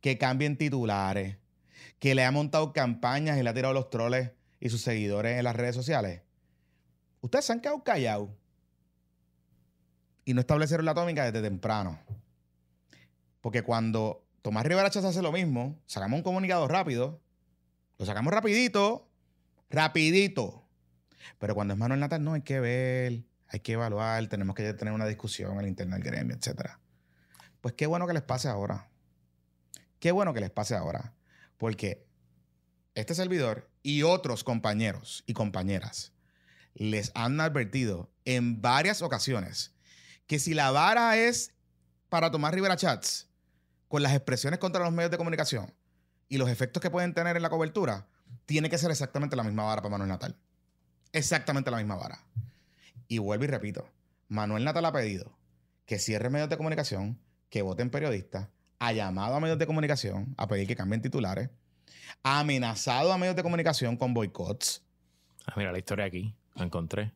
que 0.00 0.18
cambien 0.18 0.56
titulares, 0.56 1.38
que 1.98 2.14
le 2.14 2.24
ha 2.24 2.30
montado 2.30 2.72
campañas 2.72 3.38
y 3.38 3.42
le 3.42 3.50
ha 3.50 3.54
tirado 3.54 3.74
los 3.74 3.90
troles 3.90 4.30
y 4.64 4.70
sus 4.70 4.80
seguidores 4.80 5.36
en 5.36 5.44
las 5.44 5.54
redes 5.54 5.74
sociales, 5.74 6.22
ustedes 7.20 7.44
se 7.44 7.52
han 7.52 7.60
quedado 7.60 7.84
callados 7.84 8.30
y 10.24 10.32
no 10.32 10.40
establecieron 10.40 10.86
la 10.86 10.92
atómica 10.92 11.30
desde 11.30 11.46
temprano. 11.46 12.00
Porque 13.42 13.62
cuando 13.62 14.26
Tomás 14.40 14.64
Rivera 14.64 14.88
Chávez 14.88 15.10
hace 15.10 15.20
lo 15.20 15.32
mismo, 15.32 15.78
sacamos 15.84 16.16
un 16.16 16.22
comunicado 16.22 16.66
rápido, 16.66 17.20
lo 17.98 18.06
sacamos 18.06 18.32
rapidito, 18.32 19.06
rapidito. 19.68 20.66
Pero 21.38 21.54
cuando 21.54 21.74
es 21.74 21.78
Manuel 21.78 22.00
Natal, 22.00 22.24
no, 22.24 22.32
hay 22.32 22.40
que 22.40 22.58
ver, 22.58 23.22
hay 23.48 23.60
que 23.60 23.72
evaluar, 23.72 24.26
tenemos 24.28 24.56
que 24.56 24.72
tener 24.72 24.94
una 24.94 25.04
discusión 25.04 25.58
al 25.58 25.68
interno 25.68 25.94
del 25.94 26.04
gremio, 26.04 26.36
etc. 26.36 26.70
Pues 27.60 27.74
qué 27.74 27.86
bueno 27.86 28.06
que 28.06 28.14
les 28.14 28.22
pase 28.22 28.48
ahora. 28.48 28.88
Qué 29.98 30.10
bueno 30.10 30.32
que 30.32 30.40
les 30.40 30.50
pase 30.50 30.74
ahora. 30.74 31.12
Porque 31.58 32.03
este 32.94 33.14
servidor 33.14 33.68
y 33.82 34.02
otros 34.02 34.44
compañeros 34.44 35.24
y 35.26 35.34
compañeras 35.34 36.12
les 36.74 37.12
han 37.14 37.40
advertido 37.40 38.10
en 38.24 38.60
varias 38.60 39.02
ocasiones 39.02 39.72
que 40.26 40.38
si 40.38 40.54
la 40.54 40.70
vara 40.70 41.16
es 41.16 41.52
para 42.08 42.30
tomar 42.30 42.54
Rivera 42.54 42.76
Chats 42.76 43.28
con 43.88 44.02
las 44.02 44.12
expresiones 44.12 44.58
contra 44.58 44.84
los 44.84 44.92
medios 44.92 45.10
de 45.10 45.18
comunicación 45.18 45.72
y 46.28 46.38
los 46.38 46.48
efectos 46.48 46.80
que 46.80 46.90
pueden 46.90 47.14
tener 47.14 47.36
en 47.36 47.42
la 47.42 47.50
cobertura, 47.50 48.06
tiene 48.46 48.70
que 48.70 48.78
ser 48.78 48.90
exactamente 48.90 49.36
la 49.36 49.42
misma 49.42 49.64
vara 49.64 49.82
para 49.82 49.90
Manuel 49.90 50.08
Natal. 50.08 50.36
Exactamente 51.12 51.70
la 51.70 51.76
misma 51.76 51.96
vara. 51.96 52.24
Y 53.08 53.18
vuelvo 53.18 53.44
y 53.44 53.48
repito, 53.48 53.88
Manuel 54.28 54.64
Natal 54.64 54.84
ha 54.86 54.92
pedido 54.92 55.36
que 55.86 55.98
cierre 55.98 56.30
medios 56.30 56.48
de 56.48 56.56
comunicación, 56.56 57.20
que 57.50 57.62
voten 57.62 57.90
periodistas, 57.90 58.48
ha 58.78 58.92
llamado 58.92 59.36
a 59.36 59.40
medios 59.40 59.58
de 59.58 59.66
comunicación 59.66 60.34
a 60.36 60.48
pedir 60.48 60.66
que 60.66 60.76
cambien 60.76 61.02
titulares, 61.02 61.50
ha 62.24 62.40
amenazado 62.40 63.12
a 63.12 63.18
medios 63.18 63.36
de 63.36 63.42
comunicación 63.42 63.96
con 63.96 64.12
boicots 64.14 64.80
Ah, 65.46 65.52
mira 65.56 65.70
la 65.72 65.78
historia 65.78 66.06
aquí. 66.06 66.34
La 66.54 66.64
encontré. 66.64 67.12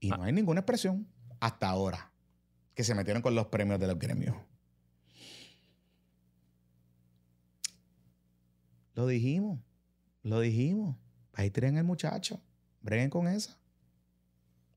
y 0.00 0.10
no 0.10 0.22
hay 0.22 0.32
ninguna 0.32 0.60
expresión 0.60 1.06
hasta 1.40 1.68
ahora 1.68 2.10
que 2.74 2.82
se 2.84 2.94
metieron 2.94 3.22
con 3.22 3.34
los 3.34 3.46
premios 3.46 3.78
de 3.80 3.86
los 3.86 3.98
gremios. 3.98 4.36
Lo 8.94 9.06
dijimos, 9.06 9.60
lo 10.22 10.40
dijimos. 10.40 10.96
Ahí 11.34 11.50
tienen 11.50 11.78
el 11.78 11.84
muchacho. 11.84 12.40
Breguen 12.80 13.10
con 13.10 13.28
esa. 13.28 13.56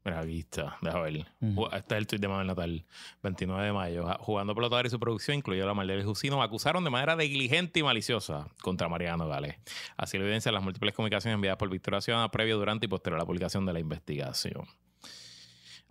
Mira, 0.04 0.20
aquí 0.20 0.39
está. 0.39 0.78
Deja 0.82 0.99
ver. 0.99 1.26
Ju- 1.41 1.70
Este 1.76 1.93
es 1.95 1.97
el 1.99 2.08
tuit 2.08 2.22
de 2.22 2.28
Manuel 2.28 2.47
Natal. 2.47 2.84
29 3.22 3.66
de 3.66 3.72
mayo. 3.74 4.06
Jugando 4.20 4.56
pelotador 4.56 4.88
y 4.88 4.89
su 4.89 4.99
producción, 4.99 5.38
incluyó 5.38 5.66
la 5.68 5.76
Maldel 5.76 6.04
Jusino, 6.04 6.41
acusaron 6.41 6.84
de 6.84 6.89
manera 6.89 7.16
negligente 7.16 7.80
y 7.82 7.84
maliciosa 7.84 8.47
contra 8.64 8.89
Mariano 8.89 9.28
Gales. 9.28 9.58
Así 9.97 10.18
lo 10.18 10.24
evidencian 10.24 10.56
las 10.56 10.64
múltiples 10.64 10.95
comunicaciones 10.95 11.36
enviadas 11.36 11.58
por 11.60 11.70
Victoria 11.70 12.02
Ciudadana 12.02 12.32
previo, 12.32 12.58
durante 12.58 12.88
y 12.88 12.89
posterior 12.89 13.20
a 13.20 13.22
la 13.24 13.28
publicación 13.28 13.66
de 13.66 13.74
la 13.74 13.80
investigación. 13.80 14.66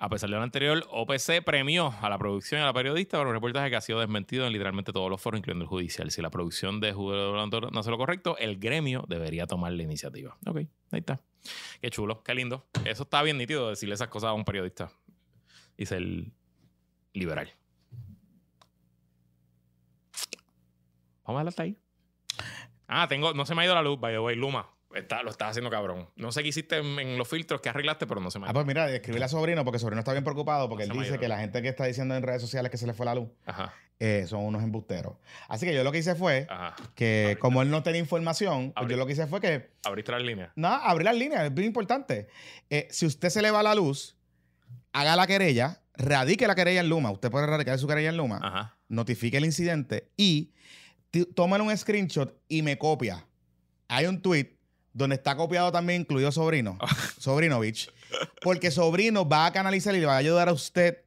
A 0.02 0.08
pesar 0.08 0.30
de 0.30 0.36
lo 0.36 0.42
anterior, 0.42 0.82
OPC 0.90 1.42
premió 1.44 1.92
a 2.00 2.08
la 2.08 2.16
producción 2.18 2.61
y 2.61 2.62
a 2.62 2.66
la 2.66 2.72
periodista 2.72 3.18
por 3.18 3.26
un 3.26 3.34
reportaje 3.34 3.68
que 3.68 3.76
ha 3.76 3.80
sido 3.82 4.00
desmentido 4.00 4.46
en 4.46 4.52
literalmente 4.54 4.92
todos 4.92 5.11
los 5.11 5.20
foros, 5.20 5.38
incluyendo 5.38 5.64
el 5.64 5.68
judicial. 5.68 6.11
Si 6.11 6.22
la 6.22 6.30
producción 6.30 6.80
de 6.80 6.92
Blanco 6.92 7.61
no 7.70 7.80
hace 7.80 7.90
lo 7.90 7.98
correcto, 7.98 8.36
el 8.38 8.58
gremio 8.58 9.04
debería 9.06 9.46
tomar 9.46 9.72
la 9.72 9.82
iniciativa. 9.82 10.36
Ok, 10.46 10.56
ahí 10.56 11.00
está. 11.00 11.20
Qué 11.80 11.91
chulo, 11.91 12.22
qué 12.22 12.34
lindo. 12.34 12.66
Eso 12.84 13.05
está 13.05 13.22
bien 13.22 13.38
nítido 13.38 13.70
decirle 13.70 13.95
esas 13.95 14.09
cosas 14.09 14.28
a 14.28 14.32
un 14.32 14.45
periodista 14.45 14.91
y 15.76 15.86
ser 15.86 16.03
liberal. 17.12 17.53
Vamos 21.24 21.45
a 21.45 21.49
hasta 21.49 21.62
ahí. 21.62 21.78
Ah, 22.88 23.07
tengo, 23.09 23.32
no 23.34 23.47
se 23.47 23.55
me 23.55 23.62
ha 23.62 23.64
ido 23.64 23.74
la 23.74 23.82
luz, 23.82 24.01
by 24.01 24.12
the 24.12 24.18
way, 24.18 24.34
Luma. 24.34 24.68
Está, 24.95 25.22
lo 25.22 25.30
estás 25.30 25.51
haciendo 25.51 25.70
cabrón. 25.70 26.09
No 26.16 26.32
sé 26.32 26.43
qué 26.43 26.49
hiciste 26.49 26.78
en, 26.78 26.99
en 26.99 27.16
los 27.16 27.28
filtros 27.28 27.61
que 27.61 27.68
arreglaste, 27.68 28.07
pero 28.09 28.20
no 28.20 28.30
se 28.30 28.38
me 28.41 28.47
ha 28.47 28.51
Ah, 28.51 28.53
pues 28.53 28.66
mira, 28.66 28.91
escribirle 28.91 29.24
a 29.24 29.28
Sobrino 29.28 29.64
porque 29.64 29.78
Sobrino 29.78 30.01
está 30.01 30.12
bien 30.12 30.24
preocupado 30.24 30.68
porque 30.68 30.84
él 30.84 30.91
dice 30.91 31.18
que 31.18 31.28
la 31.28 31.38
gente 31.38 31.62
que 31.62 31.68
está 31.68 31.84
diciendo 31.84 32.16
en 32.16 32.22
redes 32.24 32.41
sociales 32.43 32.70
que 32.70 32.76
se 32.76 32.86
le 32.86 32.93
fue 32.93 33.07
la 33.07 33.14
luz 33.14 33.28
eh, 34.01 34.24
son 34.26 34.41
unos 34.45 34.62
embusteros. 34.64 35.14
Así 35.49 35.64
que 35.66 35.74
yo 35.74 35.84
lo 35.84 35.93
que 35.93 35.99
hice 35.99 36.14
fue 36.16 36.47
ajá. 36.51 36.74
que 36.95 37.36
como 37.41 37.62
él 37.62 37.70
no 37.70 37.82
tenía 37.84 38.01
información, 38.01 38.72
pues 38.74 38.88
yo 38.88 38.97
lo 38.97 39.07
que 39.07 39.12
hice 39.12 39.26
fue 39.28 39.41
que 39.41 39.70
Abriste 39.84 40.11
las 40.12 40.22
líneas. 40.22 40.51
Nada, 40.57 40.78
abrir 40.78 41.05
las 41.05 41.16
líneas, 41.16 41.45
es 41.45 41.55
bien 41.55 41.66
importante. 41.68 42.26
Eh, 42.68 42.88
si 42.91 43.07
usted 43.07 43.28
se 43.28 43.43
le 43.43 43.51
va 43.53 43.62
la 43.62 43.74
luz, 43.76 44.16
haga 44.93 45.14
la 45.16 45.26
querella, 45.28 45.82
radique 45.95 46.47
la 46.49 46.55
querella 46.57 46.80
en 46.80 46.88
Luma. 46.88 47.11
Usted 47.12 47.30
puede 47.30 47.47
radicar 47.47 47.78
su 47.78 47.86
querella 47.86 48.09
en 48.09 48.16
Luma, 48.16 48.41
Ajá. 48.43 48.76
notifique 48.88 49.36
el 49.36 49.45
incidente 49.45 50.11
y 50.16 50.53
t- 51.11 51.26
tómale 51.26 51.62
un 51.62 51.76
screenshot 51.76 52.34
y 52.49 52.62
me 52.62 52.76
copia. 52.78 53.24
Hay 53.86 54.07
un 54.07 54.20
tweet 54.22 54.57
donde 54.93 55.16
está 55.16 55.36
copiado 55.36 55.70
también, 55.72 56.03
incluido 56.03 56.32
Sobrino, 56.32 56.78
Sobrinovich, 57.18 57.91
porque 58.43 58.70
Sobrino 58.70 59.28
va 59.28 59.47
a 59.47 59.53
canalizar 59.53 59.95
y 59.95 60.01
le 60.01 60.07
va 60.07 60.14
a 60.14 60.18
ayudar 60.18 60.49
a 60.49 60.53
usted 60.53 60.99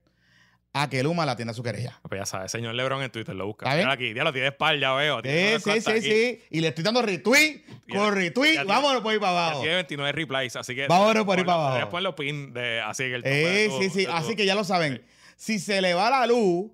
a 0.76 0.90
que 0.90 1.04
Luma 1.04 1.24
la 1.26 1.34
atienda 1.34 1.54
su 1.54 1.62
querella. 1.62 2.00
Pues 2.10 2.20
ya 2.20 2.26
sabes, 2.26 2.52
señor 2.52 2.74
Lebron 2.74 3.04
en 3.04 3.12
Twitter 3.12 3.36
lo 3.36 3.46
busca. 3.46 3.70
Aquí, 3.92 4.14
ya 4.16 4.24
lo 4.24 4.32
tiene 4.32 4.46
de 4.46 4.50
espalda, 4.50 4.94
veo. 4.96 5.22
Sí, 5.24 5.62
sí, 5.64 5.82
sí, 5.82 6.02
sí. 6.02 6.42
Y 6.50 6.62
le 6.62 6.70
estoy 6.70 6.84
dando 6.84 7.02
retweet 7.04 7.62
con 7.92 8.16
retweet. 8.16 8.64
Vámonos 8.66 9.02
por 9.04 9.12
ahí 9.14 9.20
para 9.20 9.32
abajo. 9.32 9.60
tiene 9.62 9.76
29 9.76 10.12
replies, 10.14 10.56
así 10.56 10.74
que. 10.74 10.88
Vámonos 10.88 11.26
por 11.26 11.38
ahí 11.38 11.44
para 11.44 11.58
abajo. 11.76 11.90
poner 11.92 12.04
los 12.04 12.16
pin 12.16 12.54
de 12.54 12.82
así 12.82 13.04
en 13.04 13.14
el 13.14 13.22
Eh, 13.26 13.70
sí, 13.80 13.90
sí. 13.92 14.06
tu- 14.06 14.12
Así 14.12 14.36
que 14.36 14.46
ya 14.48 14.56
lo 14.56 14.64
saben. 14.64 15.04
Si 15.36 15.60
se 15.60 15.80
le 15.82 15.94
va 15.94 16.10
la 16.10 16.26
luz, 16.26 16.72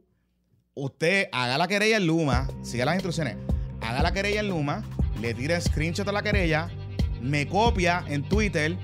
usted 0.76 1.28
haga 1.34 1.57
la 1.57 1.68
querella 1.68 1.97
en 1.97 2.07
Luma, 2.07 2.47
siga 2.62 2.86
las 2.86 2.95
instrucciones. 2.95 3.36
Haga 3.82 4.01
la 4.01 4.14
querella 4.14 4.39
en 4.39 4.47
Luma, 4.49 4.84
le 5.20 5.34
tira 5.34 5.60
screenshot 5.60 6.07
a 6.07 6.12
la 6.14 6.22
querella, 6.22 6.70
me 7.22 7.47
copia 7.47 8.03
en 8.07 8.24
Twitter 8.24 8.78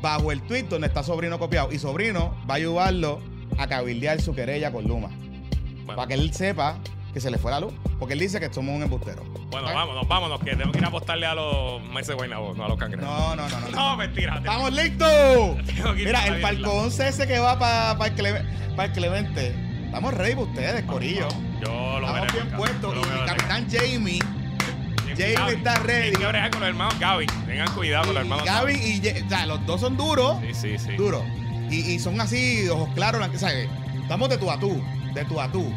bajo 0.00 0.32
el 0.32 0.42
tweet 0.42 0.64
donde 0.64 0.88
está 0.88 1.02
Sobrino 1.02 1.38
copiado. 1.38 1.72
Y 1.72 1.78
Sobrino 1.78 2.34
va 2.48 2.54
a 2.54 2.56
ayudarlo 2.56 3.20
a 3.58 3.66
cabildear 3.66 4.20
su 4.20 4.34
querella 4.34 4.72
con 4.72 4.84
Luma. 4.86 5.08
Bueno, 5.84 5.96
Para 5.96 6.08
que 6.08 6.14
él 6.14 6.32
sepa 6.34 6.78
que 7.12 7.20
se 7.20 7.30
le 7.30 7.38
fue 7.38 7.50
la 7.50 7.60
luz. 7.60 7.72
Porque 7.98 8.14
él 8.14 8.20
dice 8.20 8.40
que 8.40 8.52
somos 8.52 8.74
un 8.74 8.82
embustero. 8.82 9.22
bueno, 9.50 9.72
vámonos, 9.72 10.08
vámonos, 10.08 10.40
que 10.40 10.56
tengo 10.56 10.72
que 10.72 10.78
ir 10.78 10.84
a 10.84 10.88
apostarle 10.88 11.26
a 11.26 11.34
los 11.34 11.82
meses 11.84 12.08
de 12.08 12.14
Guaynabo, 12.14 12.54
no 12.54 12.64
a 12.64 12.68
los 12.68 12.78
cangrejos. 12.78 13.08
No, 13.08 13.36
no, 13.36 13.48
no, 13.48 13.60
no. 13.60 13.70
no. 13.70 13.96
Mentira. 13.96 14.38
¡Estamos 14.38 14.72
listos! 14.72 15.56
tengo 15.66 15.92
Mira, 15.92 16.26
el 16.26 16.64
11 16.64 17.08
ese 17.08 17.26
que 17.26 17.38
va 17.38 17.58
para 17.58 18.06
el, 18.06 18.14
Clemente, 18.14 18.48
el 18.76 18.92
Clemente. 18.92 19.54
Estamos 19.84 20.14
para 20.14 20.40
ustedes, 20.40 20.82
Corillo. 20.84 21.28
Yo 21.62 22.00
lo 22.00 22.12
veré. 22.12 22.26
Estamos 22.26 22.32
bien 22.32 22.56
puestos. 22.56 22.94
Y 22.96 23.20
el 23.20 23.26
capitán 23.26 23.68
Jamie. 23.70 24.41
Gaby, 25.16 25.54
está 25.54 25.74
ready. 25.80 26.12
Que 26.12 26.26
bregar 26.26 26.50
con 26.50 26.60
los 26.60 26.68
hermanos 26.68 26.98
Gaby. 26.98 27.26
Tengan 27.46 27.74
cuidado 27.74 28.04
con 28.06 28.14
los 28.14 28.22
hermanos 28.22 28.44
Gaby 28.44 28.74
y 28.74 29.00
Ye- 29.00 29.22
o 29.24 29.28
sea, 29.28 29.46
los 29.46 29.64
dos 29.66 29.80
son 29.80 29.96
duros. 29.96 30.38
Sí, 30.40 30.54
sí, 30.54 30.78
sí. 30.78 30.92
Duros. 30.96 31.22
Y, 31.70 31.92
y 31.92 31.98
son 31.98 32.20
así, 32.20 32.68
ojos 32.68 32.88
claros. 32.94 33.20
la- 33.20 33.38
¿sabes? 33.38 33.68
Estamos 34.00 34.28
de 34.28 34.38
tú 34.38 34.50
a 34.50 34.58
tú. 34.58 34.82
De 35.14 35.24
tú 35.24 35.40
a 35.40 35.50
tú. 35.50 35.72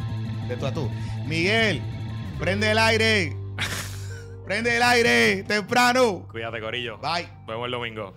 De 0.48 0.56
tú 0.58 0.66
a 0.66 0.72
tú. 0.74 0.90
Miguel, 1.26 1.82
prende 2.40 2.72
el 2.72 2.78
aire. 2.78 3.36
prende 4.46 4.76
el 4.78 4.84
aire 4.84 5.44
temprano. 5.44 6.28
Cuídate, 6.32 6.60
Corillo. 6.62 6.98
Bye. 7.00 7.28
Nos 7.40 7.48
vemos 7.48 7.66
el 7.66 7.72
domingo. 7.72 8.14